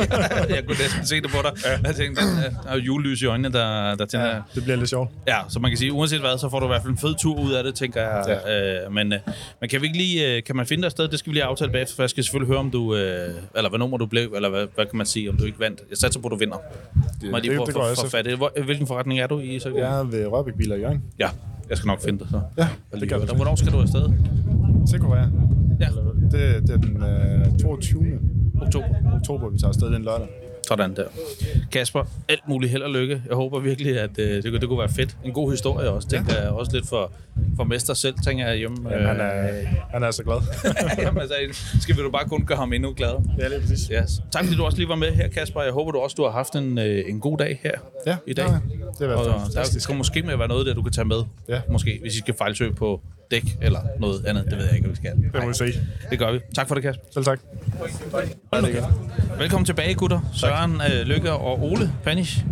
jeg 0.54 0.62
kunne 0.66 0.76
næsten 0.78 1.06
se 1.06 1.14
det 1.20 1.30
på 1.30 1.36
dig. 1.42 1.52
Ja. 1.64 1.88
Jeg 1.88 1.94
tænkte, 1.96 2.22
der 2.22 2.50
der 2.64 2.70
er 2.70 2.76
julelys 2.76 3.22
i 3.22 3.26
øjnene, 3.26 3.52
der, 3.52 3.94
der 3.94 4.06
tænder. 4.06 4.26
Ja, 4.26 4.40
det 4.54 4.62
bliver 4.62 4.76
lidt 4.76 4.88
sjovt. 4.90 5.10
Ja, 5.28 5.36
så 5.48 5.58
man 5.60 5.70
kan 5.70 5.78
sige, 5.78 5.92
uanset 5.92 6.20
hvad, 6.20 6.38
så 6.38 6.48
får 6.50 6.60
du 6.60 6.66
i 6.66 6.68
hvert 6.68 6.82
fald 6.82 6.92
en 6.92 6.98
fed 6.98 7.14
tur 7.14 7.40
ud 7.40 7.52
af 7.52 7.64
det, 7.64 7.74
tænker 7.74 8.00
jeg. 8.02 8.38
Ja. 8.46 8.84
Øh, 8.86 8.92
men, 8.92 9.12
øh, 9.12 9.18
men 9.60 9.68
kan 9.70 9.80
vi 9.80 9.86
ikke 9.86 9.98
lige, 9.98 10.36
øh, 10.36 10.42
kan 10.42 10.56
man 10.56 10.66
finde 10.66 10.80
dig 10.82 10.86
et 10.86 10.92
sted? 10.92 11.08
Det 11.08 11.18
skal 11.18 11.30
vi 11.30 11.34
lige 11.36 11.44
aftale 11.44 11.72
bagefter, 11.72 11.96
for 11.96 12.02
jeg 12.02 12.10
skal 12.10 12.24
selvfølgelig 12.24 12.48
høre, 12.48 12.58
om 12.58 12.70
du, 12.70 12.94
øh, 12.96 13.28
eller 13.56 13.68
hvad 13.68 13.78
nummer 13.78 13.98
du 13.98 14.06
blev, 14.06 14.32
eller 14.36 14.48
hvad, 14.48 14.66
hvad 14.74 14.86
kan 14.86 14.96
man 14.96 15.06
sige, 15.06 15.30
om 15.30 15.36
du 15.36 15.44
ikke 15.44 15.60
vandt. 15.60 15.80
Jeg 15.90 15.98
satser 15.98 16.20
på, 16.20 16.28
at 16.28 16.32
du 16.32 16.36
vinder. 16.36 16.56
Det, 17.20 17.30
Må 17.30 17.36
jeg 17.36 17.42
lige 17.42 17.50
det, 17.50 17.56
prøve 17.58 17.66
det 17.66 17.74
går 17.74 17.82
at 17.82 17.98
få- 17.98 18.08
fat 18.08 18.26
i? 18.26 18.62
Hvilken 18.64 18.86
forretning 18.86 19.20
er 19.20 19.26
du 19.26 19.40
i? 19.40 19.58
Så 19.58 19.68
Jeg 19.76 19.98
er 20.00 20.04
ved 20.04 20.26
Rørbæk 20.26 20.54
Biler 20.58 20.76
i 20.76 20.80
Jørgen. 20.80 21.02
Ja, 21.18 21.28
jeg 21.68 21.76
skal 21.78 21.86
nok 21.86 22.02
finde 22.04 22.18
dig 22.18 22.26
så. 22.30 22.40
Ja, 22.58 22.68
det 23.00 23.08
kan 23.08 23.20
Og 23.20 23.36
Hvornår 23.36 23.54
skal 23.56 23.72
du 23.72 23.80
afsted? 23.80 24.08
Sydkorea. 24.88 25.24
Ja. 25.80 25.86
Det, 26.30 26.62
det 26.62 26.70
er 26.70 26.76
den 26.76 27.02
øh, 27.52 27.58
22. 27.62 28.18
Oktober. 28.62 28.86
oktober, 29.14 29.48
vi 29.48 29.58
tager 29.58 29.68
afsted 29.68 29.90
den 29.92 30.02
lørdag. 30.04 30.26
Sådan 30.68 30.96
der. 30.96 31.04
Kasper, 31.72 32.04
alt 32.28 32.48
muligt 32.48 32.70
held 32.72 32.82
og 32.82 32.90
lykke. 32.90 33.22
Jeg 33.28 33.36
håber 33.36 33.58
virkelig, 33.60 34.00
at 34.00 34.18
øh, 34.18 34.42
det, 34.42 34.44
kunne- 34.44 34.60
det 34.60 34.68
kunne 34.68 34.78
være 34.78 34.88
fedt. 34.88 35.16
En 35.24 35.32
god 35.32 35.50
historie 35.50 35.90
også, 35.90 36.08
tænker 36.08 36.40
jeg. 36.40 36.50
Også 36.50 36.72
lidt 36.76 36.88
for, 36.88 37.12
for 37.56 37.64
mester 37.64 37.94
selv, 37.94 38.14
tænker 38.24 38.46
jeg 38.46 38.56
hjemme. 38.56 38.90
Jamen, 38.90 39.06
han, 39.06 39.20
er, 39.20 39.64
han 39.90 40.02
er 40.02 40.10
så 40.10 40.22
glad. 40.22 40.36
Jamen, 41.04 41.20
altså, 41.20 41.34
skal 41.80 41.96
vi 41.96 42.00
du 42.02 42.10
bare 42.10 42.24
kun 42.28 42.44
gøre 42.46 42.58
ham 42.58 42.72
endnu 42.72 42.92
gladere. 42.96 43.22
ja, 43.38 43.48
lige 43.48 43.60
præcis. 43.60 43.86
Yes. 44.02 44.22
Tak 44.32 44.44
fordi 44.44 44.56
du 44.56 44.64
også 44.64 44.78
lige 44.78 44.88
var 44.88 44.94
med 44.96 45.12
her, 45.12 45.28
Kasper. 45.28 45.62
Jeg 45.62 45.72
håber 45.72 45.92
du 45.92 45.98
også, 45.98 46.14
du 46.14 46.22
har 46.24 46.30
haft 46.30 46.54
en, 46.54 46.78
øh, 46.78 47.04
en 47.08 47.20
god 47.20 47.38
dag 47.38 47.60
her 47.62 47.72
Ja, 48.06 48.16
i 48.26 48.32
dag. 48.34 48.46
ja, 48.46 48.52
det 48.52 48.60
hvert 48.98 48.98
fald 48.98 49.18
Og 49.18 49.24
der 49.24 49.40
fantastisk. 49.40 49.86
kommer 49.88 49.98
måske 49.98 50.22
med 50.22 50.32
at 50.32 50.38
være 50.38 50.48
noget, 50.48 50.66
der 50.66 50.74
du 50.74 50.82
kan 50.82 50.92
tage 50.92 51.04
med. 51.04 51.22
Ja. 51.48 51.60
Måske, 51.70 51.98
hvis 52.02 52.14
I 52.14 52.18
skal 52.18 52.34
fejlsøge 52.38 52.72
på 52.72 53.00
dæk 53.34 53.56
eller 53.62 53.80
noget 53.98 54.26
andet. 54.26 54.44
Det 54.50 54.58
ved 54.58 54.64
jeg 54.64 54.74
ikke, 54.74 54.86
hvad 54.86 54.96
vi 54.96 54.96
skal. 54.96 55.32
Det 55.32 55.42
må 55.42 55.48
vi 55.48 55.54
se. 55.54 55.80
Det 56.10 56.18
gør 56.18 56.32
vi. 56.32 56.40
Tak 56.54 56.68
for 56.68 56.74
det, 56.74 56.82
Kasper. 56.84 57.04
Selv 57.12 57.24
tak. 57.24 57.40
Velkommen 59.38 59.64
tilbage, 59.66 59.94
gutter. 59.94 60.20
Søren, 60.34 60.80
øh, 60.92 61.06
Lykke 61.06 61.32
og 61.32 61.62
Ole 61.62 61.92
Panish. 62.04 62.44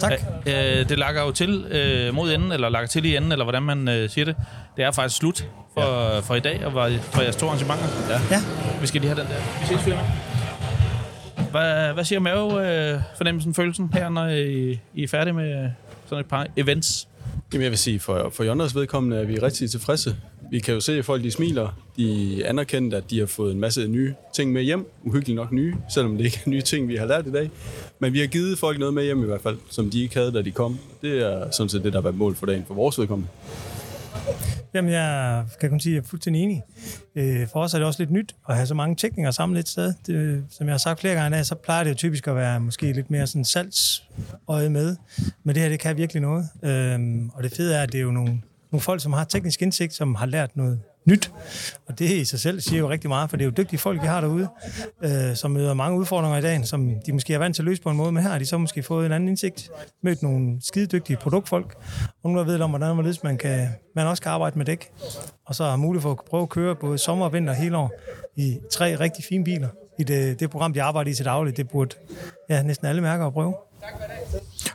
Tak. 0.00 0.12
Øh, 0.46 0.52
det 0.88 0.98
lakker 0.98 1.22
jo 1.22 1.30
til 1.30 1.64
øh, 1.70 2.14
mod 2.14 2.32
enden, 2.32 2.52
eller 2.52 2.68
lakker 2.68 2.88
til 2.88 3.04
i 3.04 3.16
enden, 3.16 3.32
eller 3.32 3.44
hvordan 3.44 3.62
man 3.62 3.88
øh, 3.88 4.10
siger 4.10 4.24
det. 4.24 4.36
Det 4.76 4.84
er 4.84 4.90
faktisk 4.90 5.16
slut 5.18 5.46
for, 5.74 6.14
ja. 6.14 6.18
for 6.20 6.34
i 6.34 6.40
dag, 6.40 6.64
og 6.66 6.74
var- 6.74 6.98
for 7.00 7.22
jeres 7.22 7.36
to 7.36 7.46
arrangementer. 7.46 7.84
Ja. 8.10 8.20
Ja. 8.30 8.40
Vi 8.80 8.86
skal 8.86 9.00
lige 9.00 9.10
have 9.14 9.20
den 9.22 9.30
der. 9.30 9.60
Vi 9.60 9.66
ses, 9.66 9.80
firma. 9.84 10.00
Hvad, 11.50 11.92
hvad 11.94 12.04
siger 12.04 12.20
mave 12.20 12.44
øh, 12.94 13.00
fornemmelsen, 13.16 13.54
følelsen 13.54 13.90
her, 13.94 14.08
når 14.08 14.26
I, 14.28 14.80
I 14.94 15.02
er 15.02 15.08
færdige 15.08 15.32
med 15.34 15.70
sådan 16.06 16.20
et 16.24 16.26
par 16.30 16.46
events? 16.56 17.08
Jamen 17.52 17.62
jeg 17.62 17.70
vil 17.70 17.78
sige, 17.78 18.00
for, 18.00 18.30
for 18.32 18.44
Jonders 18.44 18.74
vedkommende 18.74 19.16
er 19.16 19.24
vi 19.24 19.38
rigtig 19.38 19.70
tilfredse. 19.70 20.16
Vi 20.50 20.60
kan 20.60 20.74
jo 20.74 20.80
se, 20.80 20.98
at 20.98 21.04
folk 21.04 21.22
de 21.22 21.30
smiler. 21.30 21.68
De 21.96 22.42
anerkender, 22.46 22.96
at 22.96 23.10
de 23.10 23.18
har 23.18 23.26
fået 23.26 23.52
en 23.52 23.60
masse 23.60 23.88
nye 23.88 24.14
ting 24.34 24.52
med 24.52 24.62
hjem. 24.62 24.86
Uhyggeligt 25.04 25.36
nok 25.36 25.52
nye, 25.52 25.74
selvom 25.94 26.16
det 26.16 26.24
ikke 26.24 26.40
er 26.46 26.50
nye 26.50 26.62
ting, 26.62 26.88
vi 26.88 26.96
har 26.96 27.06
lært 27.06 27.26
i 27.26 27.32
dag. 27.32 27.50
Men 27.98 28.12
vi 28.12 28.20
har 28.20 28.26
givet 28.26 28.58
folk 28.58 28.78
noget 28.78 28.94
med 28.94 29.04
hjem 29.04 29.22
i 29.22 29.26
hvert 29.26 29.40
fald, 29.40 29.56
som 29.70 29.90
de 29.90 30.02
ikke 30.02 30.14
havde, 30.14 30.32
da 30.32 30.42
de 30.42 30.50
kom. 30.50 30.78
Det 31.02 31.18
er 31.26 31.50
sådan 31.50 31.68
set 31.68 31.84
det, 31.84 31.92
der 31.92 31.98
har 31.98 32.02
været 32.02 32.16
mål 32.16 32.36
for 32.36 32.46
dagen 32.46 32.64
for 32.66 32.74
vores 32.74 32.98
vedkommende. 32.98 33.30
Jamen, 34.74 34.90
jeg 34.90 35.44
kan 35.60 35.70
kun 35.70 35.80
sige, 35.80 35.92
at 35.92 35.94
jeg 35.94 36.02
er 36.02 36.08
fuldstændig 36.08 36.42
enig. 36.42 36.62
Øh, 37.14 37.48
For 37.48 37.60
os 37.62 37.74
er 37.74 37.78
det 37.78 37.86
også 37.86 38.00
lidt 38.02 38.10
nyt 38.10 38.34
at 38.48 38.54
have 38.54 38.66
så 38.66 38.74
mange 38.74 38.96
teknikere 38.96 39.32
samlet 39.32 39.60
et 39.60 39.68
sted. 39.68 39.94
Det, 40.06 40.44
som 40.50 40.66
jeg 40.66 40.72
har 40.72 40.78
sagt 40.78 41.00
flere 41.00 41.14
gange, 41.14 41.44
så 41.44 41.54
plejer 41.54 41.84
det 41.84 41.90
jo 41.90 41.94
typisk 41.96 42.28
at 42.28 42.36
være 42.36 42.60
måske 42.60 42.92
lidt 42.92 43.10
mere 43.10 43.26
sådan 43.26 43.44
salgsøje 43.44 44.68
med. 44.68 44.96
Men 45.44 45.54
det 45.54 45.62
her, 45.62 45.70
det 45.70 45.80
kan 45.80 45.96
virkelig 45.96 46.22
noget. 46.22 46.48
Øhm, 46.62 47.30
Og 47.34 47.42
det 47.42 47.52
fede 47.52 47.74
er, 47.76 47.82
at 47.82 47.92
det 47.92 47.98
er 47.98 48.02
jo 48.02 48.10
nogle, 48.10 48.40
nogle 48.72 48.80
folk, 48.82 49.02
som 49.02 49.12
har 49.12 49.24
teknisk 49.24 49.62
indsigt, 49.62 49.94
som 49.94 50.14
har 50.14 50.26
lært 50.26 50.56
noget 50.56 50.80
nyt. 51.04 51.32
Og 51.86 51.98
det 51.98 52.10
i 52.10 52.24
sig 52.24 52.40
selv 52.40 52.60
siger 52.60 52.78
jo 52.78 52.90
rigtig 52.90 53.08
meget, 53.08 53.30
for 53.30 53.36
det 53.36 53.44
er 53.44 53.46
jo 53.46 53.52
dygtige 53.56 53.78
folk, 53.78 54.02
vi 54.02 54.06
har 54.06 54.20
derude, 54.20 54.48
øh, 55.04 55.36
som 55.36 55.50
møder 55.50 55.74
mange 55.74 55.98
udfordringer 55.98 56.38
i 56.38 56.42
dag, 56.42 56.66
som 56.66 56.94
de 57.06 57.12
måske 57.12 57.34
er 57.34 57.38
vant 57.38 57.56
til 57.56 57.62
at 57.62 57.66
løse 57.66 57.82
på 57.82 57.90
en 57.90 57.96
måde, 57.96 58.12
men 58.12 58.22
her 58.22 58.30
har 58.30 58.38
de 58.38 58.46
så 58.46 58.58
måske 58.58 58.82
fået 58.82 59.06
en 59.06 59.12
anden 59.12 59.28
indsigt, 59.28 59.70
mødt 60.02 60.22
nogle 60.22 60.58
skidedygtige 60.62 61.16
produktfolk, 61.16 61.74
og 62.04 62.30
nogen, 62.30 62.38
der 62.38 62.44
ved 62.44 62.60
om, 62.60 62.70
hvordan 62.70 62.96
man, 62.96 63.14
man, 63.24 63.38
kan, 63.38 63.68
man 63.96 64.06
også 64.06 64.22
kan 64.22 64.32
arbejde 64.32 64.58
med 64.58 64.66
dæk, 64.66 64.90
og 65.46 65.54
så 65.54 65.64
har 65.64 65.76
mulighed 65.76 66.02
for 66.02 66.10
at 66.10 66.18
prøve 66.30 66.42
at 66.42 66.48
køre 66.48 66.76
både 66.76 66.98
sommer 66.98 67.24
og 67.24 67.32
vinter 67.32 67.52
hele 67.52 67.76
år 67.76 67.92
i 68.36 68.58
tre 68.72 68.94
rigtig 69.00 69.24
fine 69.24 69.44
biler. 69.44 69.68
I 69.98 70.04
det, 70.04 70.40
det 70.40 70.50
program, 70.50 70.72
de 70.72 70.82
arbejder 70.82 71.10
i 71.10 71.14
til 71.14 71.24
dagligt, 71.24 71.56
det 71.56 71.68
burde 71.68 71.96
ja, 72.48 72.62
næsten 72.62 72.86
alle 72.86 73.02
mærker 73.02 73.26
at 73.26 73.32
prøve. 73.32 73.54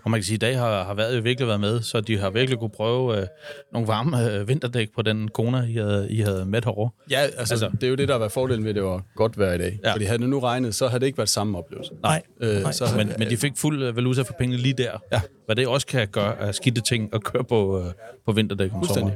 Og 0.03 0.11
man 0.11 0.19
kan 0.19 0.23
sige, 0.25 0.35
at 0.35 0.43
i 0.43 0.45
dag 0.45 0.57
har, 0.59 0.83
har 0.83 0.93
været 0.93 1.17
jo 1.17 1.21
virkelig 1.21 1.47
været 1.47 1.59
med, 1.59 1.81
så 1.81 2.01
de 2.01 2.17
har 2.17 2.29
virkelig 2.29 2.59
kunne 2.59 2.69
prøve 2.69 3.17
øh, 3.21 3.27
nogle 3.73 3.87
varme 3.87 4.31
øh, 4.31 4.47
vinterdæk 4.47 4.89
på 4.95 5.01
den 5.01 5.27
kone, 5.27 5.65
I 5.69 5.75
havde, 5.75 6.07
I 6.11 6.19
havde 6.21 6.45
med 6.45 6.61
herovre. 6.65 6.89
Ja, 7.11 7.19
altså, 7.19 7.53
Altså- 7.53 7.69
det 7.81 7.83
er 7.83 7.87
jo 7.89 7.95
det, 7.95 8.07
der 8.07 8.17
været 8.17 8.31
fordelen 8.31 8.63
ved, 8.63 8.69
at 8.69 8.75
det 8.75 8.83
var 8.83 9.01
godt 9.15 9.37
vejr 9.39 9.53
i 9.53 9.57
dag. 9.57 9.79
Ja. 9.83 9.93
Fordi 9.93 10.05
havde 10.05 10.19
det 10.19 10.29
nu 10.29 10.39
regnet, 10.39 10.75
så 10.75 10.87
havde 10.87 10.99
det 10.99 11.05
ikke 11.05 11.17
været 11.17 11.29
samme 11.29 11.57
oplevelse. 11.57 11.91
Nej, 12.03 12.21
Øh, 12.41 12.61
nej. 12.61 12.71
så 12.71 12.85
Men, 12.97 13.11
men 13.19 13.29
de 13.29 13.37
fik 13.37 13.51
fuld 13.57 13.83
øh, 13.83 13.95
valuta 13.95 14.21
for 14.21 14.33
pengene 14.33 14.61
lige 14.61 14.73
der. 14.73 14.91
Ja. 15.11 15.21
Hvad 15.45 15.55
det 15.55 15.67
også 15.67 15.87
kan 15.87 16.07
gøre 16.07 16.39
af 16.39 16.55
skidte 16.55 16.81
ting 16.81 17.09
at 17.13 17.23
køre 17.23 17.43
på, 17.43 17.79
øh, 17.79 17.85
på 18.25 18.31
vinterdæk 18.31 18.71
om 18.73 18.83
sommeren. 18.87 19.13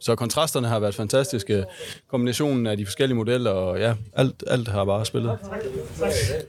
Så 0.00 0.14
kontrasterne 0.14 0.68
har 0.68 0.78
været 0.78 0.94
fantastiske. 0.94 1.64
Kombinationen 2.10 2.66
af 2.66 2.76
de 2.76 2.86
forskellige 2.86 3.16
modeller, 3.16 3.50
og 3.50 3.78
ja, 3.78 3.94
alt, 4.16 4.44
alt 4.46 4.68
har 4.68 4.84
bare 4.84 5.04
spillet. 5.04 5.38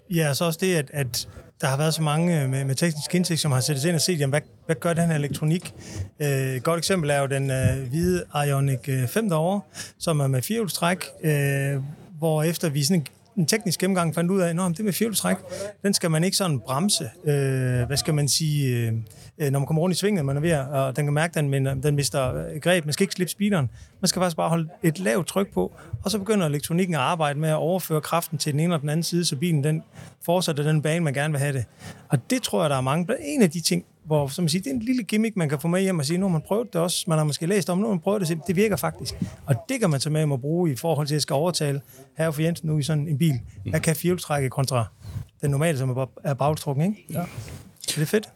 Ja, 0.10 0.34
så 0.34 0.46
også 0.46 0.60
det, 0.62 0.76
at, 0.76 0.90
at 0.94 1.28
der 1.62 1.68
har 1.68 1.78
været 1.78 1.94
så 1.94 2.02
mange 2.02 2.44
øh, 2.44 2.50
med, 2.50 2.66
med 2.66 2.76
teknisk 2.76 3.16
indsigt, 3.16 3.40
som 3.40 3.52
har 3.52 3.60
sættet 3.60 3.82
sig 3.82 3.90
ind 3.90 3.96
og 3.96 4.02
set, 4.02 4.20
jamen, 4.20 4.30
hvad, 4.30 4.42
hvad 4.66 4.76
gør 4.76 4.94
den 4.94 5.08
her 5.08 5.16
elektronik? 5.16 5.74
Øh, 6.20 6.28
et 6.30 6.64
godt 6.64 6.78
eksempel 6.78 7.10
er 7.10 7.20
jo 7.20 7.26
den 7.26 7.52
øh, 7.52 7.90
hvide 7.90 8.24
Ioniq 8.48 8.90
øh, 8.90 9.08
5 9.08 9.30
derovre, 9.30 9.62
som 10.00 10.20
er 10.20 10.28
med 10.28 10.42
firehjulstræk, 10.42 11.06
øh, 11.24 11.82
hvor 12.18 12.44
efter 12.44 12.70
vi 12.70 12.84
sådan 12.84 13.06
en, 13.36 13.46
teknisk 13.46 13.80
gennemgang 13.80 14.16
fandt 14.16 14.32
ud 14.32 14.42
af, 14.42 14.50
at 14.50 14.78
det 14.78 14.86
med 14.86 14.94
firehjulstræk, 14.94 15.38
den 15.84 15.94
skal 15.94 16.12
man 16.12 16.24
ikke 16.24 16.38
sådan 16.38 16.60
bremse. 16.60 17.10
Øh, 17.26 17.88
hvad 17.88 17.98
skal 17.98 18.14
man 18.14 18.30
sige? 18.30 18.78
Øh, 18.78 18.94
når 19.40 19.60
man 19.60 19.66
kommer 19.66 19.82
rundt 19.82 19.96
i 19.96 20.00
svingen, 20.00 20.26
man 20.26 20.38
er 20.38 20.42
ved 20.42 20.50
at, 20.50 20.68
og 20.68 20.96
den 20.96 21.06
kan 21.06 21.14
mærke, 21.14 21.32
at 21.32 21.36
den, 21.36 21.50
men- 21.50 21.84
den 21.84 21.96
mister 21.96 22.36
øh, 22.36 22.62
greb. 22.62 22.86
Man 22.86 22.94
skal 22.94 23.04
ikke 23.04 23.14
slippe 23.14 23.32
speederen. 23.32 23.70
Man 24.02 24.08
skal 24.08 24.20
faktisk 24.20 24.38
bare 24.38 24.50
holde 24.50 24.70
et 24.84 25.00
lavt 25.00 25.28
tryk 25.28 25.54
på, 25.54 25.76
og 26.04 26.12
så 26.12 26.20
begynder 26.20 26.46
elektronikken 26.48 26.96
at 26.96 27.02
arbejde 27.02 27.40
med 27.40 27.50
at 27.50 27.56
overføre 27.56 28.02
kraften 28.02 28.38
til 28.38 28.52
den 28.54 28.60
ene 28.60 28.74
og 28.76 28.82
den 28.82 28.90
anden 28.90 29.04
side, 29.04 29.26
så 29.26 29.36
bilen 29.36 29.64
den 29.64 29.84
fortsætter 30.26 30.64
den 30.64 30.82
bane, 30.82 31.00
man 31.04 31.14
gerne 31.14 31.32
vil 31.32 31.40
have 31.40 31.54
det. 31.54 31.66
Og 32.10 32.30
det 32.30 32.42
tror 32.42 32.62
jeg, 32.64 32.70
der 32.70 32.76
er 32.78 32.82
mange. 32.82 33.08
En 33.26 33.42
af 33.42 33.50
de 33.52 33.62
ting, 33.62 33.86
hvor 34.06 34.28
som 34.28 34.44
man 34.44 34.50
siger, 34.50 34.62
det 34.62 34.70
er 34.70 34.74
en 34.76 34.82
lille 34.82 35.04
gimmick, 35.04 35.36
man 35.38 35.50
kan 35.50 35.60
få 35.60 35.68
med 35.68 35.82
hjem 35.82 36.00
og 36.00 36.06
sige, 36.06 36.18
nu 36.18 36.26
har 36.26 36.32
man 36.32 36.42
prøvet 36.42 36.74
det 36.74 36.82
også, 36.82 37.06
man 37.08 37.18
har 37.18 37.26
måske 37.26 37.46
læst 37.46 37.70
om, 37.70 37.78
nu 37.78 37.84
har 37.86 37.94
man 37.94 38.00
prøvet 38.00 38.28
det, 38.28 38.40
det 38.48 38.56
virker 38.56 38.76
faktisk. 38.76 39.16
Og 39.46 39.56
det 39.70 39.80
kan 39.80 39.90
man 39.90 40.00
tage 40.00 40.14
med 40.14 40.20
hjem 40.22 40.32
og 40.32 40.42
bruge 40.42 40.72
i 40.72 40.76
forhold 40.76 41.08
til, 41.08 41.14
at 41.14 41.16
jeg 41.16 41.22
skal 41.22 41.34
overtale 41.34 41.82
her 42.18 42.32
for 42.32 42.42
Jensen 42.42 42.70
nu 42.70 42.78
i 42.78 42.84
sådan 42.84 43.08
en 43.08 43.18
bil. 43.18 43.34
Hvad 43.70 43.80
kan 43.80 43.96
firehjulstrække 43.96 44.50
kontra 44.50 44.86
den 45.42 45.52
normale, 45.52 45.78
som 45.78 45.90
er 45.90 46.06
er 46.24 46.34
bagstrukken, 46.34 46.86
ikke? 46.86 47.06
Ja. 47.14 47.24
Så 47.88 47.94
det 47.96 48.02
er 48.02 48.06
fedt. 48.06 48.30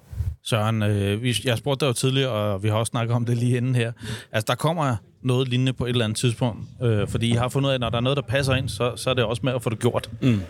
Søren, 0.46 0.84
øh, 0.84 1.24
vi, 1.24 1.36
jeg 1.46 1.58
spurgte 1.58 1.86
dig 1.86 1.90
jo 1.90 1.94
tidligere, 1.94 2.32
og 2.32 2.64
vi 2.64 2.68
har 2.68 2.76
også 2.76 2.90
snakket 2.90 3.16
om 3.16 3.26
det 3.26 3.38
lige 3.38 3.58
inden 3.58 3.76
her. 3.76 3.92
Altså, 4.32 4.46
der 4.48 4.56
kommer 4.56 4.96
noget 5.22 5.48
lignende 5.48 5.74
på 5.74 5.86
et 5.86 5.90
eller 5.90 6.06
andet 6.06 6.18
tidspunkt, 6.18 6.60
øh, 6.84 7.08
fordi 7.08 7.30
I 7.30 7.32
har 7.32 7.50
fundet 7.50 7.68
ud 7.68 7.72
af, 7.72 7.76
at 7.76 7.82
når 7.82 7.90
der 7.90 7.98
er 7.98 8.02
noget, 8.02 8.18
der 8.18 8.24
passer 8.24 8.56
ind, 8.56 8.70
så, 8.70 8.92
så 8.96 9.10
er 9.10 9.14
det 9.14 9.24
også 9.24 9.42
med 9.46 9.54
at 9.54 9.64
få 9.64 9.70
det 9.70 9.80
gjort. 9.80 10.10
Mm. 10.22 10.42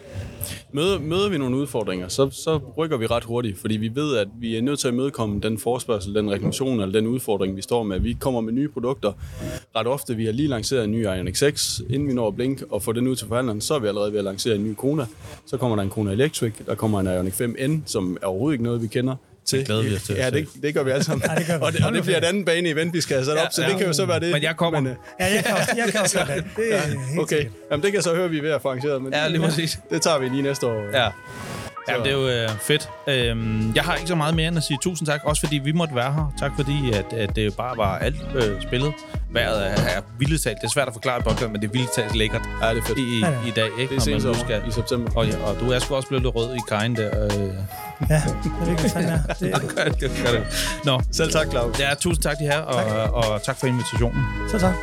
Møder, 0.71 0.99
møder 0.99 1.29
vi 1.29 1.37
nogle 1.37 1.57
udfordringer, 1.57 2.07
så, 2.07 2.29
så 2.29 2.59
rykker 2.77 2.97
vi 2.97 3.05
ret 3.05 3.23
hurtigt, 3.23 3.59
fordi 3.59 3.77
vi 3.77 3.91
ved, 3.95 4.17
at 4.17 4.27
vi 4.39 4.55
er 4.57 4.61
nødt 4.61 4.79
til 4.79 4.87
at 4.87 4.93
imødekomme 4.93 5.39
den 5.39 5.57
forspørgsel, 5.57 6.15
den 6.15 6.31
reklamation 6.31 6.79
eller 6.79 6.99
den 6.99 7.07
udfordring, 7.07 7.55
vi 7.55 7.61
står 7.61 7.83
med. 7.83 7.99
Vi 7.99 8.13
kommer 8.13 8.41
med 8.41 8.53
nye 8.53 8.67
produkter. 8.67 9.11
Ret 9.75 9.87
ofte, 9.87 10.15
vi 10.15 10.25
har 10.25 10.31
lige 10.31 10.47
lanceret 10.47 10.83
en 10.83 10.91
ny 10.91 11.03
Ioniq 11.03 11.35
6, 11.35 11.81
inden 11.89 12.07
vi 12.07 12.13
når 12.13 12.27
at 12.27 12.35
blink 12.35 12.63
og 12.69 12.83
få 12.83 12.91
den 12.91 13.07
ud 13.07 13.15
til 13.15 13.27
forhandleren, 13.27 13.61
så 13.61 13.73
er 13.75 13.79
vi 13.79 13.87
allerede 13.87 14.11
ved 14.11 14.19
at 14.19 14.25
lancere 14.25 14.55
en 14.55 14.63
ny 14.63 14.73
Kona. 14.73 15.05
Så 15.45 15.57
kommer 15.57 15.75
der 15.75 15.83
en 15.83 15.89
Kona 15.89 16.11
Electric, 16.11 16.53
der 16.65 16.75
kommer 16.75 16.99
en 16.99 17.07
Ioniq 17.07 17.41
5N, 17.41 17.71
som 17.85 18.17
er 18.21 18.27
overhovedet 18.27 18.53
ikke 18.53 18.63
noget, 18.63 18.81
vi 18.81 18.87
kender. 18.87 19.15
Til. 19.45 19.59
Det 19.59 19.65
glæder 19.67 19.81
vi 19.83 19.95
os 19.95 20.03
til 20.03 20.15
Ja, 20.15 20.29
det, 20.29 20.47
det 20.63 20.73
gør 20.73 20.83
vi 20.83 20.91
alle 20.91 21.03
sammen. 21.03 21.23
Ja, 21.29 21.35
det 21.35 21.47
gør 21.47 21.57
vi. 21.57 21.63
og, 21.63 21.73
det, 21.73 21.85
og 21.85 21.93
det 21.93 22.03
bliver 22.03 22.17
et 22.17 22.23
andet 22.23 22.45
bane 22.45 22.69
event, 22.69 22.93
vi 22.93 23.01
skal 23.01 23.15
have 23.17 23.25
sat 23.25 23.37
op, 23.37 23.47
så 23.51 23.61
Ja, 23.61 23.67
det 23.67 23.73
ja. 23.73 23.77
kan 23.77 23.87
jo 23.87 23.93
så 23.93 24.05
være 24.05 24.19
det. 24.19 24.31
Men 24.31 24.43
jeg 24.43 24.55
kommer. 24.57 24.79
Men, 24.79 24.91
øh, 24.91 24.97
Ja, 25.19 25.33
jeg 25.33 25.43
kan 25.43 25.55
også, 25.55 25.69
jeg 25.77 25.91
kan 25.91 26.01
også 26.01 26.17
gøre 26.25 26.35
det. 26.37 26.45
Det 26.55 26.75
er 26.75 26.79
helt 27.09 27.19
okay. 27.19 27.45
Jamen, 27.71 27.83
det 27.83 27.91
kan 27.91 27.95
jeg 27.95 28.03
så 28.03 28.15
høre, 28.15 28.29
vi 28.29 28.37
er 28.37 28.41
ved 28.41 28.51
at 28.51 28.61
få 28.61 28.67
arrangeret. 28.69 29.01
Men 29.01 29.13
Ja, 29.13 29.27
lige 29.27 29.41
præcis. 29.41 29.79
Det 29.89 30.01
tager 30.01 30.19
vi 30.19 30.29
lige 30.29 30.41
næste 30.41 30.67
år. 30.67 30.97
Ja. 30.97 31.09
Ja, 31.87 31.97
det 31.97 32.07
er 32.07 32.11
jo 32.11 32.27
øh, 32.27 32.49
fedt. 32.61 32.89
Øhm, 33.07 33.73
jeg 33.75 33.83
har 33.83 33.95
ikke 33.95 34.07
så 34.07 34.15
meget 34.15 34.35
mere 34.35 34.47
end 34.47 34.57
at 34.57 34.63
sige 34.63 34.77
tusind 34.81 35.07
tak, 35.07 35.21
også 35.25 35.39
fordi 35.39 35.57
vi 35.57 35.71
måtte 35.71 35.95
være 35.95 36.13
her. 36.13 36.33
Tak 36.39 36.51
fordi, 36.55 36.91
at, 36.93 37.13
at 37.13 37.35
det 37.35 37.55
bare 37.57 37.77
var 37.77 37.97
alt 37.97 38.15
øh, 38.35 38.61
spillet. 38.61 38.93
Vejret 39.31 39.67
er, 39.67 39.71
er 39.97 40.01
vildt 40.19 40.41
talt. 40.43 40.57
Det 40.61 40.67
er 40.67 40.71
svært 40.71 40.87
at 40.87 40.93
forklare 40.93 41.19
i 41.19 41.21
podcast, 41.23 41.51
men 41.51 41.61
det 41.61 41.67
er 41.67 41.71
vildt 41.71 41.93
talt 41.95 42.15
lækkert 42.15 42.41
Ja, 42.61 42.69
det 42.69 42.77
er 42.77 42.81
fedt. 42.85 42.99
i, 42.99 43.19
Ja, 43.19 43.29
ja. 43.29 43.37
i 43.47 43.51
dag. 43.51 43.69
Ikke? 43.79 43.95
Det 43.95 44.07
er 44.07 44.13
nu 44.15 44.21
sensommer 44.21 44.67
i 44.67 44.71
september. 44.71 45.11
Og, 45.15 45.27
ja, 45.27 45.37
og 45.43 45.55
du 45.59 45.71
er 45.71 45.79
sgu 45.79 45.95
også 45.95 46.07
blevet 46.07 46.23
lidt 46.23 46.35
rød 46.35 46.55
i 46.55 46.59
kajen 46.69 46.95
der. 46.95 47.23
Øh. 47.25 47.31
Ja, 48.09 48.21
det 48.65 48.85
er 48.85 48.87
sådan, 48.87 49.09
ja. 49.09 49.19
Det, 49.39 49.71
det, 49.85 49.99
det, 49.99 50.11
det. 50.31 50.45
Nå, 50.85 51.01
Selv 51.11 51.31
tak, 51.31 51.47
Claus. 51.49 51.79
ja, 51.79 51.93
tusind 51.99 52.23
tak 52.23 52.39
de 52.39 52.43
her, 52.43 52.59
og, 52.59 53.13
og 53.13 53.43
tak 53.43 53.57
for 53.59 53.67
invitationen. 53.67 54.23
så 54.51 54.59
tak. 54.59 54.73